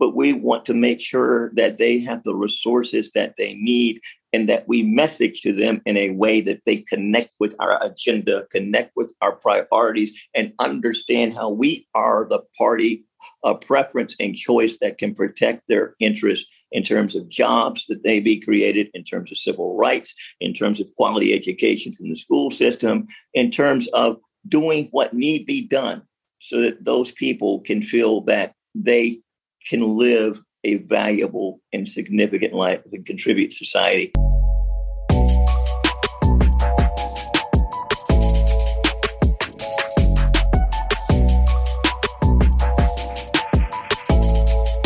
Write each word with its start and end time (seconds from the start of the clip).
but 0.00 0.16
we 0.16 0.32
want 0.32 0.64
to 0.64 0.74
make 0.74 1.00
sure 1.00 1.52
that 1.54 1.76
they 1.76 2.00
have 2.00 2.24
the 2.24 2.34
resources 2.34 3.12
that 3.12 3.34
they 3.36 3.54
need 3.54 4.00
and 4.32 4.48
that 4.48 4.66
we 4.66 4.82
message 4.82 5.42
to 5.42 5.52
them 5.52 5.82
in 5.84 5.96
a 5.96 6.10
way 6.12 6.40
that 6.40 6.62
they 6.64 6.78
connect 6.78 7.30
with 7.38 7.54
our 7.60 7.78
agenda, 7.84 8.46
connect 8.50 8.92
with 8.96 9.12
our 9.20 9.36
priorities, 9.36 10.12
and 10.34 10.52
understand 10.58 11.34
how 11.34 11.50
we 11.50 11.86
are 11.94 12.26
the 12.28 12.42
party 12.56 13.04
of 13.44 13.60
preference 13.60 14.16
and 14.18 14.34
choice 14.34 14.78
that 14.80 14.96
can 14.98 15.14
protect 15.14 15.68
their 15.68 15.94
interests 16.00 16.46
in 16.72 16.82
terms 16.82 17.14
of 17.14 17.28
jobs 17.28 17.86
that 17.88 18.02
they 18.02 18.20
be 18.20 18.40
created, 18.40 18.88
in 18.94 19.04
terms 19.04 19.30
of 19.30 19.36
civil 19.36 19.76
rights, 19.76 20.14
in 20.40 20.54
terms 20.54 20.80
of 20.80 20.94
quality 20.96 21.34
education 21.34 21.92
in 22.00 22.08
the 22.08 22.16
school 22.16 22.50
system, 22.50 23.06
in 23.34 23.50
terms 23.50 23.88
of 23.88 24.16
doing 24.48 24.88
what 24.92 25.12
need 25.12 25.44
be 25.44 25.66
done 25.66 26.02
so 26.40 26.60
that 26.60 26.84
those 26.84 27.12
people 27.12 27.60
can 27.60 27.82
feel 27.82 28.22
that 28.22 28.54
they 28.74 29.20
can 29.66 29.98
live 29.98 30.42
a 30.64 30.76
valuable 30.76 31.60
and 31.72 31.88
significant 31.88 32.54
life 32.54 32.82
and 32.92 33.04
contribute 33.04 33.50
to 33.50 33.56
society. 33.56 34.10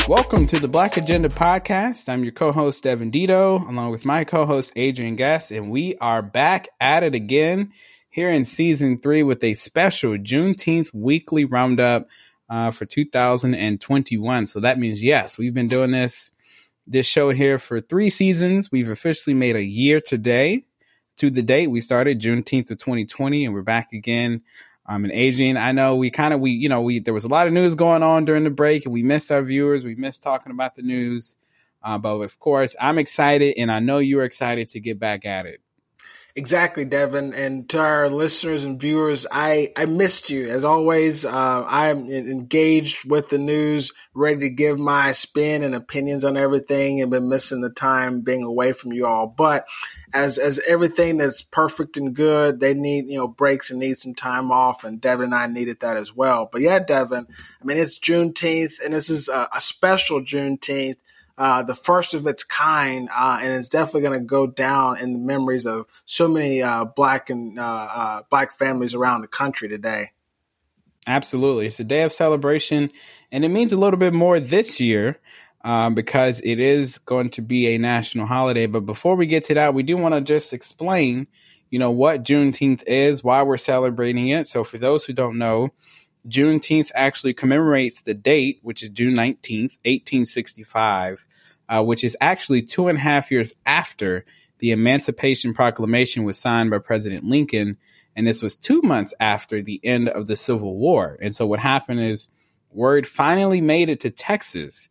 Welcome 0.06 0.46
to 0.48 0.58
the 0.58 0.68
Black 0.68 0.96
Agenda 0.96 1.28
Podcast. 1.28 2.08
I'm 2.08 2.24
your 2.24 2.32
co-host 2.32 2.82
Devin 2.82 3.10
Dito, 3.10 3.66
along 3.68 3.90
with 3.90 4.04
my 4.04 4.24
co-host 4.24 4.72
Adrian 4.76 5.16
Guest, 5.16 5.50
and 5.50 5.70
we 5.70 5.96
are 5.96 6.20
back 6.20 6.68
at 6.78 7.02
it 7.02 7.14
again 7.14 7.72
here 8.10 8.30
in 8.30 8.44
season 8.44 9.00
three 9.00 9.22
with 9.22 9.42
a 9.42 9.54
special 9.54 10.12
Juneteenth 10.12 10.92
weekly 10.92 11.44
roundup 11.44 12.06
uh, 12.48 12.70
for 12.70 12.84
2021. 12.86 14.46
So 14.46 14.60
that 14.60 14.78
means 14.78 15.02
yes, 15.02 15.38
we've 15.38 15.54
been 15.54 15.68
doing 15.68 15.90
this 15.90 16.30
this 16.86 17.06
show 17.06 17.30
here 17.30 17.58
for 17.58 17.80
three 17.80 18.10
seasons. 18.10 18.70
We've 18.70 18.90
officially 18.90 19.34
made 19.34 19.56
a 19.56 19.62
year 19.64 20.00
today 20.00 20.66
to 21.16 21.30
the 21.30 21.42
date. 21.42 21.68
We 21.68 21.80
started 21.80 22.20
Juneteenth 22.20 22.70
of 22.70 22.78
2020, 22.78 23.46
and 23.46 23.54
we're 23.54 23.62
back 23.62 23.92
again 23.92 24.42
um, 24.86 25.04
and 25.04 25.12
Adrian, 25.12 25.56
I 25.56 25.72
know 25.72 25.96
we 25.96 26.10
kind 26.10 26.34
of 26.34 26.40
we 26.40 26.50
you 26.50 26.68
know 26.68 26.82
we 26.82 26.98
there 26.98 27.14
was 27.14 27.24
a 27.24 27.28
lot 27.28 27.46
of 27.46 27.52
news 27.52 27.74
going 27.74 28.02
on 28.02 28.24
during 28.24 28.44
the 28.44 28.50
break, 28.50 28.84
and 28.84 28.92
we 28.92 29.02
missed 29.02 29.32
our 29.32 29.42
viewers. 29.42 29.82
We 29.82 29.94
missed 29.94 30.22
talking 30.22 30.52
about 30.52 30.74
the 30.74 30.82
news, 30.82 31.36
uh, 31.82 31.96
but 31.96 32.16
of 32.16 32.38
course, 32.38 32.76
I'm 32.78 32.98
excited, 32.98 33.54
and 33.56 33.72
I 33.72 33.80
know 33.80 33.98
you're 33.98 34.24
excited 34.24 34.68
to 34.70 34.80
get 34.80 34.98
back 34.98 35.24
at 35.24 35.46
it. 35.46 35.60
Exactly, 36.36 36.84
Devin. 36.84 37.32
And 37.34 37.68
to 37.68 37.78
our 37.78 38.08
listeners 38.10 38.64
and 38.64 38.80
viewers, 38.80 39.24
I, 39.30 39.68
I 39.76 39.86
missed 39.86 40.30
you. 40.30 40.48
As 40.48 40.64
always, 40.64 41.24
uh, 41.24 41.30
I 41.68 41.88
am 41.90 42.10
engaged 42.10 43.08
with 43.08 43.28
the 43.28 43.38
news, 43.38 43.92
ready 44.14 44.40
to 44.40 44.48
give 44.48 44.80
my 44.80 45.12
spin 45.12 45.62
and 45.62 45.76
opinions 45.76 46.24
on 46.24 46.36
everything 46.36 47.00
and 47.00 47.10
been 47.12 47.28
missing 47.28 47.60
the 47.60 47.70
time 47.70 48.22
being 48.22 48.42
away 48.42 48.72
from 48.72 48.92
you 48.92 49.06
all. 49.06 49.28
But 49.28 49.64
as, 50.12 50.38
as 50.38 50.60
everything 50.66 51.18
that's 51.18 51.42
perfect 51.42 51.96
and 51.98 52.12
good, 52.16 52.58
they 52.58 52.74
need, 52.74 53.06
you 53.06 53.18
know, 53.18 53.28
breaks 53.28 53.70
and 53.70 53.78
need 53.78 53.98
some 53.98 54.14
time 54.14 54.50
off. 54.50 54.82
And 54.82 55.00
Devin 55.00 55.26
and 55.26 55.34
I 55.36 55.46
needed 55.46 55.80
that 55.80 55.96
as 55.96 56.16
well. 56.16 56.48
But 56.50 56.62
yeah, 56.62 56.80
Devin, 56.80 57.28
I 57.28 57.64
mean, 57.64 57.78
it's 57.78 58.00
Juneteenth 58.00 58.84
and 58.84 58.92
this 58.92 59.08
is 59.08 59.28
a, 59.28 59.48
a 59.54 59.60
special 59.60 60.20
Juneteenth 60.20 60.96
uh, 61.36 61.62
the 61.62 61.74
first 61.74 62.14
of 62.14 62.26
its 62.26 62.44
kind, 62.44 63.08
uh, 63.14 63.40
and 63.42 63.52
it's 63.52 63.68
definitely 63.68 64.02
going 64.02 64.20
to 64.20 64.24
go 64.24 64.46
down 64.46 65.00
in 65.02 65.12
the 65.12 65.18
memories 65.18 65.66
of 65.66 65.86
so 66.04 66.28
many 66.28 66.62
uh, 66.62 66.84
black 66.84 67.30
and 67.30 67.58
uh, 67.58 67.62
uh, 67.62 68.22
black 68.30 68.52
families 68.52 68.94
around 68.94 69.22
the 69.22 69.28
country 69.28 69.68
today. 69.68 70.10
Absolutely, 71.06 71.66
it's 71.66 71.80
a 71.80 71.84
day 71.84 72.02
of 72.02 72.12
celebration, 72.12 72.90
and 73.32 73.44
it 73.44 73.48
means 73.48 73.72
a 73.72 73.76
little 73.76 73.98
bit 73.98 74.14
more 74.14 74.38
this 74.38 74.80
year 74.80 75.18
um, 75.64 75.94
because 75.94 76.40
it 76.40 76.60
is 76.60 76.98
going 76.98 77.30
to 77.30 77.42
be 77.42 77.74
a 77.74 77.78
national 77.78 78.26
holiday. 78.26 78.66
But 78.66 78.86
before 78.86 79.16
we 79.16 79.26
get 79.26 79.44
to 79.44 79.54
that, 79.54 79.74
we 79.74 79.82
do 79.82 79.96
want 79.96 80.14
to 80.14 80.20
just 80.20 80.52
explain, 80.52 81.26
you 81.70 81.78
know, 81.78 81.90
what 81.90 82.22
Juneteenth 82.22 82.84
is, 82.86 83.24
why 83.24 83.42
we're 83.42 83.56
celebrating 83.56 84.28
it. 84.28 84.46
So, 84.46 84.62
for 84.62 84.78
those 84.78 85.04
who 85.04 85.12
don't 85.12 85.36
know, 85.36 85.70
Juneteenth 86.28 86.90
actually 86.94 87.34
commemorates 87.34 88.02
the 88.02 88.14
date, 88.14 88.60
which 88.62 88.82
is 88.82 88.88
June 88.90 89.14
19th, 89.14 89.78
1865, 89.84 91.26
uh, 91.68 91.82
which 91.82 92.04
is 92.04 92.16
actually 92.20 92.62
two 92.62 92.88
and 92.88 92.98
a 92.98 93.00
half 93.00 93.30
years 93.30 93.54
after 93.66 94.24
the 94.58 94.70
Emancipation 94.70 95.52
Proclamation 95.52 96.24
was 96.24 96.38
signed 96.38 96.70
by 96.70 96.78
President 96.78 97.24
Lincoln. 97.24 97.76
And 98.16 98.26
this 98.26 98.42
was 98.42 98.56
two 98.56 98.80
months 98.82 99.12
after 99.20 99.60
the 99.60 99.80
end 99.84 100.08
of 100.08 100.26
the 100.26 100.36
Civil 100.36 100.76
War. 100.76 101.18
And 101.20 101.34
so 101.34 101.46
what 101.46 101.58
happened 101.58 102.00
is 102.00 102.30
word 102.70 103.06
finally 103.06 103.60
made 103.60 103.88
it 103.88 104.00
to 104.00 104.10
Texas. 104.10 104.88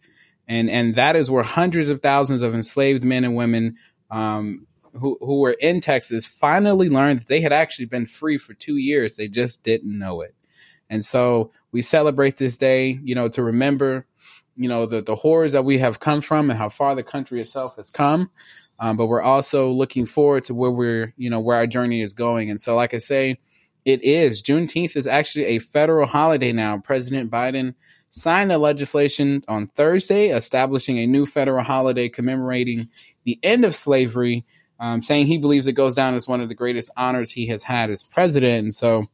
And, 0.48 0.70
and 0.70 0.96
that 0.96 1.16
is 1.16 1.32
where 1.32 1.44
hundreds 1.44 1.90
of 1.90 2.02
thousands 2.02 2.42
of 2.42 2.54
enslaved 2.54 3.04
men 3.04 3.24
and 3.24 3.36
women 3.36 3.78
um, 4.12 4.68
who, 4.94 5.18
who 5.20 5.40
were 5.40 5.54
in 5.54 5.82
Texas 5.82 6.26
finally 6.26 6.90
learned 6.90 7.22
that 7.22 7.28
they 7.28 7.42
had 7.42 7.54
actually 7.54 7.86
been 7.86 8.06
free 8.06 8.38
for 8.38 8.54
two 8.54 8.78
years. 8.78 9.16
They 9.16 9.28
just 9.28 9.64
didn't 9.64 9.98
know 9.98 10.22
it. 10.22 10.36
And 10.94 11.04
so 11.04 11.50
we 11.72 11.82
celebrate 11.82 12.38
this 12.38 12.56
day, 12.56 13.00
you 13.04 13.16
know, 13.16 13.28
to 13.30 13.42
remember, 13.42 14.06
you 14.56 14.70
know, 14.70 14.86
the, 14.86 15.02
the 15.02 15.16
horrors 15.16 15.54
that 15.54 15.66
we 15.66 15.80
have 15.80 16.00
come 16.00 16.22
from 16.22 16.52
and 16.52 16.60
how 16.60 16.70
far 16.70 16.94
the 16.94 17.02
country 17.02 17.40
itself 17.40 17.78
has 17.78 17.90
come. 17.90 18.30
Um, 18.80 18.96
but 18.96 19.08
we're 19.08 19.24
also 19.24 19.72
looking 19.72 20.06
forward 20.06 20.44
to 20.44 20.54
where 20.54 20.70
we're, 20.70 21.12
you 21.18 21.32
know, 21.32 21.40
where 21.40 21.58
our 21.58 21.66
journey 21.66 22.04
is 22.04 22.14
going. 22.14 22.52
And 22.52 22.62
so, 22.62 22.76
like 22.76 22.94
I 22.94 23.00
say, 23.00 23.40
it 23.86 24.04
is 24.04 24.44
Juneteenth 24.44 24.96
is 24.96 25.08
actually 25.08 25.46
a 25.46 25.60
federal 25.60 26.06
holiday 26.06 26.52
now. 26.52 26.78
President 26.78 27.32
Biden 27.32 27.74
signed 28.12 28.52
the 28.52 28.60
legislation 28.60 29.42
on 29.48 29.70
Thursday, 29.70 30.30
establishing 30.30 31.00
a 31.00 31.08
new 31.08 31.26
federal 31.26 31.64
holiday 31.64 32.08
commemorating 32.08 32.88
the 33.24 33.40
end 33.42 33.66
of 33.66 33.76
slavery, 33.76 34.46
um, 34.80 35.02
saying 35.02 35.26
he 35.26 35.40
believes 35.40 35.66
it 35.66 35.74
goes 35.74 35.96
down 35.96 36.14
as 36.14 36.28
one 36.28 36.40
of 36.40 36.50
the 36.50 36.56
greatest 36.56 36.92
honors 36.96 37.32
he 37.32 37.48
has 37.48 37.64
had 37.64 37.90
as 37.90 38.04
president. 38.04 38.66
And 38.66 38.76
so, 38.76 39.08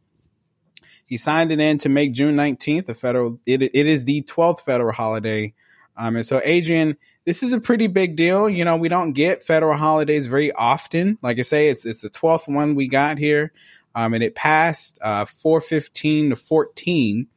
he 1.09 1.17
signed 1.17 1.51
it 1.51 1.59
in 1.59 1.79
to 1.79 1.89
make 1.89 2.13
June 2.13 2.35
19th 2.35 2.87
a 2.87 2.93
federal, 2.93 3.39
it, 3.45 3.63
it 3.63 3.75
is 3.75 4.05
the 4.05 4.21
12th 4.21 4.61
federal 4.61 4.93
holiday. 4.93 5.53
Um, 5.97 6.15
and 6.15 6.25
so, 6.25 6.39
Adrian, 6.43 6.97
this 7.25 7.41
is 7.41 7.51
a 7.51 7.59
pretty 7.59 7.87
big 7.87 8.15
deal. 8.15 8.47
You 8.47 8.63
know, 8.63 8.77
we 8.77 8.89
don't 8.89 9.13
get 9.13 9.43
federal 9.43 9.75
holidays 9.75 10.27
very 10.27 10.51
often. 10.51 11.17
Like 11.23 11.39
I 11.39 11.41
say, 11.41 11.69
it's, 11.69 11.83
it's 11.85 12.01
the 12.01 12.11
12th 12.11 12.53
one 12.53 12.75
we 12.75 12.87
got 12.87 13.17
here. 13.17 13.51
Um, 13.95 14.13
and 14.13 14.23
it 14.23 14.35
passed 14.35 14.99
uh, 15.01 15.25
415 15.25 16.29
to 16.29 16.35
14 16.35 17.27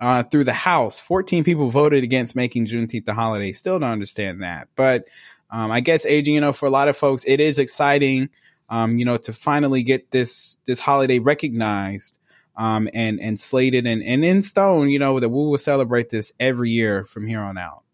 uh, 0.00 0.22
through 0.22 0.44
the 0.44 0.52
House. 0.54 0.98
14 0.98 1.44
people 1.44 1.68
voted 1.68 2.04
against 2.04 2.34
making 2.34 2.66
Juneteenth 2.66 3.04
the 3.04 3.12
holiday. 3.12 3.52
Still 3.52 3.78
don't 3.78 3.90
understand 3.90 4.42
that. 4.42 4.68
But 4.74 5.04
um, 5.50 5.70
I 5.70 5.80
guess, 5.80 6.06
Adrian, 6.06 6.34
you 6.34 6.40
know, 6.40 6.54
for 6.54 6.64
a 6.64 6.70
lot 6.70 6.88
of 6.88 6.96
folks, 6.96 7.24
it 7.26 7.40
is 7.40 7.58
exciting, 7.58 8.30
um, 8.70 8.98
you 8.98 9.04
know, 9.04 9.18
to 9.18 9.34
finally 9.34 9.82
get 9.82 10.10
this 10.10 10.58
this 10.66 10.78
holiday 10.78 11.18
recognized 11.18 12.17
um, 12.58 12.88
and 12.92 13.20
and 13.20 13.38
slated 13.38 13.86
and, 13.86 14.02
and 14.02 14.24
in 14.24 14.42
stone, 14.42 14.90
you 14.90 14.98
know, 14.98 15.20
that 15.20 15.28
we 15.28 15.34
will 15.34 15.56
celebrate 15.56 16.10
this 16.10 16.32
every 16.38 16.70
year 16.70 17.04
from 17.04 17.26
here 17.26 17.40
on 17.40 17.56
out. 17.56 17.84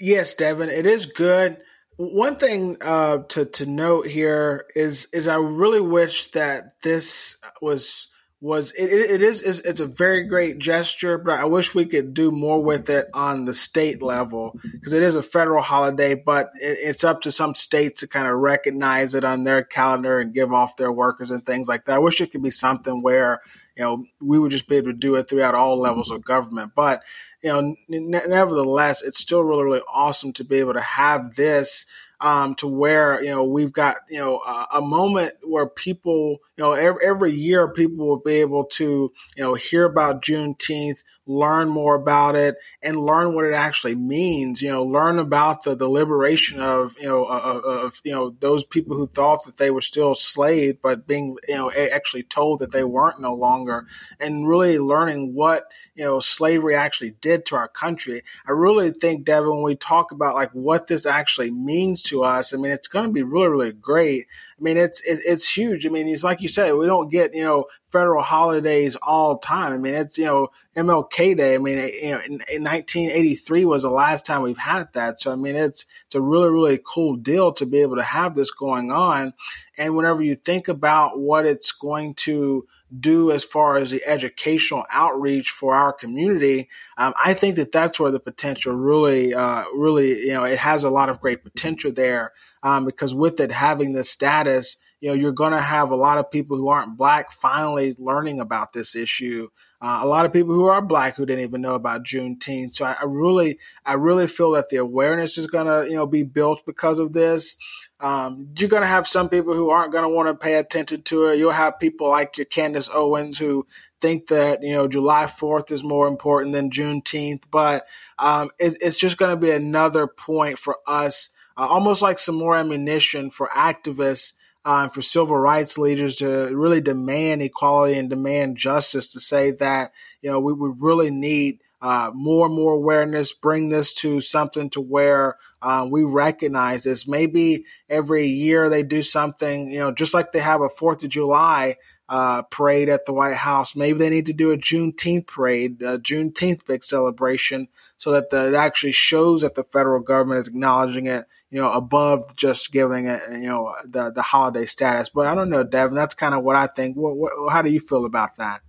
Yes, 0.00 0.34
Devin, 0.34 0.68
it 0.68 0.86
is 0.86 1.06
good. 1.06 1.58
One 1.96 2.34
thing 2.34 2.76
uh, 2.80 3.18
to 3.28 3.44
to 3.44 3.66
note 3.66 4.08
here 4.08 4.66
is 4.74 5.06
is 5.12 5.28
I 5.28 5.36
really 5.36 5.80
wish 5.80 6.32
that 6.32 6.72
this 6.82 7.36
was 7.62 8.08
was 8.44 8.72
it, 8.72 8.92
it 8.92 9.22
is 9.22 9.40
it's 9.62 9.80
a 9.80 9.86
very 9.86 10.24
great 10.24 10.58
gesture, 10.58 11.16
but 11.16 11.40
I 11.40 11.46
wish 11.46 11.74
we 11.74 11.86
could 11.86 12.12
do 12.12 12.30
more 12.30 12.62
with 12.62 12.90
it 12.90 13.08
on 13.14 13.46
the 13.46 13.54
state 13.54 14.02
level 14.02 14.60
because 14.70 14.92
it 14.92 15.02
is 15.02 15.14
a 15.14 15.22
federal 15.22 15.62
holiday, 15.62 16.14
but 16.14 16.50
it, 16.60 16.76
it's 16.82 17.04
up 17.04 17.22
to 17.22 17.32
some 17.32 17.54
states 17.54 18.00
to 18.00 18.06
kind 18.06 18.28
of 18.28 18.34
recognize 18.34 19.14
it 19.14 19.24
on 19.24 19.44
their 19.44 19.62
calendar 19.62 20.18
and 20.18 20.34
give 20.34 20.52
off 20.52 20.76
their 20.76 20.92
workers 20.92 21.30
and 21.30 21.46
things 21.46 21.68
like 21.68 21.86
that. 21.86 21.96
I 21.96 22.00
wish 22.00 22.20
it 22.20 22.32
could 22.32 22.42
be 22.42 22.50
something 22.50 23.00
where 23.00 23.40
you 23.78 23.82
know 23.82 24.04
we 24.20 24.38
would 24.38 24.50
just 24.50 24.68
be 24.68 24.76
able 24.76 24.88
to 24.88 24.98
do 24.98 25.14
it 25.14 25.26
throughout 25.26 25.54
all 25.54 25.78
levels 25.78 26.10
of 26.10 26.22
government, 26.22 26.72
but 26.76 27.00
you 27.42 27.48
know, 27.48 27.74
nevertheless, 27.88 29.02
it's 29.02 29.18
still 29.18 29.40
really 29.42 29.64
really 29.64 29.82
awesome 29.90 30.34
to 30.34 30.44
be 30.44 30.56
able 30.56 30.74
to 30.74 30.82
have 30.82 31.34
this 31.34 31.86
um, 32.20 32.54
to 32.56 32.66
where 32.66 33.22
you 33.22 33.30
know 33.30 33.44
we've 33.44 33.72
got 33.72 33.96
you 34.08 34.18
know 34.18 34.38
a 34.38 34.80
moment 34.80 35.32
where 35.42 35.66
people 35.66 36.38
you 36.56 36.64
know 36.64 36.72
every, 36.72 37.04
every, 37.04 37.32
year 37.32 37.68
people 37.72 38.06
will 38.06 38.20
be 38.20 38.34
able 38.34 38.64
to 38.64 39.12
you 39.36 39.42
know 39.42 39.54
hear 39.54 39.84
about 39.84 40.22
Juneteenth, 40.22 41.02
learn 41.26 41.68
more 41.68 41.96
about 41.96 42.36
it, 42.36 42.56
and 42.82 42.96
learn 42.96 43.34
what 43.34 43.44
it 43.44 43.54
actually 43.54 43.96
means. 43.96 44.62
You 44.62 44.68
know, 44.68 44.84
learn 44.84 45.18
about 45.18 45.64
the, 45.64 45.74
the 45.74 45.88
liberation 45.88 46.60
of 46.60 46.94
you 46.98 47.08
know 47.08 47.24
of, 47.24 47.64
of 47.64 48.00
you 48.04 48.12
know 48.12 48.30
those 48.38 48.64
people 48.64 48.96
who 48.96 49.06
thought 49.06 49.44
that 49.44 49.56
they 49.56 49.70
were 49.70 49.80
still 49.80 50.14
slaves, 50.14 50.78
but 50.82 51.06
being 51.06 51.36
you 51.48 51.54
know 51.56 51.70
actually 51.92 52.22
told 52.22 52.60
that 52.60 52.72
they 52.72 52.84
weren't 52.84 53.20
no 53.20 53.34
longer, 53.34 53.86
and 54.20 54.48
really 54.48 54.78
learning 54.78 55.34
what 55.34 55.64
you 55.94 56.04
know 56.04 56.20
slavery 56.20 56.74
actually 56.74 57.16
did 57.20 57.46
to 57.46 57.56
our 57.56 57.68
country. 57.68 58.22
I 58.46 58.52
really 58.52 58.90
think, 58.90 59.24
Devin, 59.24 59.50
when 59.50 59.62
we 59.62 59.76
talk 59.76 60.12
about 60.12 60.34
like 60.34 60.50
what 60.52 60.86
this 60.86 61.06
actually 61.06 61.50
means 61.50 62.02
to 62.04 62.22
us, 62.22 62.54
I 62.54 62.58
mean, 62.58 62.70
it's 62.70 62.88
going 62.88 63.06
to 63.06 63.12
be 63.12 63.22
really, 63.22 63.48
really 63.48 63.72
great. 63.72 64.26
I 64.58 64.62
mean, 64.62 64.76
it's 64.76 65.06
it, 65.06 65.20
it's 65.26 65.56
huge. 65.56 65.86
I 65.86 65.88
mean, 65.88 66.08
it's 66.08 66.24
like 66.24 66.40
you 66.40 66.48
said, 66.48 66.74
we 66.74 66.86
don't 66.86 67.10
get 67.10 67.34
you 67.34 67.42
know 67.42 67.66
federal 67.88 68.22
holidays 68.22 68.96
all 69.02 69.38
time. 69.38 69.72
I 69.72 69.78
mean, 69.78 69.94
it's 69.94 70.16
you 70.16 70.26
know 70.26 70.48
MLK 70.76 71.36
Day. 71.36 71.54
I 71.54 71.58
mean, 71.58 71.78
you 71.78 72.10
know, 72.10 72.20
in, 72.26 72.32
in 72.52 72.64
1983 72.64 73.64
was 73.64 73.82
the 73.82 73.90
last 73.90 74.26
time 74.26 74.42
we've 74.42 74.58
had 74.58 74.92
that. 74.92 75.20
So 75.20 75.32
I 75.32 75.36
mean, 75.36 75.56
it's 75.56 75.86
it's 76.06 76.14
a 76.14 76.20
really, 76.20 76.48
really 76.48 76.80
cool 76.84 77.16
deal 77.16 77.52
to 77.54 77.66
be 77.66 77.82
able 77.82 77.96
to 77.96 78.02
have 78.02 78.34
this 78.34 78.52
going 78.52 78.92
on. 78.92 79.32
And 79.76 79.96
whenever 79.96 80.22
you 80.22 80.34
think 80.34 80.68
about 80.68 81.18
what 81.18 81.46
it's 81.46 81.72
going 81.72 82.14
to 82.14 82.66
do 83.00 83.30
as 83.30 83.44
far 83.44 83.76
as 83.76 83.90
the 83.90 84.00
educational 84.06 84.84
outreach 84.92 85.50
for 85.50 85.74
our 85.74 85.92
community, 85.92 86.68
um, 86.96 87.12
I 87.22 87.34
think 87.34 87.56
that 87.56 87.72
that's 87.72 87.98
where 87.98 88.10
the 88.10 88.20
potential 88.20 88.74
really, 88.74 89.34
uh, 89.34 89.64
really, 89.74 90.08
you 90.26 90.34
know, 90.34 90.44
it 90.44 90.58
has 90.58 90.84
a 90.84 90.90
lot 90.90 91.08
of 91.08 91.20
great 91.20 91.42
potential 91.42 91.92
there 91.92 92.32
um, 92.62 92.84
because 92.84 93.14
with 93.14 93.40
it 93.40 93.52
having 93.52 93.92
this 93.92 94.10
status, 94.10 94.76
you 95.00 95.10
know, 95.10 95.14
you're 95.14 95.32
going 95.32 95.52
to 95.52 95.60
have 95.60 95.90
a 95.90 95.96
lot 95.96 96.16
of 96.16 96.30
people 96.30 96.56
who 96.56 96.68
aren't 96.68 96.96
black 96.96 97.30
finally 97.30 97.94
learning 97.98 98.40
about 98.40 98.72
this 98.72 98.96
issue. 98.96 99.48
Uh, 99.78 100.00
a 100.02 100.06
lot 100.06 100.24
of 100.24 100.32
people 100.32 100.54
who 100.54 100.64
are 100.64 100.80
black 100.80 101.14
who 101.14 101.26
didn't 101.26 101.44
even 101.44 101.60
know 101.60 101.74
about 101.74 102.04
Juneteenth. 102.04 102.72
So 102.72 102.86
I, 102.86 102.96
I 102.98 103.04
really, 103.04 103.58
I 103.84 103.94
really 103.94 104.26
feel 104.26 104.52
that 104.52 104.70
the 104.70 104.78
awareness 104.78 105.36
is 105.36 105.46
going 105.46 105.66
to, 105.66 105.86
you 105.90 105.96
know, 105.96 106.06
be 106.06 106.24
built 106.24 106.64
because 106.64 107.00
of 107.00 107.12
this. 107.12 107.58
Um, 108.04 108.50
you're 108.58 108.68
going 108.68 108.82
to 108.82 108.86
have 108.86 109.06
some 109.06 109.30
people 109.30 109.54
who 109.54 109.70
aren't 109.70 109.90
going 109.90 110.04
to 110.04 110.14
want 110.14 110.28
to 110.28 110.34
pay 110.34 110.56
attention 110.56 111.00
to 111.04 111.28
it. 111.28 111.38
You'll 111.38 111.52
have 111.52 111.80
people 111.80 112.10
like 112.10 112.36
your 112.36 112.44
Candace 112.44 112.90
Owens 112.92 113.38
who 113.38 113.66
think 113.98 114.26
that, 114.26 114.62
you 114.62 114.74
know, 114.74 114.86
July 114.86 115.24
4th 115.24 115.72
is 115.72 115.82
more 115.82 116.06
important 116.06 116.52
than 116.52 116.68
Juneteenth. 116.68 117.44
But 117.50 117.86
um, 118.18 118.50
it, 118.58 118.76
it's 118.82 118.98
just 118.98 119.16
going 119.16 119.34
to 119.34 119.40
be 119.40 119.52
another 119.52 120.06
point 120.06 120.58
for 120.58 120.76
us, 120.86 121.30
uh, 121.56 121.66
almost 121.66 122.02
like 122.02 122.18
some 122.18 122.34
more 122.34 122.54
ammunition 122.54 123.30
for 123.30 123.46
activists 123.46 124.34
uh, 124.66 124.90
for 124.90 125.00
civil 125.00 125.38
rights 125.38 125.78
leaders 125.78 126.16
to 126.16 126.54
really 126.54 126.82
demand 126.82 127.40
equality 127.40 127.98
and 127.98 128.10
demand 128.10 128.58
justice 128.58 129.14
to 129.14 129.20
say 129.20 129.52
that, 129.52 129.92
you 130.20 130.30
know, 130.30 130.40
we 130.40 130.52
would 130.52 130.82
really 130.82 131.10
need 131.10 131.58
uh, 131.80 132.10
more 132.14 132.46
and 132.46 132.54
more 132.54 132.72
awareness, 132.72 133.32
bring 133.32 133.68
this 133.68 133.92
to 133.92 134.20
something 134.20 134.70
to 134.70 134.80
where 134.80 135.36
uh, 135.64 135.88
we 135.90 136.04
recognize 136.04 136.84
this. 136.84 137.08
Maybe 137.08 137.64
every 137.88 138.26
year 138.26 138.68
they 138.68 138.82
do 138.82 139.00
something, 139.00 139.70
you 139.70 139.78
know, 139.78 139.92
just 139.92 140.12
like 140.12 140.30
they 140.30 140.40
have 140.40 140.60
a 140.60 140.68
Fourth 140.68 141.02
of 141.02 141.08
July 141.08 141.76
uh, 142.06 142.42
parade 142.42 142.90
at 142.90 143.06
the 143.06 143.14
White 143.14 143.36
House. 143.36 143.74
Maybe 143.74 143.98
they 143.98 144.10
need 144.10 144.26
to 144.26 144.34
do 144.34 144.52
a 144.52 144.58
Juneteenth 144.58 145.26
parade, 145.26 145.80
a 145.80 145.98
Juneteenth 145.98 146.66
big 146.66 146.84
celebration, 146.84 147.68
so 147.96 148.12
that 148.12 148.28
the, 148.28 148.48
it 148.48 148.54
actually 148.54 148.92
shows 148.92 149.40
that 149.40 149.54
the 149.54 149.64
federal 149.64 150.02
government 150.02 150.40
is 150.40 150.48
acknowledging 150.48 151.06
it, 151.06 151.24
you 151.50 151.58
know, 151.58 151.72
above 151.72 152.36
just 152.36 152.70
giving 152.70 153.06
it, 153.06 153.22
you 153.32 153.48
know, 153.48 153.74
the 153.86 154.10
the 154.10 154.20
holiday 154.22 154.66
status. 154.66 155.08
But 155.08 155.26
I 155.26 155.34
don't 155.34 155.48
know, 155.48 155.64
Devin. 155.64 155.94
That's 155.94 156.14
kind 156.14 156.34
of 156.34 156.44
what 156.44 156.56
I 156.56 156.66
think. 156.66 156.98
What, 156.98 157.16
what, 157.16 157.32
how 157.50 157.62
do 157.62 157.70
you 157.70 157.80
feel 157.80 158.04
about 158.04 158.36
that? 158.36 158.60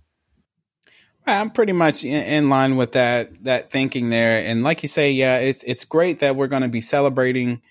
I'm 1.26 1.50
pretty 1.50 1.72
much 1.72 2.04
in, 2.04 2.22
in, 2.22 2.48
line 2.48 2.76
with 2.76 2.92
that 2.92 3.44
that 3.44 3.70
thinking 3.72 4.10
there, 4.10 4.46
and 4.46 4.62
like 4.62 4.82
you 4.82 4.88
say, 4.88 5.10
yeah, 5.10 5.38
it's 5.38 5.64
it's 5.64 5.84
great 5.84 6.20
that 6.20 6.36
we're 6.36 6.46
going 6.46 6.62
to 6.62 6.68
be 6.68 6.80
celebrating, 6.80 7.62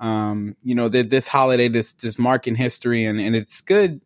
um, 0.00 0.56
you 0.62 0.74
know, 0.74 0.88
that 0.88 1.10
this 1.10 1.28
holiday, 1.28 1.68
this 1.68 1.92
this 1.92 2.18
mark 2.18 2.46
in 2.46 2.54
history, 2.54 3.04
and 3.04 3.20
and 3.20 3.36
it's 3.36 3.60
good 3.60 4.00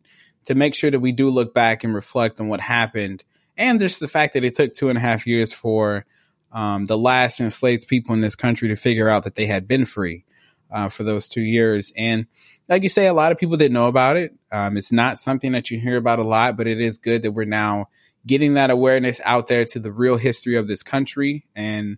to 0.45 0.55
make 0.55 0.75
sure 0.75 0.91
that 0.91 0.99
we 0.99 1.13
do 1.13 1.29
look 1.29 1.53
back 1.53 1.83
and 1.83 1.95
reflect 1.95 2.41
on 2.41 2.49
what 2.49 2.59
happened, 2.59 3.23
and 3.55 3.79
just 3.79 4.01
the 4.01 4.09
fact 4.09 4.33
that 4.33 4.43
it 4.43 4.55
took 4.55 4.73
two 4.73 4.89
and 4.89 4.97
a 4.97 5.01
half 5.01 5.25
years 5.25 5.53
for 5.53 6.05
um, 6.51 6.83
the 6.85 6.97
last 6.97 7.39
enslaved 7.39 7.87
people 7.87 8.13
in 8.13 8.19
this 8.19 8.35
country 8.35 8.67
to 8.67 8.75
figure 8.75 9.07
out 9.07 9.23
that 9.23 9.35
they 9.35 9.45
had 9.45 9.69
been 9.69 9.85
free 9.85 10.25
uh, 10.69 10.89
for 10.89 11.03
those 11.03 11.29
two 11.29 11.41
years, 11.41 11.93
and 11.95 12.27
like 12.67 12.83
you 12.83 12.89
say, 12.89 13.07
a 13.07 13.13
lot 13.13 13.31
of 13.31 13.37
people 13.37 13.55
didn't 13.55 13.73
know 13.73 13.87
about 13.87 14.17
it. 14.17 14.35
Um, 14.51 14.75
it's 14.75 14.91
not 14.91 15.17
something 15.17 15.53
that 15.53 15.71
you 15.71 15.79
hear 15.79 15.95
about 15.95 16.19
a 16.19 16.23
lot, 16.23 16.57
but 16.57 16.67
it 16.67 16.81
is 16.81 16.97
good 16.97 17.21
that 17.21 17.31
we're 17.31 17.45
now 17.45 17.87
getting 18.27 18.53
that 18.55 18.69
awareness 18.69 19.19
out 19.23 19.47
there 19.47 19.65
to 19.65 19.79
the 19.79 19.91
real 19.91 20.17
history 20.17 20.57
of 20.57 20.67
this 20.67 20.83
country. 20.83 21.45
And, 21.55 21.97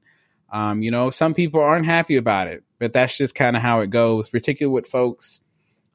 um, 0.52 0.82
you 0.82 0.92
know, 0.92 1.10
some 1.10 1.34
people 1.34 1.60
aren't 1.60 1.86
happy 1.86 2.16
about 2.16 2.48
it, 2.48 2.64
but 2.78 2.94
that's 2.94 3.18
just 3.18 3.36
kind 3.36 3.58
of 3.58 3.62
how 3.62 3.82
it 3.82 3.90
goes, 3.90 4.30
particularly 4.30 4.74
with 4.74 4.88
folks 4.88 5.42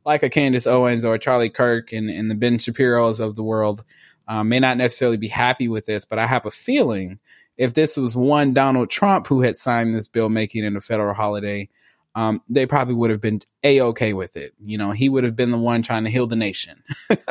like 0.04 0.22
a 0.22 0.28
Candace 0.28 0.66
Owens 0.66 1.04
or 1.04 1.16
Charlie 1.16 1.48
Kirk 1.48 1.92
and, 1.92 2.10
and 2.10 2.30
the 2.30 2.34
Ben 2.34 2.58
Shapiro's 2.58 3.20
of 3.20 3.36
the 3.36 3.42
world. 3.42 3.84
Um, 4.26 4.48
may 4.48 4.58
not 4.58 4.76
necessarily 4.76 5.16
be 5.18 5.28
happy 5.28 5.68
with 5.68 5.86
this, 5.86 6.04
but 6.04 6.18
I 6.18 6.26
have 6.26 6.46
a 6.46 6.50
feeling 6.50 7.18
if 7.56 7.74
this 7.74 7.96
was 7.96 8.16
one 8.16 8.52
Donald 8.52 8.90
Trump 8.90 9.26
who 9.26 9.42
had 9.42 9.56
signed 9.56 9.94
this 9.94 10.08
bill 10.08 10.28
making 10.28 10.64
it 10.64 10.76
a 10.76 10.80
federal 10.80 11.14
holiday, 11.14 11.68
um, 12.14 12.42
they 12.48 12.66
probably 12.66 12.94
would 12.94 13.10
have 13.10 13.20
been 13.20 13.42
a 13.62 13.80
okay 13.80 14.12
with 14.12 14.36
it. 14.36 14.54
You 14.62 14.78
know, 14.78 14.92
he 14.92 15.08
would 15.08 15.24
have 15.24 15.34
been 15.34 15.50
the 15.50 15.58
one 15.58 15.82
trying 15.82 16.04
to 16.04 16.10
heal 16.10 16.26
the 16.26 16.36
nation. 16.36 16.82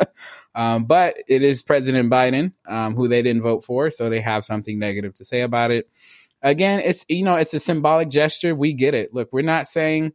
um, 0.54 0.84
but 0.84 1.16
it 1.26 1.42
is 1.42 1.62
President 1.62 2.10
Biden, 2.10 2.52
um, 2.68 2.94
who 2.94 3.08
they 3.08 3.22
didn't 3.22 3.42
vote 3.42 3.64
for, 3.64 3.90
so 3.90 4.10
they 4.10 4.20
have 4.20 4.44
something 4.44 4.78
negative 4.78 5.14
to 5.14 5.24
say 5.24 5.40
about 5.40 5.70
it. 5.70 5.88
Again, 6.42 6.80
it's 6.80 7.06
you 7.08 7.24
know, 7.24 7.36
it's 7.36 7.54
a 7.54 7.58
symbolic 7.58 8.10
gesture. 8.10 8.54
We 8.54 8.74
get 8.74 8.92
it. 8.92 9.14
Look, 9.14 9.30
we're 9.32 9.42
not 9.42 9.66
saying 9.66 10.12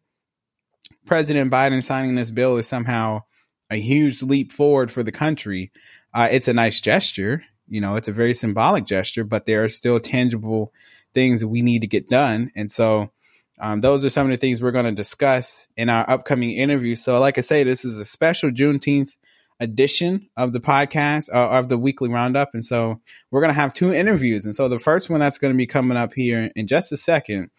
President 1.06 1.52
Biden 1.52 1.84
signing 1.84 2.14
this 2.14 2.30
bill 2.30 2.58
is 2.58 2.68
somehow 2.68 3.24
a 3.72 3.78
huge 3.78 4.22
leap 4.22 4.52
forward 4.52 4.92
for 4.92 5.02
the 5.02 5.12
country. 5.12 5.72
Uh, 6.14 6.28
it's 6.32 6.48
a 6.48 6.54
nice 6.54 6.80
gesture. 6.82 7.44
You 7.68 7.82
know, 7.82 7.96
it's 7.96 8.08
a 8.08 8.14
very 8.14 8.34
symbolic 8.34 8.86
gesture, 8.86 9.24
but 9.24 9.46
there 9.46 9.64
are 9.64 9.70
still 9.70 10.00
tangible 10.00 10.74
things 11.14 11.42
that 11.42 11.48
we 11.48 11.64
need 11.64 11.82
to 11.82 11.88
get 11.88 12.08
done, 12.08 12.52
and 12.56 12.72
so 12.72 13.12
um, 13.60 13.82
those 13.82 14.06
are 14.06 14.10
some 14.10 14.28
of 14.28 14.32
the 14.32 14.38
things 14.38 14.62
we're 14.62 14.72
going 14.72 14.86
to 14.86 14.92
discuss 14.92 15.68
in 15.76 15.90
our 15.90 16.10
upcoming 16.10 16.52
interview. 16.52 16.96
So, 16.96 17.20
like 17.20 17.38
I 17.38 17.42
say, 17.42 17.64
this 17.64 17.84
is 17.84 18.00
a 18.00 18.06
special 18.06 18.52
Juneteenth 18.52 19.18
edition 19.60 20.30
of 20.38 20.54
the 20.54 20.62
podcast 20.62 21.30
uh, 21.34 21.50
of 21.50 21.68
the 21.68 21.78
weekly 21.78 22.08
roundup, 22.08 22.52
and 22.54 22.64
so 22.64 23.02
we're 23.30 23.42
going 23.42 23.54
to 23.54 23.60
have 23.60 23.74
two 23.74 23.94
interviews. 23.94 24.46
And 24.46 24.56
so, 24.56 24.70
the 24.70 24.80
first 24.80 25.10
one 25.10 25.20
that's 25.20 25.40
going 25.40 25.54
to 25.54 25.58
be 25.58 25.68
coming 25.68 25.98
up 25.98 26.14
here 26.14 26.50
in 26.56 26.68
just 26.68 26.92
a 26.94 26.98
second 26.98 27.50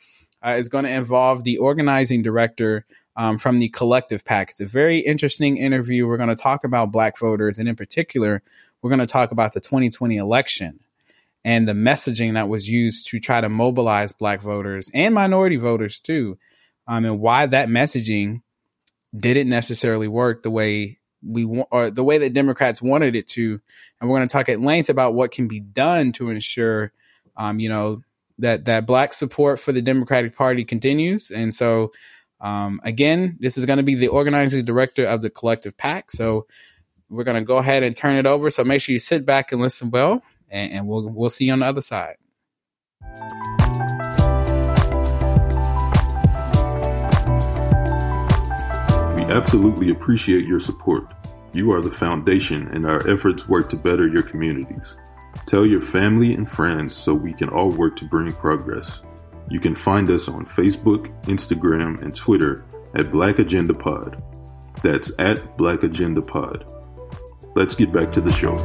uh, 0.42 0.56
is 0.58 0.68
going 0.68 0.84
to 0.84 0.90
involve 0.90 1.44
the 1.44 1.58
organizing 1.58 2.22
director 2.22 2.86
um, 3.16 3.36
from 3.36 3.58
the 3.58 3.68
Collective 3.68 4.24
PAC. 4.24 4.50
It's 4.50 4.60
a 4.62 4.66
very 4.66 5.00
interesting 5.00 5.58
interview. 5.58 6.06
We're 6.06 6.16
going 6.16 6.30
to 6.30 6.34
talk 6.34 6.64
about 6.64 6.92
Black 6.92 7.18
voters, 7.18 7.58
and 7.58 7.68
in 7.68 7.76
particular, 7.76 8.42
we're 8.80 8.90
going 8.90 9.00
to 9.00 9.06
talk 9.06 9.32
about 9.32 9.52
the 9.52 9.60
2020 9.60 10.16
election 10.16 10.80
and 11.44 11.66
the 11.66 11.72
messaging 11.72 12.34
that 12.34 12.48
was 12.48 12.68
used 12.68 13.08
to 13.08 13.20
try 13.20 13.40
to 13.40 13.48
mobilize 13.48 14.12
black 14.12 14.40
voters 14.40 14.90
and 14.92 15.14
minority 15.14 15.56
voters 15.56 16.00
too, 16.00 16.38
um, 16.86 17.04
and 17.04 17.20
why 17.20 17.46
that 17.46 17.68
messaging 17.68 18.42
didn't 19.16 19.48
necessarily 19.48 20.08
work 20.08 20.42
the 20.42 20.50
way 20.50 20.98
we 21.26 21.44
want 21.44 21.68
or 21.70 21.90
the 21.90 22.04
way 22.04 22.18
that 22.18 22.32
Democrats 22.32 22.80
wanted 22.80 23.16
it 23.16 23.26
to. 23.28 23.60
And 24.00 24.08
we're 24.08 24.18
going 24.18 24.28
to 24.28 24.32
talk 24.32 24.48
at 24.48 24.60
length 24.60 24.90
about 24.90 25.14
what 25.14 25.30
can 25.30 25.48
be 25.48 25.60
done 25.60 26.12
to 26.12 26.30
ensure, 26.30 26.92
um, 27.36 27.58
you 27.60 27.68
know, 27.68 28.02
that 28.38 28.66
that 28.66 28.86
black 28.86 29.12
support 29.12 29.60
for 29.60 29.72
the 29.72 29.82
Democratic 29.82 30.36
Party 30.36 30.64
continues. 30.64 31.30
And 31.30 31.54
so, 31.54 31.92
um, 32.40 32.80
again, 32.84 33.36
this 33.40 33.58
is 33.58 33.66
going 33.66 33.76
to 33.76 33.82
be 33.82 33.94
the 33.94 34.08
organizing 34.08 34.64
director 34.64 35.04
of 35.04 35.20
the 35.20 35.30
collective 35.30 35.76
PAC. 35.76 36.10
So 36.10 36.46
we're 37.10 37.24
going 37.24 37.42
to 37.42 37.44
go 37.44 37.56
ahead 37.56 37.82
and 37.82 37.94
turn 37.94 38.16
it 38.16 38.24
over. 38.24 38.48
So 38.48 38.64
make 38.64 38.80
sure 38.80 38.92
you 38.92 38.98
sit 38.98 39.26
back 39.26 39.52
and 39.52 39.60
listen 39.60 39.90
well 39.90 40.22
and, 40.50 40.72
and 40.72 40.86
we'll 40.86 41.08
we'll 41.08 41.30
see 41.30 41.46
you 41.46 41.52
on 41.52 41.60
the 41.60 41.66
other 41.66 41.82
side. 41.82 42.16
We 49.16 49.36
absolutely 49.36 49.90
appreciate 49.90 50.44
your 50.44 50.60
support. 50.60 51.04
You 51.52 51.72
are 51.72 51.80
the 51.80 51.90
foundation, 51.90 52.68
and 52.68 52.86
our 52.86 53.08
efforts 53.08 53.48
work 53.48 53.68
to 53.70 53.76
better 53.76 54.06
your 54.06 54.22
communities. 54.22 54.94
Tell 55.46 55.66
your 55.66 55.80
family 55.80 56.34
and 56.34 56.48
friends 56.48 56.94
so 56.94 57.14
we 57.14 57.32
can 57.32 57.48
all 57.48 57.70
work 57.70 57.96
to 57.96 58.04
bring 58.04 58.32
progress. 58.32 59.00
You 59.48 59.58
can 59.58 59.74
find 59.74 60.08
us 60.10 60.28
on 60.28 60.46
Facebook, 60.46 61.10
Instagram, 61.24 62.00
and 62.02 62.14
Twitter 62.14 62.64
at 62.94 63.10
Black 63.10 63.38
Agenda 63.40 63.74
Pod. 63.74 64.22
That's 64.82 65.12
at 65.18 65.56
Black 65.56 65.82
Agenda 65.82 66.22
Pod. 66.22 66.64
Let's 67.56 67.74
get 67.74 67.92
back 67.92 68.12
to 68.12 68.20
the 68.20 68.32
show. 68.32 68.56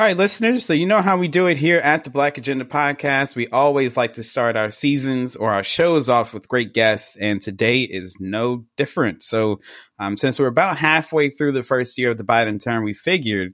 All 0.00 0.06
right, 0.06 0.16
listeners. 0.16 0.64
So, 0.64 0.72
you 0.72 0.86
know 0.86 1.02
how 1.02 1.18
we 1.18 1.28
do 1.28 1.46
it 1.46 1.58
here 1.58 1.76
at 1.76 2.04
the 2.04 2.10
Black 2.10 2.38
Agenda 2.38 2.64
Podcast. 2.64 3.36
We 3.36 3.48
always 3.48 3.98
like 3.98 4.14
to 4.14 4.24
start 4.24 4.56
our 4.56 4.70
seasons 4.70 5.36
or 5.36 5.52
our 5.52 5.62
shows 5.62 6.08
off 6.08 6.32
with 6.32 6.48
great 6.48 6.72
guests, 6.72 7.16
and 7.16 7.38
today 7.38 7.82
is 7.82 8.16
no 8.18 8.64
different. 8.78 9.22
So, 9.22 9.60
um, 9.98 10.16
since 10.16 10.38
we're 10.38 10.46
about 10.46 10.78
halfway 10.78 11.28
through 11.28 11.52
the 11.52 11.62
first 11.62 11.98
year 11.98 12.12
of 12.12 12.16
the 12.16 12.24
Biden 12.24 12.64
term, 12.64 12.82
we 12.82 12.94
figured 12.94 13.52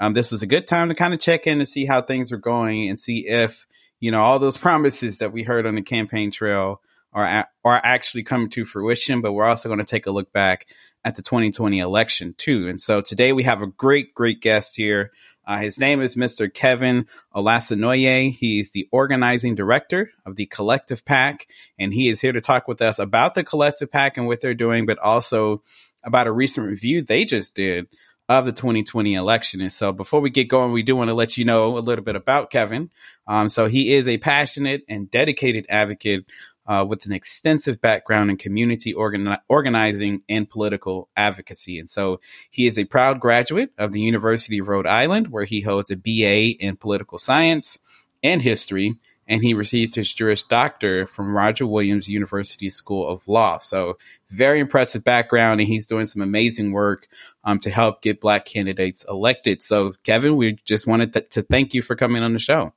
um, 0.00 0.14
this 0.14 0.32
was 0.32 0.42
a 0.42 0.46
good 0.46 0.66
time 0.66 0.88
to 0.88 0.94
kind 0.94 1.12
of 1.12 1.20
check 1.20 1.46
in 1.46 1.58
to 1.58 1.66
see 1.66 1.84
how 1.84 2.00
things 2.00 2.32
were 2.32 2.38
going 2.38 2.88
and 2.88 2.98
see 2.98 3.26
if, 3.28 3.66
you 4.00 4.10
know, 4.10 4.22
all 4.22 4.38
those 4.38 4.56
promises 4.66 5.18
that 5.18 5.34
we 5.34 5.42
heard 5.42 5.66
on 5.66 5.74
the 5.74 5.82
campaign 5.82 6.30
trail 6.30 6.80
are, 7.12 7.46
are 7.66 7.80
actually 7.84 8.22
coming 8.22 8.48
to 8.48 8.64
fruition. 8.64 9.20
But 9.20 9.34
we're 9.34 9.44
also 9.44 9.68
going 9.68 9.78
to 9.78 9.84
take 9.84 10.06
a 10.06 10.10
look 10.10 10.32
back 10.32 10.64
at 11.04 11.16
the 11.16 11.22
2020 11.22 11.80
election 11.80 12.34
too. 12.36 12.68
And 12.68 12.80
so 12.80 13.00
today 13.00 13.32
we 13.32 13.42
have 13.42 13.62
a 13.62 13.66
great, 13.66 14.14
great 14.14 14.40
guest 14.40 14.76
here. 14.76 15.10
Uh, 15.46 15.58
his 15.58 15.78
name 15.78 16.00
is 16.00 16.16
Mr. 16.16 16.52
Kevin 16.52 17.06
Olasanoye. 17.34 18.32
He's 18.32 18.70
the 18.70 18.88
organizing 18.92 19.54
director 19.54 20.10
of 20.24 20.36
the 20.36 20.46
Collective 20.46 21.04
PAC, 21.04 21.46
and 21.78 21.92
he 21.92 22.08
is 22.08 22.20
here 22.20 22.32
to 22.32 22.40
talk 22.40 22.68
with 22.68 22.80
us 22.80 22.98
about 22.98 23.34
the 23.34 23.44
Collective 23.44 23.90
PAC 23.90 24.16
and 24.16 24.26
what 24.26 24.40
they're 24.40 24.54
doing, 24.54 24.86
but 24.86 24.98
also 24.98 25.62
about 26.04 26.26
a 26.26 26.32
recent 26.32 26.68
review 26.68 27.02
they 27.02 27.24
just 27.24 27.54
did 27.54 27.86
of 28.28 28.46
the 28.46 28.52
2020 28.52 29.14
election. 29.14 29.60
And 29.60 29.72
so 29.72 29.92
before 29.92 30.20
we 30.20 30.30
get 30.30 30.48
going, 30.48 30.72
we 30.72 30.82
do 30.82 30.96
want 30.96 31.08
to 31.08 31.14
let 31.14 31.36
you 31.36 31.44
know 31.44 31.76
a 31.76 31.80
little 31.80 32.04
bit 32.04 32.16
about 32.16 32.50
Kevin. 32.50 32.90
Um, 33.26 33.48
so 33.48 33.66
he 33.66 33.94
is 33.94 34.08
a 34.08 34.18
passionate 34.18 34.84
and 34.88 35.10
dedicated 35.10 35.66
advocate 35.68 36.24
uh, 36.66 36.84
with 36.88 37.06
an 37.06 37.12
extensive 37.12 37.80
background 37.80 38.30
in 38.30 38.36
community 38.36 38.94
organi- 38.94 39.40
organizing 39.48 40.22
and 40.28 40.48
political 40.48 41.08
advocacy. 41.16 41.78
And 41.78 41.90
so 41.90 42.20
he 42.50 42.66
is 42.66 42.78
a 42.78 42.84
proud 42.84 43.20
graduate 43.20 43.70
of 43.78 43.92
the 43.92 44.00
University 44.00 44.58
of 44.58 44.68
Rhode 44.68 44.86
Island, 44.86 45.28
where 45.28 45.44
he 45.44 45.60
holds 45.60 45.90
a 45.90 45.96
BA 45.96 46.64
in 46.64 46.76
political 46.76 47.18
science 47.18 47.78
and 48.22 48.40
history. 48.40 48.96
And 49.28 49.42
he 49.42 49.54
received 49.54 49.94
his 49.94 50.12
Juris 50.12 50.42
Doctor 50.42 51.06
from 51.06 51.34
Roger 51.34 51.64
Williams 51.64 52.08
University 52.08 52.68
School 52.68 53.08
of 53.08 53.26
Law. 53.28 53.58
So, 53.58 53.96
very 54.28 54.58
impressive 54.58 55.04
background, 55.04 55.60
and 55.60 55.68
he's 55.68 55.86
doing 55.86 56.06
some 56.06 56.22
amazing 56.22 56.72
work 56.72 57.06
um, 57.44 57.60
to 57.60 57.70
help 57.70 58.02
get 58.02 58.20
Black 58.20 58.44
candidates 58.44 59.06
elected. 59.08 59.62
So, 59.62 59.94
Kevin, 60.02 60.36
we 60.36 60.58
just 60.64 60.88
wanted 60.88 61.12
th- 61.12 61.30
to 61.30 61.42
thank 61.42 61.72
you 61.72 61.82
for 61.82 61.94
coming 61.94 62.24
on 62.24 62.32
the 62.32 62.40
show. 62.40 62.72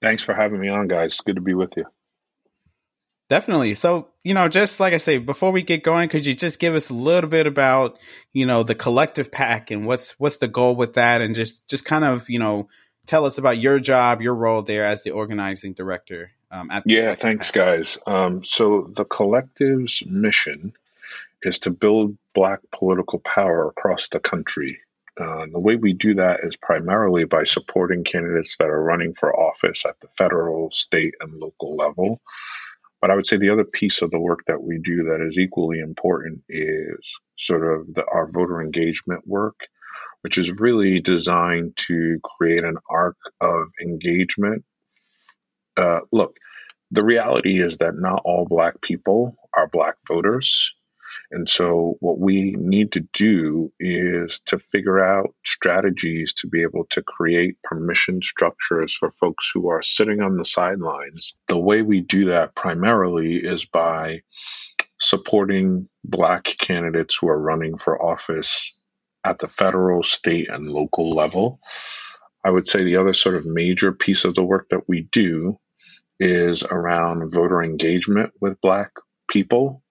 Thanks 0.00 0.22
for 0.22 0.32
having 0.32 0.60
me 0.60 0.68
on, 0.68 0.86
guys. 0.86 1.20
Good 1.20 1.36
to 1.36 1.42
be 1.42 1.54
with 1.54 1.76
you. 1.76 1.86
Definitely. 3.32 3.76
So, 3.76 4.08
you 4.24 4.34
know, 4.34 4.46
just 4.46 4.78
like 4.78 4.92
I 4.92 4.98
say, 4.98 5.16
before 5.16 5.52
we 5.52 5.62
get 5.62 5.82
going, 5.82 6.10
could 6.10 6.26
you 6.26 6.34
just 6.34 6.58
give 6.58 6.74
us 6.74 6.90
a 6.90 6.94
little 6.94 7.30
bit 7.30 7.46
about, 7.46 7.98
you 8.34 8.44
know, 8.44 8.62
the 8.62 8.74
collective 8.74 9.32
PAC 9.32 9.70
and 9.70 9.86
what's 9.86 10.20
what's 10.20 10.36
the 10.36 10.48
goal 10.48 10.76
with 10.76 10.92
that 10.96 11.22
and 11.22 11.34
just 11.34 11.66
just 11.66 11.86
kind 11.86 12.04
of, 12.04 12.28
you 12.28 12.38
know, 12.38 12.68
tell 13.06 13.24
us 13.24 13.38
about 13.38 13.56
your 13.56 13.80
job, 13.80 14.20
your 14.20 14.34
role 14.34 14.60
there 14.60 14.84
as 14.84 15.02
the 15.02 15.12
organizing 15.12 15.72
director. 15.72 16.30
Um, 16.50 16.70
yeah, 16.84 17.14
thanks, 17.14 17.50
PAC. 17.50 17.54
guys. 17.54 17.98
Um, 18.06 18.44
so 18.44 18.90
the 18.94 19.06
collective's 19.06 20.04
mission 20.04 20.74
is 21.42 21.60
to 21.60 21.70
build 21.70 22.18
Black 22.34 22.60
political 22.70 23.18
power 23.18 23.66
across 23.66 24.10
the 24.10 24.20
country. 24.20 24.80
Uh, 25.18 25.46
the 25.50 25.58
way 25.58 25.76
we 25.76 25.94
do 25.94 26.12
that 26.16 26.40
is 26.42 26.56
primarily 26.56 27.24
by 27.24 27.44
supporting 27.44 28.04
candidates 28.04 28.58
that 28.58 28.68
are 28.68 28.82
running 28.82 29.14
for 29.14 29.34
office 29.34 29.86
at 29.86 29.98
the 30.00 30.08
federal, 30.18 30.70
state, 30.70 31.14
and 31.22 31.40
local 31.40 31.76
level. 31.76 32.20
But 33.02 33.10
I 33.10 33.16
would 33.16 33.26
say 33.26 33.36
the 33.36 33.50
other 33.50 33.64
piece 33.64 34.00
of 34.00 34.12
the 34.12 34.20
work 34.20 34.44
that 34.46 34.62
we 34.62 34.78
do 34.78 35.02
that 35.08 35.26
is 35.26 35.38
equally 35.38 35.80
important 35.80 36.42
is 36.48 37.20
sort 37.36 37.64
of 37.64 37.92
the, 37.92 38.04
our 38.10 38.30
voter 38.30 38.62
engagement 38.62 39.26
work, 39.26 39.58
which 40.20 40.38
is 40.38 40.60
really 40.60 41.00
designed 41.00 41.76
to 41.88 42.20
create 42.38 42.62
an 42.62 42.76
arc 42.88 43.16
of 43.40 43.66
engagement. 43.82 44.64
Uh, 45.76 46.00
look, 46.12 46.36
the 46.92 47.02
reality 47.04 47.60
is 47.60 47.78
that 47.78 47.94
not 47.96 48.22
all 48.24 48.46
Black 48.48 48.80
people 48.80 49.34
are 49.52 49.66
Black 49.66 49.96
voters. 50.06 50.72
And 51.32 51.48
so, 51.48 51.96
what 52.00 52.18
we 52.20 52.52
need 52.58 52.92
to 52.92 53.00
do 53.14 53.72
is 53.80 54.40
to 54.46 54.58
figure 54.58 55.02
out 55.02 55.34
strategies 55.46 56.34
to 56.34 56.48
be 56.48 56.62
able 56.62 56.86
to 56.90 57.02
create 57.02 57.56
permission 57.64 58.22
structures 58.22 58.94
for 58.94 59.10
folks 59.12 59.50
who 59.52 59.70
are 59.70 59.82
sitting 59.82 60.20
on 60.20 60.36
the 60.36 60.44
sidelines. 60.44 61.34
The 61.48 61.58
way 61.58 61.82
we 61.82 62.02
do 62.02 62.26
that 62.26 62.54
primarily 62.54 63.36
is 63.36 63.64
by 63.64 64.22
supporting 65.00 65.88
Black 66.04 66.44
candidates 66.44 67.18
who 67.18 67.28
are 67.30 67.40
running 67.40 67.78
for 67.78 68.02
office 68.02 68.80
at 69.24 69.38
the 69.38 69.48
federal, 69.48 70.02
state, 70.02 70.50
and 70.50 70.68
local 70.68 71.14
level. 71.14 71.60
I 72.44 72.50
would 72.50 72.66
say 72.68 72.84
the 72.84 72.96
other 72.96 73.14
sort 73.14 73.36
of 73.36 73.46
major 73.46 73.92
piece 73.92 74.26
of 74.26 74.34
the 74.34 74.44
work 74.44 74.68
that 74.70 74.88
we 74.88 75.08
do 75.12 75.58
is 76.20 76.62
around 76.64 77.32
voter 77.32 77.62
engagement 77.62 78.32
with 78.40 78.60
Black 78.60 78.92
people 79.28 79.81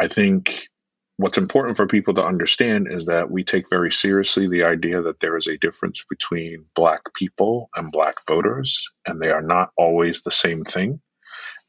I 0.00 0.08
think 0.08 0.68
what's 1.16 1.38
important 1.38 1.76
for 1.76 1.86
people 1.86 2.14
to 2.14 2.24
understand 2.24 2.88
is 2.90 3.06
that 3.06 3.30
we 3.30 3.42
take 3.42 3.70
very 3.70 3.90
seriously 3.90 4.48
the 4.48 4.64
idea 4.64 5.00
that 5.02 5.20
there 5.20 5.36
is 5.36 5.46
a 5.46 5.56
difference 5.56 6.04
between 6.08 6.66
black 6.74 7.14
people 7.14 7.70
and 7.74 7.90
black 7.90 8.14
voters, 8.28 8.86
and 9.06 9.20
they 9.20 9.30
are 9.30 9.42
not 9.42 9.70
always 9.76 10.22
the 10.22 10.30
same 10.30 10.64
thing. 10.64 11.00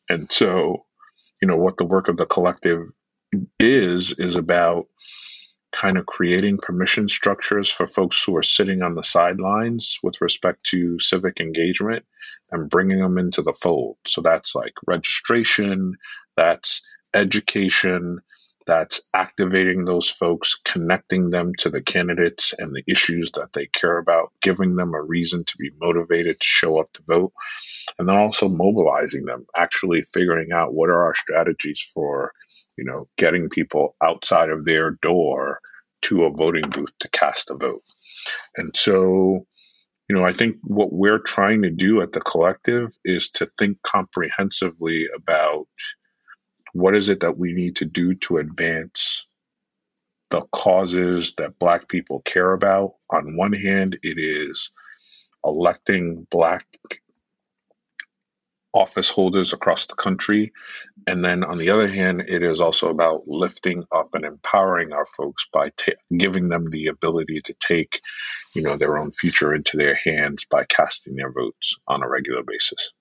And 0.10 0.32
so, 0.32 0.86
you 1.42 1.48
know, 1.48 1.58
what 1.58 1.78
the 1.78 1.86
work 1.86 2.08
of 2.10 2.18
the 2.18 2.26
collective 2.26 2.88
is, 3.60 4.20
is 4.20 4.36
about 4.36 4.88
kind 5.72 5.98
of 5.98 6.06
creating 6.06 6.58
permission 6.58 7.08
structures 7.10 7.70
for 7.70 7.88
folks 7.88 8.24
who 8.24 8.36
are 8.36 8.44
sitting 8.44 8.82
on 8.82 8.96
the 8.96 9.04
sidelines 9.04 9.98
with 10.02 10.22
respect 10.22 10.64
to 10.64 10.98
civic 11.00 11.40
engagement 11.40 12.06
and 12.52 12.70
bringing 12.70 13.00
them 13.00 13.18
into 13.18 13.42
the 13.42 13.54
fold. 13.54 13.98
So 14.08 14.22
that's 14.22 14.56
like 14.56 14.74
registration, 14.88 15.94
that's 16.36 16.82
education 17.14 18.20
that's 18.68 19.10
activating 19.14 19.86
those 19.86 20.10
folks, 20.10 20.60
connecting 20.66 21.30
them 21.30 21.54
to 21.58 21.70
the 21.70 21.82
candidates 21.82 22.54
and 22.60 22.72
the 22.74 22.84
issues 22.86 23.32
that 23.32 23.54
they 23.54 23.66
care 23.68 23.98
about, 23.98 24.34
giving 24.42 24.76
them 24.76 24.94
a 24.94 25.02
reason 25.02 25.44
to 25.46 25.58
be 25.58 25.72
motivated 25.80 26.38
to 26.40 26.46
show 26.46 26.78
up 26.78 26.92
to 26.92 27.02
vote, 27.08 27.32
and 27.98 28.10
then 28.10 28.18
also 28.18 28.50
mobilizing 28.50 29.24
them, 29.24 29.46
actually 29.56 30.04
figuring 30.14 30.52
out 30.52 30.74
what 30.74 30.90
are 30.90 31.04
our 31.04 31.16
strategies 31.16 31.82
for, 31.94 32.34
you 32.78 32.84
know, 32.84 33.08
getting 33.18 33.48
people 33.48 33.96
outside 34.04 34.50
of 34.50 34.66
their 34.66 34.92
door 35.02 35.60
to 36.02 36.26
a 36.26 36.32
voting 36.32 36.70
booth 36.70 36.92
to 37.00 37.10
cast 37.12 37.50
a 37.50 37.56
vote. 37.56 37.82
And 38.58 38.76
so, 38.76 39.46
you 40.10 40.16
know, 40.16 40.26
I 40.26 40.34
think 40.34 40.58
what 40.64 40.92
we're 40.92 41.20
trying 41.20 41.62
to 41.62 41.70
do 41.70 42.02
at 42.02 42.12
the 42.12 42.22
collective 42.22 42.90
is 43.06 43.30
to 43.32 43.46
think 43.46 43.82
comprehensively 43.84 45.08
about 45.16 45.68
what 46.74 46.96
is 46.96 47.10
it 47.10 47.22
that 47.22 47.38
we 47.38 47.54
need 47.54 47.78
to 47.78 47.86
do 47.86 48.16
to 48.16 48.38
advance 48.38 49.36
the 50.30 50.42
causes 50.52 51.36
that 51.36 51.60
Black 51.60 51.88
people 51.88 52.22
care 52.22 52.54
about? 52.54 52.96
On 53.10 53.38
one 53.38 53.54
hand, 53.54 54.00
it 54.04 54.18
is 54.20 54.72
electing 55.46 56.28
Black 56.30 56.66
office 58.74 59.10
holders 59.10 59.54
across 59.54 59.88
the 59.88 59.96
country. 59.96 60.54
And 61.08 61.26
then 61.26 61.44
on 61.44 61.58
the 61.58 61.72
other 61.72 61.88
hand, 61.88 62.26
it 62.28 62.44
is 62.44 62.62
also 62.62 62.90
about 62.90 63.28
lifting 63.28 63.84
up 63.92 64.14
and 64.14 64.26
empowering 64.26 64.94
our 64.94 65.06
folks 65.06 65.48
by 65.52 65.72
t- 65.78 65.96
giving 66.16 66.50
them 66.50 66.70
the 66.70 66.88
ability 66.88 67.42
to 67.46 67.54
take, 67.56 68.00
you 68.54 68.62
know, 68.62 68.78
their 68.78 68.98
own 68.98 69.12
future 69.12 69.56
into 69.56 69.78
their 69.78 69.96
hands 69.96 70.46
by 70.50 70.66
casting 70.66 71.16
their 71.16 71.32
votes 71.32 71.76
on 71.88 72.04
a 72.04 72.10
regular 72.10 72.44
basis. 72.46 72.94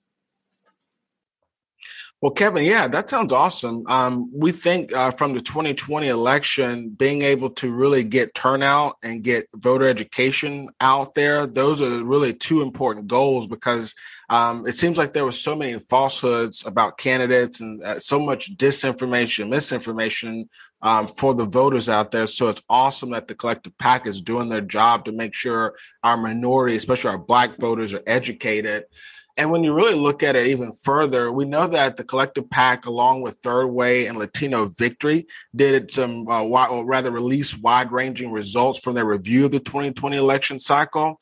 Well, 2.27 2.35
Kevin, 2.35 2.65
yeah, 2.65 2.89
that 2.89 3.09
sounds 3.09 3.33
awesome. 3.33 3.85
Um, 3.87 4.29
we 4.35 4.51
think 4.51 4.93
uh, 4.93 5.13
from 5.13 5.33
the 5.33 5.41
2020 5.41 6.09
election, 6.09 6.89
being 6.89 7.23
able 7.23 7.51
to 7.51 7.73
really 7.73 8.03
get 8.03 8.35
turnout 8.35 8.97
and 9.05 9.23
get 9.23 9.47
voter 9.55 9.87
education 9.87 10.69
out 10.81 11.15
there, 11.15 11.47
those 11.47 11.81
are 11.81 12.03
really 12.03 12.33
two 12.33 12.63
important 12.63 13.07
goals 13.07 13.47
because 13.47 13.95
um, 14.29 14.67
it 14.67 14.73
seems 14.73 14.99
like 14.99 15.13
there 15.13 15.25
were 15.25 15.31
so 15.31 15.55
many 15.55 15.79
falsehoods 15.79 16.67
about 16.67 16.99
candidates 16.99 17.61
and 17.61 17.81
uh, 17.85 18.01
so 18.01 18.19
much 18.19 18.57
disinformation, 18.57 19.49
misinformation 19.49 20.49
um, 20.83 21.07
for 21.07 21.33
the 21.33 21.47
voters 21.47 21.89
out 21.89 22.11
there. 22.11 22.27
So 22.27 22.49
it's 22.49 22.63
awesome 22.69 23.11
that 23.11 23.29
the 23.29 23.37
collective 23.37 23.79
PAC 23.79 24.09
is 24.09 24.21
doing 24.21 24.49
their 24.49 24.63
job 24.63 25.05
to 25.05 25.13
make 25.13 25.33
sure 25.33 25.77
our 26.03 26.17
minority, 26.17 26.75
especially 26.75 27.11
our 27.11 27.19
Black 27.19 27.57
voters, 27.61 27.95
are 27.95 28.03
educated. 28.05 28.87
And 29.39 29.51
when 29.51 29.63
you 29.63 29.75
really 29.75 29.95
look 29.95 30.23
at 30.23 30.35
it 30.35 30.47
even 30.47 30.73
further, 30.73 31.31
we 31.31 31.45
know 31.45 31.67
that 31.67 31.97
the 31.97 32.05
collective 32.05 32.49
PAC, 32.49 32.87
along 32.87 33.21
with 33.21 33.37
Third 33.43 33.67
Way 33.67 34.07
and 34.07 34.19
Latino 34.19 34.67
Victory, 34.67 35.27
did 35.55 35.91
some, 35.91 36.27
uh, 36.27 36.43
wide, 36.43 36.71
or 36.71 36.87
rather, 36.87 37.11
release 37.11 37.57
wide 37.57 37.93
ranging 37.93 38.33
results 38.33 38.81
from 38.81 38.95
their 38.95 39.05
review 39.05 39.45
of 39.45 39.53
the 39.53 39.61
2020 39.61 40.17
election 40.17 40.59
cycle. 40.59 41.21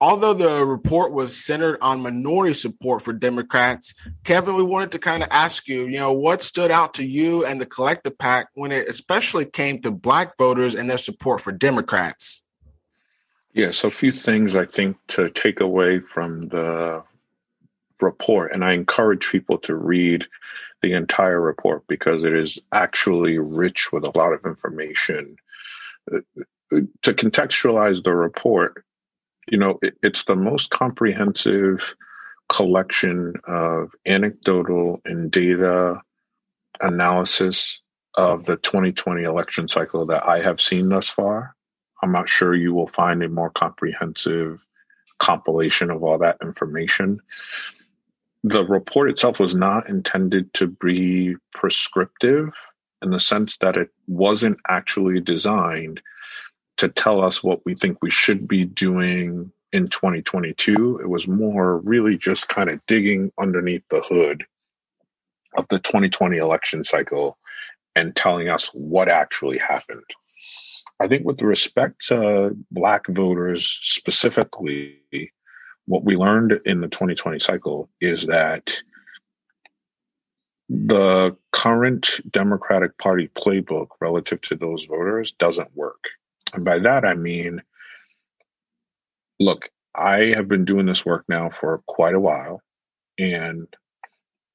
Although 0.00 0.34
the 0.34 0.66
report 0.66 1.12
was 1.12 1.36
centered 1.36 1.78
on 1.80 2.02
minority 2.02 2.54
support 2.54 3.00
for 3.02 3.12
Democrats, 3.12 3.94
Kevin, 4.24 4.56
we 4.56 4.64
wanted 4.64 4.90
to 4.92 4.98
kind 4.98 5.22
of 5.22 5.28
ask 5.30 5.68
you, 5.68 5.86
you 5.86 5.98
know, 5.98 6.12
what 6.12 6.42
stood 6.42 6.72
out 6.72 6.94
to 6.94 7.06
you 7.06 7.46
and 7.46 7.60
the 7.60 7.66
collective 7.66 8.18
PAC 8.18 8.48
when 8.54 8.72
it 8.72 8.88
especially 8.88 9.46
came 9.46 9.80
to 9.82 9.92
Black 9.92 10.36
voters 10.36 10.74
and 10.74 10.90
their 10.90 10.98
support 10.98 11.40
for 11.40 11.52
Democrats? 11.52 12.42
Yeah, 13.52 13.70
so 13.70 13.86
a 13.86 13.92
few 13.92 14.10
things 14.10 14.56
I 14.56 14.66
think 14.66 14.96
to 15.08 15.30
take 15.30 15.60
away 15.60 16.00
from 16.00 16.48
the 16.48 17.04
report, 18.04 18.52
and 18.52 18.64
I 18.64 18.72
encourage 18.72 19.30
people 19.30 19.58
to 19.58 19.74
read 19.74 20.26
the 20.82 20.92
entire 20.92 21.40
report 21.40 21.82
because 21.88 22.24
it 22.24 22.34
is 22.34 22.60
actually 22.72 23.38
rich 23.38 23.92
with 23.92 24.04
a 24.04 24.16
lot 24.16 24.32
of 24.32 24.44
information. 24.44 25.36
Uh, 26.12 26.18
uh, 26.72 26.80
to 27.02 27.12
contextualize 27.12 28.02
the 28.02 28.14
report, 28.14 28.84
you 29.48 29.58
know, 29.58 29.78
it, 29.82 29.96
it's 30.02 30.24
the 30.24 30.36
most 30.36 30.70
comprehensive 30.70 31.94
collection 32.48 33.34
of 33.46 33.90
anecdotal 34.06 35.00
and 35.04 35.30
data 35.30 36.00
analysis 36.80 37.80
of 38.16 38.44
the 38.44 38.56
2020 38.56 39.22
election 39.22 39.68
cycle 39.68 40.06
that 40.06 40.26
I 40.26 40.40
have 40.40 40.60
seen 40.60 40.88
thus 40.88 41.08
far. 41.08 41.54
I'm 42.02 42.12
not 42.12 42.28
sure 42.28 42.54
you 42.54 42.74
will 42.74 42.86
find 42.86 43.22
a 43.22 43.28
more 43.28 43.50
comprehensive 43.50 44.64
compilation 45.18 45.90
of 45.90 46.02
all 46.02 46.18
that 46.18 46.36
information. 46.42 47.20
The 48.44 48.64
report 48.64 49.08
itself 49.08 49.40
was 49.40 49.56
not 49.56 49.88
intended 49.88 50.52
to 50.54 50.66
be 50.66 51.34
prescriptive 51.54 52.50
in 53.00 53.10
the 53.10 53.18
sense 53.18 53.56
that 53.58 53.78
it 53.78 53.88
wasn't 54.06 54.58
actually 54.68 55.20
designed 55.20 56.02
to 56.76 56.88
tell 56.88 57.24
us 57.24 57.42
what 57.42 57.64
we 57.64 57.74
think 57.74 58.02
we 58.02 58.10
should 58.10 58.46
be 58.46 58.66
doing 58.66 59.50
in 59.72 59.86
2022. 59.86 61.00
It 61.02 61.08
was 61.08 61.26
more 61.26 61.78
really 61.78 62.18
just 62.18 62.48
kind 62.48 62.70
of 62.70 62.84
digging 62.86 63.32
underneath 63.38 63.84
the 63.88 64.02
hood 64.02 64.44
of 65.56 65.66
the 65.68 65.78
2020 65.78 66.36
election 66.36 66.84
cycle 66.84 67.38
and 67.96 68.14
telling 68.14 68.50
us 68.50 68.68
what 68.74 69.08
actually 69.08 69.56
happened. 69.56 70.04
I 71.00 71.08
think, 71.08 71.24
with 71.24 71.40
respect 71.40 72.06
to 72.08 72.56
Black 72.70 73.06
voters 73.08 73.66
specifically, 73.82 75.00
what 75.86 76.04
we 76.04 76.16
learned 76.16 76.60
in 76.64 76.80
the 76.80 76.88
2020 76.88 77.38
cycle 77.38 77.88
is 78.00 78.26
that 78.26 78.82
the 80.68 81.36
current 81.52 82.20
Democratic 82.30 82.96
Party 82.96 83.28
playbook 83.28 83.88
relative 84.00 84.40
to 84.42 84.56
those 84.56 84.84
voters 84.84 85.32
doesn't 85.32 85.76
work. 85.76 86.04
And 86.54 86.64
by 86.64 86.78
that, 86.80 87.04
I 87.04 87.14
mean, 87.14 87.62
look, 89.38 89.70
I 89.94 90.32
have 90.36 90.48
been 90.48 90.64
doing 90.64 90.86
this 90.86 91.04
work 91.04 91.24
now 91.28 91.50
for 91.50 91.82
quite 91.86 92.14
a 92.14 92.20
while. 92.20 92.62
And 93.18 93.68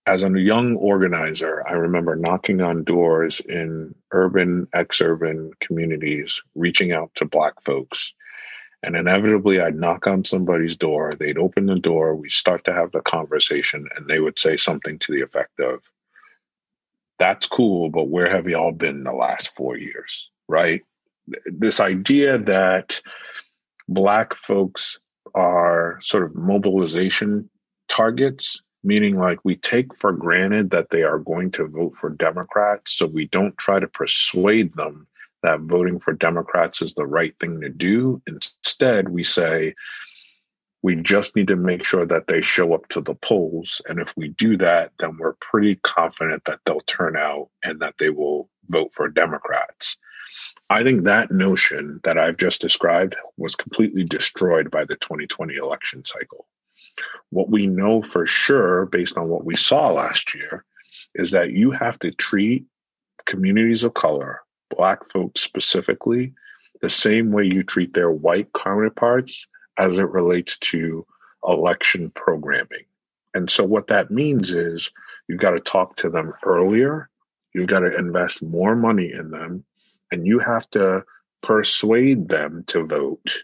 as 0.06 0.24
a 0.24 0.40
young 0.40 0.76
organizer, 0.76 1.64
I 1.68 1.74
remember 1.74 2.16
knocking 2.16 2.62
on 2.62 2.84
doors 2.84 3.40
in 3.42 3.94
urban, 4.12 4.68
ex-urban 4.74 5.52
communities, 5.62 6.42
reaching 6.56 6.92
out 6.92 7.12
to 7.16 7.26
Black 7.26 7.62
folks. 7.62 8.16
And 8.82 8.96
inevitably, 8.96 9.60
I'd 9.60 9.76
knock 9.76 10.08
on 10.08 10.24
somebody's 10.24 10.78
door. 10.78 11.14
They'd 11.14 11.38
open 11.38 11.66
the 11.66 11.80
door. 11.80 12.16
We 12.16 12.30
start 12.30 12.64
to 12.66 12.74
have 12.74 12.92
the 12.92 13.02
conversation, 13.02 13.88
and 13.96 14.08
they 14.08 14.20
would 14.20 14.40
say 14.40 14.56
something 14.56 14.98
to 15.00 15.12
the 15.12 15.22
effect 15.22 15.60
of, 15.60 15.82
"That's 17.18 17.48
cool, 17.48 17.90
but 17.90 18.08
where 18.08 18.30
have 18.30 18.48
y'all 18.48 18.72
been 18.72 19.04
the 19.04 19.12
last 19.12 19.56
four 19.56 19.78
years?" 19.78 20.32
Right? 20.48 20.84
This 21.46 21.80
idea 21.80 22.38
that 22.38 23.02
Black 23.88 24.34
folks 24.34 25.00
are 25.36 26.00
sort 26.02 26.24
of 26.24 26.36
mobilization 26.36 27.50
targets 27.88 28.62
meaning 28.84 29.18
like 29.18 29.40
we 29.44 29.56
take 29.56 29.96
for 29.96 30.12
granted 30.12 30.70
that 30.70 30.90
they 30.90 31.04
are 31.04 31.20
going 31.20 31.52
to 31.52 31.68
vote 31.68 31.96
for 31.96 32.10
Democrats. 32.10 32.94
So 32.94 33.08
we 33.08 33.26
don't 33.28 33.58
try 33.58 33.80
to 33.80 33.88
persuade 33.88 34.74
them 34.76 35.08
that 35.44 35.62
voting 35.62 36.00
for 36.00 36.14
Democrats 36.14 36.82
is 36.82 36.94
the 36.94 37.06
right 37.06 37.34
thing 37.40 37.62
to 37.62 37.70
do. 37.70 38.22
Instead, 38.28 39.10
we 39.10 39.24
say, 39.24 39.76
we 40.82 40.96
just 40.96 41.36
need 41.36 41.48
to 41.50 41.56
make 41.56 41.84
sure 41.84 42.06
that 42.06 42.28
they 42.28 42.42
show 42.42 42.74
up 42.74 42.88
to 42.90 43.02
the 43.02 43.16
polls. 43.16 43.82
And 43.88 44.00
if 44.00 44.16
we 44.16 44.30
do 44.30 44.58
that, 44.58 44.92
then 45.00 45.18
we're 45.18 45.34
pretty 45.34 45.76
confident 45.76 46.46
that 46.46 46.60
they'll 46.66 46.80
turn 46.82 47.18
out 47.18 47.50
and 47.64 47.80
that 47.82 47.96
they 48.00 48.10
will 48.10 48.50
vote 48.70 48.94
for 48.94 49.10
Democrats. 49.10 49.98
I 50.70 50.84
think 50.84 51.04
that 51.04 51.32
notion 51.32 52.00
that 52.04 52.18
I've 52.18 52.38
just 52.38 52.62
described 52.62 53.16
was 53.38 53.56
completely 53.56 54.04
destroyed 54.04 54.72
by 54.72 54.86
the 54.86 54.96
2020 54.96 55.56
election 55.56 56.06
cycle. 56.06 56.48
What 57.30 57.50
we 57.50 57.66
know 57.66 58.02
for 58.02 58.26
sure, 58.26 58.86
based 58.86 59.18
on 59.18 59.28
what 59.28 59.44
we 59.44 59.56
saw 59.56 59.92
last 59.92 60.34
year, 60.36 60.64
is 61.16 61.32
that 61.32 61.52
you 61.52 61.72
have 61.72 62.00
to 62.00 62.12
treat 62.12 62.66
communities 63.26 63.84
of 63.84 63.94
color, 63.94 64.42
Black 64.70 65.10
folks 65.10 65.42
specifically, 65.42 66.34
the 66.82 66.90
same 66.90 67.32
way 67.32 67.44
you 67.44 67.64
treat 67.64 67.94
their 67.94 68.12
white 68.12 68.48
counterparts 68.54 69.48
as 69.78 70.00
it 70.00 70.10
relates 70.10 70.58
to 70.58 71.06
election 71.46 72.12
programming. 72.12 72.86
And 73.34 73.50
so, 73.50 73.64
what 73.64 73.88
that 73.88 74.12
means 74.12 74.54
is 74.54 74.92
you've 75.28 75.40
got 75.40 75.52
to 75.52 75.60
talk 75.60 75.96
to 75.98 76.10
them 76.10 76.34
earlier, 76.44 77.10
you've 77.54 77.68
got 77.68 77.80
to 77.80 77.96
invest 77.96 78.44
more 78.44 78.76
money 78.76 79.12
in 79.12 79.32
them, 79.32 79.64
and 80.12 80.26
you 80.26 80.40
have 80.40 80.70
to 80.72 81.04
persuade 81.42 82.28
them 82.28 82.64
to 82.68 82.86
vote 82.86 83.44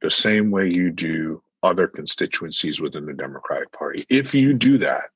the 0.00 0.10
same 0.10 0.50
way 0.50 0.68
you 0.68 0.90
do 0.90 1.42
other 1.62 1.86
constituencies 1.86 2.80
within 2.80 3.06
the 3.06 3.12
Democratic 3.12 3.72
Party. 3.72 4.04
If 4.10 4.34
you 4.34 4.52
do 4.52 4.78
that, 4.78 5.10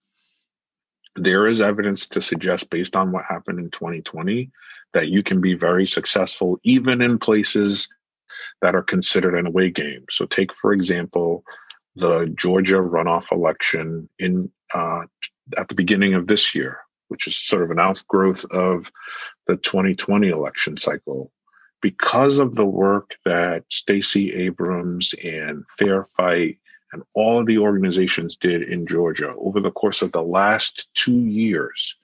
there 1.17 1.47
is 1.47 1.61
evidence 1.61 2.09
to 2.11 2.23
suggest, 2.23 2.71
based 2.71 2.95
on 2.95 3.11
what 3.11 3.25
happened 3.25 3.59
in 3.59 3.71
2020, 3.71 4.51
that 4.93 5.09
you 5.09 5.23
can 5.23 5.41
be 5.41 5.55
very 5.55 5.87
successful 5.87 6.59
even 6.65 7.03
in 7.03 7.19
places 7.19 7.89
that 8.63 8.75
are 8.75 8.83
considered 8.83 9.35
an 9.35 9.47
away 9.47 9.71
game. 9.71 10.05
So, 10.11 10.27
take 10.27 10.53
for 10.53 10.73
example 10.73 11.45
the 11.97 12.27
Georgia 12.37 12.77
runoff 12.77 13.33
election 13.33 14.09
in 14.19 14.51
uh, 14.75 15.03
at 15.57 15.69
the 15.69 15.75
beginning 15.75 16.15
of 16.15 16.27
this 16.27 16.55
year, 16.55 16.79
which 17.09 17.27
is 17.27 17.37
sort 17.37 17.63
of 17.63 17.71
an 17.71 17.79
outgrowth 17.79 18.45
of 18.51 18.91
the 19.47 19.57
2020 19.57 20.29
election 20.29 20.77
cycle 20.77 21.31
because 21.81 22.39
of 22.39 22.55
the 22.55 22.65
work 22.65 23.17
that 23.25 23.65
Stacey 23.71 24.35
Abrams 24.35 25.15
and 25.23 25.65
Fair 25.79 26.05
Fight 26.17 26.59
and 26.93 27.03
all 27.15 27.39
of 27.39 27.47
the 27.47 27.59
organizations 27.59 28.37
did 28.37 28.63
in 28.63 28.87
Georgia 28.87 29.35
over 29.39 29.61
the 29.61 29.71
course 29.71 30.03
of 30.03 30.13
the 30.13 30.23
last 30.23 30.89
two 30.95 31.19
years, 31.19 31.97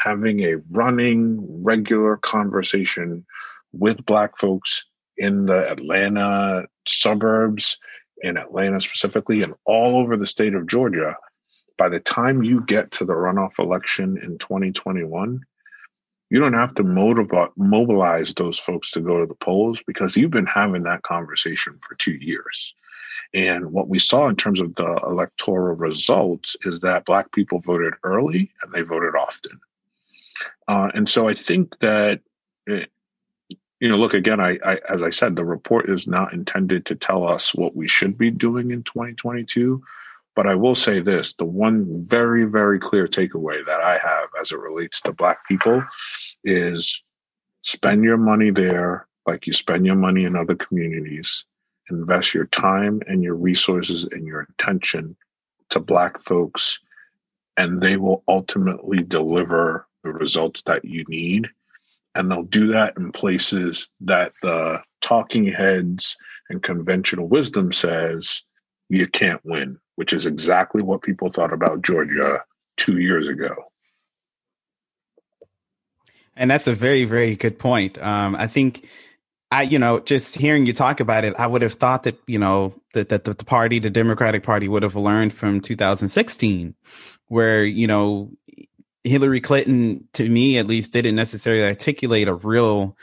having 0.00 0.40
a 0.40 0.56
running, 0.70 1.62
regular 1.62 2.16
conversation 2.16 3.24
with 3.72 4.04
Black 4.06 4.38
folks 4.38 4.86
in 5.16 5.46
the 5.46 5.70
Atlanta 5.70 6.66
suburbs, 6.86 7.78
in 8.22 8.36
Atlanta 8.36 8.80
specifically, 8.80 9.42
and 9.42 9.54
all 9.66 9.98
over 9.98 10.16
the 10.16 10.26
state 10.26 10.54
of 10.54 10.66
Georgia. 10.66 11.16
By 11.76 11.88
the 11.88 12.00
time 12.00 12.42
you 12.42 12.62
get 12.62 12.90
to 12.92 13.04
the 13.04 13.12
runoff 13.12 13.58
election 13.58 14.18
in 14.22 14.38
2021, 14.38 15.40
you 16.30 16.38
don't 16.38 16.52
have 16.52 16.74
to 16.74 16.84
motiv- 16.84 17.50
mobilize 17.56 18.34
those 18.34 18.58
folks 18.58 18.90
to 18.92 19.00
go 19.00 19.20
to 19.20 19.26
the 19.26 19.34
polls 19.34 19.82
because 19.86 20.16
you've 20.16 20.30
been 20.30 20.46
having 20.46 20.84
that 20.84 21.02
conversation 21.02 21.78
for 21.80 21.94
two 21.96 22.14
years. 22.14 22.74
And 23.34 23.72
what 23.72 23.88
we 23.88 23.98
saw 23.98 24.28
in 24.28 24.36
terms 24.36 24.60
of 24.60 24.74
the 24.76 25.00
electoral 25.04 25.76
results 25.76 26.56
is 26.64 26.80
that 26.80 27.04
Black 27.04 27.32
people 27.32 27.60
voted 27.60 27.94
early 28.02 28.50
and 28.62 28.72
they 28.72 28.82
voted 28.82 29.14
often. 29.14 29.60
Uh, 30.68 30.90
and 30.94 31.08
so 31.08 31.28
I 31.28 31.34
think 31.34 31.78
that, 31.80 32.20
it, 32.66 32.90
you 33.80 33.88
know, 33.88 33.96
look, 33.96 34.14
again, 34.14 34.40
I, 34.40 34.58
I, 34.64 34.78
as 34.88 35.02
I 35.02 35.10
said, 35.10 35.36
the 35.36 35.44
report 35.44 35.88
is 35.88 36.06
not 36.06 36.34
intended 36.34 36.86
to 36.86 36.94
tell 36.94 37.26
us 37.26 37.54
what 37.54 37.74
we 37.74 37.88
should 37.88 38.18
be 38.18 38.30
doing 38.30 38.70
in 38.70 38.82
2022. 38.82 39.82
But 40.36 40.46
I 40.46 40.54
will 40.54 40.74
say 40.74 41.00
this 41.00 41.34
the 41.34 41.44
one 41.44 42.02
very, 42.02 42.44
very 42.44 42.78
clear 42.78 43.06
takeaway 43.08 43.64
that 43.66 43.80
I 43.80 43.98
have 43.98 44.28
as 44.40 44.52
it 44.52 44.58
relates 44.58 45.00
to 45.02 45.12
Black 45.12 45.46
people 45.48 45.82
is 46.44 47.02
spend 47.62 48.04
your 48.04 48.16
money 48.16 48.50
there 48.50 49.06
like 49.26 49.46
you 49.46 49.52
spend 49.52 49.86
your 49.86 49.96
money 49.96 50.24
in 50.24 50.36
other 50.36 50.54
communities. 50.54 51.44
Invest 51.90 52.34
your 52.34 52.46
time 52.46 53.00
and 53.06 53.22
your 53.22 53.34
resources 53.34 54.04
and 54.04 54.26
your 54.26 54.46
attention 54.50 55.16
to 55.70 55.80
Black 55.80 56.22
folks, 56.22 56.80
and 57.56 57.80
they 57.80 57.96
will 57.96 58.22
ultimately 58.28 59.02
deliver 59.02 59.86
the 60.02 60.10
results 60.10 60.62
that 60.62 60.84
you 60.84 61.04
need. 61.08 61.48
And 62.14 62.30
they'll 62.30 62.42
do 62.42 62.72
that 62.72 62.96
in 62.96 63.12
places 63.12 63.88
that 64.00 64.32
the 64.42 64.82
talking 65.00 65.46
heads 65.46 66.16
and 66.48 66.62
conventional 66.62 67.28
wisdom 67.28 67.72
says 67.72 68.42
you 68.88 69.06
can't 69.06 69.44
win 69.44 69.78
which 70.00 70.14
is 70.14 70.24
exactly 70.24 70.80
what 70.80 71.02
people 71.02 71.30
thought 71.30 71.52
about 71.52 71.82
Georgia 71.82 72.42
two 72.78 73.00
years 73.00 73.28
ago. 73.28 73.54
And 76.34 76.50
that's 76.50 76.66
a 76.66 76.72
very, 76.72 77.04
very 77.04 77.36
good 77.36 77.58
point. 77.58 78.02
Um, 78.02 78.34
I 78.34 78.46
think 78.46 78.88
I, 79.50 79.64
you 79.64 79.78
know, 79.78 80.00
just 80.00 80.36
hearing 80.36 80.64
you 80.64 80.72
talk 80.72 81.00
about 81.00 81.24
it, 81.24 81.34
I 81.38 81.46
would 81.46 81.60
have 81.60 81.74
thought 81.74 82.04
that, 82.04 82.18
you 82.26 82.38
know, 82.38 82.72
that, 82.94 83.10
that 83.10 83.24
the 83.24 83.34
party, 83.34 83.78
the 83.78 83.90
Democratic 83.90 84.42
Party 84.42 84.68
would 84.68 84.82
have 84.82 84.96
learned 84.96 85.34
from 85.34 85.60
2016, 85.60 86.74
where, 87.26 87.62
you 87.62 87.86
know, 87.86 88.30
Hillary 89.04 89.40
Clinton, 89.40 90.08
to 90.14 90.28
me 90.28 90.58
at 90.58 90.66
least, 90.66 90.92
didn't 90.92 91.16
necessarily 91.16 91.64
articulate 91.64 92.28
a 92.28 92.34
real 92.34 92.96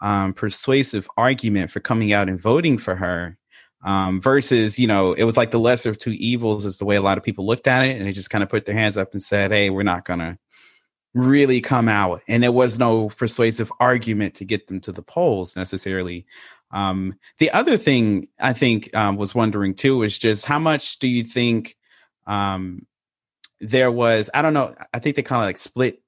um, 0.00 0.34
persuasive 0.34 1.08
argument 1.16 1.70
for 1.70 1.80
coming 1.80 2.12
out 2.12 2.28
and 2.28 2.40
voting 2.40 2.78
for 2.78 2.94
her 2.96 3.38
um, 3.84 4.20
versus 4.20 4.78
you 4.78 4.86
know 4.86 5.12
it 5.12 5.24
was 5.24 5.36
like 5.36 5.50
the 5.50 5.58
lesser 5.58 5.90
of 5.90 5.98
two 5.98 6.10
evils 6.12 6.64
is 6.64 6.78
the 6.78 6.84
way 6.84 6.96
a 6.96 7.02
lot 7.02 7.18
of 7.18 7.24
people 7.24 7.46
looked 7.46 7.68
at 7.68 7.86
it 7.86 7.96
and 7.96 8.06
they 8.06 8.12
just 8.12 8.30
kind 8.30 8.42
of 8.42 8.48
put 8.48 8.64
their 8.64 8.74
hands 8.74 8.96
up 8.96 9.12
and 9.12 9.22
said 9.22 9.50
hey 9.50 9.70
we're 9.70 9.82
not 9.82 10.04
gonna 10.04 10.38
really 11.14 11.60
come 11.60 11.88
out. 11.88 12.22
And 12.28 12.42
there 12.42 12.52
was 12.52 12.78
no 12.78 13.08
persuasive 13.08 13.72
argument 13.80 14.34
to 14.34 14.44
get 14.44 14.66
them 14.66 14.80
to 14.80 14.92
the 14.92 15.02
polls 15.02 15.56
necessarily. 15.56 16.26
Um, 16.72 17.14
the 17.38 17.52
other 17.52 17.76
thing 17.76 18.26
i 18.40 18.52
think 18.52 18.94
um, 18.96 19.16
was 19.16 19.34
wondering 19.34 19.74
too 19.74 20.02
is 20.02 20.18
just 20.18 20.44
how 20.44 20.58
much 20.58 20.98
do 20.98 21.06
you 21.06 21.22
think 21.22 21.76
um, 22.26 22.84
there 23.64 23.90
was 23.90 24.30
i 24.34 24.42
don't 24.42 24.54
know 24.54 24.74
i 24.92 24.98
think 24.98 25.16
they 25.16 25.22
kind 25.22 25.42
of 25.42 25.46
like 25.46 25.58
split 25.58 26.02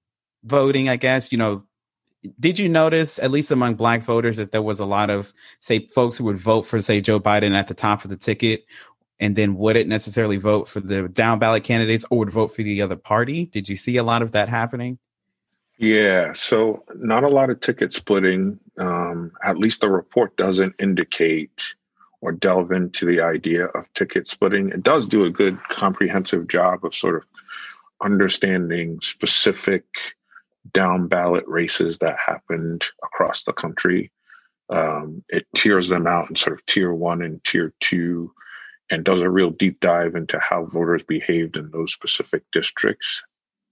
voting 0.44 0.88
i 0.88 0.96
guess 0.96 1.32
you 1.32 1.38
know 1.38 1.64
did 2.40 2.58
you 2.58 2.68
notice, 2.68 3.18
at 3.18 3.30
least 3.30 3.50
among 3.50 3.74
black 3.74 4.02
voters, 4.02 4.36
that 4.36 4.52
there 4.52 4.62
was 4.62 4.80
a 4.80 4.86
lot 4.86 5.10
of, 5.10 5.32
say, 5.60 5.86
folks 5.88 6.16
who 6.16 6.24
would 6.24 6.38
vote 6.38 6.66
for, 6.66 6.80
say, 6.80 7.00
Joe 7.00 7.20
Biden 7.20 7.54
at 7.54 7.68
the 7.68 7.74
top 7.74 8.04
of 8.04 8.10
the 8.10 8.16
ticket 8.16 8.66
and 9.18 9.36
then 9.36 9.56
wouldn't 9.56 9.88
necessarily 9.88 10.36
vote 10.36 10.68
for 10.68 10.80
the 10.80 11.08
down 11.08 11.38
ballot 11.38 11.64
candidates 11.64 12.04
or 12.10 12.18
would 12.18 12.30
vote 12.30 12.48
for 12.48 12.62
the 12.62 12.82
other 12.82 12.96
party? 12.96 13.46
Did 13.46 13.68
you 13.68 13.76
see 13.76 13.96
a 13.96 14.02
lot 14.02 14.22
of 14.22 14.32
that 14.32 14.48
happening? 14.48 14.98
Yeah, 15.78 16.32
so 16.32 16.84
not 16.94 17.24
a 17.24 17.28
lot 17.28 17.50
of 17.50 17.60
ticket 17.60 17.92
splitting. 17.92 18.58
Um, 18.78 19.32
at 19.42 19.58
least 19.58 19.80
the 19.80 19.90
report 19.90 20.36
doesn't 20.36 20.74
indicate 20.78 21.74
or 22.22 22.32
delve 22.32 22.72
into 22.72 23.04
the 23.04 23.20
idea 23.20 23.66
of 23.66 23.92
ticket 23.92 24.26
splitting. 24.26 24.70
It 24.70 24.82
does 24.82 25.06
do 25.06 25.24
a 25.24 25.30
good 25.30 25.62
comprehensive 25.68 26.48
job 26.48 26.84
of 26.84 26.94
sort 26.94 27.16
of 27.16 27.24
understanding 28.06 29.00
specific 29.02 29.84
down 30.72 31.08
ballot 31.08 31.44
races 31.48 31.98
that 31.98 32.16
happened 32.24 32.84
across 33.04 33.42
the 33.42 33.52
country. 33.52 34.12
Um, 34.70 35.24
it 35.28 35.44
tiers 35.56 35.88
them 35.88 36.06
out 36.06 36.30
in 36.30 36.36
sort 36.36 36.56
of 36.56 36.64
tier 36.66 36.94
one 36.94 37.20
and 37.20 37.42
tier 37.42 37.74
two 37.80 38.32
and 38.90 39.04
does 39.04 39.20
a 39.20 39.30
real 39.30 39.50
deep 39.50 39.80
dive 39.80 40.14
into 40.14 40.38
how 40.38 40.66
voters 40.66 41.02
behaved 41.02 41.56
in 41.56 41.70
those 41.72 41.92
specific 41.92 42.44
districts 42.52 43.24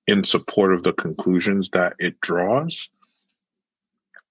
in 0.09 0.25
support 0.25 0.75
of 0.75 0.83
the 0.83 0.93
conclusions 0.93 1.71
that 1.71 1.95
it 2.01 2.21
draws. 2.21 2.91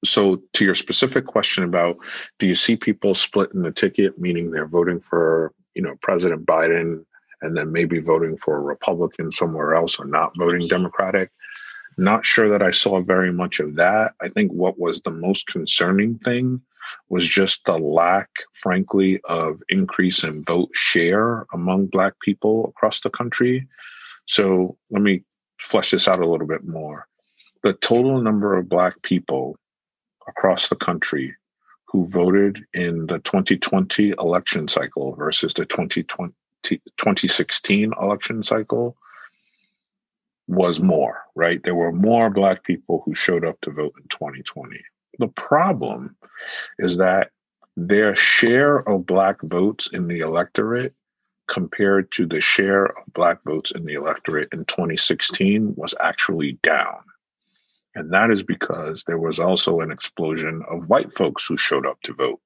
So, 0.04 0.44
to 0.54 0.66
your 0.66 0.76
specific 0.76 1.26
question 1.26 1.64
about 1.64 1.96
do 2.38 2.48
you 2.48 2.56
see 2.56 2.76
people 2.76 3.16
splitting 3.16 3.62
the 3.62 3.72
ticket, 3.72 4.20
meaning 4.20 4.52
they're 4.52 4.68
voting 4.68 5.00
for, 5.00 5.54
you 5.76 5.82
know, 5.82 5.96
President 6.02 6.46
Biden 6.46 7.06
and 7.44 7.56
then 7.56 7.72
maybe 7.72 8.00
voting 8.00 8.38
for 8.38 8.58
a 8.58 8.62
Republican 8.62 9.32
somewhere 9.32 9.76
else 9.76 10.00
or 10.00 10.06
not 10.06 10.38
voting 10.38 10.68
Democratic? 10.68 11.30
Not 11.98 12.26
sure 12.26 12.50
that 12.50 12.64
I 12.64 12.72
saw 12.72 13.02
very 13.02 13.32
much 13.32 13.60
of 13.60 13.76
that. 13.76 14.14
I 14.22 14.30
think 14.30 14.52
what 14.52 14.80
was 14.80 15.02
the 15.02 15.12
most 15.12 15.48
concerning 15.48 16.18
thing 16.20 16.62
was 17.10 17.28
just 17.28 17.66
the 17.66 17.78
lack, 17.78 18.30
frankly, 18.54 19.20
of 19.26 19.62
increase 19.70 20.24
in 20.24 20.44
vote 20.44 20.70
share 20.74 21.46
among 21.54 21.88
Black 21.88 22.14
people 22.22 22.68
across 22.70 23.02
the 23.02 23.10
country. 23.10 23.68
So 24.26 24.78
let 24.90 25.02
me 25.02 25.24
flesh 25.60 25.92
this 25.92 26.08
out 26.08 26.20
a 26.20 26.28
little 26.28 26.48
bit 26.48 26.66
more. 26.66 27.08
The 27.62 27.74
total 27.74 28.22
number 28.22 28.58
of 28.58 28.70
Black 28.70 29.02
people 29.04 29.58
across 30.28 30.70
the 30.70 30.76
country 30.76 31.36
who 31.88 32.08
voted 32.08 32.60
in 32.74 33.06
the 33.06 33.20
2020 33.20 34.16
election 34.20 34.68
cycle 34.68 35.16
versus 35.16 35.54
the 35.54 35.66
2020, 35.66 36.34
2016 36.64 37.94
election 38.02 38.44
cycle 38.44 38.98
was 40.48 40.82
more, 40.82 41.24
right? 41.36 41.62
There 41.64 41.76
were 41.76 41.92
more 41.92 42.30
Black 42.30 42.64
people 42.64 43.02
who 43.06 43.14
showed 43.14 43.46
up 43.46 43.60
to 43.62 43.72
vote 43.72 43.94
in 43.98 44.08
2020. 44.10 44.80
The 45.20 45.28
problem 45.28 46.16
is 46.80 46.98
that 46.98 47.32
their 47.78 48.16
share 48.16 48.78
of 48.88 49.06
Black 49.06 49.42
votes 49.42 49.90
in 49.94 50.08
the 50.08 50.20
electorate 50.20 50.94
compared 51.48 52.12
to 52.12 52.26
the 52.26 52.42
share 52.42 52.86
of 52.86 53.14
Black 53.14 53.44
votes 53.44 53.72
in 53.72 53.86
the 53.86 53.94
electorate 53.94 54.50
in 54.54 54.66
2016 54.66 55.74
was 55.76 55.96
actually 56.00 56.54
down. 56.64 57.00
And 57.96 58.12
that 58.12 58.32
is 58.32 58.44
because 58.44 59.04
there 59.04 59.20
was 59.20 59.40
also 59.40 59.82
an 59.82 59.92
explosion 59.92 60.64
of 60.70 60.90
white 60.90 61.14
folks 61.14 61.46
who 61.46 61.58
showed 61.58 61.86
up 61.86 62.02
to 62.04 62.14
vote 62.14 62.42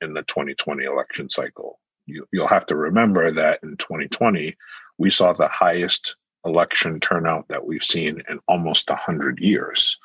in 0.00 0.14
the 0.14 0.22
2020 0.22 0.84
election 0.84 1.28
cycle. 1.28 1.78
You, 2.06 2.26
will 2.32 2.46
have 2.46 2.66
to 2.66 2.76
remember 2.76 3.32
that 3.32 3.60
in 3.62 3.76
2020, 3.76 4.56
we 4.98 5.10
saw 5.10 5.32
the 5.32 5.48
highest 5.48 6.16
election 6.44 7.00
turnout 7.00 7.48
that 7.48 7.66
we've 7.66 7.82
seen 7.82 8.22
in 8.28 8.38
almost 8.48 8.88
100 8.88 9.38
years. 9.40 9.98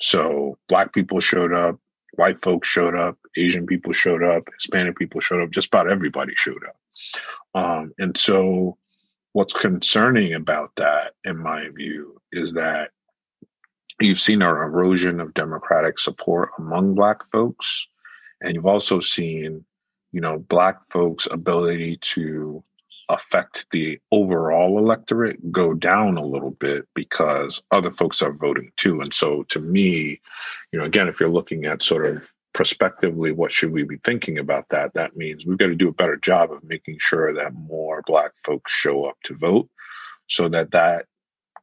So 0.00 0.58
black 0.68 0.92
people 0.92 1.20
showed 1.20 1.52
up, 1.52 1.78
white 2.14 2.38
folks 2.38 2.68
showed 2.68 2.94
up, 2.94 3.18
Asian 3.36 3.66
people 3.66 3.92
showed 3.92 4.22
up, 4.22 4.48
Hispanic 4.54 4.96
people 4.96 5.20
showed 5.20 5.42
up, 5.42 5.50
just 5.50 5.68
about 5.68 5.90
everybody 5.90 6.34
showed 6.34 6.62
up. 6.64 6.76
Um, 7.54 7.92
and 7.98 8.16
so 8.16 8.76
what's 9.32 9.58
concerning 9.58 10.34
about 10.34 10.72
that, 10.76 11.14
in 11.24 11.38
my 11.38 11.68
view, 11.70 12.20
is 12.32 12.52
that 12.54 12.90
you've 14.00 14.20
seen 14.20 14.42
an 14.42 14.48
erosion 14.48 15.20
of 15.20 15.34
democratic 15.34 15.98
support 15.98 16.50
among 16.58 16.94
black 16.94 17.22
folks 17.32 17.88
and 18.40 18.54
you've 18.54 18.66
also 18.66 19.00
seen 19.00 19.64
you 20.12 20.20
know 20.20 20.38
black 20.38 20.78
folks 20.90 21.28
ability 21.30 21.96
to 22.00 22.62
affect 23.08 23.66
the 23.70 23.98
overall 24.10 24.78
electorate 24.78 25.52
go 25.52 25.74
down 25.74 26.16
a 26.16 26.24
little 26.24 26.50
bit 26.50 26.88
because 26.94 27.62
other 27.70 27.90
folks 27.90 28.20
are 28.22 28.32
voting 28.32 28.72
too. 28.76 29.00
And 29.00 29.14
so 29.14 29.44
to 29.44 29.60
me, 29.60 30.20
you 30.72 30.78
know, 30.78 30.84
again, 30.84 31.08
if 31.08 31.20
you're 31.20 31.28
looking 31.28 31.66
at 31.66 31.82
sort 31.82 32.06
of 32.06 32.28
prospectively, 32.52 33.32
what 33.32 33.52
should 33.52 33.70
we 33.70 33.84
be 33.84 33.98
thinking 33.98 34.38
about 34.38 34.68
that? 34.70 34.92
That 34.94 35.16
means 35.16 35.46
we've 35.46 35.58
got 35.58 35.66
to 35.66 35.74
do 35.74 35.88
a 35.88 35.92
better 35.92 36.16
job 36.16 36.50
of 36.50 36.64
making 36.64 36.98
sure 36.98 37.32
that 37.34 37.54
more 37.54 38.02
Black 38.06 38.32
folks 38.42 38.72
show 38.72 39.04
up 39.04 39.18
to 39.24 39.34
vote 39.34 39.68
so 40.26 40.48
that 40.48 40.72
that 40.72 41.06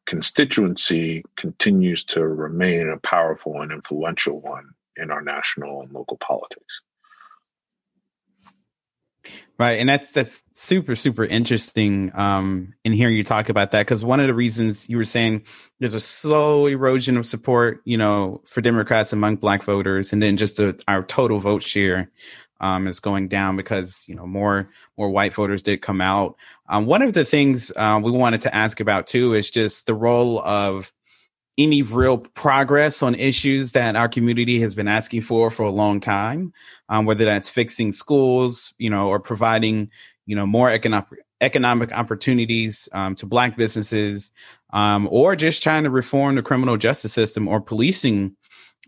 constituency 0.05 1.23
continues 1.35 2.03
to 2.03 2.25
remain 2.25 2.89
a 2.89 2.97
powerful 2.97 3.61
and 3.61 3.71
influential 3.71 4.39
one 4.39 4.69
in 4.95 5.11
our 5.11 5.21
national 5.21 5.81
and 5.81 5.91
local 5.91 6.17
politics. 6.17 6.81
Right, 9.59 9.79
and 9.79 9.87
that's 9.87 10.11
that's 10.11 10.43
super 10.53 10.95
super 10.95 11.23
interesting. 11.23 12.11
Um, 12.13 12.73
in 12.83 12.91
hearing 12.91 13.15
you 13.15 13.23
talk 13.23 13.49
about 13.49 13.71
that, 13.71 13.85
because 13.85 14.03
one 14.03 14.19
of 14.19 14.27
the 14.27 14.33
reasons 14.33 14.89
you 14.89 14.97
were 14.97 15.05
saying 15.05 15.43
there's 15.79 15.93
a 15.93 16.01
slow 16.01 16.65
erosion 16.65 17.17
of 17.17 17.25
support, 17.25 17.81
you 17.85 17.97
know, 17.97 18.41
for 18.45 18.61
Democrats 18.61 19.13
among 19.13 19.37
Black 19.37 19.63
voters, 19.63 20.11
and 20.11 20.21
then 20.21 20.37
just 20.37 20.57
the, 20.57 20.81
our 20.87 21.03
total 21.03 21.39
vote 21.39 21.63
share 21.63 22.09
um, 22.59 22.87
is 22.87 22.99
going 22.99 23.27
down 23.27 23.55
because 23.55 24.03
you 24.07 24.15
know 24.15 24.25
more 24.25 24.69
more 24.97 25.09
white 25.09 25.33
voters 25.33 25.61
did 25.61 25.81
come 25.81 26.01
out. 26.01 26.35
Um, 26.67 26.85
one 26.85 27.01
of 27.01 27.13
the 27.13 27.25
things 27.25 27.71
uh, 27.75 27.99
we 28.01 28.11
wanted 28.11 28.41
to 28.41 28.55
ask 28.55 28.79
about 28.79 29.07
too 29.07 29.33
is 29.33 29.51
just 29.51 29.85
the 29.85 29.93
role 29.93 30.39
of 30.39 30.91
any 31.57 31.81
real 31.81 32.17
progress 32.17 33.03
on 33.03 33.15
issues 33.15 33.73
that 33.73 33.95
our 33.95 34.09
community 34.09 34.59
has 34.59 34.73
been 34.73 34.87
asking 34.87 35.21
for 35.21 35.51
for 35.51 35.63
a 35.63 35.71
long 35.71 35.99
time, 35.99 36.53
um, 36.89 37.05
whether 37.05 37.25
that's 37.25 37.49
fixing 37.49 37.91
schools, 37.91 38.73
you 38.77 38.89
know, 38.89 39.07
or 39.07 39.19
providing, 39.19 39.89
you 40.25 40.35
know, 40.35 40.45
more 40.45 40.69
economic 40.69 41.19
economic 41.41 41.91
opportunities 41.91 42.87
um, 42.93 43.15
to 43.15 43.25
black 43.25 43.57
businesses, 43.57 44.31
um, 44.71 45.07
or 45.11 45.35
just 45.35 45.61
trying 45.61 45.83
to 45.83 45.89
reform 45.89 46.35
the 46.35 46.41
criminal 46.41 46.77
justice 46.77 47.13
system 47.13 47.47
or 47.47 47.59
policing 47.59 48.35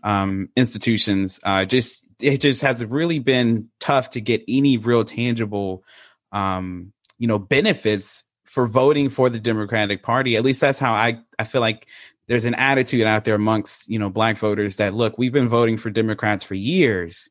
um, 0.02 0.48
institutions. 0.56 1.38
Uh, 1.42 1.64
just 1.64 2.04
it 2.20 2.38
just 2.38 2.62
has 2.62 2.84
really 2.84 3.18
been 3.18 3.68
tough 3.78 4.10
to 4.10 4.20
get 4.20 4.42
any 4.48 4.78
real 4.78 5.04
tangible, 5.04 5.84
um, 6.32 6.92
you 7.18 7.28
know, 7.28 7.38
benefits 7.38 8.24
for 8.44 8.66
voting 8.66 9.08
for 9.08 9.28
the 9.28 9.40
Democratic 9.40 10.02
Party. 10.02 10.36
At 10.36 10.44
least 10.44 10.60
that's 10.60 10.78
how 10.78 10.94
I 10.94 11.20
I 11.38 11.44
feel 11.44 11.60
like 11.60 11.86
there's 12.28 12.44
an 12.44 12.54
attitude 12.54 13.06
out 13.06 13.24
there 13.24 13.34
amongst 13.34 13.88
you 13.88 13.98
know 13.98 14.10
black 14.10 14.36
voters 14.36 14.76
that 14.76 14.94
look 14.94 15.18
we've 15.18 15.32
been 15.32 15.48
voting 15.48 15.76
for 15.76 15.90
democrats 15.90 16.44
for 16.44 16.54
years 16.54 17.30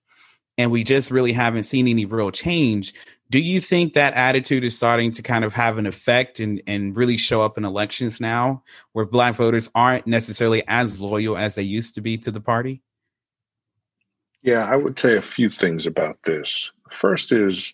and 0.58 0.71
we 0.71 0.84
just 0.84 1.12
really 1.12 1.34
haven't 1.34 1.63
seen 1.63 1.88
any 1.88 2.05
real 2.05 2.31
change. 2.31 2.93
Do 3.29 3.39
you 3.39 3.60
think 3.60 3.93
that 3.93 4.13
attitude 4.13 4.63
is 4.63 4.77
starting 4.77 5.12
to 5.13 5.21
kind 5.21 5.43
of 5.43 5.53
have 5.53 5.77
an 5.77 5.88
effect 5.88 6.39
and, 6.39 6.62
and 6.67 6.95
really 6.95 7.17
show 7.17 7.41
up 7.41 7.58
in 7.58 7.65
elections 7.65 8.21
now 8.21 8.63
where 8.93 9.05
black 9.05 9.36
voters 9.36 9.69
aren't 9.73 10.08
necessarily 10.08 10.63
as 10.67 11.01
loyal 11.01 11.38
as 11.38 11.55
they 11.55 11.63
used 11.63 11.95
to 11.95 12.01
be 12.01 12.17
to 12.19 12.31
the 12.31 12.41
party? 12.41 12.81
Yeah 14.41 14.63
i 14.63 14.75
would 14.75 14.99
say 14.99 15.15
a 15.15 15.21
few 15.21 15.49
things 15.49 15.88
about 15.88 16.19
this. 16.23 16.71
First 16.91 17.31
is 17.31 17.73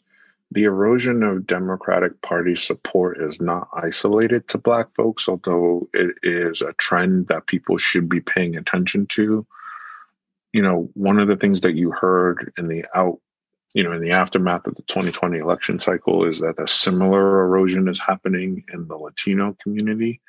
the 0.52 0.64
erosion 0.64 1.24
of 1.24 1.48
Democratic 1.48 2.22
Party 2.22 2.56
support 2.56 3.22
is 3.22 3.40
not 3.40 3.70
isolated 3.74 4.50
to 4.50 4.58
Black 4.58 4.94
folks, 4.96 5.30
although 5.30 5.88
it 5.94 6.16
is 6.24 6.62
a 6.62 6.74
trend 6.74 7.28
that 7.28 7.48
people 7.48 7.78
should 7.78 8.10
be 8.10 8.20
paying 8.20 8.58
attention 8.58 9.08
to. 9.08 9.46
You 10.52 10.62
know, 10.62 10.90
one 10.94 11.20
of 11.20 11.30
the 11.30 11.38
things 11.38 11.62
that 11.62 11.76
you 11.76 11.92
heard 11.92 12.52
in 12.58 12.68
the 12.68 12.84
out, 12.94 13.20
you 13.74 13.82
know, 13.82 13.94
in 13.94 14.02
the 14.02 14.12
aftermath 14.12 14.68
of 14.68 14.76
the 14.76 14.82
2020 14.84 15.38
election 15.38 15.80
cycle 15.80 16.26
is 16.26 16.42
that 16.42 16.60
a 16.60 16.68
similar 16.68 17.46
erosion 17.46 17.88
is 17.88 18.02
happening 18.02 18.66
in 18.74 18.90
the 18.90 18.98
Latino 18.98 19.56
community. 19.64 20.20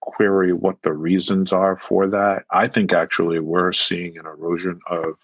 Query 0.00 0.52
what 0.52 0.82
the 0.82 0.92
reasons 0.92 1.52
are 1.52 1.76
for 1.76 2.08
that. 2.08 2.44
I 2.50 2.66
think 2.66 2.92
actually 2.92 3.38
we're 3.38 3.70
seeing 3.70 4.18
an 4.18 4.26
erosion 4.26 4.80
of 4.88 5.14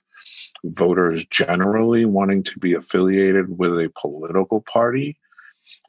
voters 0.64 1.25
generally 1.27 2.05
wanting 2.05 2.42
to 2.44 2.59
be 2.59 2.75
affiliated 2.75 3.59
with 3.59 3.72
a 3.72 3.92
political 4.01 4.61
party. 4.62 5.18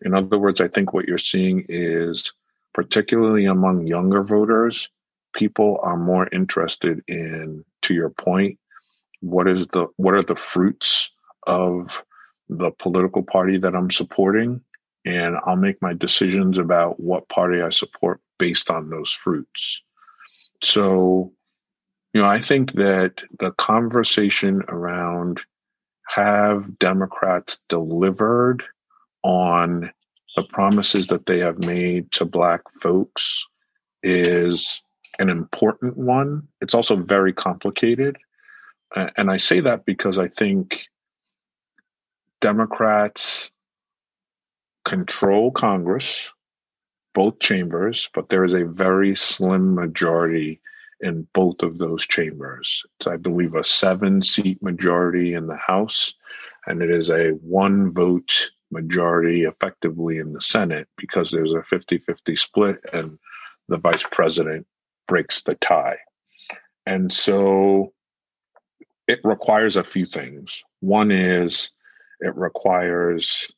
In 0.02 0.14
other 0.14 0.38
words, 0.38 0.62
I 0.62 0.68
think 0.68 0.94
what 0.94 1.08
you're 1.08 1.18
seeing 1.18 1.66
is, 1.70 2.34
particularly 2.74 3.46
among 3.46 3.88
younger 3.88 4.24
voters, 4.24 4.90
people 5.34 5.80
are 5.84 5.98
more 5.98 6.28
interested 6.32 7.04
in, 7.08 7.64
to 7.84 7.94
your 7.94 8.10
point, 8.10 8.58
what 9.22 9.48
is 9.48 9.68
the 9.68 9.88
what 9.98 10.14
are 10.14 10.24
the 10.24 10.36
fruits 10.36 11.12
of 11.48 12.04
the 12.50 12.72
political 12.72 13.24
party 13.24 13.58
that 13.58 13.76
I'm 13.76 13.90
supporting, 13.90 14.62
and 15.06 15.38
I'll 15.46 15.56
make 15.56 15.82
my 15.82 15.94
decisions 15.94 16.58
about 16.58 17.00
what 17.00 17.30
party 17.30 17.62
I 17.62 17.70
support 17.70 18.20
based 18.38 18.70
on 18.70 18.90
those 18.90 19.12
fruits. 19.12 19.82
So 20.62 21.34
you 22.14 22.22
know, 22.22 22.28
I 22.28 22.42
think 22.42 22.74
that 22.74 23.24
the 23.40 23.52
conversation 23.52 24.62
around 24.68 25.42
have 26.08 26.78
Democrats 26.78 27.62
delivered 27.70 28.64
on 29.24 29.92
the 30.36 30.44
promises 30.44 31.08
that 31.08 31.26
they 31.26 31.40
have 31.40 31.66
made 31.66 32.12
to 32.12 32.26
Black 32.26 32.62
folks 32.82 33.46
is 34.04 34.84
an 35.20 35.30
important 35.30 35.98
one. 35.98 36.48
It's 36.62 36.76
also 36.76 36.96
very 36.96 37.34
complicated. 37.34 38.18
And 39.18 39.32
I 39.32 39.38
say 39.38 39.60
that 39.62 39.86
because 39.86 40.20
I 40.20 40.28
think 40.28 40.88
Democrats 42.42 43.52
control 44.86 45.50
Congress, 45.50 46.32
both 47.16 47.40
chambers, 47.40 48.10
but 48.14 48.30
there 48.30 48.44
is 48.44 48.54
a 48.54 48.66
very 48.66 49.16
slim 49.16 49.74
majority 49.74 50.60
in 51.04 51.28
both 51.34 51.62
of 51.62 51.78
those 51.78 52.08
chambers. 52.08 52.86
It's, 52.98 53.08
I 53.08 53.18
believe, 53.18 53.54
a 53.54 53.64
seven 53.64 54.22
seat 54.22 54.64
majority 54.64 55.34
in 55.34 55.48
the 55.48 55.58
House, 55.58 56.14
and 56.66 56.82
it 56.82 56.90
is 56.90 57.12
a 57.12 57.32
one 57.42 57.92
vote 57.94 58.52
majority 58.72 59.44
effectively 59.44 60.18
in 60.18 60.34
the 60.34 60.42
Senate 60.42 60.88
because 60.98 61.30
there's 61.30 61.54
a 61.54 61.62
50 61.62 62.00
50 62.00 62.36
split 62.36 62.80
and 62.92 63.20
the 63.68 63.78
vice 63.78 64.06
president 64.10 64.66
breaks 65.08 65.44
the 65.44 65.56
tie. 65.56 66.00
And 66.86 67.14
so 67.14 67.94
it 69.08 69.20
requires 69.24 69.78
a 69.78 69.84
few 69.84 70.06
things. 70.06 70.64
One 70.80 71.12
is 71.12 71.72
it 72.20 72.36
requires 72.36 73.54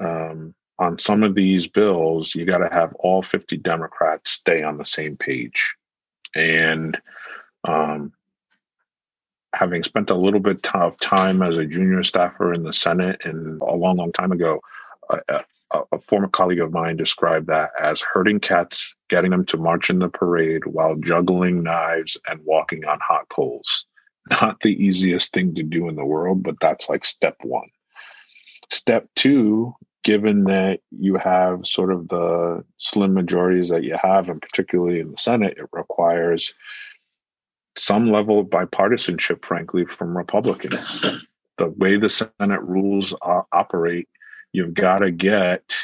um, 0.00 0.54
on 0.78 0.98
some 0.98 1.22
of 1.22 1.34
these 1.34 1.68
bills, 1.68 2.34
you 2.34 2.44
got 2.44 2.58
to 2.58 2.68
have 2.72 2.92
all 2.94 3.22
50 3.22 3.56
Democrats 3.58 4.32
stay 4.32 4.62
on 4.62 4.78
the 4.78 4.84
same 4.84 5.16
page. 5.16 5.76
And 6.34 7.00
um, 7.64 8.12
having 9.54 9.82
spent 9.82 10.10
a 10.10 10.16
little 10.16 10.40
bit 10.40 10.66
of 10.74 10.98
time 10.98 11.42
as 11.42 11.56
a 11.56 11.66
junior 11.66 12.02
staffer 12.02 12.52
in 12.52 12.62
the 12.62 12.72
Senate 12.72 13.20
and 13.24 13.60
a 13.60 13.74
long, 13.74 13.96
long 13.96 14.12
time 14.12 14.32
ago, 14.32 14.60
a, 15.10 15.18
a, 15.72 15.80
a, 15.92 15.98
former 15.98 16.28
colleague 16.28 16.60
of 16.60 16.72
mine 16.72 16.96
described 16.96 17.48
that 17.48 17.70
as 17.80 18.00
herding 18.00 18.40
cats, 18.40 18.96
getting 19.10 19.30
them 19.30 19.44
to 19.46 19.56
march 19.56 19.90
in 19.90 19.98
the 19.98 20.08
parade 20.08 20.64
while 20.66 20.94
juggling 20.96 21.62
knives 21.62 22.16
and 22.28 22.40
walking 22.44 22.84
on 22.84 22.98
hot 23.00 23.28
coals. 23.28 23.86
Not 24.30 24.60
the 24.60 24.72
easiest 24.72 25.32
thing 25.32 25.54
to 25.54 25.62
do 25.62 25.88
in 25.88 25.96
the 25.96 26.04
world, 26.04 26.42
but 26.42 26.60
that's 26.60 26.88
like 26.88 27.04
step 27.04 27.36
one. 27.42 27.68
Step 28.70 29.06
two 29.16 29.74
given 30.02 30.44
that 30.44 30.80
you 30.90 31.16
have 31.16 31.66
sort 31.66 31.92
of 31.92 32.08
the 32.08 32.64
slim 32.76 33.14
majorities 33.14 33.68
that 33.68 33.84
you 33.84 33.96
have, 34.02 34.28
and 34.28 34.42
particularly 34.42 35.00
in 35.00 35.10
the 35.12 35.16
Senate, 35.16 35.58
it 35.58 35.68
requires 35.72 36.54
some 37.76 38.10
level 38.10 38.40
of 38.40 38.46
bipartisanship, 38.48 39.44
frankly, 39.44 39.84
from 39.84 40.16
Republicans. 40.16 41.00
The 41.58 41.68
way 41.68 41.96
the 41.96 42.08
Senate 42.08 42.62
rules 42.62 43.14
operate, 43.22 44.08
you've 44.52 44.74
got 44.74 44.98
to 44.98 45.10
get 45.10 45.78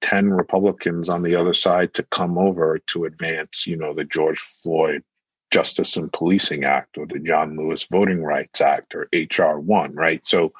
10 0.00 0.30
Republicans 0.30 1.08
on 1.08 1.22
the 1.22 1.36
other 1.36 1.54
side 1.54 1.94
to 1.94 2.02
come 2.04 2.38
over 2.38 2.78
to 2.88 3.04
advance, 3.04 3.66
you 3.66 3.76
know, 3.76 3.94
the 3.94 4.04
George 4.04 4.40
Floyd 4.40 5.04
Justice 5.52 5.96
and 5.96 6.12
Policing 6.12 6.64
Act 6.64 6.96
or 6.96 7.06
the 7.06 7.18
John 7.18 7.56
Lewis 7.56 7.84
Voting 7.84 8.22
Rights 8.22 8.60
Act 8.60 8.94
or 8.94 9.08
HR 9.12 9.58
1, 9.58 9.94
right? 9.94 10.26
So 10.26 10.52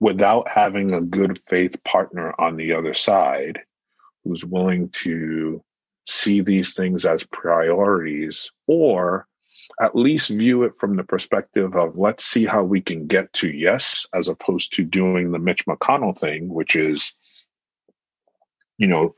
without 0.00 0.48
having 0.48 0.92
a 0.92 1.00
good 1.00 1.38
faith 1.38 1.82
partner 1.84 2.34
on 2.38 2.56
the 2.56 2.72
other 2.72 2.94
side 2.94 3.60
who's 4.24 4.44
willing 4.44 4.88
to 4.90 5.62
see 6.06 6.40
these 6.40 6.74
things 6.74 7.04
as 7.04 7.24
priorities 7.24 8.50
or 8.66 9.26
at 9.80 9.96
least 9.96 10.30
view 10.30 10.62
it 10.62 10.76
from 10.76 10.96
the 10.96 11.02
perspective 11.02 11.74
of 11.74 11.98
let's 11.98 12.24
see 12.24 12.44
how 12.44 12.62
we 12.62 12.80
can 12.80 13.06
get 13.06 13.32
to 13.32 13.48
yes 13.50 14.06
as 14.14 14.28
opposed 14.28 14.72
to 14.72 14.84
doing 14.84 15.32
the 15.32 15.38
Mitch 15.38 15.64
McConnell 15.66 16.16
thing 16.16 16.48
which 16.48 16.76
is 16.76 17.14
you 18.78 18.86
know 18.86 19.14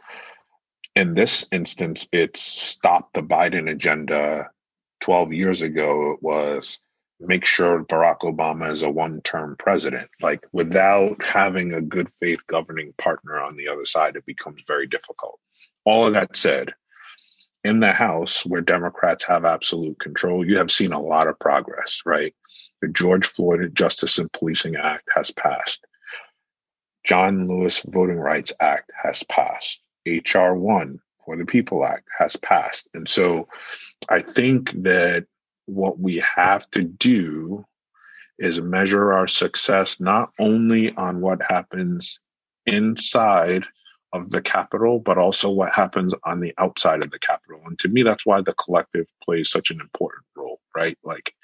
in 0.96 1.14
this 1.14 1.46
instance 1.52 2.08
it's 2.12 2.40
stop 2.40 3.12
the 3.12 3.22
Biden 3.22 3.70
agenda. 3.70 4.50
12 5.00 5.32
years 5.32 5.62
ago 5.62 6.10
it 6.10 6.22
was 6.22 6.80
make 7.20 7.44
sure 7.44 7.84
Barack 7.84 8.20
Obama 8.20 8.70
is 8.70 8.82
a 8.82 8.90
one 8.90 9.20
term 9.22 9.56
president. 9.58 10.10
Like 10.20 10.46
without 10.52 11.24
having 11.24 11.72
a 11.72 11.80
good 11.80 12.08
faith 12.08 12.40
governing 12.46 12.94
partner 12.98 13.40
on 13.40 13.56
the 13.56 13.68
other 13.68 13.84
side, 13.84 14.16
it 14.16 14.26
becomes 14.26 14.62
very 14.66 14.86
difficult. 14.86 15.38
All 15.84 16.06
of 16.06 16.14
that 16.14 16.36
said, 16.36 16.74
in 17.64 17.80
the 17.80 17.92
House, 17.92 18.46
where 18.46 18.60
Democrats 18.60 19.26
have 19.26 19.44
absolute 19.44 19.98
control, 19.98 20.46
you 20.46 20.58
have 20.58 20.70
seen 20.70 20.92
a 20.92 21.00
lot 21.00 21.26
of 21.26 21.38
progress, 21.38 22.02
right? 22.06 22.34
The 22.80 22.88
George 22.88 23.26
Floyd 23.26 23.74
Justice 23.74 24.18
and 24.18 24.32
Policing 24.32 24.76
Act 24.76 25.10
has 25.14 25.32
passed. 25.32 25.84
John 27.04 27.48
Lewis 27.48 27.82
Voting 27.86 28.18
Rights 28.18 28.52
Act 28.60 28.90
has 29.02 29.22
passed. 29.24 29.82
H.R. 30.06 30.54
1 30.54 31.00
for 31.24 31.36
the 31.36 31.44
People 31.44 31.84
Act 31.84 32.08
has 32.16 32.36
passed. 32.36 32.88
And 32.94 33.08
so 33.08 33.48
I 34.08 34.22
think 34.22 34.70
that 34.82 35.26
what 35.68 35.98
we 35.98 36.16
have 36.36 36.68
to 36.70 36.82
do 36.82 37.64
is 38.38 38.60
measure 38.60 39.12
our 39.12 39.26
success 39.26 40.00
not 40.00 40.30
only 40.38 40.94
on 40.94 41.20
what 41.20 41.40
happens 41.50 42.20
inside 42.66 43.66
of 44.12 44.30
the 44.30 44.40
Capitol, 44.40 45.00
but 45.00 45.18
also 45.18 45.50
what 45.50 45.74
happens 45.74 46.14
on 46.24 46.40
the 46.40 46.54
outside 46.58 47.04
of 47.04 47.10
the 47.10 47.18
Capitol. 47.18 47.60
And 47.66 47.78
to 47.80 47.88
me, 47.88 48.02
that's 48.02 48.24
why 48.24 48.40
the 48.40 48.54
collective 48.54 49.06
plays 49.22 49.50
such 49.50 49.70
an 49.70 49.80
important 49.80 50.24
role, 50.34 50.60
right? 50.74 50.96
Like, 51.04 51.34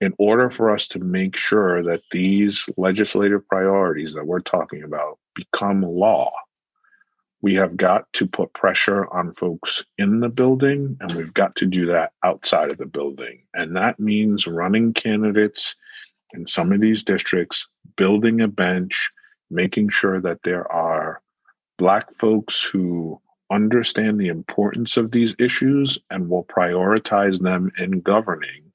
in 0.00 0.12
order 0.18 0.50
for 0.50 0.70
us 0.70 0.88
to 0.88 0.98
make 0.98 1.36
sure 1.36 1.82
that 1.84 2.02
these 2.10 2.68
legislative 2.76 3.46
priorities 3.46 4.14
that 4.14 4.26
we're 4.26 4.40
talking 4.40 4.82
about 4.82 5.18
become 5.34 5.82
law, 5.82 6.32
we 7.44 7.56
have 7.56 7.76
got 7.76 8.10
to 8.14 8.26
put 8.26 8.54
pressure 8.54 9.06
on 9.12 9.34
folks 9.34 9.84
in 9.98 10.20
the 10.20 10.30
building 10.30 10.96
and 10.98 11.12
we've 11.12 11.34
got 11.34 11.54
to 11.54 11.66
do 11.66 11.84
that 11.84 12.10
outside 12.24 12.70
of 12.70 12.78
the 12.78 12.86
building. 12.86 13.42
And 13.52 13.76
that 13.76 14.00
means 14.00 14.46
running 14.46 14.94
candidates 14.94 15.76
in 16.32 16.46
some 16.46 16.72
of 16.72 16.80
these 16.80 17.04
districts, 17.04 17.68
building 17.98 18.40
a 18.40 18.48
bench, 18.48 19.10
making 19.50 19.90
sure 19.90 20.22
that 20.22 20.38
there 20.42 20.72
are 20.72 21.20
Black 21.76 22.14
folks 22.18 22.64
who 22.64 23.20
understand 23.52 24.18
the 24.18 24.28
importance 24.28 24.96
of 24.96 25.10
these 25.10 25.36
issues 25.38 25.98
and 26.08 26.30
will 26.30 26.44
prioritize 26.44 27.42
them 27.42 27.70
in 27.76 28.00
governing, 28.00 28.72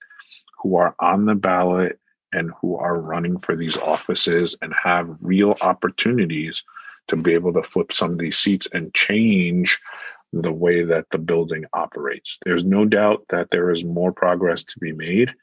who 0.62 0.76
are 0.76 0.94
on 1.00 1.26
the 1.26 1.34
ballot 1.34 2.00
and 2.34 2.52
who 2.62 2.78
are 2.78 3.02
running 3.02 3.40
for 3.40 3.56
these 3.56 3.80
offices 3.80 4.56
and 4.62 4.72
have 4.76 5.18
real 5.22 5.58
opportunities 5.60 6.64
to 7.10 7.16
be 7.16 7.34
able 7.34 7.54
to 7.54 7.64
flip 7.64 7.92
some 7.92 8.12
of 8.12 8.18
these 8.18 8.38
seats 8.38 8.68
and 8.74 8.94
change 8.94 9.80
the 10.32 10.52
way 10.52 10.84
that 10.84 11.06
the 11.12 11.18
building 11.18 11.66
operates. 11.74 12.38
There's 12.46 12.64
no 12.64 12.86
doubt 12.86 13.26
that 13.30 13.52
there 13.52 13.72
is 13.72 13.84
more 13.84 14.12
progress 14.12 14.64
to 14.66 14.80
be 14.80 14.92
made. 14.92 15.34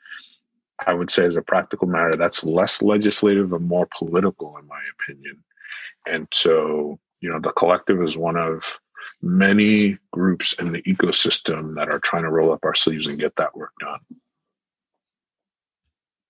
I 0.87 0.95
would 0.95 1.11
say, 1.11 1.25
as 1.25 1.37
a 1.37 1.43
practical 1.43 1.89
matter, 1.89 2.17
that's 2.17 2.45
less 2.45 2.83
legislative 2.83 3.53
and 3.53 3.67
more 3.67 3.89
political, 3.97 4.57
in 4.59 4.67
my 4.67 4.81
opinion. 4.99 5.43
And 6.07 6.29
so, 6.33 6.99
you 7.21 7.31
know, 7.31 7.41
the 7.41 7.53
collective 7.53 8.01
is 8.03 8.17
one 8.17 8.37
of 8.37 8.79
many 9.23 9.99
groups 10.13 10.53
in 10.55 10.73
the 10.73 10.83
ecosystem 10.83 11.75
that 11.77 11.93
are 11.93 12.01
trying 12.01 12.23
to 12.25 12.31
roll 12.31 12.53
up 12.53 12.65
our 12.65 12.75
sleeves 12.75 13.07
and 13.07 13.19
get 13.19 13.35
that 13.37 13.57
work 13.57 13.73
done. 13.81 14.01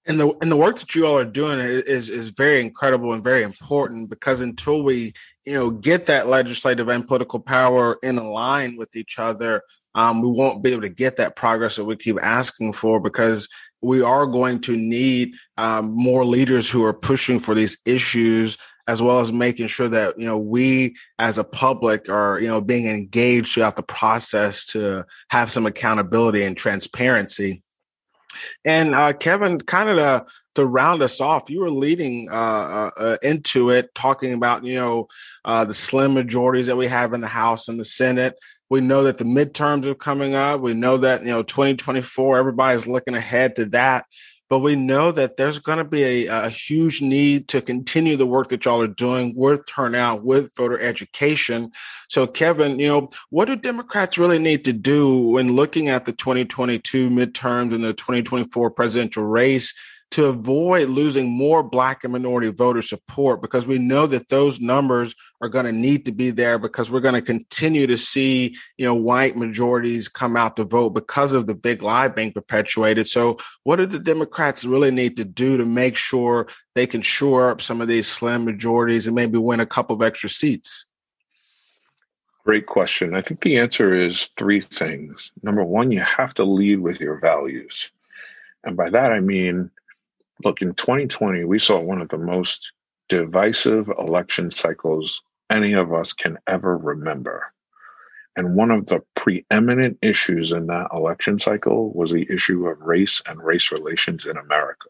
And 0.08 0.20
the 0.20 0.32
and 0.40 0.52
the 0.52 0.56
work 0.56 0.78
that 0.78 0.94
you 0.94 1.04
all 1.04 1.18
are 1.18 1.24
doing 1.24 1.58
is 1.58 2.08
is 2.10 2.30
very 2.30 2.60
incredible 2.60 3.12
and 3.12 3.24
very 3.24 3.42
important 3.42 4.08
because 4.08 4.40
until 4.40 4.84
we 4.84 5.12
you 5.44 5.54
know 5.54 5.70
get 5.70 6.06
that 6.06 6.28
legislative 6.28 6.88
and 6.88 7.06
political 7.06 7.40
power 7.40 7.98
in 8.02 8.16
line 8.16 8.76
with 8.76 8.94
each 8.94 9.18
other, 9.18 9.62
um, 9.96 10.20
we 10.20 10.28
won't 10.28 10.62
be 10.62 10.72
able 10.72 10.82
to 10.82 10.88
get 10.88 11.16
that 11.16 11.34
progress 11.34 11.76
that 11.76 11.84
we 11.84 11.96
keep 11.96 12.18
asking 12.22 12.72
for 12.74 13.00
because 13.00 13.48
we 13.82 14.02
are 14.02 14.26
going 14.26 14.60
to 14.60 14.76
need 14.76 15.34
um, 15.56 15.90
more 15.90 16.24
leaders 16.24 16.70
who 16.70 16.84
are 16.84 16.94
pushing 16.94 17.38
for 17.38 17.54
these 17.54 17.78
issues 17.84 18.58
as 18.88 19.02
well 19.02 19.20
as 19.20 19.32
making 19.32 19.66
sure 19.66 19.88
that 19.88 20.18
you 20.18 20.26
know 20.26 20.38
we 20.38 20.94
as 21.18 21.38
a 21.38 21.44
public 21.44 22.08
are 22.08 22.40
you 22.40 22.46
know 22.46 22.60
being 22.60 22.86
engaged 22.86 23.52
throughout 23.52 23.76
the 23.76 23.82
process 23.82 24.64
to 24.66 25.04
have 25.30 25.50
some 25.50 25.66
accountability 25.66 26.44
and 26.44 26.56
transparency 26.56 27.62
and 28.64 28.94
uh, 28.94 29.12
Kevin, 29.12 29.60
kind 29.60 29.90
of 29.90 29.96
to, 29.96 30.26
to 30.56 30.66
round 30.66 31.02
us 31.02 31.20
off, 31.20 31.50
you 31.50 31.60
were 31.60 31.70
leading 31.70 32.28
uh, 32.30 32.34
uh, 32.34 32.90
uh, 32.96 33.16
into 33.22 33.70
it, 33.70 33.94
talking 33.94 34.32
about 34.32 34.64
you 34.64 34.74
know 34.74 35.08
uh, 35.44 35.64
the 35.64 35.74
slim 35.74 36.14
majorities 36.14 36.66
that 36.66 36.76
we 36.76 36.86
have 36.86 37.12
in 37.12 37.20
the 37.20 37.26
House 37.26 37.68
and 37.68 37.78
the 37.78 37.84
Senate. 37.84 38.34
We 38.68 38.80
know 38.80 39.04
that 39.04 39.18
the 39.18 39.24
midterms 39.24 39.84
are 39.86 39.94
coming 39.94 40.34
up. 40.34 40.60
We 40.60 40.74
know 40.74 40.96
that 40.98 41.22
you 41.22 41.28
know 41.28 41.42
2024, 41.42 42.38
everybody's 42.38 42.86
looking 42.86 43.14
ahead 43.14 43.56
to 43.56 43.66
that. 43.66 44.06
But 44.48 44.60
we 44.60 44.76
know 44.76 45.10
that 45.12 45.36
there's 45.36 45.58
going 45.58 45.78
to 45.78 45.84
be 45.84 46.26
a, 46.26 46.44
a, 46.44 46.48
huge 46.48 47.02
need 47.02 47.48
to 47.48 47.60
continue 47.60 48.16
the 48.16 48.26
work 48.26 48.48
that 48.48 48.64
y'all 48.64 48.80
are 48.80 48.86
doing 48.86 49.34
with 49.36 49.66
turnout, 49.66 50.24
with 50.24 50.54
voter 50.56 50.78
education. 50.78 51.72
So, 52.08 52.26
Kevin, 52.26 52.78
you 52.78 52.88
know, 52.88 53.08
what 53.30 53.46
do 53.46 53.56
Democrats 53.56 54.18
really 54.18 54.38
need 54.38 54.64
to 54.66 54.72
do 54.72 55.30
when 55.30 55.56
looking 55.56 55.88
at 55.88 56.04
the 56.04 56.12
2022 56.12 57.10
midterms 57.10 57.74
and 57.74 57.84
the 57.84 57.92
2024 57.94 58.70
presidential 58.70 59.24
race 59.24 59.74
to 60.12 60.26
avoid 60.26 60.88
losing 60.88 61.30
more 61.30 61.62
black 61.62 62.04
and 62.04 62.12
minority 62.12 62.48
voter 62.50 62.82
support 62.82 63.42
because 63.42 63.66
we 63.66 63.78
know 63.78 64.06
that 64.06 64.28
those 64.28 64.60
numbers 64.60 65.14
are 65.40 65.48
going 65.48 65.66
to 65.66 65.72
need 65.72 66.04
to 66.04 66.12
be 66.12 66.30
there 66.30 66.58
because 66.58 66.90
we're 66.90 67.00
going 67.00 67.14
to 67.14 67.22
continue 67.22 67.86
to 67.86 67.96
see 67.96 68.56
you 68.78 68.86
know 68.86 68.94
white 68.94 69.36
majorities 69.36 70.08
come 70.08 70.36
out 70.36 70.56
to 70.56 70.64
vote 70.64 70.90
because 70.90 71.32
of 71.32 71.46
the 71.46 71.54
big 71.54 71.82
lie 71.82 72.08
being 72.08 72.32
perpetuated 72.32 73.06
so 73.06 73.36
what 73.64 73.76
do 73.76 73.86
the 73.86 73.98
democrats 73.98 74.64
really 74.64 74.90
need 74.90 75.16
to 75.16 75.24
do 75.24 75.56
to 75.56 75.66
make 75.66 75.96
sure 75.96 76.46
they 76.74 76.86
can 76.86 77.02
shore 77.02 77.50
up 77.50 77.60
some 77.60 77.80
of 77.80 77.88
these 77.88 78.06
slim 78.06 78.44
majorities 78.44 79.06
and 79.06 79.16
maybe 79.16 79.38
win 79.38 79.60
a 79.60 79.66
couple 79.66 79.94
of 79.94 80.02
extra 80.02 80.28
seats 80.28 80.86
Great 82.44 82.66
question. 82.66 83.12
I 83.16 83.22
think 83.22 83.40
the 83.40 83.58
answer 83.58 83.92
is 83.92 84.26
three 84.36 84.60
things. 84.60 85.32
Number 85.42 85.64
one, 85.64 85.90
you 85.90 86.00
have 86.02 86.32
to 86.34 86.44
lead 86.44 86.78
with 86.78 87.00
your 87.00 87.18
values. 87.18 87.90
And 88.62 88.76
by 88.76 88.88
that, 88.90 89.10
I 89.10 89.18
mean 89.18 89.72
look, 90.44 90.62
in 90.62 90.74
2020, 90.74 91.44
we 91.44 91.58
saw 91.58 91.80
one 91.80 92.00
of 92.00 92.08
the 92.08 92.18
most 92.18 92.72
divisive 93.08 93.88
election 93.98 94.50
cycles 94.50 95.22
any 95.50 95.74
of 95.74 95.92
us 95.92 96.12
can 96.12 96.38
ever 96.46 96.76
remember. 96.76 97.52
And 98.34 98.54
one 98.54 98.70
of 98.70 98.86
the 98.86 99.02
preeminent 99.14 99.98
issues 100.02 100.52
in 100.52 100.66
that 100.66 100.88
election 100.92 101.38
cycle 101.38 101.92
was 101.94 102.12
the 102.12 102.26
issue 102.30 102.66
of 102.66 102.80
race 102.80 103.22
and 103.26 103.42
race 103.42 103.72
relations 103.72 104.26
in 104.26 104.36
America. 104.36 104.88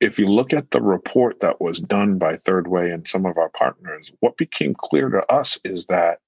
If 0.00 0.18
you 0.18 0.26
look 0.26 0.52
at 0.52 0.70
the 0.72 0.82
report 0.82 1.40
that 1.40 1.60
was 1.60 1.78
done 1.78 2.18
by 2.18 2.36
Third 2.36 2.66
Way 2.66 2.90
and 2.90 3.06
some 3.06 3.24
of 3.24 3.38
our 3.38 3.48
partners, 3.50 4.12
what 4.20 4.36
became 4.36 4.74
clear 4.76 5.08
to 5.08 5.32
us 5.32 5.58
is 5.64 5.86
that 5.86 6.18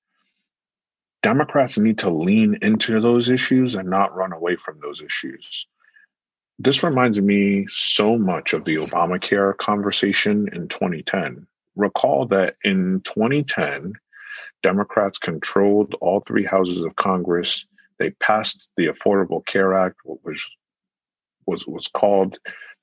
Democrats 1.22 1.76
need 1.76 1.98
to 1.98 2.10
lean 2.10 2.58
into 2.62 3.00
those 3.00 3.28
issues 3.28 3.74
and 3.74 3.90
not 3.90 4.14
run 4.14 4.32
away 4.32 4.56
from 4.56 4.78
those 4.80 5.02
issues 5.02 5.66
this 6.58 6.82
reminds 6.82 7.20
me 7.20 7.66
so 7.68 8.18
much 8.18 8.52
of 8.52 8.64
the 8.64 8.76
Obamacare 8.76 9.56
conversation 9.56 10.48
in 10.52 10.68
2010. 10.68 11.46
Recall 11.76 12.26
that 12.26 12.56
in 12.62 13.00
2010, 13.04 13.94
Democrats 14.62 15.18
controlled 15.18 15.94
all 16.00 16.20
three 16.20 16.44
houses 16.44 16.84
of 16.84 16.96
Congress. 16.96 17.66
They 17.98 18.10
passed 18.10 18.70
the 18.76 18.86
Affordable 18.86 19.44
Care 19.44 19.74
Act, 19.74 19.96
which 20.04 20.48
was 21.46 21.66
was 21.66 21.88
called 21.88 22.38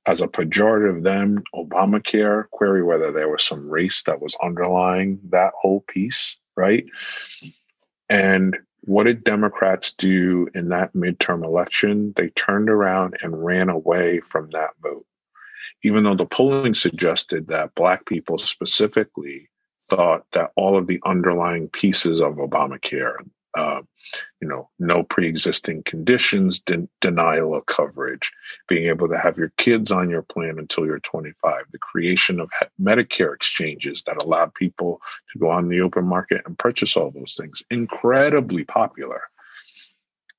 as 0.06 0.22
a 0.22 0.28
pejorative 0.28 1.04
then 1.04 1.44
Obamacare. 1.56 2.50
Query 2.50 2.84
whether 2.84 3.12
there 3.12 3.30
was 3.30 3.44
some 3.44 3.70
race 3.70 4.04
that 4.04 4.22
was 4.22 4.38
underlying 4.44 5.20
that 5.30 5.54
whole 5.60 5.82
piece, 5.82 6.38
right? 6.56 6.86
And 8.10 8.58
what 8.82 9.06
did 9.06 9.24
Democrats 9.24 9.94
do 9.94 10.48
in 10.56 10.70
that 10.70 10.94
midterm 10.94 11.44
election? 11.44 12.13
They 12.15 12.30
turned 12.30 12.70
around 12.70 13.17
and 13.22 13.44
ran 13.44 13.70
away 13.70 14.20
from 14.22 14.50
that 14.52 14.72
vote. 14.82 15.06
Even 15.84 16.04
though 16.04 16.15
the 16.15 16.26
polling 16.26 16.74
suggested 16.74 17.48
that 17.48 17.76
Black 17.76 18.06
people 18.06 18.38
specifically 18.38 19.50
thought 19.86 20.26
that 20.32 20.52
all 20.56 20.78
of 20.78 20.88
the 20.88 21.00
underlying 21.06 21.67
pieces 21.70 22.22
of 22.22 22.36
Obamacare, 22.36 23.15
uh, 23.58 23.82
you 24.42 24.48
know, 24.48 24.70
no 24.80 25.04
pre-existing 25.04 25.84
conditions, 25.84 26.60
de- 26.60 26.88
denial 27.00 27.56
of 27.56 27.66
coverage, 27.66 28.32
being 28.68 28.88
able 28.88 29.08
to 29.08 29.18
have 29.18 29.38
your 29.38 29.52
kids 29.58 29.92
on 29.92 30.10
your 30.10 30.22
plan 30.22 30.58
until 30.58 30.86
you're 30.86 31.00
25, 31.00 31.66
the 31.72 31.78
creation 31.78 32.40
of 32.40 32.50
Medicare 32.82 33.34
exchanges 33.34 34.04
that 34.04 34.22
allowed 34.22 34.54
people 34.54 35.02
to 35.32 35.40
go 35.40 35.50
on 35.50 35.70
the 35.70 35.82
open 35.82 36.06
market 36.06 36.42
and 36.46 36.58
purchase 36.58 36.96
all 36.96 37.12
those 37.12 37.36
things, 37.40 37.64
incredibly 37.70 38.64
popular. 38.64 39.22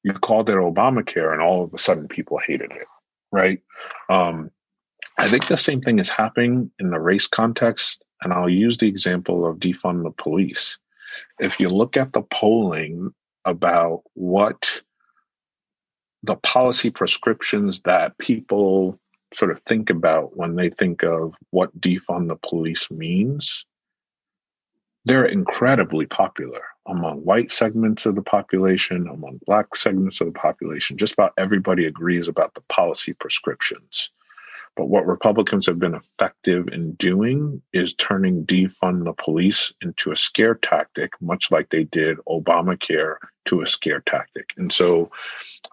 You 0.03 0.13
called 0.13 0.49
it 0.49 0.57
Obamacare, 0.57 1.33
and 1.33 1.41
all 1.41 1.65
of 1.65 1.73
a 1.73 1.79
sudden 1.79 2.09
people 2.09 2.41
hated 2.45 2.73
it, 2.73 2.89
right? 3.31 3.61
Um, 4.09 4.51
I 5.19 5.29
think 5.29 5.47
the 5.47 5.57
same 5.57 5.81
thing 5.81 5.99
is 5.99 6.09
happening 6.09 6.71
in 6.81 6.91
the 6.91 6.99
race 6.99 7.29
context, 7.29 8.03
and 8.23 8.33
I'll 8.33 8.49
use 8.49 8.79
the 8.79 8.89
example 8.89 9.47
of 9.47 9.59
defund 9.59 10.03
the 10.03 10.11
police 10.11 10.79
if 11.39 11.61
you 11.61 11.69
look 11.69 11.97
at 11.97 12.13
the 12.13 12.23
polling 12.23 13.13
about 13.45 14.03
what 14.15 14.83
the 16.23 16.37
policy 16.37 16.91
prescriptions 16.91 17.81
that 17.81 18.17
people 18.19 18.99
sort 19.33 19.51
of 19.51 19.59
think 19.61 19.91
about 19.91 20.37
when 20.37 20.57
they 20.57 20.71
think 20.71 21.03
of 21.03 21.35
what 21.51 21.79
defund 21.81 22.29
the 22.29 22.37
police 22.37 22.91
means, 22.91 23.67
they're 25.05 25.25
incredibly 25.25 26.07
popular 26.07 26.63
among 26.87 27.19
white 27.25 27.51
segments 27.51 28.07
of 28.07 28.15
the 28.15 28.23
population, 28.23 29.09
among 29.09 29.41
black 29.47 29.75
segments 29.77 30.21
of 30.21 30.29
the 30.29 30.39
population. 30.39 30.97
Just 30.97 31.15
about 31.15 31.33
everybody 31.39 31.87
agrees 31.87 32.29
about 32.29 32.55
the 32.55 32.61
policy 32.63 33.13
prescriptions. 33.15 34.11
But 34.77 34.89
what 34.89 35.07
Republicans 35.07 35.67
have 35.67 35.79
been 35.79 35.95
effective 35.95 36.69
in 36.69 36.95
doing 36.95 37.61
is 37.73 37.95
turning 37.95 38.47
defund 38.47 39.05
the 39.05 39.13
police 39.13 39.73
into 39.83 40.13
a 40.13 40.17
scare 40.17 40.55
tactic, 40.55 41.13
much 41.21 41.51
like 41.51 41.69
they 41.69 41.85
did 41.85 42.17
Obamacare 42.27 43.17
to 43.47 43.61
a 43.61 43.67
scare 43.67 44.01
tactic. 44.01 44.51
And 44.57 44.73
so 44.73 45.11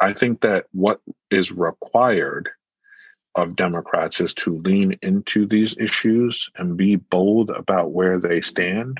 I 0.02 0.14
think 0.14 0.42
that 0.42 0.66
what 0.74 1.00
is 1.32 1.52
required 1.52 2.50
of 3.36 3.56
Democrats 3.56 4.20
is 4.20 4.34
to 4.34 4.58
lean 4.58 4.98
into 5.02 5.46
these 5.46 5.78
issues 5.78 6.50
and 6.56 6.76
be 6.76 6.98
bold 6.98 7.52
about 7.52 7.92
where 7.92 8.20
they 8.20 8.42
stand. 8.42 9.00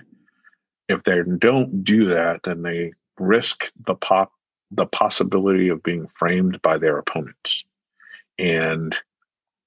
If 0.88 1.04
they 1.04 1.22
don't 1.40 1.84
do 1.84 2.06
that, 2.10 2.42
then 2.44 2.62
they 2.62 2.94
risk 3.20 3.72
the 3.86 3.96
pop 3.96 4.32
the 4.72 4.86
possibility 4.86 5.70
of 5.70 5.84
being 5.84 6.08
framed 6.08 6.62
by 6.62 6.78
their 6.78 6.98
opponents. 7.00 7.66
And 8.38 8.96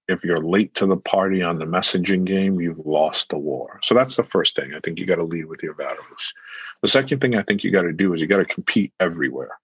if 0.08 0.24
you're 0.24 0.42
late 0.42 0.74
to 0.74 0.86
the 0.86 0.96
party 0.96 1.42
on 1.42 1.58
the 1.58 1.64
messaging 1.64 2.24
game, 2.24 2.60
you've 2.60 2.84
lost 2.84 3.30
the 3.30 3.38
war. 3.38 3.78
So 3.82 3.94
that's 3.94 4.16
the 4.16 4.24
first 4.24 4.56
thing. 4.56 4.74
I 4.74 4.80
think 4.80 4.98
you 4.98 5.06
got 5.06 5.16
to 5.16 5.24
lead 5.24 5.46
with 5.46 5.62
your 5.62 5.74
values. 5.74 6.34
The 6.82 6.88
second 6.88 7.20
thing 7.20 7.36
I 7.36 7.42
think 7.42 7.62
you 7.62 7.70
got 7.70 7.82
to 7.82 7.92
do 7.92 8.12
is 8.12 8.20
you 8.20 8.26
got 8.26 8.38
to 8.38 8.44
compete 8.44 8.92
everywhere. 8.98 9.58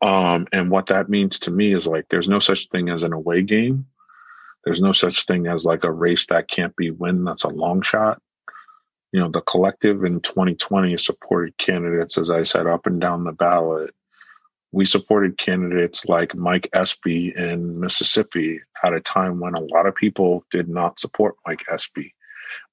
Um, 0.00 0.48
and 0.52 0.70
what 0.70 0.86
that 0.86 1.08
means 1.08 1.38
to 1.40 1.52
me 1.52 1.74
is 1.74 1.86
like 1.86 2.06
there's 2.08 2.28
no 2.28 2.40
such 2.40 2.68
thing 2.68 2.88
as 2.88 3.04
an 3.04 3.12
away 3.12 3.42
game. 3.42 3.86
There's 4.64 4.80
no 4.80 4.92
such 4.92 5.26
thing 5.26 5.46
as 5.46 5.64
like 5.64 5.84
a 5.84 5.90
race 5.90 6.26
that 6.26 6.48
can't 6.48 6.74
be 6.74 6.90
win. 6.90 7.24
That's 7.24 7.44
a 7.44 7.48
long 7.48 7.82
shot. 7.82 8.20
You 9.12 9.20
know, 9.20 9.28
the 9.28 9.42
collective 9.42 10.04
in 10.04 10.20
2020 10.20 10.96
supported 10.96 11.56
candidates, 11.58 12.18
as 12.18 12.30
I 12.30 12.42
said, 12.42 12.66
up 12.66 12.86
and 12.86 13.00
down 13.00 13.24
the 13.24 13.32
ballot 13.32 13.94
we 14.72 14.86
supported 14.86 15.38
candidates 15.38 16.06
like 16.06 16.34
Mike 16.34 16.68
Espy 16.72 17.32
in 17.36 17.78
Mississippi 17.78 18.60
at 18.82 18.94
a 18.94 19.00
time 19.00 19.38
when 19.38 19.54
a 19.54 19.60
lot 19.60 19.86
of 19.86 19.94
people 19.94 20.44
did 20.50 20.68
not 20.68 20.98
support 20.98 21.36
Mike 21.46 21.64
Espy. 21.70 22.14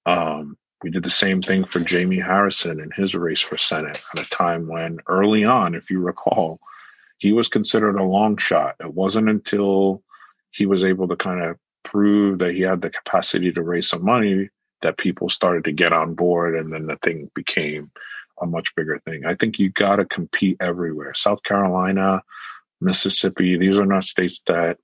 Um, 0.06 0.58
we 0.82 0.90
did 0.90 1.04
the 1.04 1.10
same 1.10 1.42
thing 1.42 1.66
for 1.66 1.82
Jamie 1.82 2.20
Harrison 2.20 2.80
in 2.80 2.90
his 2.92 3.16
race 3.16 3.42
for 3.42 3.58
Senate 3.58 4.02
at 4.14 4.26
a 4.26 4.30
time 4.30 4.68
when 4.68 5.00
early 5.08 5.44
on, 5.44 5.76
if 5.76 5.92
you 5.92 6.00
recall, 6.00 6.60
he 7.18 7.34
was 7.34 7.50
considered 7.50 7.98
a 7.98 8.04
long 8.04 8.38
shot. 8.38 8.76
It 8.80 8.94
wasn't 8.94 9.28
until 9.28 10.02
he 10.52 10.66
was 10.66 10.86
able 10.86 11.10
to 11.10 11.18
kind 11.18 11.42
of 11.42 11.58
prove 11.84 12.40
that 12.40 12.54
he 12.54 12.62
had 12.62 12.82
the 12.82 12.90
capacity 12.90 13.52
to 13.52 13.62
raise 13.62 13.90
some 13.90 14.06
money 14.06 14.50
that 14.82 14.98
people 14.98 15.28
started 15.28 15.66
to 15.66 15.74
get 15.74 15.92
on 15.92 16.14
board 16.14 16.56
and 16.56 16.72
then 16.72 16.88
the 16.88 16.96
thing 16.98 17.30
became 17.36 17.92
a 18.41 18.45
much 18.45 18.73
bigger 18.75 18.99
thing. 18.99 19.25
I 19.25 19.36
think 19.36 19.60
you 19.60 19.69
got 19.69 19.97
to 19.97 20.06
compete 20.06 20.58
everywhere. 20.60 21.13
South 21.13 21.43
Carolina, 21.43 22.21
Mississippi, 22.82 23.58
these 23.58 23.80
are 23.80 23.86
not 23.86 24.04
states 24.04 24.41
that 24.47 24.78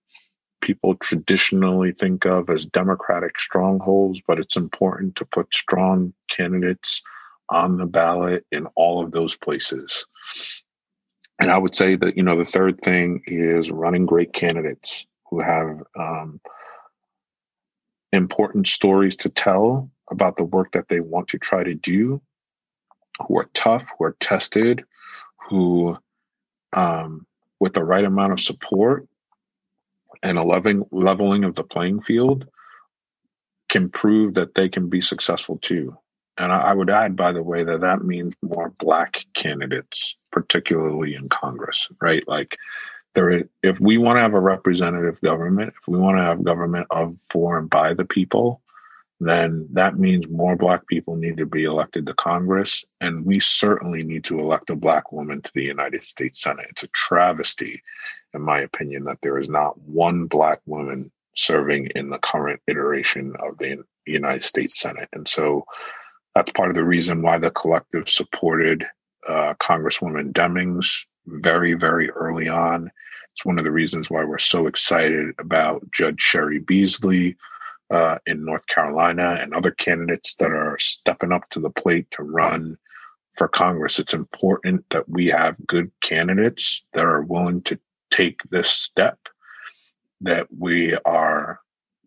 people 0.61 0.95
traditionally 0.95 1.91
think 1.91 2.25
of 2.25 2.49
as 2.49 2.65
Democratic 2.65 3.39
strongholds, 3.39 4.21
but 4.27 4.39
it's 4.39 4.55
important 4.55 5.15
to 5.15 5.25
put 5.25 5.53
strong 5.53 6.13
candidates 6.29 7.01
on 7.49 7.77
the 7.77 7.85
ballot 7.85 8.45
in 8.51 8.65
all 8.75 9.03
of 9.03 9.11
those 9.11 9.35
places. 9.35 10.07
And 11.39 11.51
I 11.51 11.57
would 11.57 11.75
say 11.75 11.95
that, 11.95 12.17
you 12.17 12.23
know, 12.23 12.37
the 12.37 12.45
third 12.45 12.79
thing 12.79 13.21
is 13.27 13.69
running 13.69 14.05
great 14.05 14.33
candidates 14.33 15.05
who 15.29 15.39
have 15.41 15.83
um, 15.99 16.39
important 18.11 18.67
stories 18.67 19.15
to 19.17 19.29
tell 19.29 19.91
about 20.09 20.37
the 20.37 20.45
work 20.45 20.71
that 20.71 20.87
they 20.87 20.99
want 20.99 21.27
to 21.29 21.37
try 21.37 21.63
to 21.63 21.73
do 21.73 22.21
who 23.19 23.39
are 23.39 23.49
tough, 23.53 23.89
who 23.97 24.05
are 24.05 24.15
tested, 24.19 24.85
who, 25.49 25.97
um, 26.73 27.25
with 27.59 27.73
the 27.73 27.83
right 27.83 28.03
amount 28.03 28.33
of 28.33 28.39
support 28.39 29.07
and 30.23 30.37
a 30.37 30.43
leveling, 30.43 30.85
leveling 30.91 31.43
of 31.43 31.55
the 31.55 31.63
playing 31.63 32.01
field, 32.01 32.47
can 33.69 33.89
prove 33.89 34.35
that 34.35 34.55
they 34.55 34.69
can 34.69 34.89
be 34.89 35.01
successful 35.01 35.57
too. 35.57 35.97
And 36.37 36.51
I, 36.51 36.59
I 36.59 36.73
would 36.73 36.89
add, 36.89 37.15
by 37.15 37.31
the 37.31 37.43
way, 37.43 37.63
that 37.63 37.81
that 37.81 38.03
means 38.03 38.33
more 38.41 38.73
black 38.77 39.25
candidates, 39.33 40.17
particularly 40.31 41.15
in 41.15 41.29
Congress, 41.29 41.89
right? 42.01 42.27
Like 42.27 42.57
there, 43.13 43.45
if 43.63 43.79
we 43.79 43.97
want 43.97 44.17
to 44.17 44.21
have 44.21 44.33
a 44.33 44.39
representative 44.39 45.21
government, 45.21 45.73
if 45.79 45.87
we 45.87 45.97
want 45.97 46.17
to 46.17 46.23
have 46.23 46.43
government 46.43 46.87
of, 46.91 47.17
for, 47.29 47.57
and 47.57 47.69
by 47.69 47.93
the 47.93 48.05
people, 48.05 48.61
then 49.19 49.67
that 49.71 49.97
means 49.97 50.27
more 50.27 50.55
black 50.55 50.85
people 50.87 51.15
need 51.15 51.37
to 51.37 51.45
be 51.45 51.63
elected 51.63 52.05
to 52.05 52.13
Congress. 52.15 52.83
And 52.99 53.25
we 53.25 53.39
certainly 53.39 54.03
need 54.03 54.25
to 54.25 54.39
elect 54.39 54.69
a 54.69 54.75
black 54.75 55.11
woman 55.11 55.41
to 55.41 55.51
the 55.53 55.63
United 55.63 56.03
States 56.03 56.41
Senate. 56.41 56.67
It's 56.69 56.83
a 56.83 56.87
travesty, 56.89 57.81
in 58.33 58.41
my 58.41 58.61
opinion, 58.61 59.05
that 59.05 59.19
there 59.21 59.37
is 59.37 59.49
not 59.49 59.79
one 59.81 60.25
black 60.25 60.59
woman 60.65 61.11
serving 61.35 61.87
in 61.95 62.09
the 62.09 62.17
current 62.17 62.61
iteration 62.67 63.35
of 63.39 63.57
the 63.57 63.83
United 64.05 64.43
States 64.43 64.79
Senate. 64.79 65.09
And 65.13 65.27
so 65.27 65.65
that's 66.33 66.51
part 66.51 66.69
of 66.69 66.75
the 66.75 66.83
reason 66.83 67.21
why 67.21 67.37
the 67.37 67.51
collective 67.51 68.09
supported 68.09 68.85
uh, 69.27 69.53
Congresswoman 69.55 70.33
Demings 70.33 71.05
very, 71.25 71.73
very 71.73 72.09
early 72.11 72.49
on. 72.49 72.91
It's 73.31 73.45
one 73.45 73.57
of 73.57 73.63
the 73.63 73.71
reasons 73.71 74.09
why 74.09 74.23
we're 74.23 74.37
so 74.37 74.67
excited 74.67 75.33
about 75.39 75.89
Judge 75.91 76.19
Cheri 76.19 76.59
Beasley 76.59 77.35
uh, 77.91 78.17
in 78.25 78.45
North 78.45 78.65
Carolina 78.67 79.37
and 79.39 79.53
other 79.53 79.71
candidates 79.71 80.35
that 80.35 80.51
are 80.51 80.77
stepping 80.79 81.31
up 81.31 81.49
to 81.49 81.59
the 81.59 81.69
plate 81.69 82.09
to 82.11 82.23
run 82.23 82.77
for 83.33 83.47
Congress. 83.47 83.99
It's 83.99 84.13
important 84.13 84.85
that 84.89 85.07
we 85.09 85.27
have 85.27 85.55
good 85.67 85.91
candidates 86.01 86.87
that 86.93 87.05
are 87.05 87.21
willing 87.21 87.61
to 87.63 87.79
take 88.09 88.41
this 88.49 88.69
step, 88.69 89.19
that 90.21 90.47
we 90.57 90.97
are 91.05 91.59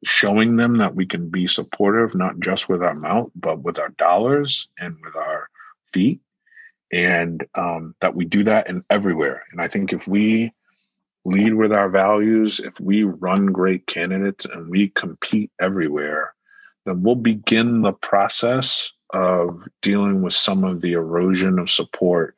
showing 0.05 0.57
them 0.57 0.79
that 0.79 0.95
we 0.95 1.07
can 1.07 1.29
be 1.29 1.47
supportive, 1.47 2.15
not 2.15 2.41
just 2.41 2.69
with 2.69 2.83
our 2.83 2.95
mouth, 2.95 3.31
but 3.35 3.61
with 3.61 3.79
our 3.79 3.91
dollars 3.91 4.69
and 4.79 4.97
with 5.05 5.17
our 5.17 5.49
feet. 5.87 6.21
And 6.91 7.47
um, 7.55 7.95
that 8.01 8.15
we 8.15 8.25
do 8.25 8.45
that 8.45 8.71
in 8.71 8.83
everywhere. 8.89 9.43
And 9.53 9.61
I 9.61 9.69
think 9.69 9.93
if 9.93 10.09
we 10.09 10.53
lead 11.25 11.55
with 11.55 11.73
our 11.73 11.89
values, 11.89 12.61
if 12.61 12.79
we 12.81 13.05
run 13.05 13.47
great 13.47 13.87
candidates 13.87 14.47
and 14.47 14.69
we 14.69 14.89
compete 14.89 15.51
everywhere, 15.61 16.35
then 16.87 17.03
we'll 17.03 17.15
begin 17.15 17.83
the 17.83 17.93
process 17.93 18.93
of 19.11 19.63
dealing 19.83 20.23
with 20.23 20.35
some 20.35 20.65
of 20.65 20.81
the 20.81 20.93
erosion 20.93 21.59
of 21.59 21.71
support 21.71 22.37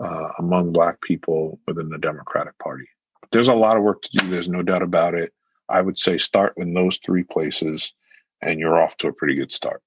uh, 0.00 0.28
among 0.38 0.72
Black 0.72 1.00
people 1.00 1.60
within 1.66 1.88
the 1.88 1.98
Democratic 1.98 2.58
Party. 2.58 2.88
There's 3.32 3.48
a 3.48 3.54
lot 3.54 3.76
of 3.76 3.82
work 3.82 4.02
to 4.02 4.10
do, 4.18 4.28
there's 4.28 4.48
no 4.48 4.62
doubt 4.62 4.82
about 4.82 5.14
it. 5.14 5.32
I 5.68 5.80
would 5.80 5.98
say 5.98 6.18
start 6.18 6.54
in 6.56 6.74
those 6.74 6.98
three 6.98 7.22
places 7.22 7.94
and 8.42 8.58
you're 8.58 8.80
off 8.80 8.96
to 8.98 9.08
a 9.08 9.12
pretty 9.12 9.36
good 9.36 9.52
start. 9.52 9.82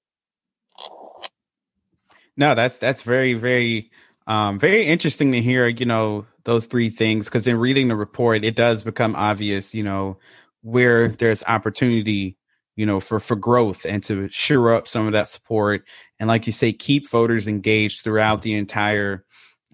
No, 2.36 2.54
that's 2.54 2.78
that's 2.78 3.02
very 3.02 3.34
very 3.34 3.90
um, 4.26 4.58
very 4.58 4.86
interesting 4.86 5.32
to 5.32 5.42
hear, 5.42 5.68
you 5.68 5.86
know, 5.86 6.26
those 6.44 6.66
three 6.66 6.90
things 6.90 7.26
because 7.26 7.46
in 7.46 7.58
reading 7.58 7.88
the 7.88 7.96
report, 7.96 8.44
it 8.44 8.56
does 8.56 8.84
become 8.84 9.14
obvious, 9.16 9.74
you 9.74 9.82
know, 9.82 10.18
where 10.62 11.08
there's 11.08 11.42
opportunity, 11.44 12.36
you 12.76 12.86
know, 12.86 13.00
for 13.00 13.20
for 13.20 13.36
growth 13.36 13.84
and 13.84 14.02
to 14.04 14.28
shore 14.28 14.74
up 14.74 14.88
some 14.88 15.06
of 15.06 15.12
that 15.12 15.28
support, 15.28 15.84
and 16.18 16.28
like 16.28 16.46
you 16.46 16.52
say, 16.52 16.72
keep 16.72 17.08
voters 17.08 17.46
engaged 17.46 18.02
throughout 18.02 18.42
the 18.42 18.54
entire 18.54 19.24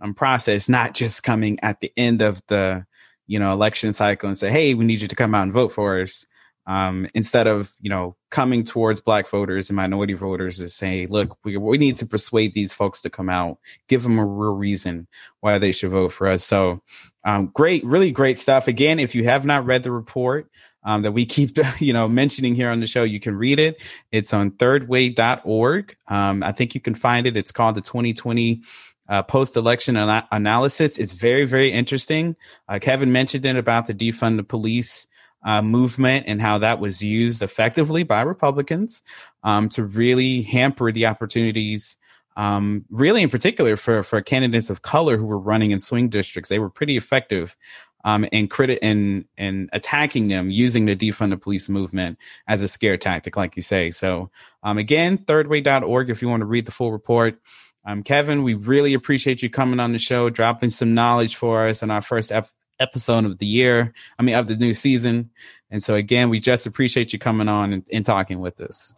um, 0.00 0.14
process, 0.14 0.68
not 0.68 0.94
just 0.94 1.22
coming 1.22 1.58
at 1.60 1.80
the 1.80 1.92
end 1.96 2.22
of 2.22 2.42
the 2.48 2.84
you 3.26 3.38
know 3.38 3.52
election 3.52 3.92
cycle 3.92 4.28
and 4.28 4.38
say, 4.38 4.50
hey, 4.50 4.74
we 4.74 4.84
need 4.84 5.00
you 5.00 5.08
to 5.08 5.16
come 5.16 5.34
out 5.34 5.44
and 5.44 5.52
vote 5.52 5.72
for 5.72 6.00
us 6.00 6.26
um, 6.70 7.08
instead 7.14 7.48
of 7.48 7.74
you 7.80 7.90
know 7.90 8.14
coming 8.30 8.62
towards 8.62 9.00
black 9.00 9.28
voters 9.28 9.68
and 9.68 9.76
minority 9.76 10.12
voters 10.12 10.60
is 10.60 10.72
say 10.72 11.06
look 11.06 11.36
we, 11.42 11.56
we 11.56 11.78
need 11.78 11.96
to 11.96 12.06
persuade 12.06 12.54
these 12.54 12.72
folks 12.72 13.00
to 13.00 13.10
come 13.10 13.28
out. 13.28 13.58
Give 13.88 14.04
them 14.04 14.20
a 14.20 14.24
real 14.24 14.54
reason 14.54 15.08
why 15.40 15.58
they 15.58 15.72
should 15.72 15.90
vote 15.90 16.12
for 16.12 16.28
us. 16.28 16.44
So 16.44 16.80
um, 17.24 17.50
great 17.52 17.84
really 17.84 18.12
great 18.12 18.38
stuff. 18.38 18.68
Again 18.68 19.00
if 19.00 19.16
you 19.16 19.24
have 19.24 19.44
not 19.44 19.66
read 19.66 19.82
the 19.82 19.90
report 19.90 20.48
um, 20.84 21.02
that 21.02 21.10
we 21.10 21.26
keep 21.26 21.58
you 21.80 21.92
know 21.92 22.06
mentioning 22.06 22.54
here 22.54 22.70
on 22.70 22.78
the 22.78 22.86
show 22.86 23.02
you 23.02 23.18
can 23.18 23.34
read 23.34 23.58
it. 23.58 23.82
It's 24.12 24.32
on 24.32 24.52
thirdway.org 24.52 25.96
um, 26.06 26.42
i 26.44 26.52
think 26.52 26.76
you 26.76 26.80
can 26.80 26.94
find 26.94 27.26
it. 27.26 27.36
It's 27.36 27.50
called 27.50 27.74
the 27.74 27.80
2020 27.80 28.62
uh, 29.08 29.24
post-election 29.24 29.96
ana- 29.96 30.28
analysis. 30.30 30.98
It's 30.98 31.10
very 31.10 31.46
very 31.46 31.72
interesting. 31.72 32.36
Uh, 32.68 32.78
kevin 32.80 33.10
mentioned 33.10 33.44
it 33.44 33.56
about 33.56 33.88
the 33.88 33.94
defund 33.94 34.36
the 34.36 34.44
police 34.44 35.08
uh, 35.42 35.62
movement 35.62 36.26
and 36.26 36.40
how 36.40 36.58
that 36.58 36.80
was 36.80 37.02
used 37.02 37.42
effectively 37.42 38.02
by 38.02 38.22
Republicans 38.22 39.02
um, 39.42 39.68
to 39.70 39.84
really 39.84 40.42
hamper 40.42 40.92
the 40.92 41.06
opportunities. 41.06 41.96
Um, 42.36 42.84
really, 42.90 43.22
in 43.22 43.30
particular, 43.30 43.76
for 43.76 44.02
for 44.02 44.20
candidates 44.22 44.70
of 44.70 44.82
color 44.82 45.16
who 45.16 45.26
were 45.26 45.38
running 45.38 45.72
in 45.72 45.80
swing 45.80 46.08
districts, 46.08 46.48
they 46.48 46.58
were 46.58 46.70
pretty 46.70 46.96
effective 46.96 47.56
um, 48.04 48.24
in 48.32 48.48
credit 48.48 48.78
in 48.82 49.26
in 49.36 49.68
attacking 49.72 50.28
them 50.28 50.50
using 50.50 50.86
the 50.86 50.96
defund 50.96 51.30
the 51.30 51.36
police 51.36 51.68
movement 51.68 52.18
as 52.46 52.62
a 52.62 52.68
scare 52.68 52.96
tactic, 52.96 53.36
like 53.36 53.56
you 53.56 53.62
say. 53.62 53.90
So, 53.90 54.30
um, 54.62 54.78
again, 54.78 55.18
thirdway.org 55.18 56.10
if 56.10 56.22
you 56.22 56.28
want 56.28 56.40
to 56.40 56.46
read 56.46 56.66
the 56.66 56.72
full 56.72 56.92
report. 56.92 57.40
Um, 57.84 58.02
Kevin, 58.02 58.42
we 58.42 58.54
really 58.54 58.92
appreciate 58.94 59.42
you 59.42 59.48
coming 59.48 59.80
on 59.80 59.92
the 59.92 59.98
show, 59.98 60.28
dropping 60.28 60.70
some 60.70 60.94
knowledge 60.94 61.36
for 61.36 61.66
us 61.66 61.82
in 61.82 61.90
our 61.90 62.02
first 62.02 62.30
ep- 62.30 62.50
episode 62.80 63.24
of 63.24 63.38
the 63.38 63.46
year. 63.46 63.92
I 64.18 64.22
mean, 64.22 64.34
of 64.34 64.48
the 64.48 64.56
new 64.56 64.74
season. 64.74 65.30
And 65.70 65.82
so, 65.82 65.94
again, 65.94 66.30
we 66.30 66.40
just 66.40 66.66
appreciate 66.66 67.12
you 67.12 67.18
coming 67.18 67.48
on 67.48 67.72
and, 67.72 67.84
and 67.92 68.04
talking 68.04 68.40
with 68.40 68.60
us. 68.60 68.94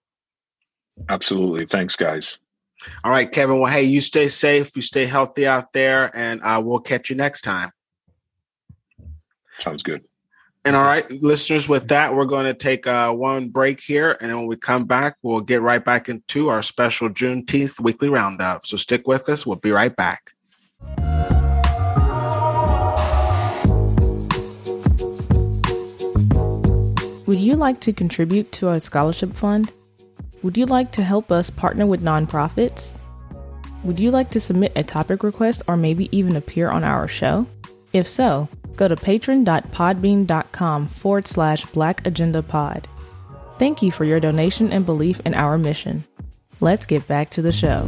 Absolutely. 1.10 1.68
Thanks 1.68 1.96
guys. 1.96 2.40
All 3.04 3.12
right, 3.12 3.32
Kevin. 3.32 3.60
Well, 3.60 3.72
hey, 3.72 3.84
you 3.84 4.02
stay 4.02 4.28
safe, 4.28 4.76
you 4.76 4.82
stay 4.82 5.06
healthy 5.06 5.48
out 5.48 5.74
there, 5.74 6.12
and 6.16 6.42
uh, 6.42 6.62
we'll 6.64 6.80
catch 6.80 7.10
you 7.10 7.16
next 7.16 7.42
time. 7.42 7.72
Sounds 9.60 9.84
good. 9.84 10.04
And 10.64 10.76
all 10.76 10.86
right, 10.86 11.12
listeners, 11.24 11.68
with 11.68 11.88
that, 11.88 12.14
we're 12.14 12.26
going 12.26 12.46
to 12.46 12.54
take 12.54 12.86
uh, 12.86 13.12
one 13.12 13.50
break 13.50 13.82
here. 13.82 14.16
And 14.22 14.36
when 14.36 14.46
we 14.46 14.56
come 14.56 14.86
back, 14.86 15.18
we'll 15.24 15.42
get 15.42 15.64
right 15.64 15.84
back 15.84 16.08
into 16.08 16.50
our 16.50 16.62
special 16.62 17.10
Juneteenth 17.10 17.80
weekly 17.80 18.10
roundup. 18.10 18.68
So 18.68 18.78
stick 18.78 19.08
with 19.08 19.28
us. 19.28 19.44
We'll 19.44 19.56
be 19.56 19.72
right 19.72 19.96
back. 19.96 20.34
Would 27.26 27.40
you 27.40 27.56
like 27.56 27.80
to 27.82 27.94
contribute 27.94 28.52
to 28.54 28.68
our 28.68 28.80
scholarship 28.80 29.36
fund? 29.36 29.72
Would 30.44 30.58
you 30.58 30.66
like 30.66 30.92
to 30.94 31.04
help 31.04 31.32
us 31.32 31.52
partner 31.52 31.86
with 31.86 32.02
nonprofits? 32.02 32.94
Would 33.84 34.00
you 34.00 34.10
like 34.10 34.32
to 34.32 34.40
submit 34.40 34.72
a 34.76 34.84
topic 34.84 35.22
request 35.22 35.62
or 35.68 35.78
maybe 35.78 36.16
even 36.16 36.36
appear 36.36 36.70
on 36.70 36.84
our 36.84 37.08
show? 37.08 37.46
If 37.94 38.08
so, 38.08 38.48
go 38.76 38.88
to 38.88 38.96
patron.podbean.com 38.96 40.88
forward 40.88 41.28
slash 41.28 41.66
black 41.68 42.08
agenda 42.08 42.42
pod. 42.42 42.88
Thank 43.60 43.84
you 43.84 43.92
for 43.92 44.04
your 44.04 44.20
donation 44.20 44.72
and 44.72 44.84
belief 44.84 45.20
in 45.26 45.36
our 45.36 45.60
mission. 45.60 46.06
Let's 46.60 46.88
get 46.88 47.08
back 47.08 47.30
to 47.32 47.44
the 47.44 47.52
show. 47.52 47.88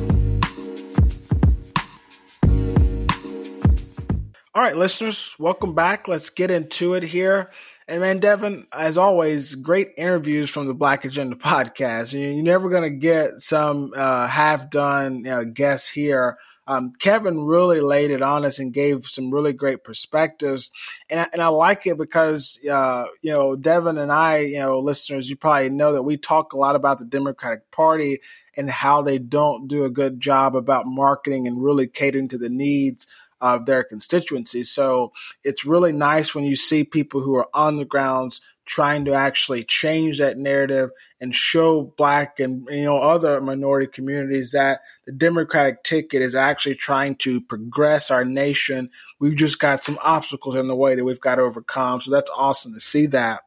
All 4.55 4.61
right, 4.61 4.77
listeners, 4.77 5.35
welcome 5.39 5.73
back. 5.73 6.07
Let's 6.07 6.29
get 6.29 6.51
into 6.51 6.93
it 6.93 7.01
here. 7.01 7.49
And 7.87 8.01
man, 8.01 8.19
Devin, 8.19 8.65
as 8.71 8.97
always, 8.97 9.55
great 9.55 9.89
interviews 9.97 10.49
from 10.49 10.67
the 10.67 10.73
Black 10.73 11.05
Agenda 11.05 11.35
podcast. 11.37 12.13
You're 12.13 12.43
never 12.43 12.69
going 12.69 12.83
to 12.83 12.97
get 12.97 13.39
some 13.39 13.91
uh, 13.95 14.27
half 14.27 14.69
done 14.69 15.17
you 15.17 15.23
know, 15.23 15.45
guests 15.45 15.89
here 15.89 16.37
um, 16.65 16.93
Kevin 16.93 17.43
really 17.43 17.81
laid 17.81 18.11
it 18.11 18.21
on 18.21 18.45
us 18.45 18.59
and 18.59 18.73
gave 18.73 19.05
some 19.05 19.31
really 19.31 19.53
great 19.53 19.83
perspectives, 19.83 20.71
and 21.09 21.19
I, 21.19 21.27
and 21.33 21.41
I 21.41 21.47
like 21.47 21.85
it 21.85 21.97
because 21.97 22.59
uh, 22.69 23.05
you 23.21 23.31
know 23.31 23.55
Devin 23.55 23.97
and 23.97 24.11
I, 24.11 24.39
you 24.39 24.59
know, 24.59 24.79
listeners, 24.79 25.29
you 25.29 25.35
probably 25.35 25.69
know 25.69 25.93
that 25.93 26.03
we 26.03 26.17
talk 26.17 26.53
a 26.53 26.57
lot 26.57 26.75
about 26.75 26.99
the 26.99 27.05
Democratic 27.05 27.69
Party 27.69 28.19
and 28.55 28.69
how 28.69 29.01
they 29.01 29.17
don't 29.17 29.67
do 29.67 29.83
a 29.83 29.89
good 29.89 30.21
job 30.21 30.55
about 30.55 30.85
marketing 30.85 31.47
and 31.47 31.61
really 31.61 31.87
catering 31.87 32.29
to 32.29 32.37
the 32.37 32.49
needs 32.49 33.07
of 33.43 33.65
their 33.65 33.83
constituencies. 33.83 34.71
So 34.71 35.11
it's 35.43 35.65
really 35.65 35.91
nice 35.91 36.33
when 36.33 36.45
you 36.45 36.55
see 36.55 36.85
people 36.85 37.19
who 37.21 37.35
are 37.35 37.49
on 37.53 37.75
the 37.75 37.85
grounds 37.85 38.39
trying 38.65 39.03
to 39.03 39.13
actually 39.13 39.65
change 39.65 40.19
that 40.19 40.37
narrative 40.37 40.89
and 41.19 41.35
show 41.35 41.83
black 41.97 42.39
and 42.39 42.65
you 42.71 42.85
know 42.85 42.95
other 42.95 43.41
minority 43.41 43.87
communities 43.87 44.51
that 44.51 44.79
the 45.05 45.11
democratic 45.11 45.83
ticket 45.83 46.21
is 46.21 46.33
actually 46.33 46.75
trying 46.75 47.15
to 47.15 47.41
progress 47.41 48.09
our 48.09 48.23
nation. 48.23 48.89
We've 49.19 49.35
just 49.35 49.59
got 49.59 49.83
some 49.83 49.99
obstacles 50.01 50.55
in 50.55 50.67
the 50.67 50.75
way 50.77 50.95
that 50.95 51.03
we've 51.03 51.19
got 51.19 51.35
to 51.35 51.41
overcome. 51.41 51.99
So 51.99 52.11
that's 52.11 52.31
awesome 52.37 52.73
to 52.73 52.79
see 52.79 53.07
that 53.07 53.41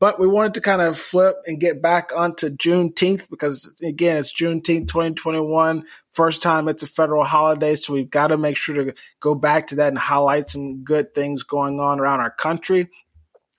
but 0.00 0.20
we 0.20 0.26
wanted 0.26 0.54
to 0.54 0.60
kind 0.60 0.80
of 0.80 0.96
flip 0.96 1.36
and 1.46 1.60
get 1.60 1.82
back 1.82 2.10
onto 2.14 2.50
Juneteenth 2.50 3.28
because 3.30 3.72
again, 3.82 4.16
it's 4.16 4.32
Juneteenth 4.32 4.88
2021. 4.88 5.84
First 6.12 6.42
time 6.42 6.68
it's 6.68 6.82
a 6.82 6.86
federal 6.86 7.24
holiday. 7.24 7.74
So 7.74 7.92
we've 7.92 8.10
got 8.10 8.28
to 8.28 8.38
make 8.38 8.56
sure 8.56 8.76
to 8.76 8.94
go 9.20 9.34
back 9.34 9.68
to 9.68 9.76
that 9.76 9.88
and 9.88 9.98
highlight 9.98 10.48
some 10.48 10.84
good 10.84 11.14
things 11.14 11.42
going 11.42 11.80
on 11.80 12.00
around 12.00 12.20
our 12.20 12.30
country. 12.30 12.88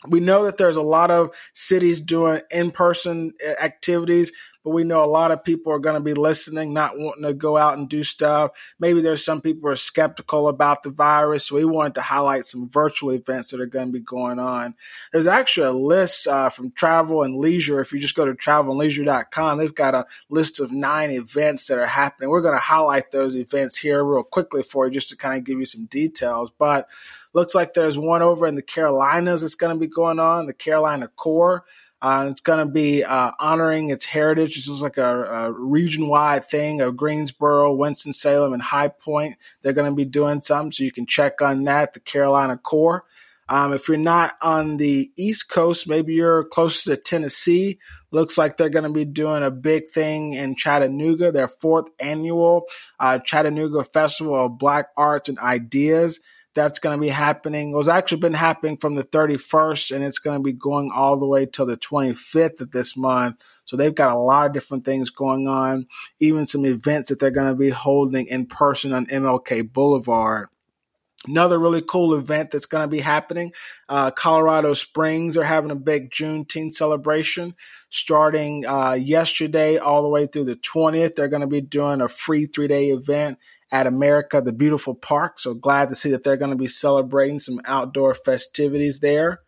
We 0.07 0.21
know 0.21 0.45
that 0.45 0.55
there's 0.55 0.77
a 0.77 0.81
lot 0.81 1.11
of 1.11 1.35
cities 1.53 1.99
doing 1.99 2.41
in 2.51 2.71
person 2.71 3.33
uh, 3.45 3.61
activities, 3.61 4.31
but 4.63 4.71
we 4.71 4.83
know 4.83 5.03
a 5.03 5.05
lot 5.05 5.31
of 5.31 5.43
people 5.43 5.71
are 5.71 5.79
going 5.79 5.95
to 5.95 6.03
be 6.03 6.13
listening, 6.13 6.73
not 6.73 6.97
wanting 6.97 7.23
to 7.23 7.33
go 7.33 7.57
out 7.57 7.77
and 7.77 7.87
do 7.87 8.03
stuff. 8.03 8.51
Maybe 8.79 9.01
there's 9.01 9.23
some 9.23 9.41
people 9.41 9.69
are 9.69 9.75
skeptical 9.75 10.47
about 10.47 10.83
the 10.83 10.89
virus. 10.89 11.47
So 11.47 11.55
we 11.55 11.65
wanted 11.65 11.95
to 11.95 12.01
highlight 12.01 12.45
some 12.45 12.69
virtual 12.69 13.11
events 13.11 13.51
that 13.51 13.61
are 13.61 13.65
going 13.65 13.87
to 13.87 13.93
be 13.93 14.01
going 14.01 14.39
on. 14.39 14.75
There's 15.11 15.27
actually 15.27 15.67
a 15.67 15.73
list 15.73 16.27
uh, 16.27 16.49
from 16.49 16.71
Travel 16.71 17.23
and 17.23 17.37
Leisure. 17.37 17.79
If 17.79 17.93
you 17.93 17.99
just 17.99 18.15
go 18.15 18.25
to 18.25 18.33
travelandleisure.com, 18.33 19.57
they've 19.57 19.73
got 19.73 19.95
a 19.95 20.05
list 20.29 20.59
of 20.59 20.71
nine 20.71 21.11
events 21.11 21.67
that 21.67 21.77
are 21.77 21.85
happening. 21.85 22.29
We're 22.29 22.41
going 22.41 22.55
to 22.55 22.59
highlight 22.59 23.11
those 23.11 23.35
events 23.35 23.77
here 23.77 24.03
real 24.03 24.23
quickly 24.23 24.63
for 24.63 24.85
you 24.85 24.91
just 24.91 25.09
to 25.09 25.17
kind 25.17 25.37
of 25.37 25.45
give 25.45 25.59
you 25.59 25.65
some 25.65 25.85
details. 25.85 26.51
But 26.57 26.87
Looks 27.33 27.53
like 27.53 27.73
there's 27.73 27.97
one 27.97 28.21
over 28.21 28.47
in 28.47 28.55
the 28.55 28.63
Carolinas 28.63 29.41
that's 29.41 29.55
going 29.55 29.73
to 29.73 29.79
be 29.79 29.87
going 29.87 30.19
on, 30.19 30.47
the 30.47 30.53
Carolina 30.53 31.07
Core. 31.15 31.63
Uh, 32.01 32.27
it's 32.31 32.41
going 32.41 32.65
to 32.65 32.71
be 32.71 33.03
uh, 33.03 33.31
honoring 33.39 33.89
its 33.89 34.05
heritage. 34.05 34.55
This 34.55 34.67
is 34.67 34.81
like 34.81 34.97
a, 34.97 35.23
a 35.23 35.51
region 35.51 36.07
wide 36.07 36.45
thing 36.45 36.79
of 36.81 36.95
Greensboro, 36.95 37.73
Winston-Salem, 37.73 38.53
and 38.53 38.61
High 38.61 38.87
Point. 38.87 39.35
They're 39.61 39.73
going 39.73 39.89
to 39.89 39.95
be 39.95 40.05
doing 40.05 40.41
something, 40.41 40.71
so 40.71 40.83
you 40.83 40.91
can 40.91 41.05
check 41.05 41.41
on 41.41 41.65
that, 41.65 41.93
the 41.93 41.99
Carolina 41.99 42.57
Core. 42.57 43.03
Um, 43.49 43.73
if 43.73 43.87
you're 43.87 43.97
not 43.97 44.35
on 44.41 44.77
the 44.77 45.11
East 45.17 45.49
Coast, 45.49 45.89
maybe 45.89 46.13
you're 46.13 46.45
closer 46.45 46.95
to 46.95 47.01
Tennessee. 47.01 47.79
Looks 48.11 48.37
like 48.37 48.57
they're 48.57 48.69
going 48.69 48.83
to 48.83 48.93
be 48.93 49.05
doing 49.05 49.43
a 49.43 49.51
big 49.51 49.89
thing 49.89 50.33
in 50.33 50.55
Chattanooga, 50.55 51.31
their 51.31 51.47
fourth 51.47 51.87
annual 51.99 52.65
uh, 52.99 53.19
Chattanooga 53.19 53.83
Festival 53.83 54.35
of 54.35 54.57
Black 54.57 54.89
Arts 54.95 55.29
and 55.29 55.39
Ideas 55.39 56.19
that's 56.59 56.79
going 56.79 56.97
to 56.97 57.01
be 57.01 57.09
happening. 57.09 57.71
Was 57.71 57.87
actually 57.87 58.19
been 58.19 58.33
happening 58.33 58.77
from 58.77 58.95
the 58.95 59.03
31st 59.03 59.95
and 59.95 60.03
it's 60.03 60.19
going 60.19 60.37
to 60.37 60.43
be 60.43 60.53
going 60.53 60.91
all 60.93 61.17
the 61.17 61.25
way 61.25 61.45
till 61.45 61.65
the 61.65 61.77
25th 61.77 62.61
of 62.61 62.71
this 62.71 62.97
month. 62.97 63.41
So 63.65 63.77
they've 63.77 63.95
got 63.95 64.11
a 64.11 64.19
lot 64.19 64.47
of 64.47 64.53
different 64.53 64.83
things 64.83 65.09
going 65.09 65.47
on, 65.47 65.87
even 66.19 66.45
some 66.45 66.65
events 66.65 67.09
that 67.09 67.19
they're 67.19 67.31
going 67.31 67.51
to 67.51 67.57
be 67.57 67.69
holding 67.69 68.27
in 68.27 68.45
person 68.45 68.93
on 68.93 69.05
MLK 69.05 69.71
Boulevard. 69.71 70.49
Another 71.27 71.59
really 71.59 71.81
cool 71.81 72.13
event 72.13 72.51
that's 72.51 72.65
going 72.65 72.83
to 72.83 72.91
be 72.91 73.01
happening. 73.01 73.51
Uh, 73.87 74.09
Colorado 74.11 74.73
Springs 74.73 75.37
are 75.37 75.43
having 75.43 75.71
a 75.71 75.75
big 75.75 76.11
Juneteenth 76.11 76.73
celebration 76.73 77.55
starting 77.89 78.65
uh, 78.65 78.93
yesterday 78.93 79.77
all 79.77 80.01
the 80.01 80.09
way 80.09 80.27
through 80.27 80.45
the 80.45 80.55
20th. 80.55 81.15
They're 81.15 81.27
going 81.27 81.41
to 81.41 81.47
be 81.47 81.61
doing 81.61 82.01
a 82.01 82.07
free 82.07 82.45
three 82.45 82.67
day 82.67 82.89
event 82.89 83.37
at 83.71 83.87
America, 83.87 84.41
the 84.41 84.53
beautiful 84.53 84.95
park. 84.95 85.39
So 85.39 85.53
glad 85.53 85.89
to 85.89 85.95
see 85.95 86.11
that 86.11 86.23
they're 86.23 86.37
going 86.37 86.51
to 86.51 86.57
be 86.57 86.67
celebrating 86.67 87.39
some 87.39 87.59
outdoor 87.65 88.13
festivities 88.13 88.99
there. 88.99 89.41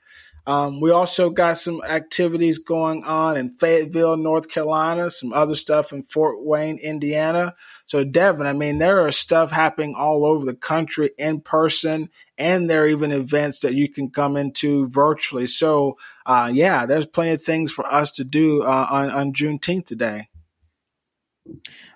Um, 0.48 0.82
we 0.82 0.90
also 0.90 1.30
got 1.30 1.58
some 1.58 1.84
activities 1.84 2.58
going 2.58 3.04
on 3.04 3.38
in 3.38 3.52
Fayetteville, 3.52 4.18
North 4.18 4.50
Carolina, 4.50 5.12
some 5.12 5.34
other 5.34 5.54
stuff 5.54 5.94
in 5.94 6.02
Fort 6.04 6.44
Wayne, 6.44 6.80
Indiana. 6.82 7.54
So, 7.86 8.04
Devin, 8.04 8.48
I 8.48 8.54
mean, 8.54 8.80
there 8.80 9.06
are 9.06 9.12
stuff 9.12 9.52
happening 9.52 9.94
all 9.96 10.26
over 10.26 10.46
the 10.46 10.56
country 10.56 11.12
in 11.20 11.42
person, 11.42 12.10
and 12.38 12.70
there 12.70 12.84
are 12.84 12.88
even 12.88 13.12
events 13.12 13.60
that 13.60 13.76
you 13.76 13.88
can 13.88 14.10
come 14.10 14.36
into 14.36 14.88
virtually. 14.88 15.46
So, 15.46 15.98
uh, 16.26 16.50
yeah, 16.52 16.88
there's 16.88 17.06
plenty 17.06 17.34
of 17.34 17.44
things 17.44 17.72
for 17.72 17.86
us 17.86 18.12
to 18.14 18.24
do 18.24 18.64
uh, 18.64 18.88
on, 18.90 19.10
on 19.10 19.34
Juneteenth 19.34 19.86
today. 19.86 20.24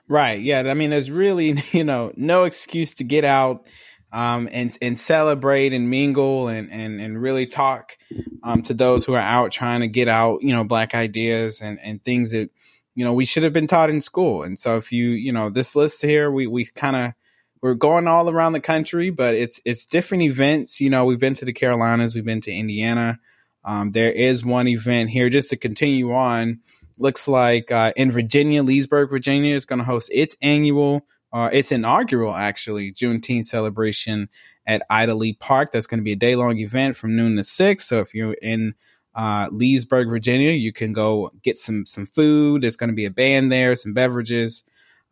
Right. 0.07 0.41
Yeah. 0.41 0.63
I 0.65 0.73
mean, 0.73 0.89
there's 0.91 1.09
really, 1.09 1.63
you 1.71 1.83
know, 1.83 2.11
no 2.15 2.43
excuse 2.43 2.93
to 2.95 3.03
get 3.03 3.23
out 3.23 3.65
um, 4.11 4.47
and 4.51 4.75
and 4.81 4.97
celebrate 4.97 5.73
and 5.73 5.89
mingle 5.89 6.47
and 6.47 6.71
and 6.71 7.01
and 7.01 7.21
really 7.21 7.47
talk 7.47 7.97
um, 8.43 8.61
to 8.63 8.73
those 8.73 9.05
who 9.05 9.13
are 9.13 9.19
out 9.19 9.51
trying 9.51 9.81
to 9.81 9.87
get 9.87 10.07
out, 10.07 10.41
you 10.41 10.53
know, 10.53 10.63
black 10.63 10.95
ideas 10.95 11.61
and 11.61 11.79
and 11.81 12.03
things 12.03 12.31
that 12.31 12.49
you 12.93 13.03
know 13.03 13.13
we 13.13 13.25
should 13.25 13.43
have 13.43 13.51
been 13.51 13.67
taught 13.67 13.89
in 13.89 13.99
school. 13.99 14.43
And 14.43 14.57
so, 14.57 14.77
if 14.77 14.91
you 14.93 15.09
you 15.09 15.33
know 15.33 15.49
this 15.49 15.75
list 15.75 16.01
here, 16.01 16.31
we 16.31 16.47
we 16.47 16.63
kind 16.65 16.95
of 16.95 17.13
we're 17.61 17.73
going 17.73 18.07
all 18.07 18.29
around 18.29 18.53
the 18.53 18.61
country, 18.61 19.09
but 19.09 19.35
it's 19.35 19.59
it's 19.65 19.85
different 19.85 20.23
events. 20.23 20.79
You 20.79 20.89
know, 20.89 21.03
we've 21.03 21.19
been 21.19 21.33
to 21.33 21.45
the 21.45 21.53
Carolinas, 21.53 22.15
we've 22.15 22.23
been 22.23 22.41
to 22.41 22.53
Indiana. 22.53 23.19
Um, 23.65 23.91
there 23.91 24.11
is 24.11 24.45
one 24.45 24.67
event 24.67 25.09
here 25.09 25.29
just 25.29 25.49
to 25.49 25.57
continue 25.57 26.13
on 26.13 26.61
looks 26.97 27.27
like 27.27 27.71
uh, 27.71 27.93
in 27.95 28.11
Virginia, 28.11 28.63
Leesburg, 28.63 29.09
Virginia 29.09 29.55
is 29.55 29.65
going 29.65 29.79
to 29.79 29.85
host 29.85 30.09
its 30.13 30.35
annual, 30.41 31.05
uh, 31.33 31.49
its 31.51 31.71
inaugural 31.71 32.33
actually 32.33 32.91
Juneteenth 32.91 33.45
celebration 33.45 34.29
at 34.65 34.83
Ida 34.89 35.13
Lee 35.13 35.33
Park. 35.33 35.71
That's 35.71 35.87
going 35.87 35.99
to 35.99 36.03
be 36.03 36.13
a 36.13 36.17
day 36.17 36.35
long 36.35 36.57
event 36.57 36.95
from 36.95 37.15
noon 37.15 37.35
to 37.37 37.43
six. 37.43 37.85
So 37.85 37.99
if 37.99 38.13
you're 38.13 38.33
in 38.33 38.75
uh, 39.13 39.47
Leesburg, 39.51 40.09
Virginia, 40.09 40.51
you 40.51 40.73
can 40.73 40.93
go 40.93 41.31
get 41.41 41.57
some 41.57 41.85
some 41.85 42.05
food. 42.05 42.61
There's 42.61 42.77
going 42.77 42.89
to 42.89 42.95
be 42.95 43.05
a 43.05 43.11
band 43.11 43.51
there, 43.51 43.75
some 43.75 43.93
beverages. 43.93 44.63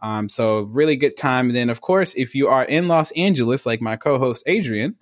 Um, 0.02 0.28
so 0.28 0.62
really 0.62 0.98
good 0.98 1.16
time. 1.16 1.48
And 1.48 1.56
then 1.56 1.70
of 1.70 1.80
course, 1.80 2.14
if 2.16 2.36
you 2.36 2.50
are 2.50 2.66
in 2.66 2.90
Los 2.90 3.12
Angeles, 3.12 3.66
like 3.66 3.82
my 3.82 3.96
co-host 3.96 4.44
Adrian, 4.46 4.96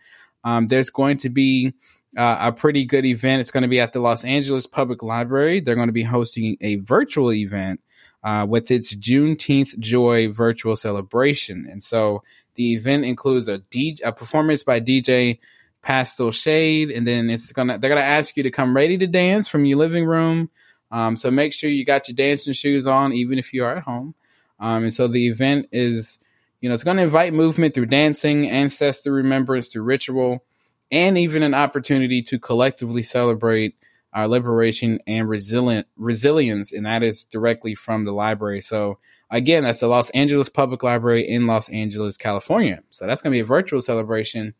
um, 0.43 0.67
there's 0.67 0.91
going 0.91 1.17
to 1.17 1.29
be 1.29 1.73
uh, 2.17 2.37
a 2.39 2.51
pretty 2.51 2.85
good 2.85 3.05
event. 3.05 3.41
It's 3.41 3.51
going 3.51 3.63
to 3.63 3.69
be 3.69 3.79
at 3.79 3.93
the 3.93 3.99
Los 3.99 4.23
Angeles 4.23 4.67
Public 4.67 5.03
Library. 5.03 5.59
They're 5.59 5.75
going 5.75 5.87
to 5.87 5.93
be 5.93 6.03
hosting 6.03 6.57
a 6.61 6.75
virtual 6.75 7.31
event 7.31 7.79
uh, 8.23 8.45
with 8.47 8.69
its 8.71 8.93
Juneteenth 8.93 9.77
Joy 9.79 10.31
virtual 10.31 10.75
celebration. 10.75 11.67
And 11.69 11.83
so 11.83 12.23
the 12.55 12.73
event 12.73 13.05
includes 13.05 13.47
a, 13.47 13.59
DJ, 13.59 13.99
a 14.03 14.11
performance 14.11 14.63
by 14.63 14.79
DJ 14.79 15.39
Pastel 15.81 16.31
Shade, 16.31 16.91
and 16.91 17.07
then 17.07 17.29
it's 17.29 17.51
gonna 17.51 17.79
they're 17.79 17.89
gonna 17.89 18.01
ask 18.01 18.37
you 18.37 18.43
to 18.43 18.51
come 18.51 18.75
ready 18.75 18.97
to 18.99 19.07
dance 19.07 19.47
from 19.47 19.65
your 19.65 19.79
living 19.79 20.05
room. 20.05 20.49
Um, 20.91 21.17
so 21.17 21.31
make 21.31 21.53
sure 21.53 21.69
you 21.69 21.85
got 21.85 22.07
your 22.07 22.15
dancing 22.15 22.53
shoes 22.53 22.85
on, 22.85 23.13
even 23.13 23.39
if 23.39 23.53
you 23.53 23.63
are 23.63 23.77
at 23.77 23.83
home. 23.83 24.13
Um, 24.59 24.83
and 24.83 24.93
so 24.93 25.07
the 25.07 25.27
event 25.27 25.69
is, 25.71 26.19
you 26.59 26.69
know, 26.69 26.75
it's 26.75 26.83
going 26.83 26.97
to 26.97 27.03
invite 27.03 27.33
movement 27.33 27.73
through 27.73 27.87
dancing, 27.87 28.49
ancestor 28.49 29.11
remembrance 29.11 29.69
through 29.69 29.83
ritual 29.83 30.43
and 30.91 31.17
even 31.17 31.43
an 31.43 31.53
opportunity 31.53 32.21
to 32.23 32.39
collectively 32.39 33.03
celebrate 33.03 33.75
our 34.13 34.27
liberation 34.27 34.99
and 35.07 35.29
resilient 35.29 35.87
resilience, 35.95 36.73
and 36.73 36.85
that 36.85 37.01
is 37.01 37.25
directly 37.25 37.75
from 37.75 38.03
the 38.03 38.11
library. 38.11 38.61
So 38.61 38.97
again, 39.29 39.63
that's 39.63 39.79
the 39.79 39.87
Los 39.87 40.09
Angeles 40.09 40.49
Public 40.49 40.83
Library 40.83 41.27
in 41.27 41.47
Los 41.47 41.69
Angeles, 41.69 42.17
California. 42.17 42.81
So 42.89 43.07
that's 43.07 43.21
going 43.21 43.31
to 43.31 43.35
be 43.35 43.41
a 43.41 43.45
virtual 43.45 43.81
celebration. 43.81 44.53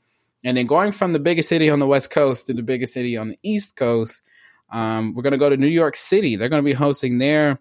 And 0.44 0.58
then 0.58 0.68
going 0.68 0.94
from 0.94 1.14
the 1.14 1.20
biggest 1.20 1.50
city 1.50 1.70
on 1.70 1.80
the 1.80 1.88
West 1.88 2.10
Coast 2.10 2.48
to 2.48 2.54
the 2.54 2.64
biggest 2.64 2.94
city 2.94 3.18
on 3.18 3.30
the 3.30 3.40
East 3.44 3.76
Coast, 3.76 4.24
um, 4.72 5.14
we're 5.14 5.24
going 5.24 5.32
to 5.32 5.38
go 5.38 5.50
to 5.50 5.58
New 5.58 5.68
York 5.68 5.98
City. 5.98 6.38
They're 6.38 6.50
going 6.50 6.64
to 6.64 6.70
be 6.70 6.74
hosting 6.74 7.18
their 7.18 7.60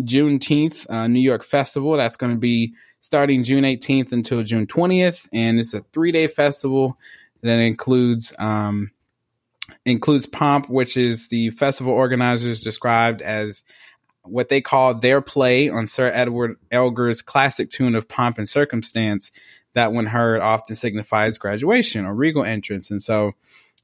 Juneteenth 0.00 0.88
uh, 0.90 1.06
New 1.06 1.20
York 1.20 1.44
Festival. 1.44 1.96
That's 1.96 2.16
going 2.16 2.32
to 2.32 2.38
be 2.38 2.74
starting 3.00 3.44
June 3.44 3.64
18th 3.64 4.12
until 4.12 4.42
June 4.42 4.66
20th, 4.66 5.28
and 5.32 5.58
it's 5.58 5.74
a 5.74 5.80
three 5.92 6.12
day 6.12 6.26
festival 6.26 6.98
that 7.42 7.58
includes 7.58 8.32
um, 8.38 8.90
includes 9.84 10.26
Pomp, 10.26 10.68
which 10.68 10.96
is 10.96 11.28
the 11.28 11.50
festival 11.50 11.92
organizers 11.92 12.62
described 12.62 13.22
as 13.22 13.64
what 14.22 14.48
they 14.48 14.60
call 14.60 14.94
their 14.94 15.20
play 15.20 15.68
on 15.68 15.86
Sir 15.86 16.10
Edward 16.12 16.56
Elgar's 16.70 17.22
classic 17.22 17.70
tune 17.70 17.94
of 17.94 18.08
Pomp 18.08 18.38
and 18.38 18.48
Circumstance 18.48 19.30
that, 19.74 19.92
when 19.92 20.06
heard, 20.06 20.40
often 20.40 20.74
signifies 20.74 21.38
graduation 21.38 22.06
or 22.06 22.14
regal 22.14 22.44
entrance. 22.44 22.90
And 22.90 23.02
so 23.02 23.32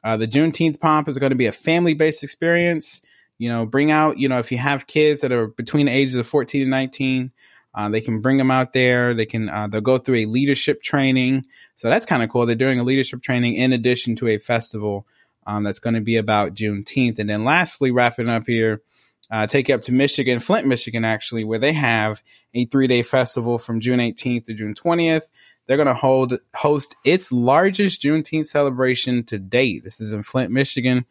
uh, 0.03 0.17
the 0.17 0.27
Juneteenth 0.27 0.81
Pomp 0.81 1.09
is 1.09 1.19
going 1.19 1.31
to 1.31 1.37
be 1.37 1.47
a 1.47 1.53
family 1.53 1.95
based 1.95 2.25
experience. 2.25 3.03
You 3.39 3.49
know, 3.49 3.67
bring 3.67 3.91
out, 3.91 4.19
you 4.19 4.29
know, 4.29 4.39
if 4.39 4.53
you 4.53 4.59
have 4.59 4.87
kids 4.87 5.21
that 5.23 5.33
are 5.33 5.49
between 5.49 5.87
the 5.87 5.93
ages 5.93 6.15
of 6.15 6.27
14 6.27 6.63
and 6.63 6.71
19, 6.71 7.33
Uh, 7.75 7.89
they 7.89 8.01
can 8.01 8.21
bring 8.21 8.37
them 8.37 8.51
out 8.51 8.73
there. 8.73 9.15
They 9.15 9.27
can 9.27 9.49
uh, 9.49 9.67
they'll 9.67 9.81
go 9.81 9.99
through 9.99 10.17
a 10.17 10.27
leadership 10.27 10.83
training. 10.83 11.47
So 11.75 11.89
that's 11.89 12.07
kind 12.07 12.23
of 12.23 12.31
cool. 12.31 12.47
They're 12.47 12.55
doing 12.55 12.79
a 12.79 12.85
leadership 12.85 13.23
training 13.23 13.55
in 13.55 13.73
addition 13.73 14.17
to 14.17 14.29
a 14.29 14.39
festival 14.39 15.07
um, 15.47 15.65
that's 15.65 15.79
going 15.79 15.95
to 15.95 16.01
be 16.01 16.17
about 16.17 16.55
Juneteenth. 16.55 17.19
And 17.19 17.29
then 17.29 17.45
lastly, 17.45 17.91
wrapping 17.91 18.29
up 18.29 18.47
here, 18.47 18.83
uh, 19.31 19.47
take 19.47 19.69
you 19.69 19.75
up 19.75 19.83
to 19.83 19.93
Michigan, 19.93 20.41
Flint, 20.41 20.67
Michigan, 20.67 21.05
actually, 21.05 21.45
where 21.45 21.59
they 21.59 21.73
have 21.73 22.23
a 22.55 22.67
three 22.67 22.87
day 22.87 23.03
festival 23.03 23.59
from 23.59 23.81
June 23.81 23.99
18th 23.99 24.45
to 24.47 24.55
June 24.55 24.75
20th. 24.75 25.31
They're 25.67 25.77
going 25.77 25.87
to 25.87 25.95
hold 25.95 26.39
host 26.55 26.97
its 27.05 27.33
largest 27.33 28.03
Juneteenth 28.03 28.47
celebration 28.47 29.25
to 29.25 29.39
date. 29.39 29.85
This 29.85 30.01
is 30.01 30.13
in 30.13 30.23
Flint, 30.23 30.51
Michigan. 30.51 31.07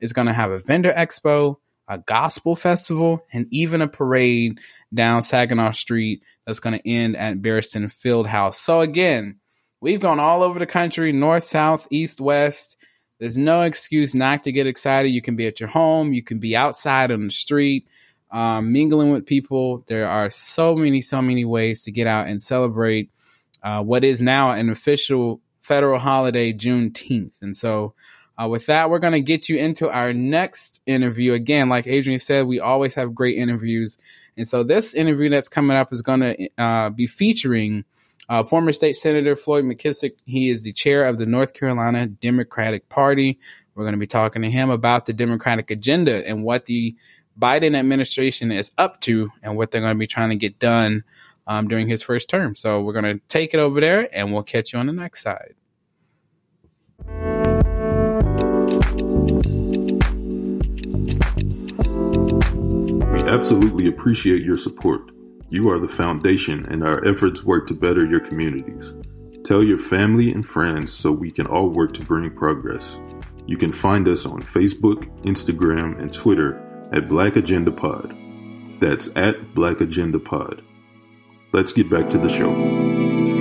It's 0.00 0.12
going 0.12 0.28
to 0.28 0.32
have 0.32 0.50
a 0.50 0.58
vendor 0.58 0.92
expo, 0.92 1.56
a 1.88 1.98
gospel 1.98 2.56
festival, 2.56 3.24
and 3.32 3.46
even 3.50 3.82
a 3.82 3.88
parade 3.88 4.58
down 4.92 5.22
Saginaw 5.22 5.72
Street 5.72 6.22
that's 6.46 6.60
going 6.60 6.78
to 6.78 6.88
end 6.88 7.16
at 7.16 7.42
Berston 7.42 7.88
Field 7.88 8.26
House. 8.26 8.58
So 8.58 8.80
again, 8.80 9.36
we've 9.80 10.00
gone 10.00 10.20
all 10.20 10.42
over 10.42 10.58
the 10.58 10.66
country, 10.66 11.12
north, 11.12 11.44
south, 11.44 11.86
east, 11.90 12.20
west. 12.20 12.76
There's 13.18 13.38
no 13.38 13.62
excuse 13.62 14.14
not 14.14 14.42
to 14.42 14.52
get 14.52 14.66
excited. 14.66 15.08
You 15.08 15.22
can 15.22 15.36
be 15.36 15.46
at 15.46 15.60
your 15.60 15.68
home, 15.68 16.12
you 16.12 16.22
can 16.22 16.38
be 16.38 16.56
outside 16.56 17.10
on 17.10 17.26
the 17.26 17.32
street, 17.32 17.86
um, 18.30 18.72
mingling 18.72 19.10
with 19.10 19.26
people. 19.26 19.84
There 19.86 20.08
are 20.08 20.28
so 20.30 20.74
many, 20.74 21.00
so 21.00 21.22
many 21.22 21.44
ways 21.44 21.82
to 21.84 21.92
get 21.92 22.06
out 22.06 22.26
and 22.26 22.40
celebrate 22.40 23.10
uh, 23.62 23.82
what 23.82 24.04
is 24.04 24.20
now 24.20 24.50
an 24.50 24.70
official 24.70 25.40
federal 25.60 25.98
holiday, 25.98 26.52
Juneteenth. 26.52 27.42
And 27.42 27.56
so, 27.56 27.94
uh, 28.40 28.48
with 28.48 28.66
that, 28.66 28.90
we're 28.90 28.98
going 28.98 29.12
to 29.12 29.20
get 29.20 29.48
you 29.48 29.56
into 29.56 29.88
our 29.90 30.12
next 30.12 30.82
interview. 30.86 31.32
Again, 31.32 31.68
like 31.68 31.86
Adrian 31.86 32.18
said, 32.18 32.46
we 32.46 32.60
always 32.60 32.94
have 32.94 33.14
great 33.14 33.38
interviews. 33.38 33.98
And 34.36 34.46
so, 34.46 34.62
this 34.62 34.94
interview 34.94 35.30
that's 35.30 35.48
coming 35.48 35.76
up 35.76 35.92
is 35.92 36.02
going 36.02 36.20
to 36.20 36.48
uh, 36.58 36.90
be 36.90 37.06
featuring 37.06 37.84
uh, 38.28 38.42
former 38.42 38.72
state 38.72 38.96
senator 38.96 39.36
Floyd 39.36 39.64
McKissick, 39.64 40.12
he 40.24 40.50
is 40.50 40.62
the 40.62 40.72
chair 40.72 41.04
of 41.06 41.18
the 41.18 41.26
North 41.26 41.54
Carolina 41.54 42.06
Democratic 42.06 42.88
Party. 42.88 43.38
We're 43.74 43.84
going 43.84 43.94
to 43.94 43.98
be 43.98 44.06
talking 44.06 44.42
to 44.42 44.50
him 44.50 44.70
about 44.70 45.06
the 45.06 45.12
Democratic 45.12 45.70
agenda 45.70 46.26
and 46.26 46.42
what 46.42 46.66
the 46.66 46.96
Biden 47.38 47.76
administration 47.76 48.50
is 48.50 48.72
up 48.78 49.00
to 49.02 49.30
and 49.42 49.56
what 49.56 49.70
they're 49.70 49.80
going 49.80 49.94
to 49.94 49.98
be 49.98 50.06
trying 50.06 50.30
to 50.30 50.36
get 50.36 50.58
done 50.58 51.04
um, 51.46 51.68
during 51.68 51.88
his 51.88 52.02
first 52.02 52.28
term. 52.28 52.56
So 52.56 52.82
we're 52.82 52.94
going 52.94 53.18
to 53.18 53.20
take 53.28 53.54
it 53.54 53.60
over 53.60 53.80
there 53.80 54.08
and 54.12 54.32
we'll 54.32 54.42
catch 54.42 54.72
you 54.72 54.78
on 54.78 54.86
the 54.86 54.92
next 54.92 55.22
side. 55.22 55.54
Absolutely 63.36 63.86
appreciate 63.86 64.42
your 64.42 64.56
support. 64.56 65.10
You 65.50 65.68
are 65.70 65.78
the 65.78 65.88
foundation, 65.88 66.64
and 66.66 66.82
our 66.82 67.06
efforts 67.06 67.44
work 67.44 67.66
to 67.66 67.74
better 67.74 68.04
your 68.06 68.20
communities. 68.20 68.94
Tell 69.44 69.62
your 69.62 69.78
family 69.78 70.32
and 70.32 70.46
friends 70.46 70.92
so 70.92 71.12
we 71.12 71.30
can 71.30 71.46
all 71.46 71.68
work 71.68 71.92
to 71.94 72.04
bring 72.04 72.30
progress. 72.30 72.96
You 73.46 73.58
can 73.58 73.72
find 73.72 74.08
us 74.08 74.24
on 74.24 74.40
Facebook, 74.40 75.04
Instagram, 75.22 76.00
and 76.00 76.12
Twitter 76.12 76.88
at 76.92 77.08
Black 77.08 77.36
Agenda 77.36 77.70
Pod. 77.70 78.16
That's 78.80 79.10
at 79.16 79.54
Black 79.54 79.80
Agenda 79.82 80.18
Pod. 80.18 80.62
Let's 81.52 81.72
get 81.72 81.90
back 81.90 82.08
to 82.10 82.18
the 82.18 82.28
show. 82.28 83.35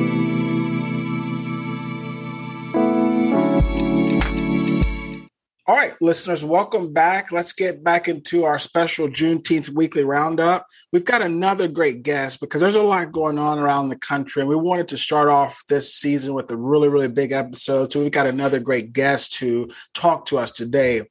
All 5.67 5.75
right, 5.75 5.99
listeners, 5.99 6.45
welcome 6.45 6.93
back. 6.93 7.31
Let's 7.31 7.51
get 7.51 7.83
back 7.83 8.07
into 8.07 8.43
our 8.43 8.59
special 8.59 9.07
Juneteenth 9.07 9.67
weekly 9.69 10.03
roundup. 10.03 10.67
We've 10.93 11.03
got 11.03 11.23
another 11.23 11.67
great 11.67 12.03
guest 12.03 12.39
because 12.39 12.61
there's 12.61 12.75
a 12.75 12.83
lot 12.83 13.11
going 13.11 13.39
on 13.39 13.57
around 13.57 13.89
the 13.89 13.97
country, 13.97 14.43
and 14.43 14.49
we 14.49 14.55
wanted 14.55 14.89
to 14.89 14.97
start 14.97 15.27
off 15.27 15.63
this 15.67 15.91
season 15.91 16.35
with 16.35 16.51
a 16.51 16.55
really, 16.55 16.87
really 16.87 17.07
big 17.07 17.31
episode. 17.31 17.91
So 17.91 17.99
we've 17.99 18.11
got 18.11 18.27
another 18.27 18.59
great 18.59 18.93
guest 18.93 19.37
to 19.37 19.67
talk 19.95 20.27
to 20.27 20.37
us 20.37 20.51
today. 20.51 21.01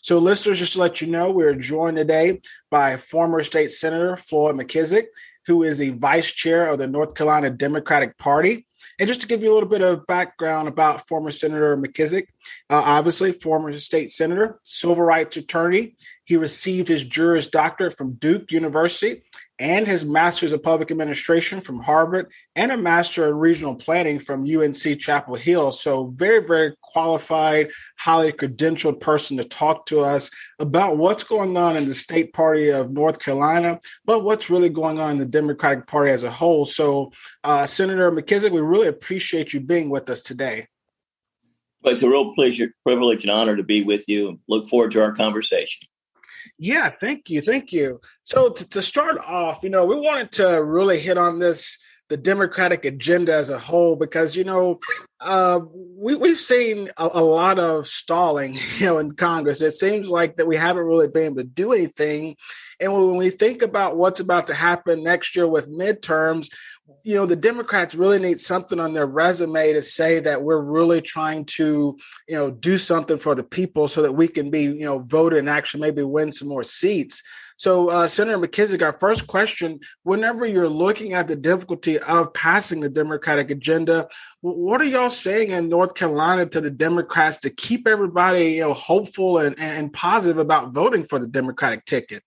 So, 0.00 0.18
listeners, 0.18 0.60
just 0.60 0.72
to 0.72 0.80
let 0.80 1.02
you 1.02 1.08
know, 1.08 1.30
we're 1.30 1.54
joined 1.54 1.98
today 1.98 2.40
by 2.70 2.96
former 2.96 3.42
state 3.42 3.70
senator 3.70 4.16
Floyd 4.16 4.56
McKissick, 4.56 5.08
who 5.44 5.62
is 5.62 5.76
the 5.76 5.90
vice 5.90 6.32
chair 6.32 6.68
of 6.68 6.78
the 6.78 6.88
North 6.88 7.14
Carolina 7.14 7.50
Democratic 7.50 8.16
Party. 8.16 8.66
And 9.00 9.08
just 9.08 9.22
to 9.22 9.26
give 9.26 9.42
you 9.42 9.50
a 9.50 9.54
little 9.54 9.68
bit 9.68 9.80
of 9.80 10.06
background 10.06 10.68
about 10.68 11.08
former 11.08 11.30
Senator 11.30 11.74
McKissick, 11.74 12.26
uh, 12.68 12.82
obviously, 12.84 13.32
former 13.32 13.72
state 13.72 14.10
senator, 14.10 14.60
civil 14.62 14.96
rights 14.96 15.38
attorney. 15.38 15.94
He 16.26 16.36
received 16.36 16.86
his 16.86 17.06
Juris 17.06 17.48
Doctorate 17.48 17.96
from 17.96 18.12
Duke 18.12 18.52
University 18.52 19.22
and 19.60 19.86
his 19.86 20.06
master's 20.06 20.52
of 20.52 20.62
public 20.62 20.90
administration 20.90 21.60
from 21.60 21.80
Harvard 21.80 22.32
and 22.56 22.72
a 22.72 22.78
master 22.78 23.28
in 23.28 23.36
regional 23.36 23.76
planning 23.76 24.18
from 24.18 24.44
UNC 24.44 24.98
Chapel 24.98 25.34
Hill. 25.34 25.70
So, 25.70 26.06
very, 26.16 26.44
very 26.44 26.74
qualified, 26.80 27.70
highly 27.98 28.32
credentialed 28.32 29.00
person 29.00 29.36
to 29.36 29.44
talk 29.44 29.86
to 29.86 30.00
us 30.00 30.30
about 30.58 30.96
what's 30.96 31.22
going 31.22 31.56
on 31.56 31.76
in 31.76 31.84
the 31.84 31.94
state 31.94 32.32
party 32.32 32.70
of 32.70 32.90
North 32.90 33.20
Carolina, 33.20 33.78
but 34.06 34.24
what's 34.24 34.48
really 34.48 34.70
going 34.70 34.98
on 34.98 35.12
in 35.12 35.18
the 35.18 35.26
Democratic 35.26 35.86
Party 35.86 36.10
as 36.10 36.24
a 36.24 36.30
whole. 36.30 36.64
So, 36.64 37.12
uh, 37.44 37.66
Senator 37.66 38.10
McKissick, 38.10 38.50
we 38.50 38.62
really 38.62 38.88
appreciate 38.88 39.52
you 39.52 39.60
being 39.60 39.90
with 39.90 40.08
us 40.08 40.22
today. 40.22 40.66
Well, 41.82 41.92
it's 41.92 42.02
a 42.02 42.08
real 42.08 42.34
pleasure, 42.34 42.74
privilege, 42.84 43.24
and 43.24 43.30
honor 43.30 43.56
to 43.56 43.62
be 43.62 43.82
with 43.82 44.08
you. 44.08 44.40
Look 44.48 44.68
forward 44.68 44.92
to 44.92 45.02
our 45.02 45.12
conversation. 45.12 45.86
Yeah, 46.58 46.88
thank 46.88 47.30
you, 47.30 47.40
thank 47.40 47.72
you. 47.72 48.00
So 48.22 48.50
to, 48.50 48.68
to 48.70 48.82
start 48.82 49.18
off, 49.18 49.60
you 49.62 49.70
know, 49.70 49.86
we 49.86 49.96
wanted 49.96 50.32
to 50.32 50.62
really 50.62 50.98
hit 50.98 51.18
on 51.18 51.38
this 51.38 51.78
the 52.10 52.16
Democratic 52.16 52.84
agenda 52.84 53.32
as 53.32 53.50
a 53.50 53.58
whole 53.58 53.94
because 53.94 54.34
you 54.34 54.42
know 54.42 54.80
uh, 55.20 55.60
we 55.72 56.16
we've 56.16 56.40
seen 56.40 56.88
a, 56.98 57.08
a, 57.14 57.22
lot 57.22 57.60
of 57.60 57.86
stalling, 57.86 58.56
you 58.78 58.86
know, 58.86 58.98
in 58.98 59.12
Congress. 59.12 59.62
It 59.62 59.70
seems 59.70 60.10
like 60.10 60.36
that 60.36 60.46
we 60.46 60.56
haven't 60.56 60.84
really 60.84 61.08
been 61.08 61.26
able 61.26 61.36
to 61.36 61.44
do 61.44 61.72
anything. 61.72 62.36
And 62.80 62.92
when 62.92 63.14
we 63.14 63.30
think 63.30 63.62
about 63.62 63.96
what's 63.96 64.20
about 64.20 64.48
to 64.48 64.54
happen 64.54 65.04
next 65.04 65.36
year 65.36 65.46
with 65.46 65.70
midterms, 65.70 66.48
you 67.02 67.14
know, 67.14 67.26
the 67.26 67.36
Democrats 67.36 67.94
really 67.94 68.18
need 68.18 68.40
something 68.40 68.80
on 68.80 68.92
their 68.92 69.06
resume 69.06 69.72
to 69.72 69.82
say 69.82 70.20
that 70.20 70.42
we're 70.42 70.60
really 70.60 71.00
trying 71.00 71.44
to, 71.44 71.96
you 72.28 72.34
know, 72.34 72.50
do 72.50 72.76
something 72.76 73.18
for 73.18 73.34
the 73.34 73.44
people 73.44 73.88
so 73.88 74.02
that 74.02 74.12
we 74.12 74.28
can 74.28 74.50
be, 74.50 74.62
you 74.62 74.84
know, 74.84 74.98
voted 75.00 75.38
and 75.38 75.50
actually 75.50 75.80
maybe 75.80 76.02
win 76.02 76.30
some 76.32 76.48
more 76.48 76.64
seats. 76.64 77.22
So, 77.56 77.90
uh, 77.90 78.06
Senator 78.06 78.38
McKissick, 78.38 78.82
our 78.82 78.98
first 78.98 79.26
question 79.26 79.80
whenever 80.02 80.46
you're 80.46 80.68
looking 80.68 81.12
at 81.12 81.28
the 81.28 81.36
difficulty 81.36 81.98
of 81.98 82.32
passing 82.32 82.80
the 82.80 82.88
Democratic 82.88 83.50
agenda, 83.50 84.08
what 84.40 84.80
are 84.80 84.84
y'all 84.84 85.10
saying 85.10 85.50
in 85.50 85.68
North 85.68 85.94
Carolina 85.94 86.46
to 86.46 86.60
the 86.60 86.70
Democrats 86.70 87.40
to 87.40 87.50
keep 87.50 87.86
everybody, 87.86 88.52
you 88.52 88.60
know, 88.60 88.72
hopeful 88.72 89.38
and, 89.38 89.54
and 89.60 89.92
positive 89.92 90.38
about 90.38 90.72
voting 90.72 91.04
for 91.04 91.18
the 91.18 91.26
Democratic 91.26 91.84
ticket? 91.84 92.22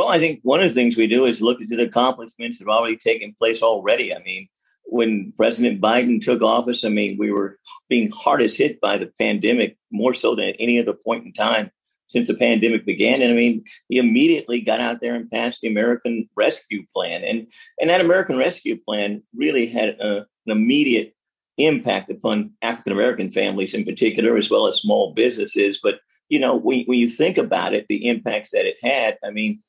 Well, 0.00 0.08
I 0.08 0.18
think 0.18 0.40
one 0.44 0.62
of 0.62 0.68
the 0.68 0.74
things 0.74 0.96
we 0.96 1.06
do 1.06 1.26
is 1.26 1.42
look 1.42 1.60
into 1.60 1.76
the 1.76 1.82
accomplishments 1.82 2.56
that 2.56 2.64
have 2.64 2.74
already 2.74 2.96
taken 2.96 3.36
place 3.38 3.60
already. 3.60 4.14
I 4.14 4.18
mean, 4.20 4.48
when 4.86 5.34
President 5.36 5.78
Biden 5.78 6.24
took 6.24 6.40
office, 6.40 6.86
I 6.86 6.88
mean, 6.88 7.18
we 7.18 7.30
were 7.30 7.58
being 7.90 8.10
hardest 8.10 8.56
hit 8.56 8.80
by 8.80 8.96
the 8.96 9.12
pandemic 9.20 9.76
more 9.92 10.14
so 10.14 10.34
than 10.34 10.48
at 10.48 10.56
any 10.58 10.80
other 10.80 10.94
point 10.94 11.26
in 11.26 11.34
time 11.34 11.70
since 12.06 12.28
the 12.28 12.34
pandemic 12.34 12.86
began. 12.86 13.20
And 13.20 13.30
I 13.30 13.36
mean, 13.36 13.62
he 13.90 13.98
immediately 13.98 14.62
got 14.62 14.80
out 14.80 15.02
there 15.02 15.14
and 15.14 15.30
passed 15.30 15.60
the 15.60 15.68
American 15.68 16.30
Rescue 16.34 16.86
Plan. 16.96 17.22
And, 17.22 17.48
and 17.78 17.90
that 17.90 18.00
American 18.00 18.38
Rescue 18.38 18.78
Plan 18.82 19.22
really 19.36 19.66
had 19.66 19.90
a, 20.00 20.20
an 20.20 20.26
immediate 20.46 21.14
impact 21.58 22.10
upon 22.10 22.52
African 22.62 22.94
American 22.94 23.30
families 23.30 23.74
in 23.74 23.84
particular, 23.84 24.38
as 24.38 24.48
well 24.48 24.66
as 24.66 24.76
small 24.76 25.12
businesses. 25.12 25.78
But, 25.82 26.00
you 26.30 26.40
know, 26.40 26.56
when, 26.56 26.84
when 26.86 26.98
you 26.98 27.10
think 27.10 27.36
about 27.36 27.74
it, 27.74 27.84
the 27.88 28.08
impacts 28.08 28.52
that 28.52 28.64
it 28.64 28.76
had, 28.82 29.18
I 29.22 29.30
mean, 29.30 29.62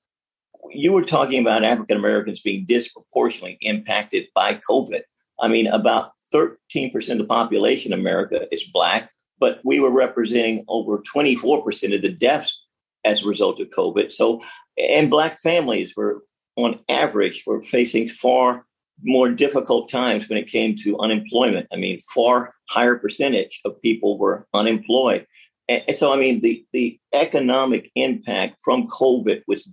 you 0.70 0.91
were 0.91 1.03
talking 1.03 1.41
about 1.41 1.64
African 1.64 1.97
Americans 1.97 2.39
being 2.39 2.66
disproportionately 2.66 3.57
impacted 3.62 4.28
by 4.36 4.55
COVID. 4.55 5.01
I 5.39 5.47
mean, 5.47 5.68
about 5.68 6.12
13% 6.34 6.93
of 7.12 7.18
the 7.18 7.26
population 7.26 7.93
in 7.93 7.99
America 7.99 8.47
is 8.51 8.64
Black 8.64 9.12
but 9.41 9.59
we 9.66 9.80
were 9.80 9.91
representing 9.91 10.64
over 10.70 10.99
24% 10.99 11.95
of 11.95 12.01
the 12.03 12.14
deaths 12.14 12.64
as 13.03 13.24
a 13.24 13.28
result 13.28 13.59
of 13.59 13.70
COVID. 13.70 14.12
So, 14.12 14.41
and 14.78 15.09
Black 15.09 15.41
families 15.41 15.93
were, 15.97 16.22
on 16.55 16.80
average, 16.88 17.43
were 17.47 17.59
facing 17.59 18.07
far 18.07 18.68
more 19.03 19.32
difficult 19.32 19.89
times 19.89 20.30
when 20.30 20.38
it 20.38 20.47
came 20.47 20.76
to 20.76 20.99
unemployment. 20.99 21.68
I 21.74 21.78
mean, 21.78 21.99
far 22.14 22.53
higher 22.70 22.95
percentage 22.95 23.59
of 23.66 23.82
people 23.82 24.20
were 24.20 24.47
unemployed. 24.53 25.26
And 25.68 25.95
so, 25.95 26.14
I 26.14 26.18
mean, 26.18 26.41
the, 26.41 26.64
the 26.72 26.99
economic 27.14 27.91
impact 27.95 28.57
from 28.64 28.86
COVID 28.86 29.41
was 29.47 29.64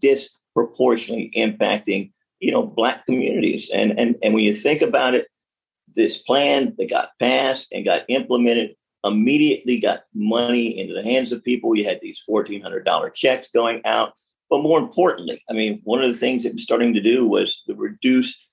disproportionately 0.59 1.33
impacting, 1.37 2.13
you 2.41 2.53
know, 2.53 2.67
Black 2.67 3.07
communities. 3.07 3.71
And, 3.73 3.99
and, 3.99 4.17
and 4.23 4.35
when 4.35 4.45
you 4.45 4.55
think 4.55 4.83
about 4.83 5.15
it, 5.15 5.27
this 5.95 6.19
plan 6.19 6.75
that 6.79 6.91
got 6.91 7.11
passed 7.19 7.69
and 7.73 7.85
got 7.85 8.05
implemented 8.09 8.75
immediately 9.05 9.79
got 9.79 10.05
money 10.15 10.79
into 10.79 10.93
the 10.93 11.03
hands 11.03 11.33
of 11.33 11.45
people. 11.45 11.77
You 11.77 11.85
had 11.85 12.01
these 12.03 12.23
$1,400 12.29 13.15
checks 13.15 13.49
going 13.49 13.81
out. 13.85 14.13
But 14.51 14.63
more 14.63 14.79
importantly, 14.79 15.43
I 15.49 15.53
mean, 15.53 15.81
one 15.85 16.03
of 16.03 16.09
the 16.09 16.19
things 16.19 16.45
it 16.45 16.55
was 16.55 16.63
starting 16.63 16.95
to 16.95 17.01
do 17.01 17.27
was 17.27 17.63
to 17.67 17.75
reduce 17.75 18.49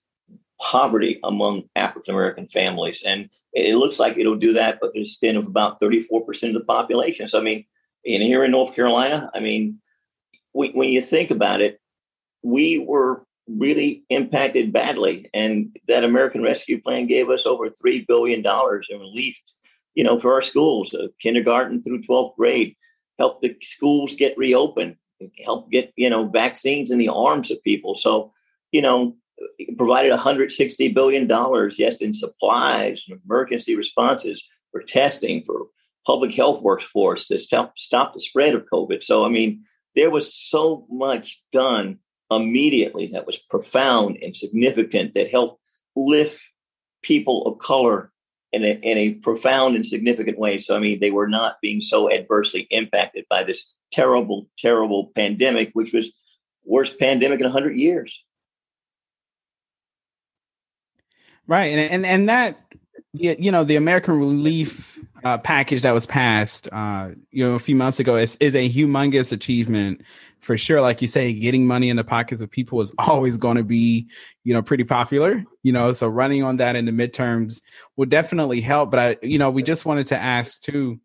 poverty 0.62 1.20
among 1.24 1.64
African 1.76 2.14
American 2.14 2.48
families. 2.48 3.02
And 3.06 3.30
it 3.54 3.76
looks 3.76 3.98
like 3.98 4.18
it'll 4.18 4.36
do 4.36 4.54
that, 4.54 4.80
but 4.82 4.94
the 4.94 5.02
extent 5.02 5.38
of 5.38 5.48
about 5.48 5.80
34% 5.80 6.50
of 6.50 6.54
the 6.54 6.66
population. 6.66 7.28
So, 7.28 7.40
I 7.40 7.44
mean, 7.44 7.66
in 8.04 8.22
here 8.22 8.44
in 8.44 8.52
North 8.52 8.76
Carolina, 8.76 9.32
I 9.34 9.40
mean, 9.40 9.80
when 10.52 10.90
you 10.90 11.02
think 11.02 11.32
about 11.32 11.62
it, 11.62 11.80
we 12.46 12.78
were 12.78 13.26
really 13.48 14.04
impacted 14.10 14.72
badly. 14.72 15.30
And 15.34 15.76
that 15.88 16.04
American 16.04 16.44
Rescue 16.44 16.80
Plan 16.80 17.08
gave 17.08 17.30
us 17.30 17.46
over 17.46 17.70
$3 17.70 18.06
billion 18.08 18.40
in 18.46 19.00
relief, 19.00 19.40
you 19.96 20.04
know, 20.04 20.20
for 20.20 20.34
our 20.34 20.44
schools, 20.44 20.94
uh, 20.94 21.08
kindergarten 21.20 21.82
through 21.82 22.04
12th 22.04 22.36
grade, 22.36 22.76
help 23.18 23.42
the 23.42 23.56
schools 23.62 24.14
get 24.16 24.38
reopened, 24.38 24.96
help 25.44 25.72
get, 25.72 25.92
you 25.96 26.10
know, 26.10 26.28
vaccines 26.28 26.92
in 26.92 27.00
the 27.00 27.10
arms 27.10 27.50
of 27.50 27.64
people. 27.64 27.96
So, 27.96 28.32
you 28.72 28.82
know, 28.82 29.16
provided 29.76 30.12
$160 30.12 30.94
billion 30.94 31.28
just 31.72 32.02
in 32.02 32.14
supplies 32.14 33.06
and 33.08 33.20
emergency 33.26 33.76
responses 33.76 34.44
for 34.72 34.84
testing, 34.84 35.44
for 35.44 35.68
public 36.06 36.34
health 36.34 36.62
workforce 36.62 37.26
to 37.28 37.40
stop, 37.40 37.78
stop 37.78 38.14
the 38.14 38.20
spread 38.20 38.54
of 38.54 38.66
COVID. 38.72 39.04
So, 39.04 39.26
I 39.26 39.30
mean, 39.30 39.64
there 39.96 40.12
was 40.12 40.36
so 40.36 40.86
much 40.92 41.42
done 41.52 42.00
immediately 42.36 43.08
that 43.08 43.26
was 43.26 43.38
profound 43.38 44.18
and 44.22 44.36
significant 44.36 45.14
that 45.14 45.30
helped 45.30 45.62
lift 45.96 46.52
people 47.02 47.46
of 47.46 47.60
color 47.60 48.12
in 48.52 48.64
a, 48.64 48.80
in 48.82 48.98
a 48.98 49.14
profound 49.16 49.76
and 49.76 49.86
significant 49.86 50.40
way. 50.40 50.58
So, 50.58 50.76
I 50.76 50.80
mean, 50.80 51.00
they 51.00 51.12
were 51.12 51.28
not 51.28 51.58
being 51.62 51.82
so 51.82 52.12
adversely 52.12 52.68
impacted 52.70 53.26
by 53.30 53.44
this 53.44 53.74
terrible, 53.92 54.48
terrible 54.58 55.12
pandemic, 55.16 55.72
which 55.74 55.94
was 55.94 56.12
worst 56.64 56.98
pandemic 57.00 57.40
in 57.40 57.46
100 57.46 57.78
years. 57.78 58.24
Right, 61.48 61.78
and 61.78 61.80
and 61.80 62.06
and 62.08 62.30
that 62.30 62.58
you 63.14 63.52
know 63.52 63.64
the 63.64 63.76
American 63.76 64.18
Relief 64.18 64.98
uh, 65.26 65.40
package 65.40 65.82
that 65.82 65.92
was 65.92 66.06
passed, 66.06 66.70
uh, 66.72 67.10
you 67.32 67.46
know, 67.46 67.56
a 67.56 67.60
few 67.60 67.76
months 67.76 68.00
ago 68.00 68.16
is 68.16 68.38
is 68.40 68.54
a 68.54 68.70
humongous 68.70 69.32
achievement 69.32 70.02
for 70.40 70.56
sure. 70.56 70.82
Like 70.82 71.02
you 71.02 71.08
say, 71.08 71.34
getting 71.34 71.66
money 71.66 71.90
in 71.90 71.98
the 71.98 72.04
pockets 72.04 72.42
of 72.42 72.52
people 72.52 72.80
is 72.82 72.94
always 73.00 73.36
going 73.36 73.58
to 73.58 73.64
be, 73.64 74.08
you 74.44 74.54
know, 74.54 74.62
pretty 74.62 74.84
popular. 74.84 75.44
You 75.64 75.74
know, 75.74 75.94
so 75.94 76.08
running 76.08 76.44
on 76.44 76.58
that 76.58 76.76
in 76.76 76.86
the 76.86 76.92
midterms 76.92 77.62
will 77.96 78.06
definitely 78.06 78.62
help. 78.62 78.92
But 78.92 79.00
I, 79.00 79.26
you 79.26 79.40
know, 79.40 79.50
we 79.50 79.64
just 79.64 79.84
wanted 79.84 80.08
to 80.08 80.18
ask 80.18 80.62
too. 80.62 81.00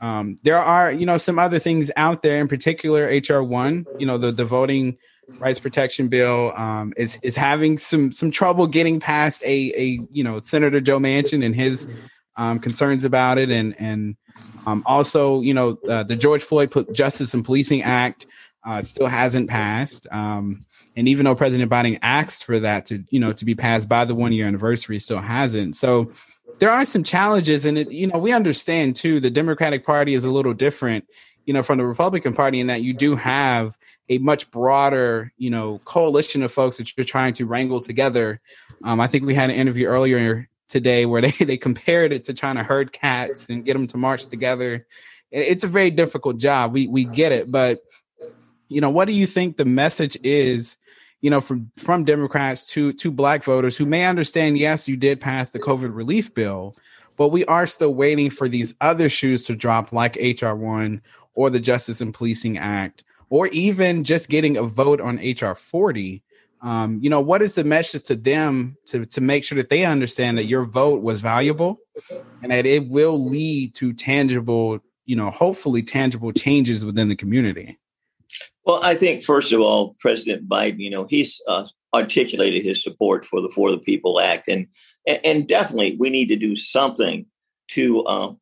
Um, 0.00 0.38
there 0.44 0.62
are, 0.62 0.92
you 0.92 1.04
know, 1.04 1.18
some 1.18 1.38
other 1.38 1.58
things 1.58 1.90
out 1.96 2.22
there, 2.22 2.40
in 2.40 2.46
particular, 2.46 3.06
HR 3.06 3.42
one. 3.42 3.84
You 3.98 4.06
know, 4.06 4.16
the 4.16 4.30
the 4.30 4.44
voting 4.44 4.96
rights 5.40 5.58
protection 5.58 6.06
bill 6.06 6.52
um, 6.54 6.94
is 6.96 7.18
is 7.24 7.34
having 7.34 7.78
some 7.78 8.12
some 8.12 8.30
trouble 8.30 8.68
getting 8.68 9.00
past 9.00 9.42
a 9.42 9.72
a 9.76 9.98
you 10.12 10.22
know 10.22 10.38
Senator 10.38 10.80
Joe 10.80 11.00
Manchin 11.00 11.44
and 11.44 11.52
his 11.52 11.88
um, 12.36 12.58
concerns 12.58 13.04
about 13.04 13.38
it, 13.38 13.50
and 13.50 13.74
and 13.78 14.16
um, 14.66 14.82
also 14.86 15.40
you 15.40 15.54
know 15.54 15.78
uh, 15.88 16.02
the 16.02 16.16
George 16.16 16.42
Floyd 16.42 16.72
Justice 16.92 17.34
and 17.34 17.44
Policing 17.44 17.82
Act 17.82 18.26
uh, 18.64 18.82
still 18.82 19.06
hasn't 19.06 19.48
passed. 19.48 20.06
Um, 20.10 20.64
and 20.96 21.08
even 21.08 21.24
though 21.24 21.34
President 21.34 21.70
Biden 21.70 21.98
asked 22.02 22.44
for 22.44 22.58
that 22.60 22.86
to 22.86 23.04
you 23.10 23.20
know 23.20 23.32
to 23.32 23.44
be 23.44 23.54
passed 23.54 23.88
by 23.88 24.04
the 24.04 24.14
one 24.14 24.32
year 24.32 24.46
anniversary, 24.46 24.98
still 24.98 25.20
hasn't. 25.20 25.76
So 25.76 26.12
there 26.58 26.70
are 26.70 26.84
some 26.84 27.04
challenges, 27.04 27.64
and 27.64 27.78
it, 27.78 27.90
you 27.90 28.06
know 28.06 28.18
we 28.18 28.32
understand 28.32 28.96
too. 28.96 29.20
The 29.20 29.30
Democratic 29.30 29.84
Party 29.84 30.14
is 30.14 30.24
a 30.24 30.30
little 30.30 30.54
different, 30.54 31.06
you 31.44 31.54
know, 31.54 31.62
from 31.62 31.78
the 31.78 31.86
Republican 31.86 32.34
Party 32.34 32.60
in 32.60 32.66
that 32.68 32.82
you 32.82 32.92
do 32.92 33.16
have 33.16 33.76
a 34.08 34.18
much 34.18 34.50
broader, 34.50 35.32
you 35.36 35.50
know, 35.50 35.80
coalition 35.84 36.42
of 36.42 36.52
folks 36.52 36.76
that 36.76 36.96
you're 36.96 37.04
trying 37.04 37.34
to 37.34 37.44
wrangle 37.44 37.80
together. 37.80 38.40
Um, 38.84 39.00
I 39.00 39.06
think 39.06 39.24
we 39.24 39.34
had 39.34 39.50
an 39.50 39.56
interview 39.56 39.86
earlier 39.86 40.48
today 40.68 41.06
where 41.06 41.22
they, 41.22 41.30
they 41.44 41.56
compared 41.56 42.12
it 42.12 42.24
to 42.24 42.34
trying 42.34 42.56
to 42.56 42.62
herd 42.62 42.92
cats 42.92 43.48
and 43.48 43.64
get 43.64 43.74
them 43.74 43.86
to 43.88 43.96
march 43.96 44.26
together. 44.26 44.86
It's 45.30 45.64
a 45.64 45.68
very 45.68 45.90
difficult 45.90 46.38
job. 46.38 46.72
We 46.72 46.86
we 46.86 47.04
get 47.04 47.32
it, 47.32 47.50
but 47.50 47.80
you 48.68 48.80
know, 48.80 48.90
what 48.90 49.06
do 49.06 49.12
you 49.12 49.26
think 49.26 49.56
the 49.56 49.64
message 49.64 50.16
is? 50.22 50.76
You 51.20 51.30
know, 51.30 51.40
from 51.40 51.70
from 51.76 52.04
Democrats 52.04 52.64
to 52.68 52.92
to 52.94 53.10
Black 53.10 53.42
voters 53.42 53.76
who 53.76 53.86
may 53.86 54.04
understand, 54.06 54.58
yes, 54.58 54.88
you 54.88 54.96
did 54.96 55.20
pass 55.20 55.50
the 55.50 55.58
COVID 55.58 55.94
relief 55.94 56.32
bill, 56.32 56.76
but 57.16 57.28
we 57.28 57.44
are 57.46 57.66
still 57.66 57.94
waiting 57.94 58.30
for 58.30 58.48
these 58.48 58.74
other 58.80 59.08
shoes 59.08 59.44
to 59.44 59.56
drop, 59.56 59.92
like 59.92 60.16
HR 60.16 60.54
one 60.54 61.02
or 61.34 61.50
the 61.50 61.60
Justice 61.60 62.00
and 62.00 62.14
Policing 62.14 62.56
Act 62.58 63.02
or 63.28 63.48
even 63.48 64.04
just 64.04 64.28
getting 64.28 64.56
a 64.56 64.62
vote 64.62 65.00
on 65.00 65.18
HR 65.18 65.54
40, 65.54 66.22
um, 66.62 66.98
you 67.02 67.10
know, 67.10 67.20
what 67.20 67.42
is 67.42 67.54
the 67.54 67.64
message 67.64 68.04
to 68.04 68.16
them 68.16 68.76
to, 68.86 69.06
to 69.06 69.20
make 69.20 69.44
sure 69.44 69.56
that 69.56 69.68
they 69.68 69.84
understand 69.84 70.38
that 70.38 70.46
your 70.46 70.64
vote 70.64 71.02
was 71.02 71.20
valuable 71.20 71.78
and 72.42 72.50
that 72.50 72.66
it 72.66 72.88
will 72.88 73.22
lead 73.22 73.74
to 73.76 73.92
tangible, 73.92 74.80
you 75.04 75.16
know, 75.16 75.30
hopefully 75.30 75.82
tangible 75.82 76.32
changes 76.32 76.84
within 76.84 77.08
the 77.08 77.16
community? 77.16 77.78
Well, 78.64 78.82
I 78.82 78.94
think, 78.96 79.22
first 79.22 79.52
of 79.52 79.60
all, 79.60 79.96
President 80.00 80.48
Biden, 80.48 80.78
you 80.78 80.90
know, 80.90 81.06
he's 81.08 81.40
uh, 81.46 81.66
articulated 81.94 82.64
his 82.64 82.82
support 82.82 83.24
for 83.24 83.40
the 83.40 83.48
For 83.48 83.70
the 83.70 83.78
People 83.78 84.20
Act. 84.20 84.48
And, 84.48 84.66
and 85.06 85.46
definitely 85.46 85.96
we 85.98 86.10
need 86.10 86.28
to 86.28 86.36
do 86.36 86.56
something 86.56 87.26
to 87.68 88.06
um, 88.06 88.40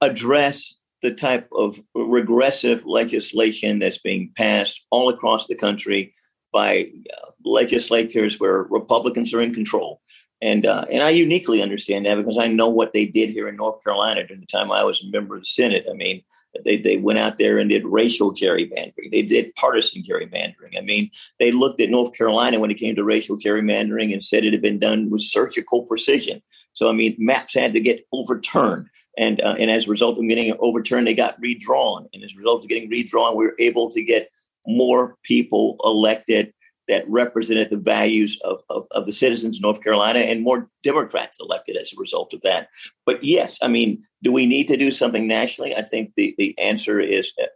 address 0.00 0.74
the 1.02 1.12
type 1.12 1.48
of 1.52 1.80
regressive 1.94 2.84
legislation 2.84 3.78
that's 3.78 3.98
being 3.98 4.32
passed 4.36 4.84
all 4.90 5.08
across 5.08 5.46
the 5.46 5.54
country 5.54 6.14
by 6.52 6.90
uh, 7.16 7.30
legislators 7.44 8.38
where 8.38 8.62
Republicans 8.64 9.32
are 9.34 9.42
in 9.42 9.54
control. 9.54 10.00
And 10.40 10.66
uh, 10.66 10.86
and 10.90 11.02
I 11.02 11.10
uniquely 11.10 11.62
understand 11.62 12.06
that 12.06 12.16
because 12.16 12.38
I 12.38 12.46
know 12.46 12.68
what 12.68 12.92
they 12.92 13.06
did 13.06 13.30
here 13.30 13.48
in 13.48 13.56
North 13.56 13.82
Carolina 13.82 14.24
during 14.24 14.40
the 14.40 14.46
time 14.46 14.70
I 14.70 14.84
was 14.84 15.02
a 15.02 15.10
member 15.10 15.34
of 15.34 15.42
the 15.42 15.46
Senate. 15.46 15.86
I 15.90 15.94
mean, 15.94 16.22
they, 16.64 16.76
they 16.76 16.96
went 16.96 17.18
out 17.18 17.38
there 17.38 17.58
and 17.58 17.70
did 17.70 17.84
racial 17.84 18.32
gerrymandering. 18.32 19.10
They 19.10 19.22
did 19.22 19.54
partisan 19.54 20.02
gerrymandering. 20.02 20.76
I 20.76 20.80
mean, 20.80 21.10
they 21.38 21.52
looked 21.52 21.80
at 21.80 21.90
North 21.90 22.16
Carolina 22.16 22.58
when 22.60 22.70
it 22.70 22.78
came 22.78 22.94
to 22.96 23.04
racial 23.04 23.38
gerrymandering 23.38 24.12
and 24.12 24.22
said 24.22 24.44
it 24.44 24.52
had 24.52 24.62
been 24.62 24.78
done 24.78 25.10
with 25.10 25.22
surgical 25.22 25.82
precision. 25.84 26.42
So, 26.72 26.88
I 26.88 26.92
mean, 26.92 27.16
maps 27.18 27.54
had 27.54 27.72
to 27.72 27.80
get 27.80 28.06
overturned. 28.12 28.88
And, 29.16 29.40
uh, 29.42 29.56
and 29.58 29.70
as 29.70 29.86
a 29.86 29.90
result 29.90 30.18
of 30.18 30.28
getting 30.28 30.54
overturned, 30.60 31.06
they 31.06 31.14
got 31.14 31.40
redrawn. 31.40 32.06
And 32.14 32.22
as 32.22 32.32
a 32.34 32.38
result 32.38 32.62
of 32.62 32.68
getting 32.68 32.88
redrawn, 32.88 33.36
we 33.36 33.46
were 33.46 33.56
able 33.58 33.90
to 33.92 34.02
get 34.02 34.30
more 34.66 35.16
people 35.24 35.76
elected 35.84 36.52
that 36.88 37.08
represented 37.08 37.68
the 37.70 37.76
values 37.76 38.38
of, 38.44 38.60
of, 38.70 38.86
of, 38.92 39.04
the 39.04 39.12
citizens 39.12 39.58
of 39.58 39.62
North 39.62 39.82
Carolina 39.82 40.20
and 40.20 40.42
more 40.42 40.70
Democrats 40.82 41.38
elected 41.38 41.76
as 41.76 41.92
a 41.92 42.00
result 42.00 42.32
of 42.32 42.40
that. 42.40 42.68
But 43.04 43.22
yes, 43.22 43.58
I 43.60 43.68
mean, 43.68 44.02
do 44.22 44.32
we 44.32 44.46
need 44.46 44.68
to 44.68 44.76
do 44.76 44.90
something 44.90 45.28
nationally? 45.28 45.76
I 45.76 45.82
think 45.82 46.14
the, 46.14 46.34
the 46.38 46.58
answer 46.58 46.98
is 46.98 47.32
uh, 47.40 47.46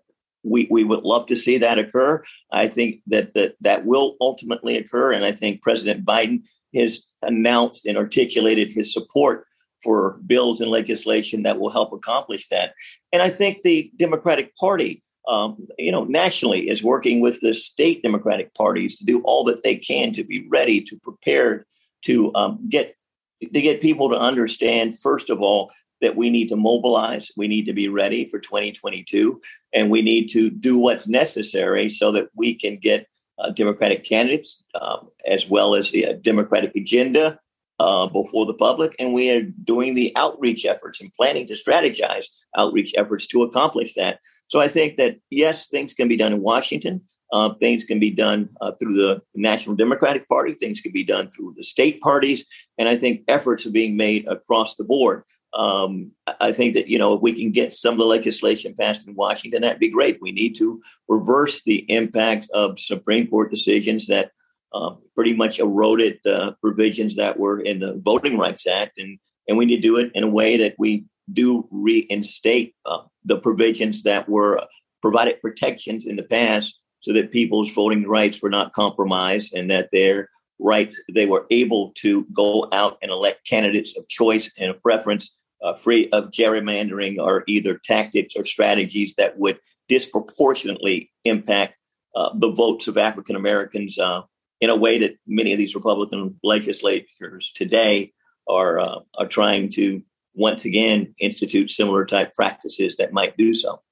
we, 0.45 0.69
we 0.71 0.85
would 0.85 1.05
love 1.05 1.27
to 1.29 1.37
see 1.37 1.57
that 1.59 1.79
occur. 1.79 2.23
I 2.53 2.69
think 2.69 3.01
that, 3.07 3.33
that 3.35 3.55
that 3.63 3.87
will 3.87 4.17
ultimately 4.21 4.77
occur. 4.77 5.13
And 5.13 5.25
I 5.25 5.33
think 5.33 5.63
President 5.63 6.05
Biden 6.05 6.43
has 6.75 7.03
announced 7.23 7.87
and 7.87 7.97
articulated 7.97 8.73
his 8.73 8.93
support 8.93 9.47
for 9.83 10.21
bills 10.27 10.61
and 10.61 10.71
legislation 10.71 11.43
that 11.43 11.59
will 11.59 11.71
help 11.71 11.93
accomplish 11.93 12.49
that. 12.49 12.75
And 13.13 13.23
I 13.23 13.31
think 13.31 13.63
the 13.63 13.91
Democratic 13.97 14.55
Party, 14.57 15.03
um, 15.29 15.69
you 15.79 15.93
know, 15.93 16.05
nationally 16.05 16.69
is 16.69 16.83
working 16.83 17.21
with 17.21 17.41
the 17.41 17.55
state 17.55 18.03
Democratic 18.03 18.55
parties 18.55 18.97
to 18.99 19.05
do 19.05 19.23
all 19.23 19.45
that 19.45 19.63
they 19.63 19.77
can 19.77 20.13
to 20.15 20.25
be 20.25 20.47
ready, 20.49 20.81
to 20.83 20.99
prepare, 20.99 21.67
to 22.03 22.35
um, 22.35 22.59
get 22.69 22.97
to 23.41 23.61
get 23.61 23.81
people 23.81 24.11
to 24.11 24.19
understand. 24.19 24.99
First 24.99 25.31
of 25.31 25.41
all, 25.41 25.71
that 26.01 26.17
we 26.17 26.31
need 26.31 26.49
to 26.49 26.57
mobilize, 26.57 27.31
we 27.37 27.49
need 27.49 27.67
to 27.67 27.73
be 27.73 27.89
ready 27.89 28.29
for 28.29 28.39
2022, 28.39 29.41
and 29.73 29.91
we 29.91 30.03
need 30.03 30.27
to 30.29 30.51
do 30.51 30.79
what's 30.79 31.09
necessary 31.09 31.89
so 31.89 32.13
that 32.13 32.29
we 32.35 32.55
can 32.55 32.77
get 32.77 33.07
uh, 33.39 33.51
Democratic 33.51 34.05
candidates 34.05 34.63
um, 34.81 35.09
as 35.27 35.49
well 35.49 35.75
as 35.75 35.91
the 35.91 36.07
uh, 36.07 36.13
Democratic 36.15 36.75
agenda 36.77 37.39
uh, 37.79 38.07
before 38.07 38.47
the 38.47 38.55
public, 38.55 38.95
and 38.99 39.13
we 39.13 39.31
are 39.31 39.43
doing 39.43 39.95
the 39.95 40.13
outreach 40.17 40.65
efforts 40.65 41.01
and 41.01 41.13
planning 41.15 41.47
to 41.47 41.55
strategize 41.55 42.27
outreach 42.57 42.93
efforts 42.97 43.27
to 43.27 43.43
accomplish 43.43 43.95
that. 43.95 44.21
So 44.53 44.61
I 44.61 44.69
think 44.69 44.99
that 44.99 45.17
yes, 45.31 45.69
things 45.69 45.95
can 45.95 46.09
be 46.09 46.17
done 46.19 46.35
in 46.35 46.43
Washington. 46.43 47.01
Uh, 47.33 47.55
things 47.55 47.87
can 47.87 47.99
be 47.99 48.11
done 48.11 48.51
uh, 48.61 48.73
through 48.73 48.93
the 48.93 49.23
National 49.35 49.75
Democratic 49.75 50.29
Party. 50.29 50.53
Things 50.53 50.83
can 50.83 50.93
be 50.93 51.05
done 51.05 51.31
through 51.31 51.55
the 51.57 51.65
state 51.65 52.03
parties, 52.03 52.45
and 52.77 52.87
I 52.87 52.99
think 52.99 53.23
efforts 53.29 53.65
are 53.65 53.71
being 53.71 53.97
made 53.97 54.29
across 54.29 54.77
the 54.77 54.85
board. 54.85 55.23
Um, 55.55 56.13
I 56.39 56.53
think 56.53 56.75
that 56.75 56.89
you 56.89 56.99
know 56.99 57.15
if 57.15 57.23
we 57.23 57.33
can 57.33 57.51
get 57.51 57.73
some 57.73 57.95
of 57.95 58.01
the 58.01 58.05
legislation 58.05 58.75
passed 58.79 59.09
in 59.09 59.15
Washington, 59.15 59.63
that'd 59.63 59.81
be 59.81 59.89
great. 59.89 60.19
We 60.21 60.33
need 60.33 60.55
to 60.57 60.83
reverse 61.09 61.63
the 61.63 61.91
impact 61.91 62.47
of 62.53 62.79
Supreme 62.79 63.29
Court 63.29 63.51
decisions 63.51 64.07
that 64.09 64.33
uh, 64.75 64.97
pretty 65.15 65.33
much 65.33 65.61
eroded 65.61 66.19
the 66.25 66.57
provisions 66.61 67.17
that 67.17 67.39
were 67.39 67.59
in 67.59 67.79
the 67.79 67.99
Voting 68.05 68.37
Rights 68.37 68.67
Act, 68.67 68.99
and 68.99 69.19
and 69.49 69.57
we 69.57 69.65
need 69.65 69.77
to 69.77 69.89
do 69.89 69.97
it 69.97 70.11
in 70.15 70.25
a 70.25 70.29
way 70.29 70.59
that 70.59 70.75
we 70.79 71.07
do 71.33 71.67
reinstate 71.71 72.75
uh, 72.85 73.01
the 73.25 73.39
provisions 73.39 74.03
that 74.03 74.29
were 74.29 74.61
provided 75.01 75.41
protections 75.41 76.07
in 76.07 76.17
the 76.17 76.23
past 76.23 76.79
so 77.01 77.13
that 77.13 77.33
people's 77.33 77.71
voting 77.71 78.07
rights 78.07 78.41
were 78.41 78.51
not 78.51 78.73
compromised 78.73 79.53
and 79.53 79.71
that 79.71 79.89
their 79.93 80.29
rights 80.59 81.01
they 81.13 81.27
were 81.27 81.47
able 81.51 81.93
to 81.97 82.25
go 82.35 82.69
out 82.73 82.97
and 83.03 83.11
elect 83.11 83.47
candidates 83.47 83.97
of 83.97 84.09
choice 84.09 84.51
and 84.57 84.71
of 84.71 84.81
preference 84.81 85.37
uh, 85.63 85.75
free 85.75 86.09
of 86.11 86.31
gerrymandering 86.31 87.19
or 87.19 87.45
either 87.47 87.81
tactics 87.85 88.35
or 88.37 88.45
strategies 88.45 89.15
that 89.17 89.39
would 89.39 89.59
disproportionately 89.89 91.11
impact 91.25 91.75
uh, 92.15 92.31
the 92.35 92.53
votes 92.53 92.89
of 92.89 92.99
African 92.99 93.37
Americans 93.37 93.99
uh, 93.99 94.23
in 94.61 94.71
a 94.71 94.77
way 94.77 94.99
that 94.99 95.17
many 95.27 95.53
of 95.53 95.59
these 95.59 95.75
Republican 95.75 96.39
legislators 96.43 97.53
today 97.55 98.13
are 98.49 98.79
uh, 98.79 98.99
are 99.19 99.27
trying 99.27 99.69
to 99.71 100.03
once 100.35 100.65
again 100.65 101.15
institute 101.19 101.71
similar 101.71 102.05
type 102.05 102.33
practices 102.35 102.97
that 102.97 103.13
might 103.13 103.37
do 103.37 103.55
so. 103.55 103.83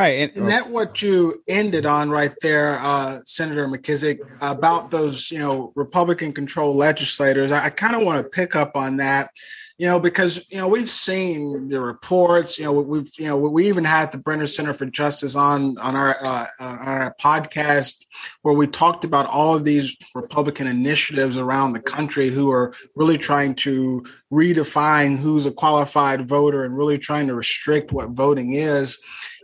Right. 0.00 0.30
And, 0.30 0.34
and 0.34 0.48
that 0.48 0.70
what 0.70 1.02
you 1.02 1.42
ended 1.46 1.84
on 1.84 2.08
right 2.08 2.34
there, 2.40 2.78
uh, 2.80 3.20
Senator 3.26 3.68
McKissick, 3.68 4.18
about 4.40 4.90
those, 4.90 5.30
you 5.30 5.40
know, 5.40 5.74
Republican 5.74 6.32
controlled 6.32 6.76
legislators. 6.76 7.52
I, 7.52 7.66
I 7.66 7.68
kind 7.68 7.94
of 7.94 8.02
want 8.02 8.24
to 8.24 8.30
pick 8.30 8.56
up 8.56 8.76
on 8.76 8.96
that, 8.96 9.28
you 9.76 9.84
know, 9.84 10.00
because, 10.00 10.46
you 10.48 10.56
know, 10.56 10.68
we've 10.68 10.88
seen 10.88 11.68
the 11.68 11.82
reports, 11.82 12.58
you 12.58 12.64
know, 12.64 12.72
we've, 12.72 13.10
you 13.18 13.26
know, 13.26 13.36
we 13.36 13.68
even 13.68 13.84
had 13.84 14.10
the 14.10 14.16
Brennan 14.16 14.46
Center 14.46 14.72
for 14.72 14.86
Justice 14.86 15.36
on, 15.36 15.76
on 15.76 15.94
our, 15.96 16.16
uh, 16.24 16.46
on 16.60 16.78
our 16.78 17.14
podcast 17.20 18.06
where 18.40 18.54
we 18.54 18.66
talked 18.66 19.04
about 19.04 19.26
all 19.26 19.54
of 19.54 19.66
these 19.66 19.98
Republican 20.14 20.66
initiatives 20.66 21.36
around 21.36 21.74
the 21.74 21.80
country 21.82 22.30
who 22.30 22.50
are 22.50 22.72
really 22.96 23.18
trying 23.18 23.54
to 23.54 24.02
redefine 24.32 25.18
who's 25.18 25.44
a 25.44 25.52
qualified 25.52 26.26
voter 26.26 26.64
and 26.64 26.74
really 26.74 26.96
trying 26.96 27.26
to 27.26 27.34
restrict 27.34 27.92
what 27.92 28.08
voting 28.10 28.54
is. 28.54 28.98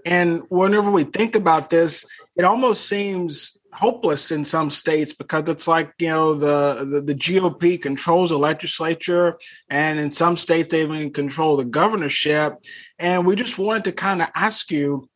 And 0.07 0.43
whenever 0.51 0.91
we 0.91 1.03
think 1.03 1.35
about 1.35 1.69
this, 1.69 2.07
it 2.37 2.45
almost 2.45 2.89
seems 2.89 3.59
hopeless 3.73 4.31
in 4.31 4.45
some 4.45 4.71
states 4.71 5.13
because 5.13 5.49
it's 5.49 5.69
like 5.69 5.93
you 5.99 6.09
know 6.09 6.35
the, 6.35 6.87
the, 6.89 7.01
the 7.01 7.15
GOP 7.15 7.83
controls 7.83 8.31
the 8.31 8.39
legislature, 8.39 9.37
and 9.69 9.99
in 9.99 10.13
some 10.13 10.37
states 10.37 10.69
they 10.69 10.83
even 10.83 11.13
control 11.13 11.57
the 11.57 11.65
governorship. 11.65 12.55
And 13.01 13.27
we 13.27 13.35
just 13.35 13.59
wanted 13.59 13.85
to 13.87 13.93
kind 13.93 14.23
of 14.23 14.29
ask 14.35 14.71
you, 14.71 15.09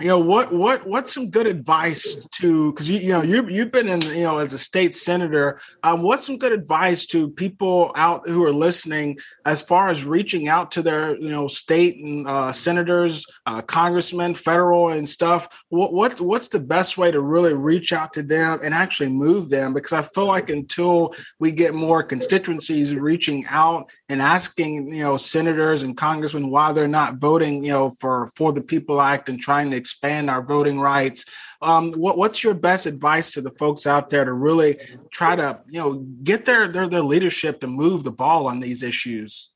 you 0.00 0.08
know 0.08 0.18
what 0.18 0.52
what 0.52 0.86
what's 0.86 1.12
some 1.12 1.30
good 1.30 1.46
advice 1.46 2.16
to 2.32 2.72
because 2.72 2.90
you 2.90 2.98
you 2.98 3.10
know 3.10 3.22
you 3.22 3.48
you've 3.48 3.72
been 3.72 3.88
in 3.88 4.02
you 4.02 4.22
know 4.22 4.38
as 4.38 4.52
a 4.52 4.58
state 4.58 4.94
senator 4.94 5.60
um, 5.82 6.02
what's 6.02 6.26
some 6.26 6.38
good 6.38 6.52
advice 6.52 7.06
to 7.06 7.30
people 7.30 7.92
out 7.94 8.28
who 8.28 8.44
are 8.44 8.52
listening 8.52 9.18
as 9.44 9.62
far 9.62 9.88
as 9.88 10.04
reaching 10.04 10.48
out 10.48 10.72
to 10.72 10.82
their 10.82 11.16
you 11.18 11.30
know 11.30 11.46
state 11.46 11.96
and 11.96 12.26
uh, 12.26 12.52
senators 12.52 13.26
uh, 13.46 13.60
congressmen 13.62 14.34
federal 14.34 14.88
and 14.88 15.08
stuff? 15.08 15.64
What, 15.68 15.92
what 15.92 16.20
what's 16.20 16.48
the 16.48 16.60
best 16.60 16.98
way 16.98 17.10
to 17.10 17.20
really 17.20 17.54
reach 17.54 17.92
out 17.92 18.12
to 18.14 18.22
them 18.22 18.58
and 18.62 18.74
actually 18.74 19.10
move 19.10 19.50
them? 19.50 19.74
Because 19.74 19.92
I 19.92 20.02
feel 20.02 20.26
like 20.26 20.50
until 20.50 21.14
we 21.38 21.50
get 21.50 21.74
more 21.74 22.02
constituencies 22.02 22.94
reaching 22.94 23.44
out 23.50 23.90
and 24.08 24.20
asking 24.20 24.88
you 24.88 25.02
know 25.02 25.16
senators 25.16 25.82
and 25.82 25.96
congressmen 25.96 26.50
why 26.50 26.72
they're 26.72 26.88
not 26.88 27.16
voting 27.16 27.64
you 27.64 27.70
know 27.70 27.90
for 27.98 28.30
for 28.34 28.52
the 28.52 28.62
people 28.62 29.00
act 29.00 29.28
and 29.28 29.40
trying 29.40 29.70
to 29.70 29.76
expand 29.90 30.30
our 30.30 30.42
voting 30.42 30.80
rights. 30.80 31.24
Um, 31.62 31.92
what, 31.92 32.16
what's 32.16 32.44
your 32.44 32.54
best 32.54 32.86
advice 32.86 33.32
to 33.32 33.40
the 33.40 33.50
folks 33.50 33.86
out 33.86 34.08
there 34.08 34.24
to 34.24 34.32
really 34.32 34.76
try 35.10 35.36
to, 35.36 35.60
you 35.68 35.80
know, 35.80 35.94
get 36.22 36.44
their, 36.44 36.68
their, 36.68 36.88
their 36.88 37.02
leadership 37.02 37.60
to 37.60 37.66
move 37.66 38.04
the 38.04 38.12
ball 38.12 38.48
on 38.48 38.60
these 38.60 38.82
issues? 38.82 39.49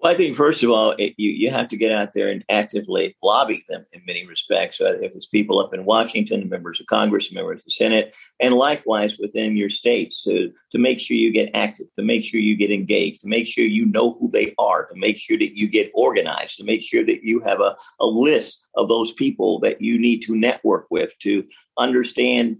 Well, 0.00 0.12
I 0.12 0.16
think 0.16 0.36
first 0.36 0.62
of 0.62 0.70
all, 0.70 0.94
it, 0.96 1.14
you 1.16 1.30
you 1.30 1.50
have 1.50 1.68
to 1.68 1.76
get 1.76 1.90
out 1.90 2.12
there 2.12 2.30
and 2.30 2.44
actively 2.48 3.16
lobby 3.20 3.64
them 3.68 3.84
in 3.92 4.02
many 4.06 4.24
respects. 4.26 4.80
Uh, 4.80 4.96
if 5.02 5.12
it's 5.16 5.26
people 5.26 5.58
up 5.58 5.74
in 5.74 5.84
Washington, 5.84 6.48
members 6.48 6.80
of 6.80 6.86
Congress, 6.86 7.32
members 7.32 7.58
of 7.58 7.64
the 7.64 7.70
Senate, 7.72 8.16
and 8.38 8.54
likewise 8.54 9.18
within 9.18 9.56
your 9.56 9.70
states, 9.70 10.22
to 10.22 10.52
to 10.70 10.78
make 10.78 11.00
sure 11.00 11.16
you 11.16 11.32
get 11.32 11.50
active, 11.52 11.92
to 11.94 12.02
make 12.02 12.22
sure 12.22 12.38
you 12.38 12.56
get 12.56 12.70
engaged, 12.70 13.22
to 13.22 13.28
make 13.28 13.48
sure 13.48 13.64
you 13.64 13.86
know 13.86 14.16
who 14.20 14.30
they 14.30 14.54
are, 14.56 14.86
to 14.86 14.94
make 14.94 15.18
sure 15.18 15.36
that 15.36 15.58
you 15.58 15.66
get 15.66 15.90
organized, 15.94 16.58
to 16.58 16.64
make 16.64 16.82
sure 16.82 17.04
that 17.04 17.24
you 17.24 17.40
have 17.40 17.60
a, 17.60 17.76
a 17.98 18.06
list 18.06 18.64
of 18.76 18.88
those 18.88 19.12
people 19.12 19.58
that 19.60 19.82
you 19.82 19.98
need 19.98 20.20
to 20.20 20.36
network 20.36 20.86
with 20.90 21.10
to 21.22 21.44
understand 21.76 22.58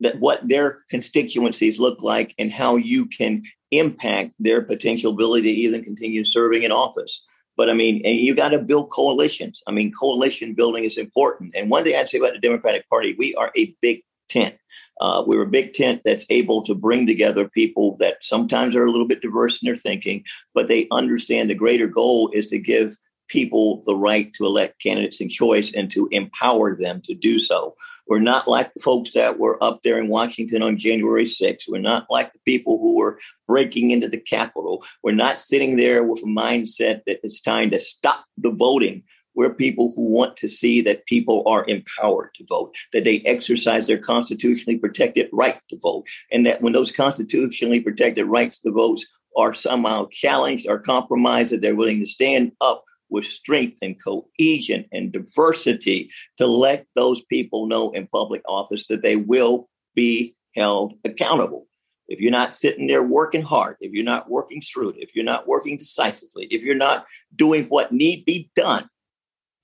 that 0.00 0.20
what 0.20 0.46
their 0.46 0.84
constituencies 0.90 1.80
look 1.80 2.02
like 2.02 2.34
and 2.38 2.52
how 2.52 2.76
you 2.76 3.06
can 3.06 3.42
impact 3.78 4.32
their 4.38 4.62
potential 4.62 5.12
ability 5.12 5.54
to 5.54 5.60
even 5.60 5.84
continue 5.84 6.24
serving 6.24 6.62
in 6.62 6.72
office. 6.72 7.24
But 7.56 7.70
I 7.70 7.72
mean, 7.72 8.02
and 8.04 8.16
you 8.16 8.34
got 8.34 8.48
to 8.48 8.58
build 8.58 8.90
coalitions. 8.90 9.62
I 9.66 9.72
mean, 9.72 9.92
coalition 9.92 10.54
building 10.54 10.84
is 10.84 10.98
important. 10.98 11.54
And 11.54 11.70
one 11.70 11.84
thing 11.84 11.94
I'd 11.96 12.08
say 12.08 12.18
about 12.18 12.32
the 12.32 12.40
Democratic 12.40 12.88
Party, 12.88 13.14
we 13.16 13.34
are 13.36 13.52
a 13.56 13.74
big 13.80 14.02
tent. 14.28 14.56
Uh, 15.00 15.22
we're 15.26 15.42
a 15.42 15.46
big 15.46 15.72
tent 15.72 16.02
that's 16.04 16.26
able 16.30 16.62
to 16.64 16.74
bring 16.74 17.06
together 17.06 17.48
people 17.48 17.96
that 17.98 18.22
sometimes 18.22 18.74
are 18.74 18.84
a 18.84 18.90
little 18.90 19.06
bit 19.06 19.22
diverse 19.22 19.62
in 19.62 19.66
their 19.66 19.76
thinking, 19.76 20.24
but 20.54 20.66
they 20.68 20.88
understand 20.90 21.48
the 21.48 21.54
greater 21.54 21.86
goal 21.86 22.30
is 22.32 22.46
to 22.48 22.58
give 22.58 22.96
people 23.28 23.82
the 23.86 23.96
right 23.96 24.32
to 24.34 24.46
elect 24.46 24.82
candidates 24.82 25.20
in 25.20 25.28
choice 25.28 25.72
and 25.72 25.90
to 25.90 26.08
empower 26.10 26.76
them 26.76 27.00
to 27.04 27.14
do 27.14 27.38
so. 27.38 27.74
We're 28.06 28.20
not 28.20 28.46
like 28.46 28.72
the 28.74 28.80
folks 28.80 29.12
that 29.12 29.38
were 29.38 29.62
up 29.62 29.82
there 29.82 29.98
in 29.98 30.08
Washington 30.08 30.62
on 30.62 30.78
January 30.78 31.24
6th. 31.24 31.62
We're 31.68 31.80
not 31.80 32.06
like 32.10 32.32
the 32.32 32.38
people 32.44 32.78
who 32.78 32.96
were 32.96 33.18
breaking 33.48 33.90
into 33.90 34.08
the 34.08 34.18
Capitol. 34.18 34.84
We're 35.02 35.12
not 35.12 35.40
sitting 35.40 35.76
there 35.76 36.04
with 36.04 36.20
a 36.22 36.26
mindset 36.26 37.02
that 37.06 37.20
it's 37.22 37.40
time 37.40 37.70
to 37.70 37.78
stop 37.78 38.24
the 38.36 38.50
voting. 38.50 39.04
We're 39.34 39.54
people 39.54 39.92
who 39.96 40.10
want 40.10 40.36
to 40.38 40.48
see 40.48 40.80
that 40.82 41.06
people 41.06 41.42
are 41.46 41.64
empowered 41.66 42.30
to 42.36 42.44
vote, 42.48 42.74
that 42.92 43.04
they 43.04 43.20
exercise 43.20 43.86
their 43.86 43.98
constitutionally 43.98 44.78
protected 44.78 45.28
right 45.32 45.58
to 45.70 45.78
vote, 45.82 46.06
and 46.30 46.46
that 46.46 46.62
when 46.62 46.72
those 46.72 46.92
constitutionally 46.92 47.80
protected 47.80 48.26
rights 48.26 48.60
to 48.60 48.70
vote 48.70 49.00
are 49.36 49.52
somehow 49.52 50.06
challenged 50.12 50.66
or 50.68 50.78
compromised, 50.78 51.52
that 51.52 51.60
they're 51.60 51.74
willing 51.74 51.98
to 51.98 52.06
stand 52.06 52.52
up 52.60 52.84
with 53.10 53.24
strength 53.24 53.78
and 53.82 53.96
cohesion 54.02 54.86
and 54.92 55.12
diversity 55.12 56.10
to 56.38 56.46
let 56.46 56.86
those 56.94 57.22
people 57.24 57.66
know 57.66 57.90
in 57.90 58.06
public 58.06 58.42
office 58.48 58.86
that 58.88 59.02
they 59.02 59.16
will 59.16 59.68
be 59.94 60.34
held 60.54 60.94
accountable. 61.04 61.66
If 62.06 62.20
you're 62.20 62.32
not 62.32 62.52
sitting 62.52 62.86
there 62.86 63.02
working 63.02 63.42
hard, 63.42 63.76
if 63.80 63.92
you're 63.92 64.04
not 64.04 64.28
working 64.28 64.60
shrewd, 64.60 64.96
if 64.98 65.14
you're 65.14 65.24
not 65.24 65.48
working 65.48 65.78
decisively, 65.78 66.46
if 66.50 66.62
you're 66.62 66.74
not 66.74 67.06
doing 67.34 67.64
what 67.66 67.92
need 67.92 68.24
be 68.24 68.50
done 68.54 68.88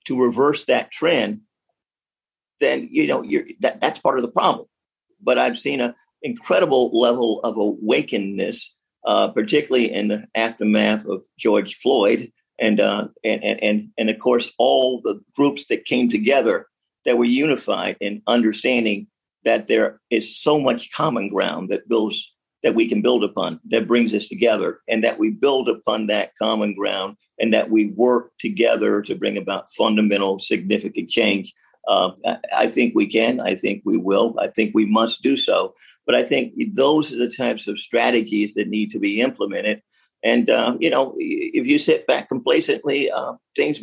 to 0.05 0.21
reverse 0.21 0.65
that 0.65 0.91
trend, 0.91 1.41
then 2.59 2.89
you 2.91 3.07
know 3.07 3.21
you're 3.21 3.45
that, 3.59 3.79
that's 3.79 3.99
part 3.99 4.17
of 4.17 4.23
the 4.23 4.31
problem. 4.31 4.65
But 5.21 5.37
I've 5.37 5.57
seen 5.57 5.81
an 5.81 5.93
incredible 6.23 6.89
level 6.99 7.41
of 7.41 7.57
awakeness, 7.57 8.75
uh, 9.05 9.27
particularly 9.29 9.91
in 9.91 10.07
the 10.07 10.25
aftermath 10.33 11.05
of 11.05 11.21
George 11.37 11.75
Floyd, 11.75 12.31
and 12.61 12.79
uh, 12.79 13.07
and 13.23 13.43
and 13.43 13.89
and 13.97 14.09
of 14.09 14.17
course 14.19 14.53
all 14.57 15.01
the 15.01 15.19
groups 15.35 15.65
that 15.67 15.83
came 15.83 16.07
together 16.07 16.67
that 17.03 17.17
were 17.17 17.25
unified 17.25 17.97
in 17.99 18.21
understanding 18.27 19.07
that 19.43 19.67
there 19.67 19.99
is 20.11 20.37
so 20.37 20.59
much 20.59 20.91
common 20.95 21.27
ground 21.27 21.69
that 21.69 21.89
builds 21.89 22.31
that 22.61 22.75
we 22.75 22.87
can 22.87 23.01
build 23.01 23.23
upon 23.23 23.59
that 23.65 23.87
brings 23.87 24.13
us 24.13 24.29
together 24.29 24.79
and 24.87 25.03
that 25.03 25.17
we 25.17 25.31
build 25.31 25.67
upon 25.67 26.05
that 26.05 26.31
common 26.37 26.75
ground 26.75 27.17
and 27.39 27.51
that 27.51 27.71
we 27.71 27.91
work 27.93 28.31
together 28.39 29.01
to 29.01 29.15
bring 29.15 29.35
about 29.35 29.65
fundamental 29.75 30.37
significant 30.37 31.09
change. 31.09 31.51
Uh, 31.87 32.11
I 32.55 32.67
think 32.67 32.93
we 32.93 33.07
can 33.07 33.39
i 33.39 33.55
think 33.55 33.81
we 33.83 33.97
will 33.97 34.35
i 34.39 34.47
think 34.47 34.71
we 34.75 34.85
must 34.85 35.23
do 35.23 35.35
so. 35.35 35.73
But 36.05 36.13
i 36.13 36.23
think 36.23 36.53
those 36.75 37.11
are 37.11 37.17
the 37.17 37.35
types 37.35 37.67
of 37.67 37.79
strategies 37.79 38.53
that 38.53 38.69
need 38.69 38.91
to 38.91 38.99
be 38.99 39.19
implemented 39.19 39.81
and, 40.23 40.49
uh, 40.49 40.77
you 40.79 40.89
know, 40.89 41.15
if 41.17 41.65
you 41.65 41.77
sit 41.77 42.07
back 42.07 42.29
complacently, 42.29 43.09
uh, 43.11 43.33
things 43.55 43.81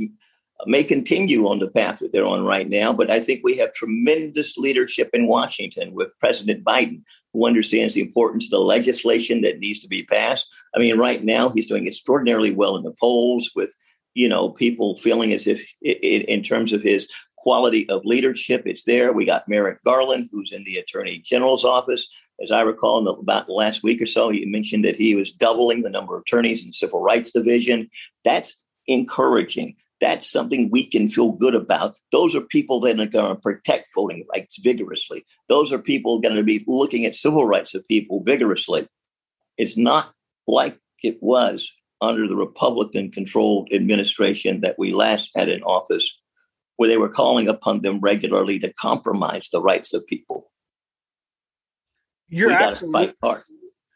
may 0.66 0.82
continue 0.82 1.46
on 1.46 1.60
the 1.60 1.70
path 1.70 2.00
that 2.00 2.12
they're 2.12 2.26
on 2.26 2.44
right 2.44 2.68
now. 2.68 2.92
But 2.92 3.10
I 3.10 3.20
think 3.20 3.40
we 3.42 3.56
have 3.58 3.72
tremendous 3.72 4.56
leadership 4.56 5.10
in 5.12 5.28
Washington 5.28 5.94
with 5.94 6.08
President 6.18 6.64
Biden, 6.64 7.02
who 7.32 7.46
understands 7.46 7.94
the 7.94 8.00
importance 8.00 8.46
of 8.46 8.50
the 8.50 8.60
legislation 8.60 9.42
that 9.42 9.58
needs 9.58 9.80
to 9.80 9.88
be 9.88 10.02
passed. 10.02 10.48
I 10.74 10.78
mean, 10.78 10.98
right 10.98 11.22
now, 11.22 11.50
he's 11.50 11.68
doing 11.68 11.86
extraordinarily 11.86 12.52
well 12.52 12.76
in 12.76 12.82
the 12.82 12.94
polls 12.98 13.50
with, 13.54 13.74
you 14.14 14.28
know, 14.28 14.48
people 14.48 14.96
feeling 14.96 15.32
as 15.32 15.46
if, 15.46 15.62
in 15.82 16.42
terms 16.42 16.72
of 16.72 16.82
his 16.82 17.08
quality 17.36 17.88
of 17.88 18.04
leadership, 18.04 18.62
it's 18.66 18.82
there. 18.82 19.12
We 19.12 19.24
got 19.24 19.48
Merrick 19.48 19.82
Garland, 19.84 20.28
who's 20.32 20.50
in 20.50 20.64
the 20.64 20.76
Attorney 20.76 21.22
General's 21.24 21.64
office 21.64 22.08
as 22.40 22.50
I 22.50 22.60
recall, 22.60 22.98
in 22.98 23.04
the, 23.04 23.12
about 23.12 23.48
last 23.48 23.82
week 23.82 24.00
or 24.00 24.06
so, 24.06 24.30
he 24.30 24.44
mentioned 24.46 24.84
that 24.84 24.96
he 24.96 25.14
was 25.14 25.32
doubling 25.32 25.82
the 25.82 25.90
number 25.90 26.16
of 26.16 26.22
attorneys 26.22 26.64
in 26.64 26.72
civil 26.72 27.00
rights 27.00 27.32
division. 27.32 27.90
That's 28.24 28.62
encouraging. 28.86 29.76
That's 30.00 30.30
something 30.30 30.70
we 30.70 30.86
can 30.86 31.08
feel 31.08 31.32
good 31.32 31.56
about. 31.56 31.96
Those 32.12 32.36
are 32.36 32.40
people 32.40 32.80
that 32.80 33.00
are 33.00 33.06
going 33.06 33.34
to 33.34 33.40
protect 33.40 33.92
voting 33.94 34.24
rights 34.32 34.58
vigorously. 34.62 35.24
Those 35.48 35.72
are 35.72 35.78
people 35.78 36.20
going 36.20 36.36
to 36.36 36.44
be 36.44 36.64
looking 36.68 37.04
at 37.04 37.16
civil 37.16 37.46
rights 37.46 37.74
of 37.74 37.86
people 37.88 38.22
vigorously. 38.22 38.86
It's 39.56 39.76
not 39.76 40.12
like 40.46 40.78
it 41.02 41.18
was 41.20 41.72
under 42.00 42.28
the 42.28 42.36
Republican 42.36 43.10
controlled 43.10 43.72
administration 43.72 44.60
that 44.60 44.78
we 44.78 44.92
last 44.92 45.32
had 45.34 45.48
in 45.48 45.62
office 45.64 46.16
where 46.76 46.88
they 46.88 46.96
were 46.96 47.08
calling 47.08 47.48
upon 47.48 47.80
them 47.80 47.98
regularly 48.00 48.60
to 48.60 48.72
compromise 48.74 49.48
the 49.50 49.60
rights 49.60 49.92
of 49.92 50.06
people. 50.06 50.52
You're 52.28 52.50
absolutely 52.50 53.12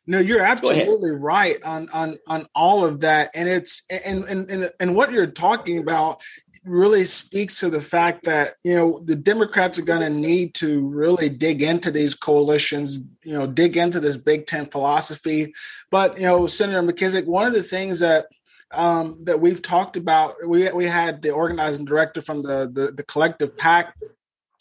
no, 0.06 0.18
you're 0.18 0.40
absolutely 0.40 1.12
right 1.12 1.62
on 1.64 1.86
on 1.94 2.16
on 2.26 2.44
all 2.56 2.84
of 2.84 3.00
that, 3.00 3.30
and 3.36 3.48
it's 3.48 3.82
and 3.88 4.24
and 4.24 4.50
and 4.50 4.70
and 4.80 4.96
what 4.96 5.12
you're 5.12 5.30
talking 5.30 5.78
about 5.78 6.22
really 6.64 7.04
speaks 7.04 7.60
to 7.60 7.70
the 7.70 7.80
fact 7.80 8.24
that 8.24 8.48
you 8.64 8.74
know 8.74 9.00
the 9.04 9.14
Democrats 9.14 9.78
are 9.78 9.82
going 9.82 10.00
to 10.00 10.10
need 10.10 10.54
to 10.54 10.88
really 10.88 11.28
dig 11.28 11.62
into 11.62 11.92
these 11.92 12.16
coalitions, 12.16 12.98
you 13.22 13.32
know, 13.32 13.46
dig 13.46 13.76
into 13.76 14.00
this 14.00 14.16
Big 14.16 14.46
Tent 14.46 14.72
philosophy. 14.72 15.54
But 15.90 16.16
you 16.16 16.24
know, 16.24 16.48
Senator 16.48 16.82
McKissick, 16.82 17.26
one 17.26 17.46
of 17.46 17.54
the 17.54 17.62
things 17.62 18.00
that 18.00 18.26
um, 18.72 19.22
that 19.24 19.40
we've 19.40 19.62
talked 19.62 19.96
about, 19.96 20.34
we 20.44 20.68
we 20.72 20.86
had 20.86 21.22
the 21.22 21.30
organizing 21.30 21.84
director 21.84 22.20
from 22.20 22.42
the 22.42 22.68
the, 22.72 22.90
the 22.90 23.04
collective 23.04 23.56
PAC 23.56 23.94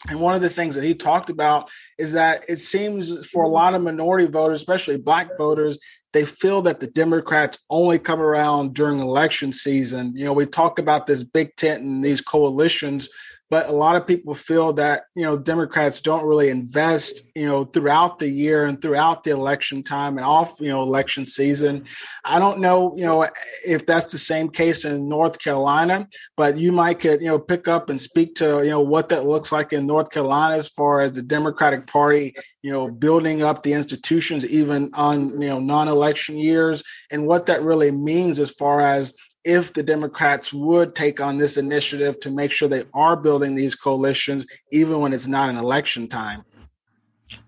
and 0.08 0.20
one 0.20 0.34
of 0.34 0.42
the 0.42 0.48
things 0.48 0.74
that 0.74 0.84
he 0.84 0.94
talked 0.94 1.30
about 1.30 1.70
is 1.98 2.12
that 2.14 2.40
it 2.48 2.58
seems 2.58 3.26
for 3.28 3.44
a 3.44 3.48
lot 3.48 3.74
of 3.74 3.82
minority 3.82 4.26
voters, 4.26 4.60
especially 4.60 4.96
black 4.96 5.28
voters, 5.38 5.78
they 6.12 6.24
feel 6.24 6.60
that 6.62 6.80
the 6.80 6.88
Democrats 6.88 7.58
only 7.70 7.98
come 7.98 8.20
around 8.20 8.74
during 8.74 8.98
election 8.98 9.52
season. 9.52 10.12
You 10.14 10.24
know, 10.24 10.32
we 10.32 10.44
talk 10.44 10.78
about 10.78 11.06
this 11.06 11.22
big 11.22 11.54
tent 11.56 11.82
and 11.82 12.04
these 12.04 12.20
coalitions, 12.20 13.08
but 13.52 13.68
a 13.68 13.72
lot 13.72 13.96
of 13.96 14.06
people 14.06 14.32
feel 14.32 14.72
that 14.72 15.02
you 15.14 15.22
know 15.22 15.36
democrats 15.36 16.00
don't 16.00 16.26
really 16.26 16.48
invest 16.48 17.28
you 17.36 17.46
know 17.46 17.66
throughout 17.66 18.18
the 18.18 18.26
year 18.26 18.64
and 18.64 18.80
throughout 18.80 19.24
the 19.24 19.30
election 19.30 19.82
time 19.82 20.16
and 20.16 20.24
off 20.24 20.58
you 20.58 20.70
know 20.70 20.82
election 20.82 21.26
season. 21.26 21.84
I 22.24 22.38
don't 22.38 22.60
know 22.60 22.94
you 22.96 23.04
know 23.04 23.28
if 23.66 23.84
that's 23.84 24.10
the 24.10 24.18
same 24.18 24.48
case 24.48 24.86
in 24.86 25.06
north 25.06 25.38
carolina 25.38 26.08
but 26.34 26.56
you 26.56 26.72
might 26.72 27.00
could 27.00 27.20
you 27.20 27.26
know 27.26 27.38
pick 27.38 27.68
up 27.68 27.90
and 27.90 28.00
speak 28.00 28.34
to 28.36 28.62
you 28.64 28.70
know 28.70 28.80
what 28.80 29.10
that 29.10 29.26
looks 29.26 29.52
like 29.52 29.74
in 29.74 29.86
north 29.86 30.10
carolina 30.10 30.56
as 30.56 30.68
far 30.70 31.02
as 31.02 31.12
the 31.12 31.22
democratic 31.22 31.86
party 31.86 32.34
you 32.62 32.72
know 32.72 32.90
building 32.94 33.42
up 33.42 33.62
the 33.62 33.74
institutions 33.74 34.50
even 34.50 34.88
on 34.94 35.28
you 35.42 35.50
know 35.50 35.60
non-election 35.60 36.38
years 36.38 36.82
and 37.10 37.26
what 37.26 37.44
that 37.46 37.60
really 37.62 37.90
means 37.90 38.38
as 38.38 38.52
far 38.52 38.80
as 38.80 39.14
if 39.44 39.72
the 39.72 39.82
Democrats 39.82 40.52
would 40.52 40.94
take 40.94 41.20
on 41.20 41.38
this 41.38 41.56
initiative 41.56 42.20
to 42.20 42.30
make 42.30 42.50
sure 42.50 42.68
they 42.68 42.84
are 42.94 43.16
building 43.16 43.54
these 43.54 43.74
coalitions, 43.74 44.46
even 44.70 45.00
when 45.00 45.12
it's 45.12 45.26
not 45.26 45.50
an 45.50 45.56
election 45.56 46.08
time? 46.08 46.44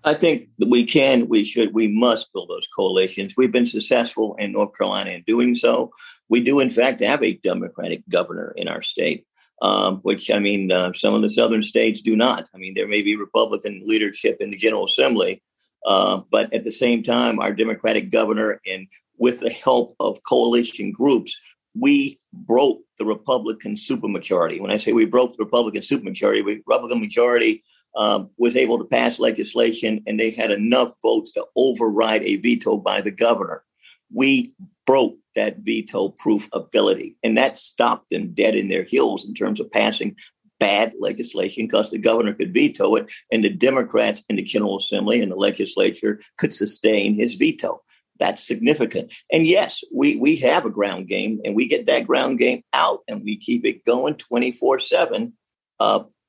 I 0.03 0.15
think 0.15 0.49
we 0.59 0.87
can, 0.87 1.29
we 1.29 1.45
should, 1.45 1.75
we 1.75 1.89
must 1.89 2.33
build 2.33 2.49
those 2.49 2.67
coalitions. 2.75 3.35
We've 3.37 3.53
been 3.53 3.67
successful 3.67 4.35
in 4.39 4.53
North 4.53 4.77
Carolina 4.77 5.11
in 5.11 5.25
doing 5.27 5.55
so. 5.55 5.91
We 6.29 6.43
do, 6.43 6.61
in 6.61 6.71
fact, 6.71 7.03
have 7.03 7.23
a 7.23 7.35
Democratic 7.35 8.03
governor 8.09 8.55
in 8.57 8.67
our 8.67 8.83
state, 8.83 9.27
um, 9.63 9.99
which 9.99 10.31
I 10.31 10.39
mean, 10.39 10.73
uh, 10.73 10.93
some 10.95 11.15
of 11.15 11.23
the 11.23 11.31
southern 11.31 11.63
states 11.63 12.01
do 12.01 12.17
not. 12.17 12.49
I 12.55 12.59
mean, 12.59 12.75
there 12.75 12.89
may 12.89 13.03
be 13.03 13.17
Republican 13.17 13.83
leadership 13.85 14.39
in 14.41 14.51
the 14.51 14.57
General 14.57 14.87
Assembly, 14.87 15.43
uh, 15.87 16.23
but 16.31 16.53
at 16.55 16.65
the 16.65 16.73
same 16.73 17.03
time, 17.03 17.39
our 17.39 17.53
Democratic 17.53 18.11
governor, 18.11 18.61
and 18.67 18.89
with 19.19 19.41
the 19.41 19.51
help 19.51 19.95
of 20.01 20.21
coalition 20.27 20.93
groups, 20.93 21.39
we 21.75 22.19
broke 22.33 22.83
the 22.99 23.05
Republican 23.05 23.75
supermajority. 23.75 24.61
When 24.61 24.71
I 24.71 24.77
say 24.77 24.93
we 24.93 25.07
broke 25.07 25.37
the 25.37 25.45
Republican 25.45 25.83
supermajority, 25.83 26.45
the 26.45 26.63
Republican 26.67 27.01
majority 27.01 27.65
um, 27.97 28.31
was 28.39 28.57
able 28.57 28.79
to 28.79 28.85
pass 28.85 29.19
legislation 29.19 30.03
and 30.07 30.19
they 30.19 30.31
had 30.31 30.51
enough 30.51 30.93
votes 31.03 31.33
to 31.33 31.47
override 31.57 32.23
a 32.23 32.37
veto 32.37 32.77
by 32.77 33.01
the 33.01 33.11
governor. 33.11 33.63
We 34.13 34.55
broke 34.87 35.17
that 35.35 35.59
veto 35.61 36.11
proof 36.11 36.49
ability, 36.53 37.17
and 37.23 37.37
that 37.37 37.59
stopped 37.59 38.11
them 38.11 38.35
dead 38.35 38.55
in 38.55 38.69
their 38.69 38.85
heels 38.85 39.27
in 39.27 39.35
terms 39.35 39.59
of 39.59 39.71
passing 39.71 40.17
bad 40.61 40.93
legislation 41.01 41.67
because 41.67 41.91
the 41.91 41.99
governor 41.99 42.33
could 42.33 42.55
veto 42.55 42.95
it, 42.97 43.11
and 43.33 43.43
the 43.43 43.51
Democrats 43.51 44.23
in 44.29 44.37
the 44.37 44.43
General 44.43 44.79
Assembly 44.79 45.21
and 45.21 45.33
the 45.33 45.37
legislature 45.37 46.21
could 46.39 46.55
sustain 46.55 47.15
his 47.15 47.35
veto. 47.35 47.83
That's 48.21 48.47
significant. 48.47 49.13
And 49.33 49.47
yes, 49.47 49.83
we, 49.93 50.17
we 50.17 50.37
have 50.37 50.65
a 50.65 50.71
ground 50.71 51.09
game 51.09 51.41
and 51.45 51.55
we 51.55 51.67
get 51.67 51.87
that 51.87 52.07
ground 52.07 52.39
game 52.39 52.63
out 52.73 53.01
and 53.09 53.25
we 53.25 53.37
keep 53.37 53.65
it 53.65 53.85
going 53.85 54.15
24 54.15 54.77
uh, 54.77 54.81
7 54.81 55.33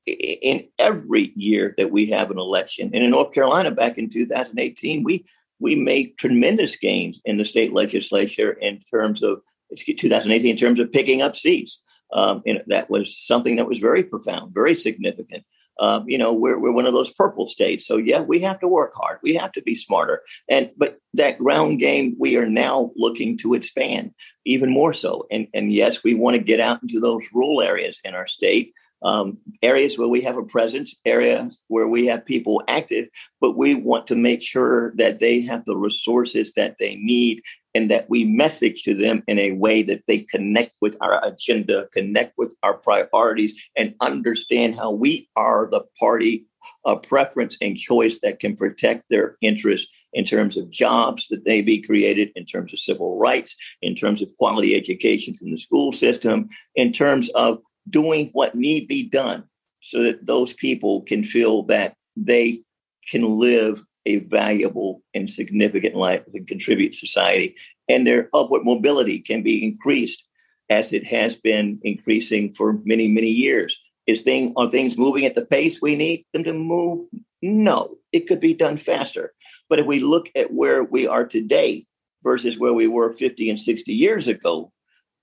in 0.06 0.68
every 0.78 1.32
year 1.36 1.74
that 1.76 1.90
we 1.90 2.06
have 2.06 2.30
an 2.30 2.38
election. 2.38 2.90
And 2.92 3.04
in 3.04 3.10
North 3.10 3.32
Carolina 3.32 3.70
back 3.70 3.98
in 3.98 4.10
2018, 4.10 5.04
we, 5.04 5.24
we 5.58 5.74
made 5.74 6.18
tremendous 6.18 6.76
gains 6.76 7.20
in 7.24 7.36
the 7.36 7.44
state 7.44 7.72
legislature 7.72 8.52
in 8.52 8.82
terms 8.92 9.22
of 9.22 9.40
excuse, 9.70 10.00
2018 10.00 10.50
in 10.50 10.56
terms 10.56 10.78
of 10.78 10.92
picking 10.92 11.22
up 11.22 11.36
seats. 11.36 11.82
Um, 12.12 12.42
and 12.46 12.62
that 12.68 12.88
was 12.88 13.16
something 13.16 13.56
that 13.56 13.66
was 13.66 13.78
very 13.78 14.04
profound, 14.04 14.54
very 14.54 14.74
significant. 14.74 15.44
Uh, 15.78 16.02
you 16.06 16.18
know, 16.18 16.32
we're, 16.32 16.60
we're 16.60 16.72
one 16.72 16.86
of 16.86 16.94
those 16.94 17.12
purple 17.12 17.48
states. 17.48 17.86
So 17.86 17.96
yeah, 17.96 18.20
we 18.20 18.40
have 18.40 18.60
to 18.60 18.68
work 18.68 18.92
hard. 18.94 19.18
We 19.22 19.34
have 19.34 19.52
to 19.52 19.62
be 19.62 19.74
smarter. 19.74 20.22
And, 20.48 20.70
but 20.76 20.98
that 21.14 21.38
ground 21.38 21.78
game, 21.80 22.16
we 22.18 22.36
are 22.36 22.48
now 22.48 22.92
looking 22.96 23.36
to 23.38 23.54
expand 23.54 24.12
even 24.44 24.70
more 24.72 24.94
so. 24.94 25.26
And, 25.30 25.48
and 25.52 25.72
yes, 25.72 26.02
we 26.02 26.14
want 26.14 26.36
to 26.36 26.42
get 26.42 26.60
out 26.60 26.82
into 26.82 27.00
those 27.00 27.24
rural 27.32 27.60
areas 27.60 28.00
in 28.04 28.14
our 28.14 28.26
state. 28.26 28.72
Um, 29.02 29.38
areas 29.62 29.98
where 29.98 30.08
we 30.08 30.22
have 30.22 30.38
a 30.38 30.42
presence, 30.42 30.96
areas 31.04 31.62
where 31.68 31.86
we 31.86 32.06
have 32.06 32.24
people 32.24 32.62
active, 32.66 33.08
but 33.42 33.56
we 33.56 33.74
want 33.74 34.06
to 34.06 34.16
make 34.16 34.42
sure 34.42 34.94
that 34.96 35.18
they 35.18 35.42
have 35.42 35.66
the 35.66 35.76
resources 35.76 36.54
that 36.54 36.76
they 36.78 36.96
need 36.96 37.42
and 37.76 37.90
that 37.90 38.08
we 38.08 38.24
message 38.24 38.82
to 38.84 38.94
them 38.94 39.22
in 39.28 39.38
a 39.38 39.52
way 39.52 39.82
that 39.82 40.02
they 40.06 40.20
connect 40.20 40.72
with 40.80 40.96
our 41.02 41.22
agenda, 41.22 41.86
connect 41.92 42.32
with 42.38 42.54
our 42.62 42.78
priorities, 42.78 43.54
and 43.76 43.94
understand 44.00 44.74
how 44.74 44.90
we 44.90 45.28
are 45.36 45.68
the 45.70 45.84
party 46.00 46.46
of 46.86 47.02
preference 47.02 47.54
and 47.60 47.76
choice 47.76 48.18
that 48.20 48.40
can 48.40 48.56
protect 48.56 49.04
their 49.10 49.36
interests 49.42 49.88
in 50.14 50.24
terms 50.24 50.56
of 50.56 50.70
jobs 50.70 51.28
that 51.28 51.44
they 51.44 51.60
be 51.60 51.82
created, 51.82 52.30
in 52.34 52.46
terms 52.46 52.72
of 52.72 52.78
civil 52.78 53.18
rights, 53.18 53.54
in 53.82 53.94
terms 53.94 54.22
of 54.22 54.34
quality 54.38 54.74
education 54.74 55.34
from 55.34 55.50
the 55.50 55.58
school 55.58 55.92
system, 55.92 56.48
in 56.76 56.92
terms 56.92 57.28
of 57.34 57.58
doing 57.90 58.30
what 58.32 58.54
need 58.54 58.88
be 58.88 59.06
done 59.06 59.44
so 59.82 60.02
that 60.02 60.24
those 60.24 60.54
people 60.54 61.02
can 61.02 61.22
feel 61.22 61.62
that 61.64 61.94
they 62.16 62.62
can 63.06 63.38
live 63.38 63.84
a 64.06 64.20
valuable 64.20 65.02
and 65.12 65.28
significant 65.28 65.94
life 65.94 66.22
and 66.32 66.46
contribute 66.46 66.92
to 66.92 66.98
society. 66.98 67.56
And 67.88 68.06
their 68.06 68.30
upward 68.32 68.64
mobility 68.64 69.18
can 69.18 69.42
be 69.42 69.64
increased 69.64 70.26
as 70.70 70.92
it 70.92 71.06
has 71.06 71.36
been 71.36 71.78
increasing 71.82 72.52
for 72.52 72.80
many, 72.84 73.08
many 73.08 73.28
years. 73.28 73.78
Is 74.06 74.22
thing 74.22 74.52
are 74.56 74.70
things 74.70 74.96
moving 74.96 75.26
at 75.26 75.34
the 75.34 75.44
pace 75.44 75.82
we 75.82 75.96
need 75.96 76.24
them 76.32 76.44
to 76.44 76.52
move? 76.52 77.08
No, 77.42 77.96
it 78.12 78.28
could 78.28 78.40
be 78.40 78.54
done 78.54 78.76
faster. 78.76 79.34
But 79.68 79.80
if 79.80 79.86
we 79.86 80.00
look 80.00 80.28
at 80.36 80.52
where 80.52 80.84
we 80.84 81.08
are 81.08 81.26
today 81.26 81.86
versus 82.22 82.58
where 82.58 82.72
we 82.72 82.86
were 82.86 83.12
50 83.12 83.50
and 83.50 83.58
60 83.58 83.92
years 83.92 84.28
ago, 84.28 84.72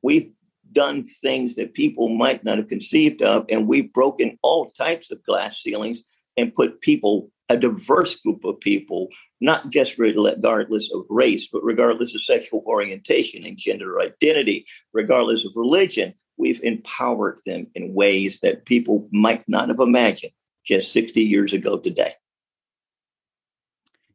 we've 0.01 0.31
done 0.71 1.05
things 1.05 1.55
that 1.55 1.73
people 1.73 2.09
might 2.09 2.43
not 2.43 2.57
have 2.57 2.67
conceived 2.67 3.21
of, 3.21 3.45
and 3.49 3.67
we've 3.67 3.93
broken 3.93 4.38
all 4.41 4.71
types 4.71 5.11
of 5.11 5.23
glass 5.23 5.61
ceilings 5.61 6.03
and 6.36 6.53
put 6.53 6.81
people 6.81 7.29
a 7.50 7.58
diverse 7.58 8.16
group 8.16 8.44
of 8.46 8.60
people, 8.60 9.10
not 9.41 9.70
just 9.70 9.98
regardless 9.98 10.89
of 10.94 11.06
race, 11.10 11.48
but 11.52 11.64
regardless 11.64 12.16
of 12.16 12.22
sexual 12.22 12.64
orientation 12.66 13.44
and 13.44 13.58
gender 13.58 14.00
identity, 14.00 14.66
regardless 14.94 15.46
of 15.46 15.52
religion. 15.56 16.14
We've 16.38 16.62
empowered 16.64 17.39
them 17.46 17.68
in 17.76 17.94
ways 17.94 18.39
that 18.39 18.66
people 18.66 19.08
might 19.12 19.44
not 19.48 19.70
have 19.70 19.80
imagined 19.80 20.32
just 20.66 20.91
60 20.91 21.22
years 21.22 21.54
ago 21.54 21.78
today. 21.78 22.14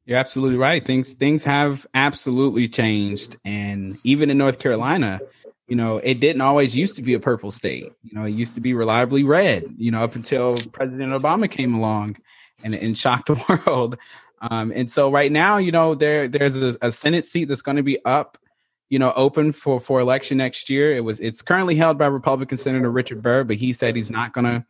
You're 0.05 0.18
absolutely 0.18 0.57
right. 0.57 0.85
Things 0.85 1.12
things 1.12 1.45
have 1.45 1.87
absolutely 1.93 2.66
changed. 2.66 3.37
And 3.45 3.95
even 4.05 4.31
in 4.31 4.39
North 4.39 4.59
Carolina, 4.59 5.20
you 5.68 5.76
know, 5.76 5.99
it 5.99 6.18
didn't 6.18 6.41
always 6.41 6.74
used 6.74 6.97
to 6.97 7.03
be 7.03 7.12
a 7.12 7.20
purple 7.20 7.51
state. 7.51 7.93
You 8.03 8.18
know, 8.18 8.24
it 8.24 8.31
used 8.31 8.55
to 8.55 8.61
be 8.62 8.72
reliably 8.72 9.22
red, 9.22 9.64
you 9.76 9.91
know, 9.91 10.03
up 10.03 10.16
until 10.16 10.57
President 10.72 11.12
Obama 11.12 11.49
came 11.49 11.74
along 11.74 12.16
and, 12.62 12.74
and 12.74 12.96
shock 12.96 13.26
the 13.26 13.34
world. 13.66 13.96
Um, 14.40 14.72
and 14.74 14.90
so 14.90 15.11
right 15.11 15.30
now, 15.30 15.59
you 15.59 15.72
know, 15.72 15.94
there 15.94 16.28
there's 16.28 16.61
a, 16.61 16.76
a 16.82 16.92
Senate 16.92 17.26
seat 17.26 17.46
that's 17.46 17.62
going 17.62 17.76
to 17.76 17.82
be 17.82 18.04
up, 18.04 18.38
you 18.88 18.98
know, 18.98 19.12
open 19.16 19.52
for 19.52 19.80
for 19.80 20.00
election 20.00 20.38
next 20.38 20.70
year. 20.70 20.94
It 20.94 21.00
was 21.00 21.20
it's 21.20 21.42
currently 21.42 21.74
held 21.76 21.98
by 21.98 22.06
Republican 22.06 22.59
Senator 22.59 22.90
Richard 22.90 23.22
Burr, 23.22 23.44
but 23.44 23.56
he 23.56 23.72
said 23.72 23.96
he's 23.96 24.11
not 24.11 24.32
going 24.32 24.44
to 24.44 24.66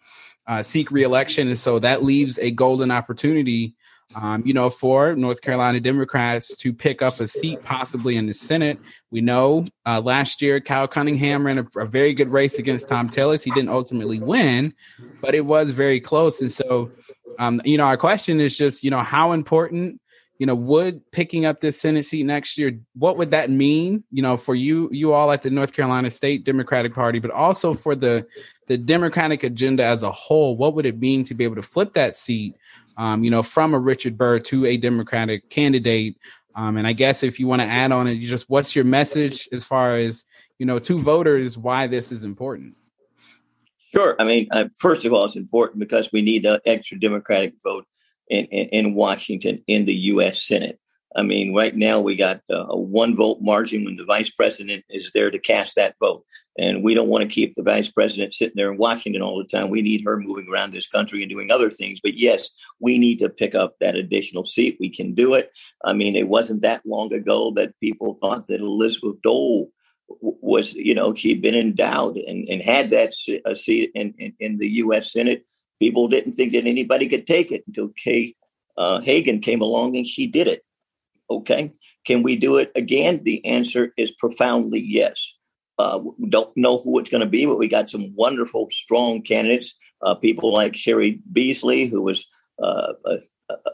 uh, 0.47 0.62
seek 0.62 0.91
reelection, 0.91 1.49
and 1.49 1.59
so 1.59 1.78
that 1.80 2.03
leaves 2.03 2.39
a 2.39 2.51
golden 2.51 2.91
opportunity. 2.91 3.74
Um, 4.14 4.43
you 4.47 4.55
know, 4.55 4.70
for 4.70 5.14
North 5.14 5.43
Carolina 5.43 5.80
Democrats 5.80 6.57
to 6.57 6.72
pick 6.72 7.03
up 7.03 7.20
a 7.20 7.28
seat 7.28 7.61
possibly 7.61 8.16
in 8.16 8.24
the 8.24 8.32
Senate. 8.32 8.78
We 9.11 9.20
know 9.20 9.66
uh, 9.84 10.01
last 10.01 10.41
year 10.41 10.61
Cal 10.61 10.89
Cunningham 10.89 11.45
ran 11.45 11.59
a, 11.59 11.66
a, 11.78 11.84
very 11.84 12.14
good 12.14 12.30
race 12.30 12.59
against 12.59 12.89
Thom 12.89 13.11
Tillis. 13.11 13.45
He 13.45 13.51
didn't 13.51 13.68
ultimately 13.68 14.18
win, 14.18 14.72
but 15.20 15.34
it 15.34 15.45
was 15.45 15.72
very 15.72 16.01
close. 16.01 16.41
And 16.41 16.51
so 16.51 16.91
um, 17.39 17.61
you 17.64 17.78
know, 17.78 17.84
our 17.84 17.97
question 17.97 18.41
is 18.41 18.57
just, 18.57 18.84
you 18.84 18.91
know, 18.91 19.01
how 19.01 19.32
important 19.32 20.01
you 20.39 20.47
know, 20.47 20.55
would 20.55 21.11
picking 21.11 21.45
up 21.45 21.59
this 21.61 21.80
Senate 21.80 22.07
seat 22.07 22.22
next 22.22 22.57
year, 22.57 22.78
what 22.95 23.18
would 23.18 23.32
that 23.32 23.51
mean, 23.51 24.05
you 24.12 24.22
know, 24.22 24.36
for 24.36 24.55
you, 24.55 24.89
you 24.93 25.12
all 25.12 25.32
at 25.32 25.43
the 25.43 25.51
North 25.51 25.72
Carolina 25.72 26.11
State 26.11 26.45
Democratic 26.45 26.95
Party, 26.95 27.18
but 27.18 27.32
also 27.32 27.74
for 27.74 27.95
the 27.95 28.26
the 28.68 28.78
Democratic 28.78 29.43
agenda 29.43 29.84
as 29.84 30.05
a 30.05 30.12
whole? 30.12 30.57
What 30.57 30.74
would 30.74 30.86
it 30.86 31.01
mean 31.01 31.24
to 31.24 31.34
be 31.34 31.43
able 31.43 31.57
to 31.57 31.62
flip 31.62 31.93
that 31.95 32.16
seat, 32.16 32.55
um, 32.97 33.24
you 33.24 33.30
know, 33.30 33.43
from 33.43 33.74
a 33.74 33.78
Richard 33.80 34.16
Burr 34.16 34.39
to 34.41 34.66
a 34.66 34.76
Democratic 34.76 35.51
candidate? 35.51 36.16
Um, 36.55 36.76
and 36.76 36.86
I 36.86 36.93
guess 36.93 37.24
if 37.24 37.41
you 37.41 37.49
want 37.49 37.62
to 37.62 37.66
add 37.66 37.91
on 37.91 38.07
it, 38.07 38.12
you 38.12 38.28
just 38.28 38.49
what's 38.49 38.76
your 38.76 38.84
message 38.84 39.49
as 39.53 39.64
far 39.64 39.97
as 39.97 40.24
you 40.59 40.66
know 40.66 40.78
to 40.78 40.99
voters 40.99 41.59
why 41.59 41.89
this 41.89 42.12
is 42.12 42.22
important? 42.22 42.76
Sure. 43.99 44.14
I 44.20 44.24
mean, 44.24 44.46
uh, 44.53 44.66
first 44.76 45.05
of 45.05 45.12
all, 45.12 45.24
it's 45.24 45.34
important 45.34 45.80
because 45.80 46.11
we 46.12 46.22
need 46.22 46.44
the 46.44 46.62
extra 46.64 47.01
Democratic 47.01 47.55
vote 47.64 47.84
in, 48.28 48.44
in, 48.44 48.68
in 48.68 48.94
Washington 48.94 49.64
in 49.66 49.86
the 49.86 49.94
U.S. 50.12 50.40
Senate. 50.40 50.78
I 51.16 51.22
mean, 51.22 51.53
right 51.53 51.74
now 51.74 51.99
we 51.99 52.14
got 52.14 52.40
uh, 52.49 52.66
a 52.68 52.78
one 52.78 53.16
vote 53.16 53.38
margin 53.40 53.84
when 53.84 53.96
the 53.96 54.05
vice 54.05 54.30
president 54.30 54.84
is 54.88 55.11
there 55.14 55.32
to 55.32 55.38
cast 55.40 55.74
that 55.74 55.96
vote. 55.99 56.24
And 56.57 56.84
we 56.84 56.94
don't 56.94 57.09
want 57.09 57.22
to 57.22 57.28
keep 57.28 57.55
the 57.55 57.62
vice 57.64 57.90
president 57.90 58.34
sitting 58.34 58.55
there 58.55 58.70
in 58.70 58.78
Washington 58.78 59.20
all 59.20 59.36
the 59.36 59.49
time. 59.49 59.68
We 59.68 59.82
need 59.82 60.05
her 60.05 60.16
moving 60.16 60.46
around 60.49 60.72
this 60.72 60.86
country 60.86 61.22
and 61.22 61.30
doing 61.30 61.51
other 61.51 61.70
things. 61.70 61.99
But 62.01 62.16
yes, 62.16 62.51
we 62.78 62.99
need 62.99 63.18
to 63.18 63.28
pick 63.28 63.57
up 63.57 63.74
that 63.80 63.96
additional 63.96 64.46
seat. 64.46 64.76
We 64.78 64.90
can 64.90 65.12
do 65.12 65.34
it. 65.34 65.51
I 65.84 65.92
mean, 65.92 66.14
it 66.14 66.28
wasn't 66.28 66.62
that 66.62 66.82
long 66.86 67.12
ago 67.12 67.51
that 67.57 67.74
people 67.80 68.16
thought 68.20 68.46
that 68.46 68.61
Elizabeth 68.61 69.20
Dole 69.22 69.72
was, 70.09 70.75
you 70.75 70.95
know, 70.95 71.15
she'd 71.15 71.43
been 71.43 71.55
endowed 71.55 72.17
and, 72.17 72.49
and 72.49 72.63
had 72.63 72.91
that 72.91 73.15
seat 73.15 73.91
in, 73.95 74.15
in, 74.19 74.35
in 74.41 74.57
the 74.59 74.69
U.S. 74.69 75.13
Senate 75.13 75.45
people 75.79 76.09
didn't 76.09 76.33
think 76.33 76.53
that 76.53 76.67
anybody 76.67 77.09
could 77.09 77.27
take 77.27 77.53
it 77.53 77.65
until 77.67 77.89
Kay 77.89 78.35
uh, 78.77 79.01
Hagan 79.01 79.41
came 79.41 79.61
along 79.61 79.97
and 79.97 80.07
she 80.07 80.27
did 80.27 80.47
it. 80.47 80.65
Okay. 81.31 81.73
Can 82.07 82.23
we 82.23 82.37
do 82.37 82.57
it 82.57 82.71
again? 82.75 83.23
The 83.25 83.45
answer 83.45 83.93
is 83.97 84.11
profoundly 84.13 84.81
yes. 84.81 85.35
Uh, 85.79 86.01
don't 86.29 86.57
know 86.57 86.79
who 86.79 86.99
it's 86.99 87.11
going 87.11 87.21
to 87.21 87.27
be, 87.27 87.45
but 87.45 87.59
we 87.59 87.69
got 87.69 87.91
some 87.91 88.15
wonderful, 88.15 88.69
strong 88.71 89.23
candidates. 89.23 89.75
Uh, 90.01 90.15
people 90.15 90.53
like 90.53 90.73
Cheri 90.73 91.21
Beasley, 91.33 91.87
who 91.87 92.03
was 92.03 92.27
uh, 92.63 92.95
a, 93.05 93.19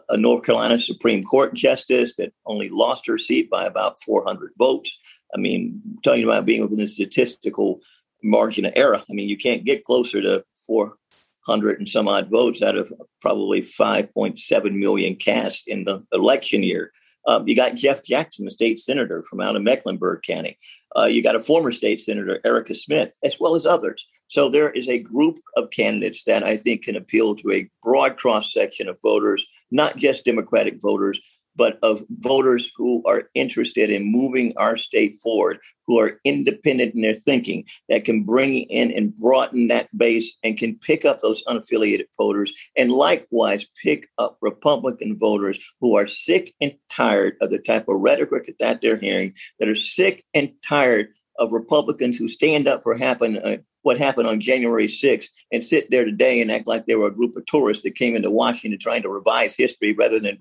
a, 0.09 0.17
North 0.17 0.45
Carolina 0.45 0.79
Supreme 0.79 1.23
Court 1.23 1.55
justice 1.55 2.17
that 2.17 2.33
only 2.47 2.69
lost 2.71 3.07
her 3.07 3.19
seat 3.19 3.51
by 3.51 3.65
about 3.65 4.03
400 4.03 4.53
votes. 4.59 4.99
I 5.35 5.39
mean, 5.39 5.81
talking 6.03 6.25
about 6.25 6.47
being 6.47 6.63
within 6.63 6.79
the 6.79 6.89
statistical 6.89 7.81
margin 8.23 8.65
of 8.65 8.73
error. 8.77 9.03
I 9.09 9.13
mean, 9.13 9.29
you 9.29 9.37
can't 9.37 9.65
get 9.65 9.85
closer 9.85 10.23
to 10.23 10.45
four 10.67 10.97
hundred 11.41 11.79
and 11.79 11.89
some 11.89 12.09
odd 12.09 12.31
votes 12.31 12.63
out 12.63 12.77
of 12.77 12.93
probably 13.21 13.61
5.7 13.61 14.73
million 14.73 15.17
cast 15.17 15.69
in 15.69 15.85
the 15.85 16.05
election 16.13 16.63
year. 16.63 16.93
Um, 17.27 17.49
you 17.49 17.57
got 17.57 17.75
Jeff 17.75 18.03
Jackson, 18.03 18.45
the 18.45 18.51
state 18.51 18.79
senator 18.79 19.23
from 19.23 19.41
out 19.41 19.57
of 19.57 19.63
Mecklenburg 19.63 20.23
County. 20.23 20.59
Uh, 20.97 21.05
you 21.05 21.23
got 21.23 21.37
a 21.37 21.41
former 21.41 21.73
state 21.73 22.01
senator, 22.01 22.41
Erica 22.45 22.75
Smith, 22.75 23.17
as 23.23 23.41
well 23.41 23.55
as 23.55 23.67
others. 23.67 24.07
So 24.29 24.49
there 24.49 24.71
is 24.71 24.89
a 24.89 24.99
group 24.99 25.39
of 25.57 25.71
candidates 25.71 26.25
that 26.25 26.45
I 26.45 26.57
think 26.57 26.83
can 26.83 26.97
appeal 26.97 27.35
to 27.37 27.53
a 27.53 27.69
broad 27.83 28.17
cross 28.17 28.53
section 28.53 28.89
of 28.89 28.99
voters, 29.03 29.45
not 29.71 29.97
just 29.97 30.25
Democratic 30.25 30.81
voters, 30.81 31.21
but 31.57 31.79
of 31.83 32.05
voters 32.11 32.71
who 32.77 33.03
are 33.07 33.31
interested 33.35 33.91
in 33.91 34.11
moving 34.11 34.53
our 34.57 34.77
state 34.77 35.17
forward, 35.17 35.59
who 35.87 35.99
are 35.99 36.21
independent 36.25 36.95
in 36.95 37.03
their 37.03 37.15
thinking, 37.15 37.65
that 37.89 38.05
can 38.05 38.25
bring 38.25 38.63
in 38.63 38.91
and 38.91 39.15
broaden 39.15 39.69
that 39.69 39.89
base 39.97 40.37
and 40.43 40.59
can 40.59 40.79
pick 40.79 41.05
up 41.05 41.21
those 41.21 41.45
unaffiliated 41.45 42.07
voters, 42.17 42.53
and 42.77 42.91
likewise 42.91 43.67
pick 43.83 44.09
up 44.19 44.39
Republican 44.41 45.19
voters 45.19 45.59
who 45.81 45.97
are 45.97 46.07
sick 46.07 46.55
and 46.61 46.75
tired 46.89 47.37
of 47.41 47.51
the 47.51 47.59
type 47.59 47.89
of 47.89 48.01
rhetoric 48.01 48.55
that 48.59 48.81
they're 48.81 48.97
hearing, 48.97 49.35
that 49.59 49.69
are 49.69 49.77
sick 49.77 50.25
and 50.33 50.53
tired 50.67 51.09
of 51.39 51.53
Republicans 51.53 52.17
who 52.17 52.29
stand 52.29 52.69
up 52.69 52.83
for 52.83 52.97
happen, 52.97 53.37
uh, 53.39 53.57
what 53.85 53.99
happened 53.99 54.27
on 54.27 54.41
January 54.41 54.87
6th 54.87 55.29
and 55.53 55.63
sit 55.63 55.91
there 55.91 56.07
today 56.07 56.41
and 56.41 56.51
act 56.51 56.67
like 56.67 56.87
they 56.87 56.97
were 56.97 57.07
a 57.07 57.15
group 57.15 57.37
of 57.37 57.45
tourists 57.47 57.83
that 57.85 57.95
came 57.95 58.17
into 58.17 58.31
Washington 58.31 58.81
trying 58.81 59.03
to 59.03 59.11
revise 59.11 59.55
history 59.55 59.93
rather 59.93 60.19
than 60.19 60.39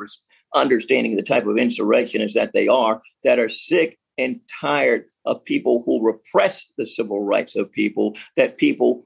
understanding 0.55 1.15
the 1.15 1.21
type 1.21 1.45
of 1.45 1.57
insurrectionists 1.57 2.35
that 2.35 2.53
they 2.53 2.69
are, 2.69 3.01
that 3.23 3.39
are 3.39 3.49
sick 3.49 3.99
and 4.17 4.39
tired 4.61 5.05
of 5.25 5.43
people 5.43 5.83
who 5.85 6.05
repress 6.05 6.65
the 6.77 6.87
civil 6.87 7.21
rights 7.21 7.55
of 7.57 7.71
people, 7.71 8.15
that 8.37 8.57
people 8.57 9.03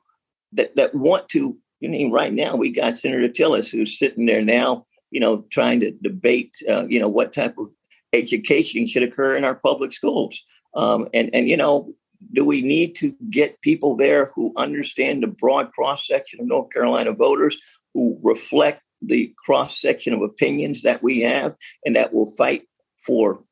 that, 0.54 0.76
that 0.76 0.94
want 0.94 1.28
to, 1.30 1.58
you 1.80 1.90
know, 1.90 2.14
right 2.14 2.32
now 2.32 2.56
we 2.56 2.70
got 2.70 2.96
Senator 2.96 3.30
Tillis 3.30 3.72
who's 3.72 3.98
sitting 3.98 4.28
there 4.28 4.44
now, 4.44 4.86
you 5.10 5.20
know, 5.20 5.46
trying 5.50 5.80
to 5.80 5.92
debate, 6.04 6.56
uh, 6.70 6.86
you 6.88 7.00
know, 7.00 7.10
what 7.10 7.34
type 7.34 7.56
of 7.58 7.70
education 8.14 8.88
should 8.88 9.04
occur 9.04 9.36
in 9.36 9.44
our 9.44 9.56
public 9.56 9.92
schools. 9.92 10.44
Um, 10.76 11.08
and, 11.12 11.32
and, 11.34 11.48
you 11.48 11.58
know, 11.58 11.94
do 12.34 12.46
we 12.46 12.62
need 12.62 12.96
to 12.96 13.16
get 13.30 13.62
people 13.62 13.96
there 13.96 14.32
who 14.36 14.54
understand 14.58 15.24
the 15.24 15.28
broad 15.28 15.72
cross 15.72 16.08
section 16.08 16.40
of 16.42 16.48
North 16.48 16.72
Carolina 16.72 17.12
voters 17.12 17.58
who 17.94 18.20
reflect 18.24 18.82
the 19.02 19.34
cross 19.46 19.80
section 19.80 20.14
of 20.14 20.22
opinions 20.22 20.82
that 20.82 21.04
we 21.04 21.22
have 21.22 21.56
and 21.86 21.96
that 21.96 22.14
will 22.14 22.32
fight 22.38 22.64
for 23.06 23.44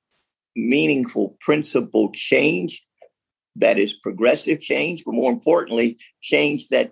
meaningful 0.56 1.38
principle 1.40 2.12
change 2.14 2.84
that 3.56 3.78
is 3.78 3.94
progressive 3.94 4.60
change, 4.62 5.04
but 5.06 5.16
more 5.16 5.32
importantly, 5.32 5.98
change 6.22 6.68
that 6.70 6.92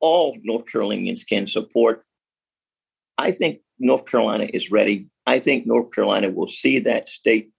all 0.00 0.36
North 0.42 0.66
Carolinians 0.66 1.24
can 1.24 1.46
support. 1.46 2.04
I 3.16 3.30
think 3.30 3.60
North 3.78 4.06
Carolina 4.06 4.48
is 4.52 4.70
ready. 4.70 5.08
I 5.26 5.38
think 5.38 5.66
North 5.66 5.92
Carolina 5.92 6.30
will 6.30 6.48
see 6.48 6.80
that 6.80 7.08
state 7.08 7.50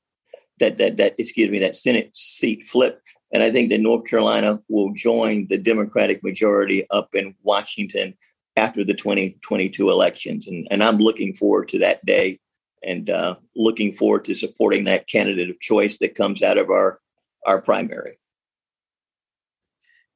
that 0.59 0.78
that 0.78 0.97
that 0.97 1.16
excuse 1.18 1.49
me 1.49 1.59
that 1.59 1.76
Senate 1.76 2.16
seat 2.16 2.66
flip, 2.66 3.01
and 3.34 3.42
I 3.44 3.52
think 3.52 3.70
that 3.70 3.82
North 3.82 4.06
Carolina 4.06 4.60
will 4.68 4.94
join 4.94 5.48
the 5.48 5.58
Democratic 5.58 6.24
majority 6.24 6.86
up 6.90 7.16
in 7.16 7.36
Washington 7.44 8.16
after 8.58 8.84
the 8.84 8.94
2022 8.94 9.90
elections. 9.90 10.48
And, 10.48 10.68
and 10.70 10.84
I'm 10.84 10.98
looking 10.98 11.34
forward 11.34 11.70
to 11.70 11.80
that 11.80 12.06
day 12.06 12.40
and 12.84 13.10
uh, 13.10 13.36
looking 13.56 13.94
forward 13.94 14.26
to 14.26 14.36
supporting 14.36 14.86
that 14.86 15.08
candidate 15.08 15.50
of 15.50 15.60
choice 15.60 16.00
that 16.00 16.16
comes 16.16 16.44
out 16.44 16.58
of 16.58 16.70
our, 16.70 17.00
our 17.46 17.62
primary. 17.62 18.18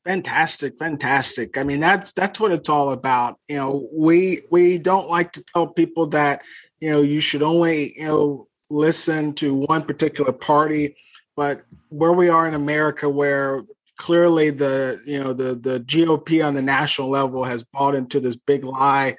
Fantastic, 0.04 0.78
fantastic. 0.78 1.58
I 1.58 1.64
mean, 1.64 1.80
that's 1.80 2.14
that's 2.14 2.40
what 2.40 2.54
it's 2.54 2.70
all 2.70 2.92
about. 2.92 3.40
You 3.50 3.56
know, 3.56 3.90
we 3.92 4.42
we 4.52 4.78
don't 4.78 5.10
like 5.10 5.32
to 5.32 5.44
tell 5.52 5.66
people 5.66 6.06
that 6.08 6.44
you 6.80 6.92
know 6.92 7.02
you 7.02 7.20
should 7.20 7.42
only 7.42 7.94
you 7.98 8.06
know 8.06 8.48
listen 8.70 9.34
to 9.36 9.56
one 9.56 9.82
particular 9.82 10.32
party, 10.32 10.96
but 11.36 11.64
where 11.90 12.14
we 12.14 12.30
are 12.30 12.48
in 12.48 12.54
America, 12.54 13.10
where 13.10 13.62
clearly 13.98 14.50
the 14.50 15.00
you 15.06 15.24
know 15.24 15.34
the 15.34 15.56
the 15.56 15.80
GOP 15.82 16.46
on 16.46 16.54
the 16.54 16.62
national 16.62 17.10
level 17.10 17.44
has 17.44 17.64
bought 17.64 17.96
into 17.96 18.20
this 18.20 18.36
big 18.36 18.64
lie. 18.64 19.16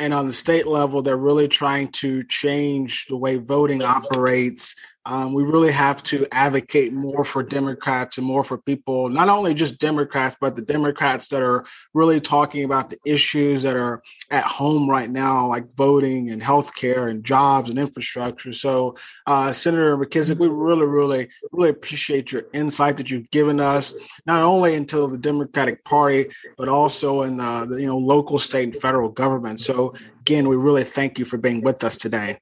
And 0.00 0.14
on 0.14 0.26
the 0.26 0.32
state 0.32 0.66
level 0.66 1.02
they're 1.02 1.16
really 1.18 1.48
trying 1.48 1.88
to 1.88 2.24
change 2.24 3.06
the 3.06 3.16
way 3.16 3.36
voting 3.36 3.82
operates 3.82 4.74
um, 5.04 5.34
we 5.34 5.42
really 5.42 5.72
have 5.72 6.02
to 6.04 6.26
advocate 6.30 6.92
more 6.92 7.24
for 7.24 7.42
Democrats 7.42 8.18
and 8.18 8.26
more 8.26 8.44
for 8.44 8.58
people, 8.58 9.08
not 9.08 9.28
only 9.28 9.52
just 9.52 9.80
Democrats, 9.80 10.36
but 10.40 10.54
the 10.54 10.62
Democrats 10.62 11.28
that 11.28 11.42
are 11.42 11.64
really 11.92 12.20
talking 12.20 12.62
about 12.62 12.90
the 12.90 12.98
issues 13.04 13.64
that 13.64 13.76
are 13.76 14.02
at 14.30 14.44
home 14.44 14.88
right 14.88 15.10
now, 15.10 15.48
like 15.48 15.64
voting 15.74 16.30
and 16.30 16.40
healthcare 16.40 17.10
and 17.10 17.24
jobs 17.24 17.68
and 17.68 17.80
infrastructure. 17.80 18.52
So, 18.52 18.96
uh, 19.26 19.52
Senator 19.52 19.96
McKissick, 19.96 20.38
we 20.38 20.46
really, 20.46 20.86
really, 20.86 21.28
really 21.50 21.70
appreciate 21.70 22.30
your 22.30 22.42
insight 22.52 22.96
that 22.98 23.10
you've 23.10 23.30
given 23.30 23.58
us, 23.58 23.96
not 24.24 24.42
only 24.42 24.74
into 24.74 25.08
the 25.08 25.18
Democratic 25.18 25.82
Party, 25.84 26.26
but 26.56 26.68
also 26.68 27.22
in 27.22 27.38
the, 27.38 27.66
the 27.68 27.80
you 27.80 27.86
know 27.88 27.98
local, 27.98 28.38
state, 28.38 28.72
and 28.72 28.76
federal 28.76 29.08
government. 29.08 29.58
So, 29.58 29.94
again, 30.20 30.48
we 30.48 30.54
really 30.54 30.84
thank 30.84 31.18
you 31.18 31.24
for 31.24 31.38
being 31.38 31.60
with 31.62 31.82
us 31.82 31.96
today. 31.96 32.38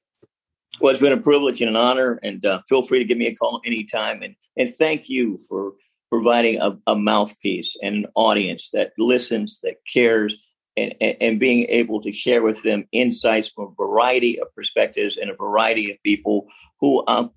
Well, 0.81 0.91
it's 0.91 1.01
been 1.01 1.13
a 1.13 1.17
privilege 1.17 1.61
and 1.61 1.69
an 1.69 1.75
honor, 1.75 2.19
and 2.23 2.43
uh, 2.43 2.63
feel 2.67 2.81
free 2.81 2.97
to 2.97 3.05
give 3.05 3.17
me 3.17 3.27
a 3.27 3.35
call 3.35 3.61
anytime. 3.63 4.23
And 4.23 4.35
and 4.57 4.67
thank 4.67 5.09
you 5.09 5.37
for 5.47 5.73
providing 6.11 6.59
a, 6.59 6.75
a 6.87 6.95
mouthpiece 6.95 7.77
and 7.83 7.97
an 7.97 8.05
audience 8.15 8.71
that 8.73 8.91
listens, 8.97 9.59
that 9.61 9.75
cares, 9.93 10.35
and, 10.75 10.95
and, 10.99 11.15
and, 11.21 11.39
being 11.39 11.67
able 11.69 12.01
to 12.01 12.11
share 12.11 12.43
with 12.43 12.63
them 12.63 12.85
insights 12.91 13.49
from 13.49 13.65
a 13.65 13.85
variety 13.85 14.41
of 14.41 14.53
perspectives 14.55 15.17
and 15.17 15.29
a 15.29 15.35
variety 15.35 15.91
of 15.91 16.01
people 16.03 16.47
who 16.79 17.03
um, 17.07 17.31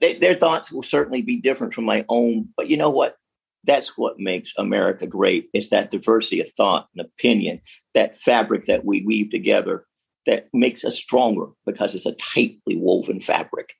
they, 0.00 0.16
their 0.16 0.34
thoughts 0.34 0.72
will 0.72 0.82
certainly 0.82 1.22
be 1.22 1.36
different 1.36 1.72
from 1.72 1.84
my 1.84 2.04
own. 2.08 2.48
But 2.56 2.68
you 2.68 2.76
know 2.76 2.90
what? 2.90 3.16
That's 3.62 3.96
what 3.96 4.18
makes 4.18 4.52
America 4.58 5.06
great. 5.06 5.48
It's 5.54 5.70
that 5.70 5.92
diversity 5.92 6.40
of 6.40 6.48
thought 6.48 6.88
and 6.96 7.06
opinion, 7.06 7.60
that 7.94 8.16
fabric 8.16 8.64
that 8.64 8.84
we 8.84 9.02
weave 9.02 9.30
together 9.30 9.86
that 10.30 10.46
makes 10.52 10.84
us 10.84 10.96
stronger 10.96 11.46
because 11.66 11.96
it's 11.96 12.06
a 12.06 12.14
tightly 12.14 12.76
woven 12.76 13.18
fabric. 13.18 13.74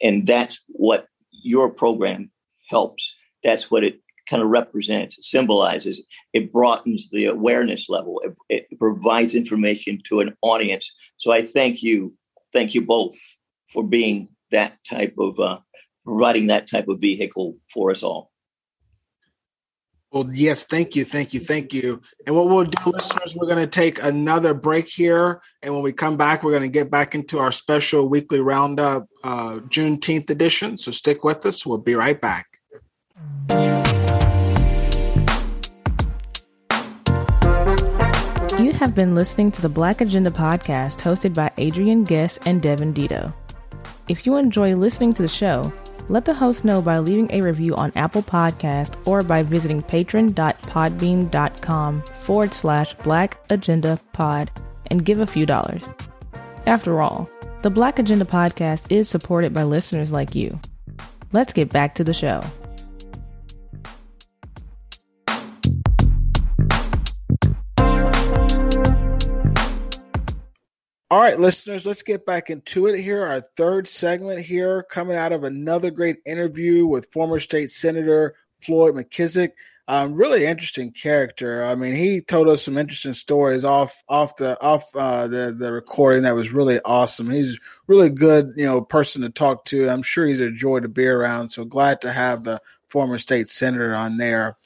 And 0.00 0.24
that's 0.24 0.62
what 0.68 1.08
your 1.32 1.68
program 1.68 2.30
helps. 2.70 3.12
That's 3.42 3.72
what 3.72 3.82
it 3.82 4.00
kind 4.30 4.40
of 4.40 4.48
represents, 4.48 5.18
symbolizes, 5.28 6.02
it 6.32 6.52
broadens 6.52 7.08
the 7.10 7.26
awareness 7.26 7.88
level, 7.88 8.20
it, 8.24 8.66
it 8.70 8.78
provides 8.78 9.34
information 9.34 10.00
to 10.08 10.20
an 10.20 10.36
audience. 10.42 10.92
So 11.16 11.32
I 11.32 11.42
thank 11.42 11.82
you, 11.82 12.14
thank 12.52 12.74
you 12.74 12.82
both 12.82 13.16
for 13.72 13.82
being 13.84 14.28
that 14.52 14.78
type 14.88 15.14
of 15.18 15.40
uh, 15.40 15.58
providing 16.04 16.46
that 16.46 16.68
type 16.68 16.86
of 16.86 17.00
vehicle 17.00 17.56
for 17.72 17.90
us 17.90 18.02
all. 18.04 18.30
Well, 20.12 20.28
yes, 20.32 20.64
thank 20.64 20.94
you, 20.94 21.04
thank 21.04 21.34
you, 21.34 21.40
thank 21.40 21.74
you. 21.74 22.00
And 22.26 22.34
what 22.34 22.48
we'll 22.48 22.64
do, 22.64 22.90
listeners, 22.90 23.34
we're 23.36 23.48
going 23.48 23.58
to 23.58 23.66
take 23.66 24.02
another 24.02 24.54
break 24.54 24.88
here, 24.88 25.42
and 25.62 25.74
when 25.74 25.82
we 25.82 25.92
come 25.92 26.16
back, 26.16 26.42
we're 26.42 26.52
going 26.52 26.62
to 26.62 26.68
get 26.68 26.90
back 26.90 27.14
into 27.14 27.38
our 27.38 27.52
special 27.52 28.08
weekly 28.08 28.40
roundup, 28.40 29.08
uh, 29.24 29.60
Juneteenth 29.68 30.30
edition. 30.30 30.78
So 30.78 30.90
stick 30.90 31.24
with 31.24 31.44
us. 31.44 31.66
We'll 31.66 31.78
be 31.78 31.96
right 31.96 32.20
back. 32.20 32.46
You 38.58 38.72
have 38.72 38.94
been 38.94 39.14
listening 39.14 39.50
to 39.52 39.60
the 39.60 39.68
Black 39.68 40.00
Agenda 40.00 40.30
podcast 40.30 41.00
hosted 41.00 41.34
by 41.34 41.50
Adrian 41.58 42.04
Guest 42.04 42.38
and 42.46 42.62
Devin 42.62 42.94
Dito. 42.94 43.34
If 44.08 44.24
you 44.24 44.36
enjoy 44.36 44.76
listening 44.76 45.12
to 45.14 45.22
the 45.22 45.28
show, 45.28 45.70
let 46.08 46.24
the 46.24 46.34
host 46.34 46.64
know 46.64 46.80
by 46.80 46.98
leaving 46.98 47.30
a 47.32 47.40
review 47.40 47.74
on 47.76 47.92
Apple 47.96 48.22
Podcast 48.22 48.96
or 49.06 49.22
by 49.22 49.42
visiting 49.42 49.82
patron.podbean.com 49.82 52.02
forward 52.02 52.54
slash 52.54 52.94
Black 53.02 53.38
Agenda 53.50 53.98
Pod 54.12 54.50
and 54.86 55.04
give 55.04 55.20
a 55.20 55.26
few 55.26 55.46
dollars. 55.46 55.82
After 56.66 57.00
all, 57.00 57.28
the 57.62 57.70
Black 57.70 57.98
Agenda 57.98 58.24
Podcast 58.24 58.90
is 58.90 59.08
supported 59.08 59.52
by 59.52 59.64
listeners 59.64 60.12
like 60.12 60.34
you. 60.34 60.58
Let's 61.32 61.52
get 61.52 61.70
back 61.70 61.96
to 61.96 62.04
the 62.04 62.14
show. 62.14 62.40
All 71.08 71.20
right, 71.20 71.38
listeners, 71.38 71.86
let's 71.86 72.02
get 72.02 72.26
back 72.26 72.50
into 72.50 72.88
it 72.88 73.00
here. 73.00 73.24
Our 73.24 73.40
third 73.40 73.86
segment 73.86 74.40
here, 74.40 74.82
coming 74.90 75.16
out 75.16 75.30
of 75.30 75.44
another 75.44 75.92
great 75.92 76.16
interview 76.26 76.84
with 76.84 77.12
former 77.12 77.38
state 77.38 77.70
senator 77.70 78.34
Floyd 78.60 78.96
McKissick. 78.96 79.50
Um, 79.86 80.14
really 80.14 80.44
interesting 80.44 80.90
character. 80.90 81.64
I 81.64 81.76
mean, 81.76 81.94
he 81.94 82.22
told 82.22 82.48
us 82.48 82.64
some 82.64 82.76
interesting 82.76 83.14
stories 83.14 83.64
off 83.64 84.02
off 84.08 84.34
the 84.34 84.60
off 84.60 84.84
uh, 84.96 85.28
the 85.28 85.54
the 85.56 85.70
recording 85.70 86.24
that 86.24 86.34
was 86.34 86.52
really 86.52 86.80
awesome. 86.84 87.30
He's 87.30 87.56
really 87.86 88.10
good, 88.10 88.54
you 88.56 88.64
know, 88.66 88.80
person 88.80 89.22
to 89.22 89.30
talk 89.30 89.64
to. 89.66 89.88
I'm 89.88 90.02
sure 90.02 90.26
he's 90.26 90.40
a 90.40 90.50
joy 90.50 90.80
to 90.80 90.88
be 90.88 91.06
around. 91.06 91.50
So 91.50 91.64
glad 91.64 92.00
to 92.00 92.10
have 92.10 92.42
the 92.42 92.60
former 92.88 93.18
state 93.18 93.46
senator 93.46 93.94
on 93.94 94.16
there. 94.16 94.56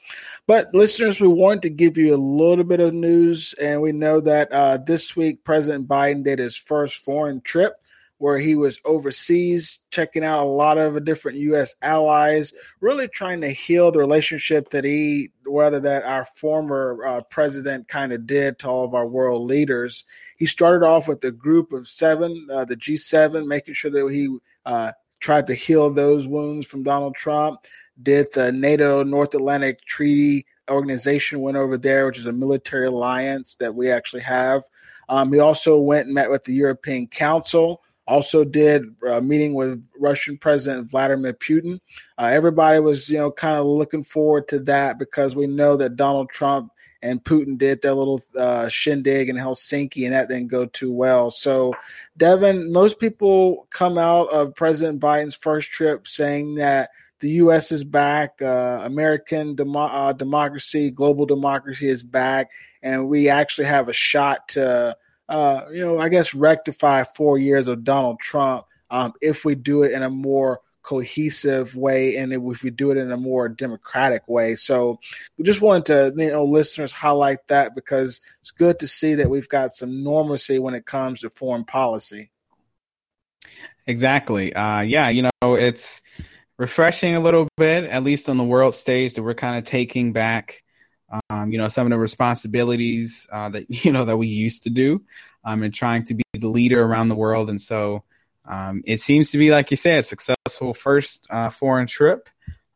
But 0.46 0.74
listeners, 0.74 1.20
we 1.20 1.28
wanted 1.28 1.62
to 1.62 1.70
give 1.70 1.96
you 1.96 2.14
a 2.14 2.16
little 2.16 2.64
bit 2.64 2.80
of 2.80 2.94
news, 2.94 3.54
and 3.60 3.80
we 3.80 3.92
know 3.92 4.20
that 4.20 4.50
uh, 4.52 4.78
this 4.78 5.14
week 5.14 5.44
President 5.44 5.88
Biden 5.88 6.24
did 6.24 6.38
his 6.38 6.56
first 6.56 6.98
foreign 6.98 7.40
trip 7.40 7.74
where 8.20 8.38
he 8.38 8.54
was 8.54 8.78
overseas 8.84 9.80
checking 9.90 10.22
out 10.22 10.44
a 10.44 10.46
lot 10.46 10.76
of 10.76 11.02
different 11.06 11.38
U.S. 11.38 11.74
allies, 11.80 12.52
really 12.80 13.08
trying 13.08 13.40
to 13.40 13.48
heal 13.48 13.90
the 13.90 13.98
relationship 13.98 14.68
that 14.70 14.84
he, 14.84 15.30
whether 15.46 15.80
that 15.80 16.04
our 16.04 16.26
former 16.26 17.02
uh, 17.06 17.22
president 17.30 17.88
kind 17.88 18.12
of 18.12 18.26
did 18.26 18.58
to 18.58 18.68
all 18.68 18.84
of 18.84 18.92
our 18.92 19.06
world 19.06 19.48
leaders. 19.48 20.04
He 20.36 20.44
started 20.44 20.84
off 20.84 21.08
with 21.08 21.24
a 21.24 21.32
group 21.32 21.72
of 21.72 21.88
seven, 21.88 22.46
uh, 22.52 22.66
the 22.66 22.76
G7, 22.76 23.46
making 23.46 23.72
sure 23.72 23.90
that 23.90 24.06
he 24.08 24.36
uh, 24.66 24.92
tried 25.20 25.46
to 25.46 25.54
heal 25.54 25.88
those 25.88 26.28
wounds 26.28 26.66
from 26.66 26.82
Donald 26.82 27.14
Trump 27.14 27.60
did 28.02 28.28
the 28.34 28.52
NATO 28.52 29.02
North 29.02 29.34
Atlantic 29.34 29.84
Treaty 29.84 30.46
Organization 30.70 31.40
went 31.40 31.56
over 31.56 31.76
there, 31.76 32.06
which 32.06 32.18
is 32.18 32.26
a 32.26 32.32
military 32.32 32.86
alliance 32.86 33.56
that 33.56 33.74
we 33.74 33.90
actually 33.90 34.22
have. 34.22 34.62
Um, 35.08 35.32
he 35.32 35.40
also 35.40 35.78
went 35.78 36.06
and 36.06 36.14
met 36.14 36.30
with 36.30 36.44
the 36.44 36.54
European 36.54 37.06
Council. 37.08 37.82
Also 38.06 38.44
did 38.44 38.84
a 39.06 39.20
meeting 39.20 39.54
with 39.54 39.84
Russian 39.98 40.38
President 40.38 40.90
Vladimir 40.90 41.32
Putin. 41.32 41.80
Uh, 42.18 42.30
everybody 42.32 42.80
was, 42.80 43.08
you 43.08 43.18
know, 43.18 43.30
kind 43.30 43.58
of 43.58 43.66
looking 43.66 44.04
forward 44.04 44.48
to 44.48 44.60
that 44.60 44.98
because 44.98 45.36
we 45.36 45.46
know 45.46 45.76
that 45.76 45.96
Donald 45.96 46.30
Trump 46.30 46.72
and 47.02 47.22
Putin 47.22 47.56
did 47.56 47.82
their 47.82 47.94
little 47.94 48.20
uh, 48.38 48.68
shindig 48.68 49.28
in 49.28 49.36
Helsinki, 49.36 50.04
and 50.04 50.12
that 50.12 50.28
didn't 50.28 50.48
go 50.48 50.66
too 50.66 50.92
well. 50.92 51.30
So, 51.30 51.74
Devin, 52.16 52.72
most 52.72 52.98
people 52.98 53.66
come 53.70 53.96
out 53.96 54.28
of 54.30 54.54
President 54.54 55.00
Biden's 55.00 55.34
first 55.34 55.70
trip 55.70 56.06
saying 56.06 56.56
that 56.56 56.90
the 57.20 57.30
U.S. 57.30 57.70
is 57.72 57.84
back. 57.84 58.40
Uh, 58.42 58.80
American 58.84 59.54
demo- 59.54 59.80
uh, 59.80 60.12
democracy, 60.12 60.90
global 60.90 61.26
democracy 61.26 61.88
is 61.88 62.02
back, 62.02 62.50
and 62.82 63.08
we 63.08 63.28
actually 63.28 63.66
have 63.66 63.88
a 63.88 63.92
shot 63.92 64.48
to, 64.48 64.96
uh, 65.28 65.62
you 65.72 65.80
know, 65.80 65.98
I 65.98 66.08
guess 66.08 66.34
rectify 66.34 67.04
four 67.04 67.38
years 67.38 67.68
of 67.68 67.84
Donald 67.84 68.20
Trump 68.20 68.64
um, 68.90 69.12
if 69.20 69.44
we 69.44 69.54
do 69.54 69.82
it 69.82 69.92
in 69.92 70.02
a 70.02 70.10
more 70.10 70.60
cohesive 70.82 71.76
way 71.76 72.16
and 72.16 72.32
if 72.32 72.62
we 72.62 72.70
do 72.70 72.90
it 72.90 72.96
in 72.96 73.12
a 73.12 73.16
more 73.16 73.48
democratic 73.48 74.26
way. 74.26 74.54
So 74.54 74.98
we 75.36 75.44
just 75.44 75.60
wanted 75.60 75.84
to, 75.86 76.22
you 76.22 76.30
know, 76.30 76.44
listeners 76.44 76.90
highlight 76.90 77.46
that 77.48 77.74
because 77.74 78.20
it's 78.40 78.50
good 78.50 78.78
to 78.80 78.88
see 78.88 79.14
that 79.14 79.30
we've 79.30 79.48
got 79.48 79.72
some 79.72 80.02
normalcy 80.02 80.58
when 80.58 80.74
it 80.74 80.86
comes 80.86 81.20
to 81.20 81.30
foreign 81.30 81.64
policy. 81.64 82.30
Exactly. 83.86 84.52
Uh, 84.52 84.80
yeah, 84.80 85.08
you 85.08 85.22
know, 85.22 85.54
it's 85.54 86.02
refreshing 86.60 87.16
a 87.16 87.20
little 87.20 87.48
bit, 87.56 87.84
at 87.84 88.02
least 88.02 88.28
on 88.28 88.36
the 88.36 88.44
world 88.44 88.74
stage, 88.74 89.14
that 89.14 89.22
we're 89.22 89.32
kind 89.32 89.56
of 89.56 89.64
taking 89.64 90.12
back, 90.12 90.62
um, 91.30 91.50
you 91.50 91.56
know, 91.56 91.68
some 91.68 91.86
of 91.86 91.90
the 91.90 91.98
responsibilities 91.98 93.26
uh, 93.32 93.48
that 93.48 93.64
you 93.84 93.90
know 93.90 94.04
that 94.04 94.18
we 94.18 94.28
used 94.28 94.64
to 94.64 94.70
do, 94.70 95.02
um, 95.42 95.62
and 95.62 95.74
trying 95.74 96.04
to 96.04 96.14
be 96.14 96.22
the 96.34 96.48
leader 96.48 96.82
around 96.82 97.08
the 97.08 97.16
world. 97.16 97.48
And 97.48 97.60
so, 97.60 98.04
um, 98.44 98.82
it 98.84 99.00
seems 99.00 99.30
to 99.30 99.38
be, 99.38 99.50
like 99.50 99.70
you 99.70 99.76
said, 99.76 100.00
a 100.00 100.02
successful 100.02 100.74
first 100.74 101.26
uh, 101.30 101.48
foreign 101.48 101.86
trip 101.86 102.28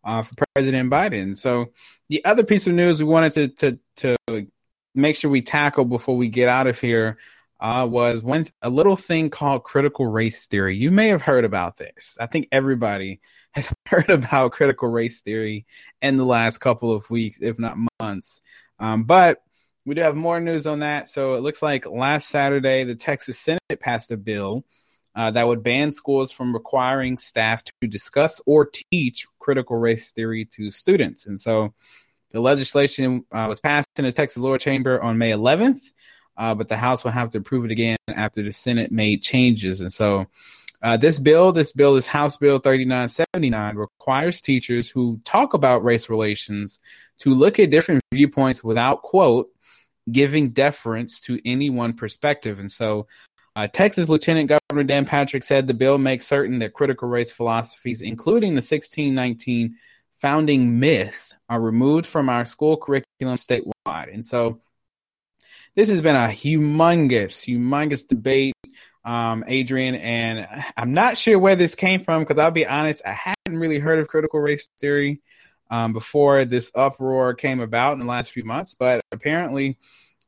uh, 0.02 0.23
for 0.23 0.35
President 0.55 0.90
Biden. 0.90 1.36
So, 1.36 1.73
the 2.09 2.24
other 2.24 2.43
piece 2.43 2.66
of 2.66 2.73
news 2.73 2.98
we 2.98 3.09
wanted 3.09 3.32
to 3.32 3.48
to 3.48 4.16
to 4.27 4.47
make 4.94 5.16
sure 5.16 5.31
we 5.31 5.43
tackle 5.43 5.85
before 5.85 6.16
we 6.16 6.28
get 6.31 6.48
out 6.48 6.66
of 6.66 6.81
here 6.81 7.19
uh, 7.61 7.86
was 7.89 8.23
one 8.23 8.47
a 8.62 8.70
little 8.70 8.97
thing 8.97 9.28
called 9.28 9.62
critical 9.62 10.06
race 10.06 10.47
theory. 10.47 10.74
You 10.74 10.90
may 10.90 11.09
have 11.09 11.20
heard 11.20 11.44
about 11.44 11.77
this. 11.77 12.16
I 12.19 12.27
think 12.27 12.48
everybody 12.51 13.20
has 13.55 13.72
heard 13.86 14.10
about 14.10 14.52
critical 14.52 14.89
race 14.89 15.20
theory 15.20 15.66
in 16.02 16.16
the 16.16 16.24
last 16.24 16.59
couple 16.59 16.93
of 16.93 17.09
weeks, 17.10 17.39
if 17.40 17.59
not 17.59 17.76
months. 18.01 18.40
Um, 18.78 19.05
but 19.05 19.43
we 19.86 19.94
do 19.94 20.01
have 20.01 20.16
more 20.16 20.40
news 20.40 20.66
on 20.66 20.81
that. 20.81 21.09
So 21.09 21.35
it 21.35 21.40
looks 21.40 21.62
like 21.62 21.86
last 21.86 22.28
Saturday, 22.28 22.85
the 22.85 22.94
Texas 22.94 23.39
Senate 23.39 23.81
passed 23.81 24.10
a 24.10 24.16
bill 24.16 24.64
uh, 25.14 25.31
that 25.31 25.47
would 25.47 25.62
ban 25.62 25.90
schools 25.93 26.32
from 26.32 26.52
requiring 26.52 27.18
staff 27.18 27.62
to 27.64 27.86
discuss 27.86 28.40
or 28.47 28.70
teach 28.90 29.26
critical 29.39 29.76
race 29.76 30.12
theory 30.12 30.44
to 30.44 30.70
students. 30.70 31.26
And 31.26 31.39
so 31.39 31.74
the 32.31 32.40
legislation 32.40 33.24
uh, 33.31 33.47
was 33.48 33.60
passed 33.60 33.89
in 33.97 34.05
the 34.05 34.12
Texas 34.12 34.43
lower 34.43 34.59
chamber 34.59 35.01
on 35.01 35.18
May 35.18 35.31
11th, 35.31 35.82
uh, 36.36 36.55
but 36.55 36.68
the 36.68 36.76
House 36.76 37.05
will 37.05 37.12
have 37.12 37.31
to 37.31 37.39
approve 37.39 37.64
it 37.64 37.70
again 37.70 37.97
after 38.09 38.43
the 38.43 38.52
Senate 38.52 38.90
made 38.90 39.22
changes. 39.22 39.81
And 39.81 39.93
so 39.93 40.26
uh, 40.85 40.98
this 40.98 41.19
bill, 41.19 41.51
this 41.51 41.73
bill 41.73 41.97
is 41.97 42.06
House 42.06 42.36
Bill 42.36 42.59
3979, 42.59 43.77
requires 43.77 44.43
teachers 44.43 44.86
who 44.86 45.19
talk 45.24 45.55
about 45.55 45.82
race 45.82 46.11
relations 46.11 46.78
to 47.20 47.31
look 47.31 47.59
at 47.59 47.70
different 47.70 48.02
viewpoints 48.12 48.62
without, 48.62 49.01
quote, 49.01 49.48
giving 50.12 50.51
deference 50.51 51.20
to 51.23 51.40
any 51.47 51.70
one 51.70 51.94
perspective. 51.94 52.59
And 52.59 52.70
so 52.70 53.06
uh, 53.56 53.66
Texas 53.66 54.11
Lieutenant 54.11 54.51
Governor 54.69 54.85
Dan 54.86 55.06
Patrick 55.06 55.43
said 55.43 55.66
the 55.66 55.73
bill 55.73 55.97
makes 55.97 56.27
certain 56.27 56.59
that 56.59 56.74
critical 56.74 57.09
race 57.09 57.31
philosophies, 57.31 58.02
including 58.02 58.51
the 58.51 58.56
1619 58.56 59.77
founding 60.16 60.81
myth, 60.81 61.32
are 61.48 61.62
removed 61.62 62.05
from 62.05 62.28
our 62.28 62.44
school 62.44 62.77
curriculum 62.77 63.39
statewide. 63.39 64.12
And 64.12 64.24
so 64.24 64.61
this 65.77 65.89
has 65.89 66.02
been 66.02 66.15
a 66.15 66.28
humongous, 66.28 67.43
humongous 67.43 68.06
debate 68.06 68.52
um, 69.05 69.44
Adrian, 69.47 69.94
and 69.97 70.48
I'm 70.76 70.94
not 70.94 71.18
sure 71.18 71.39
where 71.39 71.56
this 71.56 71.74
came 71.74 72.01
from 72.01 72.22
because 72.22 72.39
I'll 72.39 72.51
be 72.51 72.66
honest, 72.66 73.02
I 73.05 73.12
hadn't 73.12 73.60
really 73.60 73.78
heard 73.78 73.98
of 73.98 74.09
critical 74.09 74.40
race 74.40 74.68
theory 74.81 75.20
um, 75.70 75.93
before 75.93 76.44
this 76.44 76.70
uproar 76.74 77.35
came 77.35 77.60
about 77.60 77.94
in 77.94 78.01
the 78.01 78.06
last 78.06 78.31
few 78.31 78.44
months, 78.44 78.74
but 78.78 79.02
apparently 79.12 79.78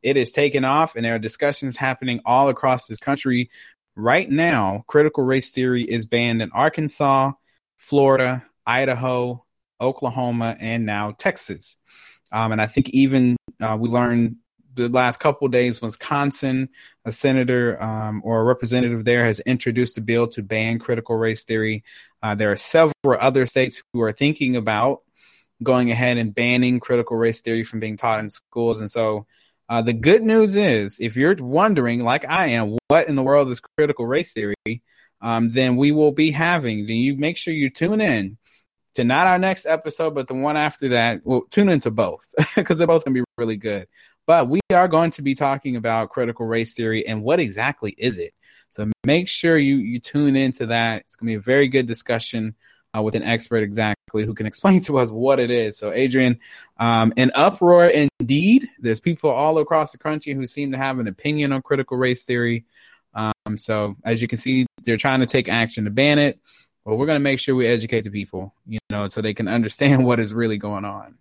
it 0.03 0.17
has 0.17 0.31
taken 0.31 0.65
off, 0.65 0.95
and 0.95 1.05
there 1.05 1.15
are 1.15 1.19
discussions 1.19 1.77
happening 1.77 2.21
all 2.27 2.49
across 2.49 2.87
this 2.87 2.99
country 2.99 3.51
right 3.97 4.31
now. 4.31 4.85
Critical 4.87 5.25
race 5.25 5.51
theory 5.51 5.83
is 5.83 6.07
banned 6.07 6.43
in 6.43 6.51
Arkansas, 6.53 7.33
Florida, 7.77 8.45
Idaho, 8.67 9.45
Oklahoma, 9.81 10.57
and 10.61 10.85
now 10.85 11.13
Texas. 11.13 11.77
Um, 12.33 12.53
and 12.53 12.61
I 12.61 12.67
think 12.67 12.91
even 12.91 13.37
uh, 13.61 13.77
we 13.81 13.89
learned 13.89 14.37
the 14.77 14.89
last 14.89 15.19
couple 15.19 15.49
days, 15.49 15.83
Wisconsin, 15.83 16.69
a 17.05 17.13
senator 17.13 17.83
um, 17.83 18.23
or 18.25 18.41
a 18.41 18.45
representative 18.45 19.05
there 19.05 19.25
has 19.25 19.41
introduced 19.41 19.99
a 19.99 20.01
bill 20.01 20.29
to 20.29 20.43
ban 20.43 20.79
critical 20.79 21.17
race 21.17 21.43
theory. 21.43 21.85
Uh, 22.23 22.35
there 22.35 22.53
are 22.53 22.57
several 22.57 22.93
other 23.19 23.47
states 23.47 23.83
who 23.93 24.03
are 24.03 24.13
thinking 24.13 24.57
about 24.57 25.03
going 25.63 25.91
ahead 25.91 26.19
and 26.19 26.35
banning 26.35 26.81
critical 26.81 27.17
race 27.17 27.41
theory 27.41 27.65
from 27.65 27.81
being 27.81 27.97
taught 27.97 28.21
in 28.21 28.31
schools. 28.31 28.81
And 28.81 28.91
so 28.91 29.27
uh, 29.69 29.83
the 29.83 29.93
good 29.93 30.23
news 30.23 30.55
is, 30.55 30.99
if 31.01 31.17
you're 31.17 31.35
wondering, 31.35 32.05
like 32.05 32.25
I 32.29 32.49
am, 32.49 32.77
what 32.89 33.09
in 33.09 33.17
the 33.17 33.23
world 33.23 33.51
is 33.51 33.61
critical 33.77 34.07
race 34.07 34.33
theory? 34.33 34.83
um, 35.21 35.51
then 35.51 35.77
we 35.77 35.93
will 35.93 36.13
be 36.13 36.31
having. 36.31 36.87
Then 36.87 36.97
you 36.97 37.17
make 37.17 37.37
sure 37.37 37.55
you 37.55 37.71
tune 37.71 38.01
in 38.01 38.39
to 38.95 39.05
not 39.05 39.27
our 39.27 39.39
next 39.39 39.67
episode, 39.67 40.15
but 40.15 40.29
the 40.29 40.35
one 40.35 40.57
after 40.57 40.89
that. 40.91 41.21
Well, 41.25 41.43
tune 41.51 41.69
into 41.69 41.91
both 41.91 42.35
because 42.55 42.79
they're 42.79 42.87
both 42.87 43.05
gonna 43.05 43.15
be 43.15 43.25
really 43.37 43.57
good. 43.57 43.89
But 44.27 44.49
we 44.49 44.61
are 44.73 44.89
going 44.89 45.13
to 45.13 45.23
be 45.23 45.35
talking 45.35 45.77
about 45.77 46.11
critical 46.11 46.47
race 46.47 46.73
theory 46.73 47.07
and 47.07 47.23
what 47.23 47.41
exactly 47.41 47.95
is 47.97 48.19
it. 48.19 48.35
So 48.71 48.91
make 49.05 49.29
sure 49.29 49.57
you 49.57 49.77
you 49.77 50.01
tune 50.01 50.37
into 50.37 50.67
that. 50.67 51.03
It's 51.03 51.17
gonna 51.17 51.31
be 51.31 51.35
a 51.35 51.41
very 51.41 51.69
good 51.69 51.87
discussion 51.87 52.55
uh, 52.97 53.03
with 53.03 53.15
an 53.15 53.23
expert 53.23 53.63
exactly 53.63 54.25
who 54.25 54.35
can 54.35 54.47
explain 54.47 54.81
to 54.81 54.99
us 54.99 55.11
what 55.11 55.41
it 55.41 55.51
is. 55.51 55.79
So 55.79 55.93
Adrian, 55.93 56.39
um, 56.79 57.13
an 57.17 57.31
uproar 57.35 57.87
indeed. 57.87 58.69
There's 58.79 59.01
people 59.01 59.31
all 59.31 59.59
across 59.59 59.93
the 59.93 59.99
country 59.99 60.35
who 60.35 60.47
seem 60.47 60.73
to 60.73 60.79
have 60.79 60.99
an 60.99 61.07
opinion 61.07 61.53
on 61.53 61.63
critical 61.63 61.97
race 61.97 62.25
theory. 62.25 62.65
Um, 63.15 63.57
so 63.57 63.97
as 64.05 64.21
you 64.21 64.29
can 64.29 64.39
see, 64.39 64.67
they're 64.83 64.97
trying 64.97 65.21
to 65.21 65.27
take 65.27 65.49
action 65.49 65.85
to 65.85 65.91
ban 65.91 66.19
it. 66.19 66.41
Well, 66.85 66.97
we're 66.97 67.07
going 67.07 67.17
to 67.17 67.21
make 67.21 67.41
sure 67.41 67.55
we 67.55 67.67
educate 67.67 68.03
the 68.03 68.11
people, 68.11 68.55
you 68.67 68.79
know, 68.91 69.09
so 69.09 69.21
they 69.21 69.35
can 69.35 69.49
understand 69.59 70.05
what 70.05 70.21
is 70.21 70.33
really 70.33 70.59
going 70.59 70.85
on. 70.85 71.17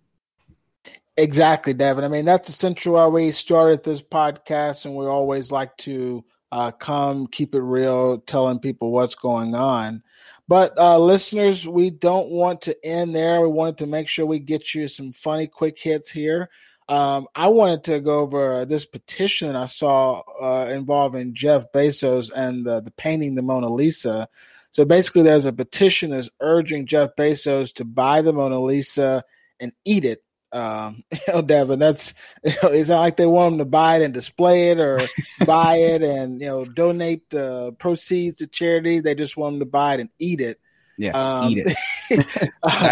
Exactly, 1.18 1.72
Devin. 1.72 2.04
I 2.04 2.08
mean, 2.08 2.26
that's 2.26 2.48
essentially 2.50 2.94
why 2.94 3.06
we 3.06 3.30
started 3.30 3.82
this 3.82 4.02
podcast, 4.02 4.84
and 4.84 4.94
we 4.94 5.06
always 5.06 5.50
like 5.50 5.74
to 5.78 6.24
uh, 6.52 6.70
come 6.72 7.26
keep 7.26 7.54
it 7.54 7.60
real, 7.60 8.18
telling 8.18 8.58
people 8.58 8.90
what's 8.90 9.14
going 9.14 9.54
on. 9.54 10.02
But 10.46 10.78
uh, 10.78 10.98
listeners, 10.98 11.66
we 11.66 11.90
don't 11.90 12.30
want 12.30 12.62
to 12.62 12.76
end 12.84 13.16
there. 13.16 13.40
We 13.40 13.48
wanted 13.48 13.78
to 13.78 13.86
make 13.86 14.08
sure 14.08 14.26
we 14.26 14.38
get 14.38 14.74
you 14.74 14.88
some 14.88 15.10
funny 15.10 15.46
quick 15.46 15.78
hits 15.78 16.10
here. 16.10 16.50
Um, 16.88 17.26
I 17.34 17.48
wanted 17.48 17.82
to 17.84 18.00
go 18.00 18.20
over 18.20 18.64
this 18.64 18.86
petition 18.86 19.56
I 19.56 19.66
saw 19.66 20.20
uh, 20.40 20.68
involving 20.70 21.34
Jeff 21.34 21.72
Bezos 21.72 22.30
and 22.34 22.64
the, 22.64 22.80
the 22.80 22.92
painting 22.92 23.34
the 23.34 23.42
Mona 23.42 23.68
Lisa. 23.68 24.28
So 24.70 24.84
basically, 24.84 25.22
there's 25.22 25.46
a 25.46 25.52
petition 25.52 26.10
that's 26.10 26.30
urging 26.40 26.86
Jeff 26.86 27.16
Bezos 27.18 27.74
to 27.74 27.84
buy 27.84 28.20
the 28.20 28.32
Mona 28.34 28.60
Lisa 28.60 29.24
and 29.58 29.72
eat 29.84 30.04
it. 30.04 30.22
Um, 30.52 31.02
know, 31.28 31.42
Devin, 31.42 31.78
that's 31.78 32.14
you 32.44 32.52
know, 32.62 32.70
it's 32.70 32.88
not 32.88 33.00
like 33.00 33.16
they 33.16 33.26
want 33.26 33.52
them 33.52 33.58
to 33.58 33.70
buy 33.70 33.96
it 33.96 34.02
and 34.02 34.14
display 34.14 34.70
it 34.70 34.80
or 34.80 35.00
buy 35.46 35.76
it 35.76 36.02
and 36.02 36.40
you 36.40 36.46
know 36.46 36.64
donate 36.64 37.28
the 37.30 37.72
proceeds 37.78 38.36
to 38.36 38.46
charity. 38.46 39.00
They 39.00 39.14
just 39.14 39.36
want 39.36 39.54
them 39.54 39.60
to 39.60 39.70
buy 39.70 39.94
it 39.94 40.00
and 40.00 40.10
eat 40.18 40.40
it. 40.40 40.58
Yes, 40.98 41.14
um, 41.14 41.52
eat 41.52 41.66
it. 41.66 42.50
uh, 42.62 42.88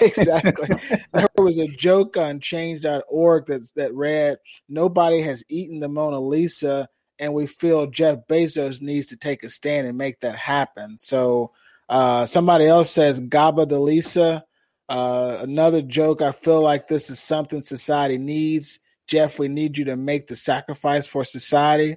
exactly. 0.00 0.68
there 1.12 1.28
was 1.38 1.58
a 1.58 1.68
joke 1.76 2.16
on 2.16 2.40
change.org 2.40 3.46
that's, 3.46 3.72
that 3.72 3.94
read, 3.94 4.36
Nobody 4.68 5.22
has 5.22 5.44
eaten 5.48 5.80
the 5.80 5.88
Mona 5.88 6.20
Lisa, 6.20 6.88
and 7.18 7.32
we 7.32 7.46
feel 7.46 7.86
Jeff 7.86 8.18
Bezos 8.28 8.82
needs 8.82 9.08
to 9.08 9.16
take 9.16 9.42
a 9.44 9.50
stand 9.50 9.86
and 9.86 9.96
make 9.96 10.20
that 10.20 10.36
happen. 10.36 10.98
So 10.98 11.52
uh, 11.88 12.26
somebody 12.26 12.66
else 12.66 12.90
says, 12.90 13.20
Gaba 13.20 13.66
the 13.66 13.78
Lisa. 13.78 14.44
Uh, 14.88 15.38
another 15.40 15.82
joke, 15.82 16.22
I 16.22 16.32
feel 16.32 16.60
like 16.60 16.88
this 16.88 17.10
is 17.10 17.18
something 17.18 17.60
society 17.60 18.18
needs. 18.18 18.80
Jeff, 19.06 19.38
we 19.38 19.46
need 19.46 19.78
you 19.78 19.84
to 19.86 19.96
make 19.96 20.26
the 20.26 20.36
sacrifice 20.36 21.06
for 21.06 21.24
society. 21.24 21.96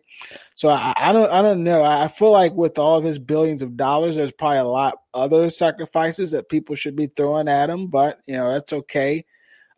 So 0.54 0.70
I, 0.70 0.94
I, 0.96 1.12
don't, 1.12 1.30
I 1.32 1.42
don't 1.42 1.64
know. 1.64 1.84
I 1.84 2.08
feel 2.08 2.32
like 2.32 2.54
with 2.54 2.78
all 2.78 2.98
of 2.98 3.04
his 3.04 3.18
billions 3.18 3.64
of 3.64 3.76
dollars, 3.76 4.16
there's 4.16 4.32
probably 4.32 4.60
a 4.60 4.64
lot 4.66 4.94
other 5.14 5.50
sacrifices 5.50 6.32
that 6.32 6.50
people 6.50 6.76
should 6.76 6.96
be 6.96 7.08
throwing 7.08 7.48
at 7.48 7.70
him. 7.70 7.88
But 7.88 8.20
you 8.28 8.36
know 8.36 8.52
that's 8.52 8.74
okay. 8.74 9.26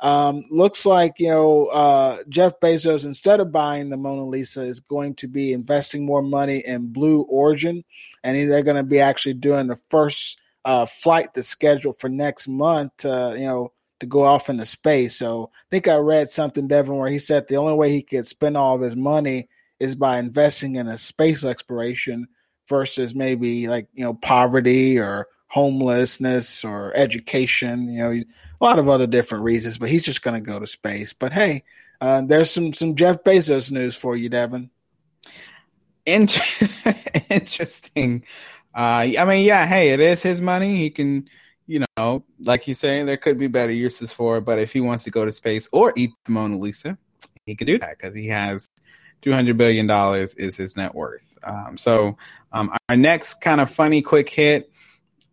Um, 0.02 0.44
looks 0.50 0.86
like 0.86 1.20
you 1.20 1.30
know 1.30 1.68
uh, 1.68 2.18
Jeff 2.28 2.60
Bezos, 2.60 3.06
instead 3.06 3.40
of 3.40 3.52
buying 3.52 3.90
the 3.90 3.98
Mona 3.98 4.26
Lisa, 4.26 4.62
is 4.62 4.82
going 4.82 5.16
to 5.16 5.28
be 5.28 5.54
investing 5.54 6.06
more 6.06 6.22
money 6.22 6.58
in 6.58 6.92
Blue 6.92 7.22
Origin, 7.22 7.84
and 8.24 8.52
they're 8.52 8.64
going 8.64 8.84
to 8.84 8.90
be 8.90 9.00
actually 9.00 9.36
doing 9.36 9.68
the 9.68 9.80
first 9.90 10.41
uh, 10.66 10.86
flight 10.86 11.34
that's 11.34 11.50
scheduled 11.50 11.98
for 12.00 12.10
next 12.10 12.48
month. 12.48 13.06
Uh, 13.06 13.34
you 13.36 13.46
know 13.46 13.72
to 14.02 14.08
go 14.08 14.24
off 14.24 14.50
into 14.50 14.66
space. 14.66 15.16
So 15.16 15.52
I 15.54 15.66
think 15.70 15.88
I 15.88 15.96
read 15.96 16.28
something, 16.28 16.68
Devin, 16.68 16.98
where 16.98 17.10
he 17.10 17.20
said 17.20 17.48
the 17.48 17.56
only 17.56 17.76
way 17.76 17.92
he 17.92 18.02
could 18.02 18.28
spend 18.28 18.58
all 18.58 18.76
of 18.76 18.82
his 18.82 18.96
money 18.96 19.48
is 19.80 19.96
by 19.96 20.18
investing 20.18 20.76
in 20.76 20.88
a 20.88 20.98
space 20.98 21.46
exploration 21.46 22.28
versus 22.68 23.16
maybe 23.16 23.68
like, 23.68 23.88
you 23.94 24.04
know, 24.04 24.16
poverty 24.16 25.00
or 25.00 25.28
homelessness 25.48 26.66
or 26.66 26.92
education, 26.96 27.90
you 27.90 28.00
know, 28.00 28.12
a 28.12 28.26
lot 28.64 28.80
of 28.80 28.90
other 28.90 29.08
different 29.08 29.44
reasons, 29.44 29.78
but 29.78 29.90
he's 29.90 30.04
just 30.04 30.24
going 30.24 30.42
to 30.42 30.52
go 30.52 30.60
to 30.60 30.68
space. 30.68 31.14
But 31.14 31.32
hey, 31.32 31.64
uh, 32.02 32.22
there's 32.26 32.50
some, 32.50 32.74
some 32.74 32.96
Jeff 32.96 33.24
Bezos 33.24 33.72
news 33.72 33.96
for 33.96 34.16
you, 34.16 34.30
Devin. 34.30 34.72
Interesting. 37.30 38.24
Uh, 38.74 39.08
I 39.18 39.26
mean, 39.26 39.46
yeah, 39.46 39.66
hey, 39.66 39.90
it 39.90 40.00
is 40.00 40.24
his 40.24 40.40
money. 40.42 40.78
He 40.78 40.90
can, 40.90 41.28
you 41.68 41.86
know, 41.98 42.24
like 42.44 42.62
he's 42.62 42.80
saying, 42.80 43.06
there 43.06 43.18
could 43.18 43.38
be 43.38 43.48
better 43.48 43.72
uses 43.72 44.12
for 44.14 44.38
it. 44.38 44.42
But 44.42 44.60
if 44.60 44.72
he 44.72 44.82
wants 44.82 45.04
to 45.06 45.12
go 45.12 45.26
to 45.26 45.32
space 45.32 45.68
or 45.72 45.94
eat 45.96 46.12
the 46.26 46.32
Mona 46.32 46.58
Lisa, 46.58 46.98
he 47.46 47.56
could 47.56 47.68
do 47.68 47.80
that 47.80 47.98
because 47.98 48.16
he 48.16 48.28
has 48.28 48.70
two 49.22 49.32
hundred 49.32 49.58
billion 49.58 49.88
dollars 49.88 50.34
is 50.36 50.58
his 50.58 50.76
net 50.76 50.96
worth. 50.96 51.38
Um, 51.44 51.78
so 51.78 52.18
um, 52.52 52.76
our 52.90 52.98
next 52.98 53.36
kind 53.36 53.62
of 53.62 53.70
funny 53.70 54.02
quick 54.02 54.30
hit. 54.30 54.72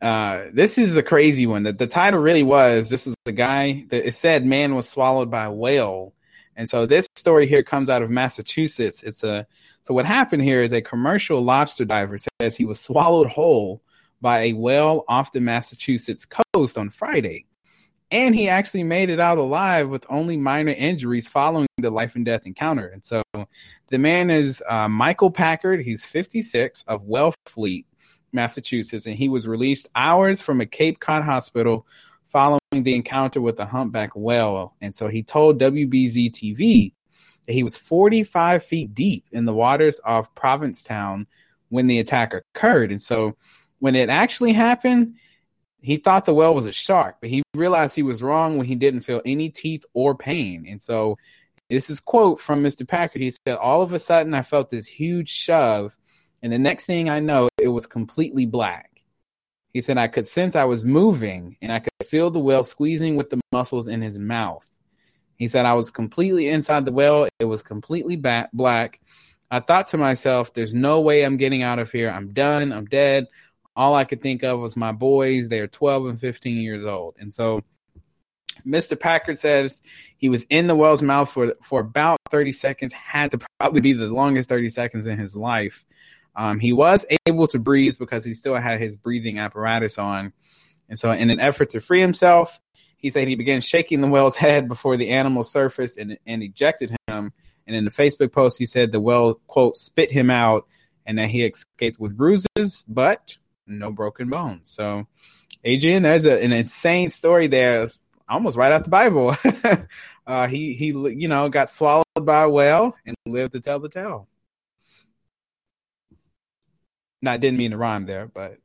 Uh, 0.01 0.45
this 0.53 0.79
is 0.79 0.97
a 0.97 1.03
crazy 1.03 1.47
one. 1.47 1.65
That 1.65 1.79
the 1.79 1.89
title 1.89 2.21
really 2.21 2.45
was. 2.45 2.89
This 2.89 3.07
was 3.07 3.17
the 3.25 3.33
guy 3.33 3.85
that 3.89 4.07
it 4.07 4.15
said 4.15 4.47
man 4.47 4.75
was 4.75 4.89
swallowed 4.89 5.31
by 5.31 5.45
a 5.45 5.53
whale, 5.53 6.15
and 6.59 6.69
so 6.69 6.87
this 6.87 7.07
story 7.15 7.47
here 7.47 7.63
comes 7.63 7.89
out 7.89 8.03
of 8.03 8.11
Massachusetts. 8.11 9.05
It's 9.05 9.23
a 9.23 9.47
so 9.83 9.95
what 9.95 10.05
happened 10.05 10.43
here 10.43 10.61
is 10.61 10.73
a 10.73 10.83
commercial 10.83 11.41
lobster 11.41 11.85
diver 11.85 12.19
says 12.19 12.57
he 12.57 12.65
was 12.65 12.81
swallowed 12.81 13.29
whole 13.29 13.81
by 14.21 14.41
a 14.41 14.53
whale 14.55 15.05
off 15.07 15.33
the 15.33 15.41
Massachusetts 15.41 16.27
coast 16.27 16.77
on 16.77 16.91
Friday. 16.91 17.47
And 18.11 18.35
he 18.35 18.49
actually 18.49 18.83
made 18.83 19.09
it 19.09 19.21
out 19.21 19.39
alive 19.39 19.89
with 19.89 20.05
only 20.11 20.37
minor 20.37 20.73
injuries 20.73 21.29
following 21.29 21.69
the 21.77 21.91
life 21.91 22.17
and 22.17 22.25
death 22.25 22.45
encounter. 22.45 22.89
And 22.89 23.05
so 23.05 23.23
the 23.91 23.99
man 23.99 24.29
is 24.29 24.61
uh, 24.69 24.89
Michael 24.89 25.31
Packard. 25.31 25.83
He's 25.83 26.05
56 26.05 26.85
of 26.89 27.05
Wellfleet, 27.05 27.85
Massachusetts, 28.33 29.07
and 29.07 29.15
he 29.15 29.29
was 29.29 29.47
released 29.47 29.89
hours 29.95 30.43
from 30.43 30.61
a 30.61 30.67
Cape 30.67 30.99
Cod 30.99 31.23
hospital 31.23 31.87
following 32.29 32.61
the 32.73 32.95
encounter 32.95 33.41
with 33.41 33.57
the 33.57 33.67
humpback 33.67 34.11
whale. 34.15 34.75
And 34.81 34.95
so 34.95 35.09
he 35.09 35.23
told 35.23 35.61
WBZ 35.61 36.33
TV 36.33 36.93
that 37.47 37.53
he 37.53 37.63
was 37.63 37.77
45 37.77 38.63
feet 38.63 38.95
deep 38.95 39.25
in 39.33 39.45
the 39.45 39.55
waters 39.55 40.01
off 40.05 40.35
Provincetown 40.35 41.27
when 41.71 41.87
the 41.87 41.99
attack 41.99 42.35
occurred. 42.35 42.91
And 42.91 43.01
so 43.01 43.37
when 43.79 43.95
it 43.97 44.11
actually 44.11 44.53
happened, 44.53 45.15
he 45.81 45.97
thought 45.97 46.25
the 46.25 46.35
whale 46.35 46.55
was 46.55 46.67
a 46.67 46.73
shark, 46.73 47.17
but 47.21 47.31
he 47.31 47.43
realized 47.55 47.95
he 47.95 48.03
was 48.03 48.23
wrong 48.23 48.59
when 48.59 48.67
he 48.67 48.75
didn't 48.75 49.03
feel 49.03 49.23
any 49.25 49.49
teeth 49.49 49.85
or 49.95 50.15
pain. 50.15 50.67
And 50.69 50.83
so 50.83 51.17
this 51.71 51.89
is 51.89 52.01
quote 52.01 52.41
from 52.41 52.63
Mr. 52.63 52.87
Packard. 52.87 53.23
He 53.23 53.31
said, 53.31 53.57
All 53.57 53.83
of 53.83 53.93
a 53.93 53.99
sudden 53.99 54.35
I 54.35 54.43
felt 54.43 54.71
this 54.71 54.87
huge 54.87 55.29
shove, 55.29 55.97
and 56.43 56.53
the 56.53 56.59
next 56.59 56.87
thing 56.87 57.09
I 57.09 57.21
know, 57.21 57.49
it 57.61 57.69
was 57.69 57.87
completely 57.87 58.47
black. 58.47 58.98
He 59.73 59.81
said, 59.81 59.99
I 59.99 60.09
could 60.09 60.27
sense 60.27 60.57
I 60.57 60.65
was 60.65 60.85
moving 60.85 61.57
and 61.61 61.71
I 61.73 61.81
could 61.81 61.93
feel 62.07 62.31
the 62.31 62.41
whale 62.41 62.65
squeezing 62.65 63.17
with 63.17 63.31
the 63.31 63.41
muscles 63.53 63.87
in 63.87 64.01
his 64.01 64.19
mouth. 64.19 64.69
He 65.37 65.47
said, 65.47 65.67
I 65.67 65.75
was 65.75 65.91
completely 65.91 66.49
inside 66.49 66.85
the 66.85 66.93
whale. 66.93 67.29
It 67.39 67.45
was 67.45 67.63
completely 67.63 68.17
black. 68.17 69.01
I 69.51 69.61
thought 69.61 69.89
to 69.89 69.99
myself, 69.99 70.53
there's 70.53 70.75
no 70.75 71.01
way 71.01 71.23
I'm 71.23 71.37
getting 71.37 71.63
out 71.63 71.79
of 71.79 71.93
here. 71.93 72.11
I'm 72.11 72.33
done. 72.33 72.73
I'm 72.73 72.87
dead 72.87 73.29
all 73.79 73.95
I 73.95 74.05
could 74.05 74.21
think 74.21 74.43
of 74.43 74.59
was 74.59 74.77
my 74.77 74.91
boys. 74.91 75.49
They're 75.49 75.69
12 75.69 76.07
and 76.07 76.21
15 76.21 76.57
years 76.57 76.85
old. 76.85 77.15
And 77.21 77.33
so 77.33 77.63
Mr. 78.67 78.99
Packard 78.99 79.39
says 79.39 79.81
he 80.17 80.29
was 80.29 80.43
in 80.51 80.67
the 80.67 80.75
whale's 80.75 81.01
mouth 81.01 81.31
for, 81.31 81.55
for 81.63 81.81
about 81.81 82.19
30 82.31 82.51
seconds, 82.53 82.93
had 82.93 83.31
to 83.31 83.39
probably 83.61 83.81
be 83.81 83.93
the 83.93 84.09
longest 84.09 84.49
30 84.49 84.71
seconds 84.71 85.07
in 85.07 85.17
his 85.17 85.37
life. 85.37 85.87
Um, 86.39 86.61
he 86.61 86.73
was 86.73 87.05
able 87.27 87.49
to 87.49 87.59
breathe 87.59 87.99
because 87.99 88.25
he 88.25 88.33
still 88.33 88.55
had 88.55 88.79
his 88.79 88.95
breathing 88.95 89.41
apparatus 89.41 89.99
on. 89.99 90.33
And 90.89 90.97
so, 90.97 91.11
in 91.11 91.31
an 91.31 91.41
effort 91.41 91.71
to 91.71 91.81
free 91.81 92.01
himself, 92.01 92.61
he 92.97 93.11
said 93.11 93.27
he 93.27 93.35
began 93.35 93.61
shaking 93.61 94.01
the 94.01 94.07
whale's 94.07 94.37
head 94.47 94.69
before 94.69 94.97
the 94.97 95.11
animal 95.11 95.43
surfaced 95.43 95.99
and, 95.99 96.17
and 96.25 96.45
ejected 96.45 96.97
him. 97.09 97.33
And 97.67 97.77
in 97.77 97.85
the 97.85 97.91
Facebook 97.91 98.33
post, 98.33 98.57
he 98.57 98.67
said 98.67 98.93
the 98.93 99.01
whale, 99.01 99.41
quote, 99.49 99.77
spit 99.77 100.13
him 100.13 100.31
out 100.31 100.69
and 101.05 101.19
that 101.19 101.29
he 101.29 101.43
escaped 101.43 101.99
with 101.99 102.17
bruises, 102.17 102.85
but 102.87 103.37
no 103.67 103.91
broken 103.91 104.31
bones. 104.31 104.71
So, 104.71 105.09
Adrian, 105.65 106.05
there's 106.05 106.25
a, 106.25 106.41
an 106.41 106.53
insane 106.53 107.09
story 107.09 107.49
there. 107.49 107.83
It's 107.83 107.99
almost 108.29 108.57
right 108.57 108.71
out 108.71 108.85
the 108.85 108.91
Bible. 108.91 109.37
uh, 110.27 110.47
he 110.47 110.73
he, 110.75 110.87
you 110.87 111.27
know, 111.27 111.49
got 111.49 111.69
swallowed 111.69 112.05
by 112.15 112.45
a 112.45 112.49
whale 112.49 112.97
and 113.05 113.17
lived 113.27 113.55
to 113.55 113.61
tell 113.61 113.81
the 113.81 113.89
tale. 113.89 114.29
I 117.27 117.37
didn't 117.37 117.59
mean 117.59 117.73
to 117.73 117.77
rhyme 117.77 118.05
there, 118.05 118.27
but. 118.27 118.59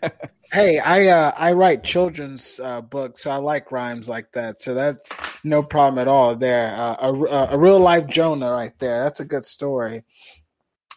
hey, 0.52 0.78
I 0.78 1.08
uh, 1.08 1.32
I 1.36 1.52
write 1.52 1.84
children's 1.84 2.58
uh, 2.58 2.80
books, 2.80 3.22
so 3.22 3.30
I 3.30 3.36
like 3.36 3.70
rhymes 3.70 4.08
like 4.08 4.32
that. 4.32 4.60
So 4.60 4.74
that's 4.74 5.10
no 5.44 5.62
problem 5.62 5.98
at 5.98 6.08
all. 6.08 6.34
There, 6.36 6.74
uh, 6.76 6.96
a, 7.00 7.54
a 7.54 7.58
real 7.58 7.80
life 7.80 8.06
Jonah 8.06 8.50
right 8.50 8.76
there. 8.78 9.04
That's 9.04 9.20
a 9.20 9.26
good 9.26 9.44
story. 9.44 10.04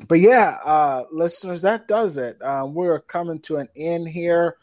but 0.07 0.19
yeah, 0.19 0.57
uh, 0.63 1.03
listeners, 1.11 1.63
that 1.63 1.87
does 1.87 2.17
it. 2.17 2.41
Um, 2.41 2.73
we're 2.73 2.99
coming 2.99 3.39
to 3.41 3.57
an 3.57 3.67
end 3.75 4.09
here. 4.09 4.57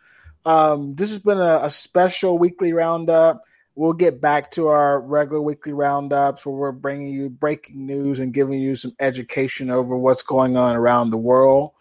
Um, 0.45 0.95
this 0.95 1.11
has 1.11 1.19
been 1.19 1.39
a, 1.39 1.61
a, 1.65 1.71
special 1.71 2.39
weekly 2.39 2.73
roundup. 2.73 3.43
We'll 3.75 3.93
get 3.93 4.21
back 4.21 4.51
to 4.53 4.69
our 4.69 4.99
regular 5.01 5.43
weekly 5.43 5.73
roundups 5.73 6.47
where 6.47 6.55
we're 6.55 6.73
bringing 6.73 7.09
you 7.09 7.29
breaking 7.29 7.87
news 7.87 8.19
and 8.19 8.33
giving 8.33 8.59
you 8.59 8.75
some 8.75 8.95
education 8.99 9.71
over 9.71 9.97
what's 9.97 10.23
going 10.23 10.57
on 10.57 10.75
around 10.75 11.11
the 11.11 11.19
world. 11.19 11.73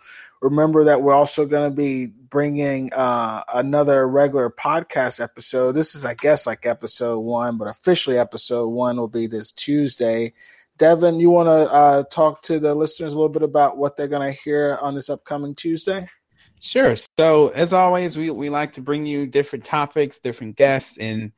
Remember 0.42 0.86
that 0.86 1.02
we're 1.02 1.14
also 1.14 1.46
going 1.46 1.70
to 1.70 1.76
be 1.76 2.08
bringing 2.08 2.94
uh, 2.94 3.44
another 3.54 4.08
regular 4.08 4.50
podcast 4.50 5.22
episode. 5.22 5.74
This 5.74 5.96
is, 5.96 6.06
I 6.06 6.14
guess, 6.14 6.46
like 6.46 6.66
episode 6.66 7.20
one, 7.20 7.58
but 7.58 7.68
officially 7.68 8.18
episode 8.18 8.68
one 8.68 8.98
will 8.98 9.08
be 9.08 9.28
this 9.28 9.52
Tuesday. 9.52 10.34
Devin, 10.78 11.20
you 11.20 11.32
want 11.32 11.48
to 11.48 11.74
uh, 11.74 12.04
talk 12.04 12.44
to 12.44 12.60
the 12.60 12.76
listeners 12.76 13.14
a 13.14 13.18
little 13.18 13.30
bit 13.30 13.42
about 13.42 13.78
what 13.78 13.96
they're 13.96 14.08
going 14.08 14.32
to 14.32 14.40
hear 14.40 14.78
on 14.80 14.94
this 14.94 15.10
upcoming 15.10 15.56
Tuesday? 15.56 16.08
Sure. 16.60 16.96
So, 17.18 17.50
as 17.50 17.74
always, 17.74 18.18
we, 18.18 18.30
we 18.30 18.50
like 18.50 18.74
to 18.74 18.82
bring 18.82 19.06
you 19.06 19.26
different 19.26 19.66
topics, 19.66 20.20
different 20.20 20.56
guests, 20.56 20.98
and 20.98 21.32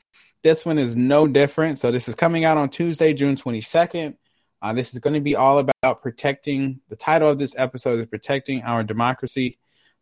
this 0.43 0.65
one 0.65 0.77
is 0.77 0.95
no 0.95 1.27
different. 1.27 1.80
So, 1.80 1.91
this 1.91 2.07
is 2.07 2.15
coming 2.15 2.45
out 2.45 2.57
on 2.57 2.69
Tuesday, 2.69 3.13
June 3.13 3.35
22nd. 3.38 4.15
Uh, 4.61 4.73
this 4.73 4.94
is 4.94 4.99
going 4.99 5.14
to 5.14 5.22
be 5.22 5.36
all 5.36 5.60
about 5.60 6.02
protecting. 6.02 6.81
The 6.90 6.95
title 6.95 7.30
of 7.30 7.40
this 7.40 7.56
episode 7.57 7.99
is 7.99 8.06
Protecting 8.07 8.64
Our 8.64 8.84
Democracy. 8.84 9.57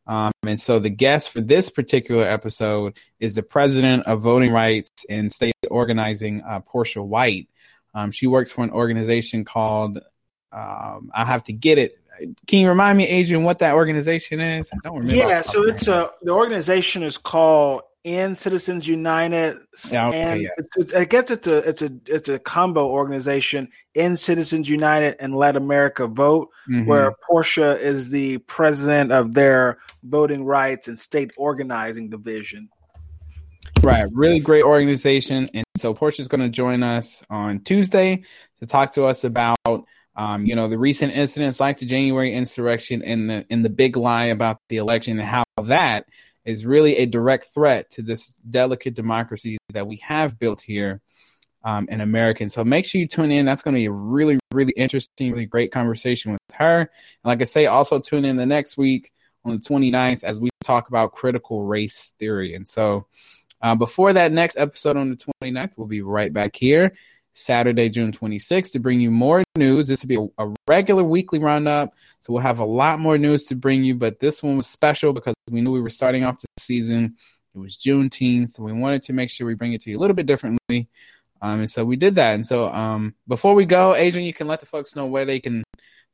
Um, 0.08 0.32
and 0.46 0.60
so 0.60 0.80
the 0.80 0.90
guest 0.90 1.32
for 1.32 1.42
this 1.42 1.70
particular 1.70 2.24
episode 2.24 2.98
is 3.20 3.36
the 3.36 3.44
president 3.44 4.08
of 4.08 4.22
voting 4.22 4.52
rights 4.52 4.90
and 5.10 5.32
state 5.32 5.54
organizing, 5.70 6.42
uh, 6.42 6.62
Portia 6.62 7.04
White. 7.04 7.50
Um, 7.94 8.12
she 8.12 8.26
works 8.26 8.52
for 8.52 8.64
an 8.64 8.72
organization 8.72 9.44
called, 9.44 10.00
um, 10.52 11.12
I 11.14 11.26
have 11.26 11.44
to 11.46 11.54
get 11.54 11.78
it. 11.78 12.00
Can 12.48 12.60
you 12.60 12.70
remind 12.70 12.98
me, 12.98 13.08
Adrian, 13.08 13.44
what 13.44 13.60
that 13.60 13.76
organization 13.76 14.40
is? 14.40 14.70
I 14.74 14.78
don't 14.84 14.98
remember. 14.98 15.16
Yeah, 15.16 15.42
so 15.42 15.64
it's 15.66 15.88
a, 15.88 16.10
the 16.24 16.32
organization 16.32 17.04
is 17.04 17.18
called 17.18 17.82
End 18.08 18.38
Citizens 18.38 18.88
United, 18.88 19.58
yeah, 19.92 20.08
okay, 20.08 20.22
and 20.22 20.42
yes. 20.42 20.54
it's, 20.58 20.78
it's, 20.78 20.96
I 20.96 21.04
guess 21.04 21.30
it's 21.30 21.46
a 21.46 21.58
it's 21.58 21.82
a 21.82 21.92
it's 22.06 22.30
a 22.30 22.40
combo 22.40 22.88
organization. 22.88 23.68
End 23.96 24.18
Citizens 24.18 24.70
United 24.70 25.18
and 25.20 25.36
Let 25.36 25.58
America 25.58 26.08
Vote, 26.08 26.50
mm-hmm. 26.70 26.86
where 26.86 27.14
Portia 27.28 27.74
is 27.74 28.10
the 28.10 28.38
president 28.38 29.12
of 29.12 29.34
their 29.34 29.80
voting 30.04 30.46
rights 30.46 30.88
and 30.88 30.98
state 30.98 31.32
organizing 31.36 32.10
division. 32.10 32.70
Right, 33.84 34.08
really 34.14 34.40
great 34.40 34.64
organization, 34.64 35.50
and 35.54 35.66
so 35.76 35.94
Portia's 35.94 36.30
going 36.30 36.42
to 36.42 36.50
join 36.50 36.84
us 36.84 37.22
on 37.30 37.60
Tuesday 37.60 38.24
to 38.62 38.66
talk 38.66 38.94
to 38.94 39.06
us 39.06 39.26
about. 39.26 39.58
Um, 40.16 40.48
you 40.48 40.56
know 40.56 40.68
the 40.68 40.80
recent 40.80 41.14
incidents 41.14 41.60
like 41.60 41.78
the 41.78 41.86
January 41.86 42.34
insurrection 42.34 43.04
and 43.04 43.30
the 43.30 43.46
and 43.52 43.64
the 43.64 43.70
big 43.70 43.96
lie 43.96 44.26
about 44.26 44.58
the 44.68 44.78
election 44.78 45.20
and 45.20 45.28
how 45.28 45.44
that 45.62 46.08
is 46.48 46.66
really 46.66 46.98
a 46.98 47.06
direct 47.06 47.48
threat 47.54 47.92
to 47.92 48.02
this 48.02 48.32
delicate 48.50 48.96
democracy 48.96 49.58
that 49.74 49.86
we 49.86 49.98
have 49.98 50.40
built 50.40 50.62
here 50.62 51.02
um, 51.64 51.88
in 51.90 52.00
America. 52.00 52.48
So 52.50 52.64
make 52.64 52.86
sure 52.86 53.02
you 53.02 53.08
tune 53.08 53.32
in. 53.32 53.46
That's 53.46 53.62
going 53.62 53.74
to 53.74 53.80
be 53.80 53.86
a 53.86 53.92
really, 53.92 54.40
really 54.54 54.74
interesting, 54.78 55.34
really 55.34 55.46
great 55.46 55.74
conversation 55.74 56.32
with 56.32 56.40
her. 56.56 56.80
And 56.80 56.90
like 57.26 57.42
I 57.42 57.44
say, 57.44 57.66
also 57.66 58.00
tune 58.00 58.24
in 58.24 58.38
the 58.38 58.46
next 58.46 58.78
week 58.78 59.12
on 59.44 59.58
the 59.58 59.62
29th 59.62 60.24
as 60.24 60.40
we 60.40 60.50
talk 60.64 60.88
about 60.88 61.12
critical 61.12 61.64
race 61.64 62.16
theory. 62.18 62.56
And 62.56 62.66
so 62.66 63.08
uh, 63.62 63.76
before 63.76 64.14
that 64.14 64.32
next 64.32 64.58
episode 64.58 64.96
on 64.96 65.10
the 65.10 65.34
29th, 65.44 65.74
we'll 65.78 65.88
be 65.88 66.02
right 66.02 66.32
back 66.32 66.56
here. 66.56 66.94
Saturday, 67.38 67.90
June 67.90 68.12
26th, 68.12 68.72
to 68.72 68.80
bring 68.80 69.00
you 69.00 69.12
more 69.12 69.44
news. 69.56 69.88
This 69.88 70.04
will 70.04 70.08
be 70.08 70.32
a, 70.38 70.46
a, 70.46 70.54
regular 70.68 71.04
weekly 71.04 71.40
roundup, 71.40 71.94
so 72.22 72.34
we'll 72.34 72.42
have 72.42 72.60
a 72.60 72.66
lot 72.66 73.00
more 73.00 73.18
news 73.18 73.46
to 73.46 73.56
bring 73.56 73.84
you. 73.84 73.96
But 73.96 74.20
this 74.20 74.42
one 74.42 74.58
was 74.58 74.68
special 74.68 75.14
because 75.14 75.36
we 75.50 75.62
knew 75.62 75.72
we 75.72 75.82
were 75.82 75.90
starting 75.90 76.24
off 76.24 76.42
the 76.42 76.48
season. 76.58 77.16
It 77.56 77.60
was 77.60 77.78
Juneteenth. 77.78 78.60
We 78.60 78.74
wanted 78.74 79.04
to 79.04 79.14
make 79.14 79.30
sure 79.30 79.48
we 79.48 79.54
bring 79.54 79.74
it 79.74 79.82
to 79.82 79.92
you 79.92 79.98
a 79.98 80.02
little 80.02 80.16
bit 80.16 80.26
differently, 80.26 80.90
um, 81.42 81.60
and 81.60 81.70
so 81.70 81.86
we 81.86 81.96
did 81.96 82.16
that. 82.16 82.36
And 82.36 82.46
so 82.46 82.68
um, 82.70 83.14
before 83.28 83.54
we 83.54 83.66
go, 83.66 83.96
Adrian, 83.96 84.26
you 84.26 84.34
can 84.34 84.48
let 84.48 84.60
the 84.60 84.66
folks 84.66 84.96
know 84.96 85.06
where 85.06 85.26
they 85.26 85.40
can 85.40 85.64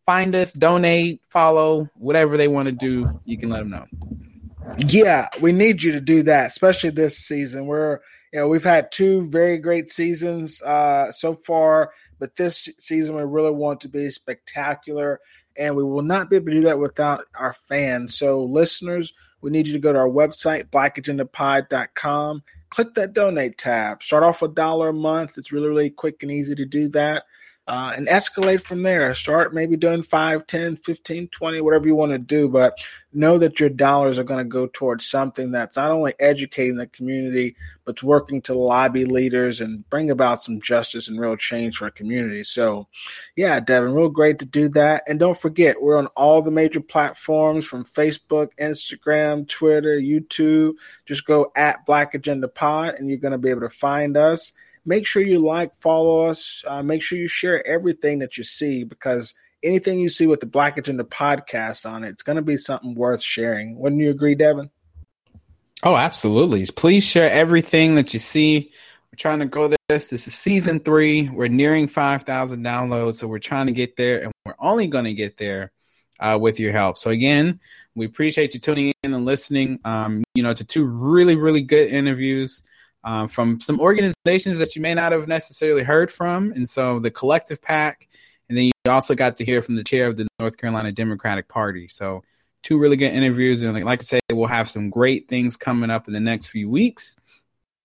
find 0.05 0.35
us, 0.35 0.53
donate, 0.53 1.21
follow, 1.29 1.89
whatever 1.95 2.37
they 2.37 2.47
want 2.47 2.65
to 2.67 2.71
do. 2.73 3.21
You 3.25 3.37
can 3.37 3.49
let 3.49 3.59
them 3.59 3.69
know. 3.69 3.85
Yeah, 4.77 5.27
we 5.41 5.51
need 5.51 5.83
you 5.83 5.93
to 5.93 6.01
do 6.01 6.23
that, 6.23 6.47
especially 6.47 6.89
this 6.89 7.17
season. 7.17 7.65
We're 7.65 7.99
you 8.33 8.39
know, 8.39 8.47
we've 8.47 8.63
had 8.63 8.91
two 8.91 9.29
very 9.29 9.59
great 9.59 9.91
seasons 9.91 10.59
uh, 10.63 11.11
so 11.11 11.35
far, 11.35 11.93
but 12.17 12.35
this 12.35 12.67
season 12.79 13.15
we 13.15 13.21
really 13.23 13.51
want 13.51 13.79
to 13.81 13.87
be 13.87 14.09
spectacular, 14.09 15.19
and 15.55 15.75
we 15.75 15.83
will 15.83 16.01
not 16.01 16.31
be 16.31 16.37
able 16.37 16.47
to 16.47 16.51
do 16.53 16.61
that 16.61 16.79
without 16.79 17.21
our 17.37 17.53
fans. 17.53 18.17
So, 18.17 18.43
listeners, 18.43 19.13
we 19.41 19.51
need 19.51 19.67
you 19.67 19.73
to 19.73 19.79
go 19.79 19.93
to 19.93 19.99
our 19.99 20.09
website, 20.09 20.63
blackagendapod.com, 20.71 22.43
click 22.69 22.95
that 22.95 23.13
donate 23.13 23.59
tab. 23.59 24.01
Start 24.01 24.23
off 24.23 24.41
a 24.41 24.47
dollar 24.47 24.89
a 24.89 24.93
month. 24.93 25.37
It's 25.37 25.51
really, 25.51 25.67
really 25.67 25.91
quick 25.91 26.23
and 26.23 26.31
easy 26.31 26.55
to 26.55 26.65
do 26.65 26.89
that 26.89 27.25
uh, 27.67 27.93
and 27.95 28.07
escalate 28.07 28.61
from 28.61 28.81
there. 28.81 29.15
Start 29.15 29.53
maybe 29.53 29.77
doing 29.77 30.03
5, 30.03 30.45
10, 30.45 30.75
15, 30.75 31.27
20, 31.29 31.61
whatever 31.61 31.87
you 31.87 31.95
want 31.95 32.11
to 32.11 32.17
do, 32.17 32.49
but 32.49 32.77
know 33.13 33.37
that 33.37 33.59
your 33.59 33.69
dollars 33.69 34.19
are 34.19 34.25
going 34.25 34.43
to 34.43 34.49
go 34.49 34.67
towards 34.67 35.05
something 35.05 35.51
that's 35.51 35.77
not 35.77 35.91
only 35.91 36.13
educating 36.19 36.75
the 36.75 36.87
community, 36.87 37.55
but 37.85 38.03
working 38.03 38.41
to 38.41 38.53
lobby 38.53 39.05
leaders 39.05 39.61
and 39.61 39.87
bring 39.89 40.09
about 40.09 40.41
some 40.41 40.59
justice 40.59 41.07
and 41.07 41.19
real 41.19 41.37
change 41.37 41.77
for 41.77 41.85
our 41.85 41.91
community. 41.91 42.43
So, 42.43 42.87
yeah, 43.35 43.59
Devin, 43.61 43.93
real 43.93 44.09
great 44.09 44.39
to 44.39 44.45
do 44.45 44.67
that. 44.69 45.03
And 45.07 45.17
don't 45.17 45.39
forget, 45.39 45.81
we're 45.81 45.97
on 45.97 46.07
all 46.17 46.41
the 46.41 46.51
major 46.51 46.81
platforms 46.81 47.65
from 47.65 47.85
Facebook, 47.85 48.49
Instagram, 48.59 49.47
Twitter, 49.47 49.97
YouTube. 49.97 50.75
Just 51.05 51.25
go 51.25 51.51
at 51.55 51.85
Black 51.85 52.13
Agenda 52.13 52.49
Pod 52.49 52.95
and 52.95 53.07
you're 53.07 53.19
going 53.19 53.31
to 53.31 53.37
be 53.37 53.51
able 53.51 53.61
to 53.61 53.69
find 53.69 54.17
us 54.17 54.51
make 54.85 55.07
sure 55.07 55.21
you 55.21 55.39
like, 55.39 55.71
follow 55.79 56.25
us. 56.25 56.63
Uh, 56.67 56.83
make 56.83 57.01
sure 57.01 57.17
you 57.17 57.27
share 57.27 57.65
everything 57.65 58.19
that 58.19 58.37
you 58.37 58.43
see 58.43 58.83
because 58.83 59.33
anything 59.63 59.99
you 59.99 60.09
see 60.09 60.27
with 60.27 60.39
the 60.39 60.45
Black 60.45 60.77
Agenda 60.77 61.03
podcast 61.03 61.89
on 61.89 62.03
it, 62.03 62.09
it's 62.09 62.23
going 62.23 62.35
to 62.35 62.41
be 62.41 62.57
something 62.57 62.95
worth 62.95 63.21
sharing. 63.21 63.77
Wouldn't 63.79 64.01
you 64.01 64.09
agree, 64.09 64.35
Devin? 64.35 64.69
Oh, 65.83 65.95
absolutely. 65.95 66.65
Please 66.65 67.03
share 67.05 67.29
everything 67.29 67.95
that 67.95 68.13
you 68.13 68.19
see. 68.19 68.71
We're 69.11 69.17
trying 69.17 69.39
to 69.39 69.45
grow 69.45 69.67
this. 69.89 70.07
This 70.07 70.27
is 70.27 70.33
season 70.33 70.79
three. 70.79 71.29
We're 71.29 71.47
nearing 71.47 71.87
5,000 71.87 72.63
downloads. 72.63 73.15
So 73.15 73.27
we're 73.27 73.39
trying 73.39 73.67
to 73.67 73.73
get 73.73 73.97
there, 73.97 74.23
and 74.23 74.31
we're 74.45 74.55
only 74.59 74.87
going 74.87 75.05
to 75.05 75.13
get 75.13 75.37
there 75.37 75.71
uh, 76.19 76.37
with 76.39 76.59
your 76.59 76.71
help. 76.71 76.97
So, 76.97 77.09
again, 77.09 77.59
we 77.95 78.05
appreciate 78.05 78.53
you 78.53 78.59
tuning 78.59 78.93
in 79.03 79.13
and 79.13 79.25
listening, 79.25 79.79
um, 79.85 80.23
you 80.33 80.41
know, 80.41 80.53
to 80.53 80.63
two 80.63 80.85
really, 80.85 81.35
really 81.35 81.61
good 81.61 81.89
interviews 81.89 82.63
um, 83.03 83.27
from 83.27 83.59
some 83.61 83.79
organizations 83.79 84.59
that 84.59 84.75
you 84.75 84.81
may 84.81 84.93
not 84.93 85.11
have 85.11 85.27
necessarily 85.27 85.83
heard 85.83 86.11
from. 86.11 86.51
And 86.53 86.69
so 86.69 86.99
the 86.99 87.11
Collective 87.11 87.61
PAC, 87.61 88.07
and 88.49 88.57
then 88.57 88.65
you 88.65 88.91
also 88.91 89.15
got 89.15 89.37
to 89.37 89.45
hear 89.45 89.61
from 89.61 89.75
the 89.75 89.83
chair 89.83 90.07
of 90.07 90.17
the 90.17 90.27
North 90.39 90.57
Carolina 90.57 90.91
Democratic 90.91 91.47
Party. 91.47 91.87
So 91.87 92.23
two 92.61 92.77
really 92.77 92.97
good 92.97 93.13
interviews. 93.13 93.61
And 93.61 93.73
like, 93.73 93.83
like 93.83 94.01
I 94.01 94.05
say, 94.05 94.19
we'll 94.31 94.47
have 94.47 94.69
some 94.69 94.89
great 94.89 95.27
things 95.27 95.57
coming 95.57 95.89
up 95.89 96.07
in 96.07 96.13
the 96.13 96.19
next 96.19 96.47
few 96.47 96.69
weeks. 96.69 97.17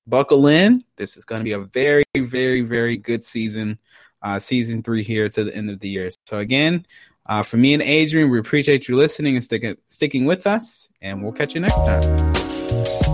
Buckle 0.06 0.46
in. 0.46 0.84
This 0.96 1.16
is 1.16 1.24
going 1.24 1.40
to 1.40 1.44
be 1.44 1.52
a 1.52 1.60
very, 1.60 2.04
very, 2.16 2.62
very 2.62 2.96
good 2.96 3.22
season, 3.22 3.78
uh, 4.22 4.38
season 4.38 4.82
three 4.82 5.02
here 5.02 5.28
to 5.28 5.44
the 5.44 5.54
end 5.54 5.68
of 5.68 5.80
the 5.80 5.88
year. 5.88 6.10
So 6.26 6.38
again, 6.38 6.86
uh, 7.26 7.42
for 7.42 7.58
me 7.58 7.74
and 7.74 7.82
Adrian, 7.82 8.30
we 8.30 8.38
appreciate 8.38 8.88
you 8.88 8.96
listening 8.96 9.36
and 9.36 9.44
sticking 9.44 9.76
sticking 9.84 10.24
with 10.24 10.46
us, 10.46 10.88
and 11.02 11.22
we'll 11.22 11.32
catch 11.32 11.54
you 11.54 11.60
next 11.60 11.84
time. 11.84 13.07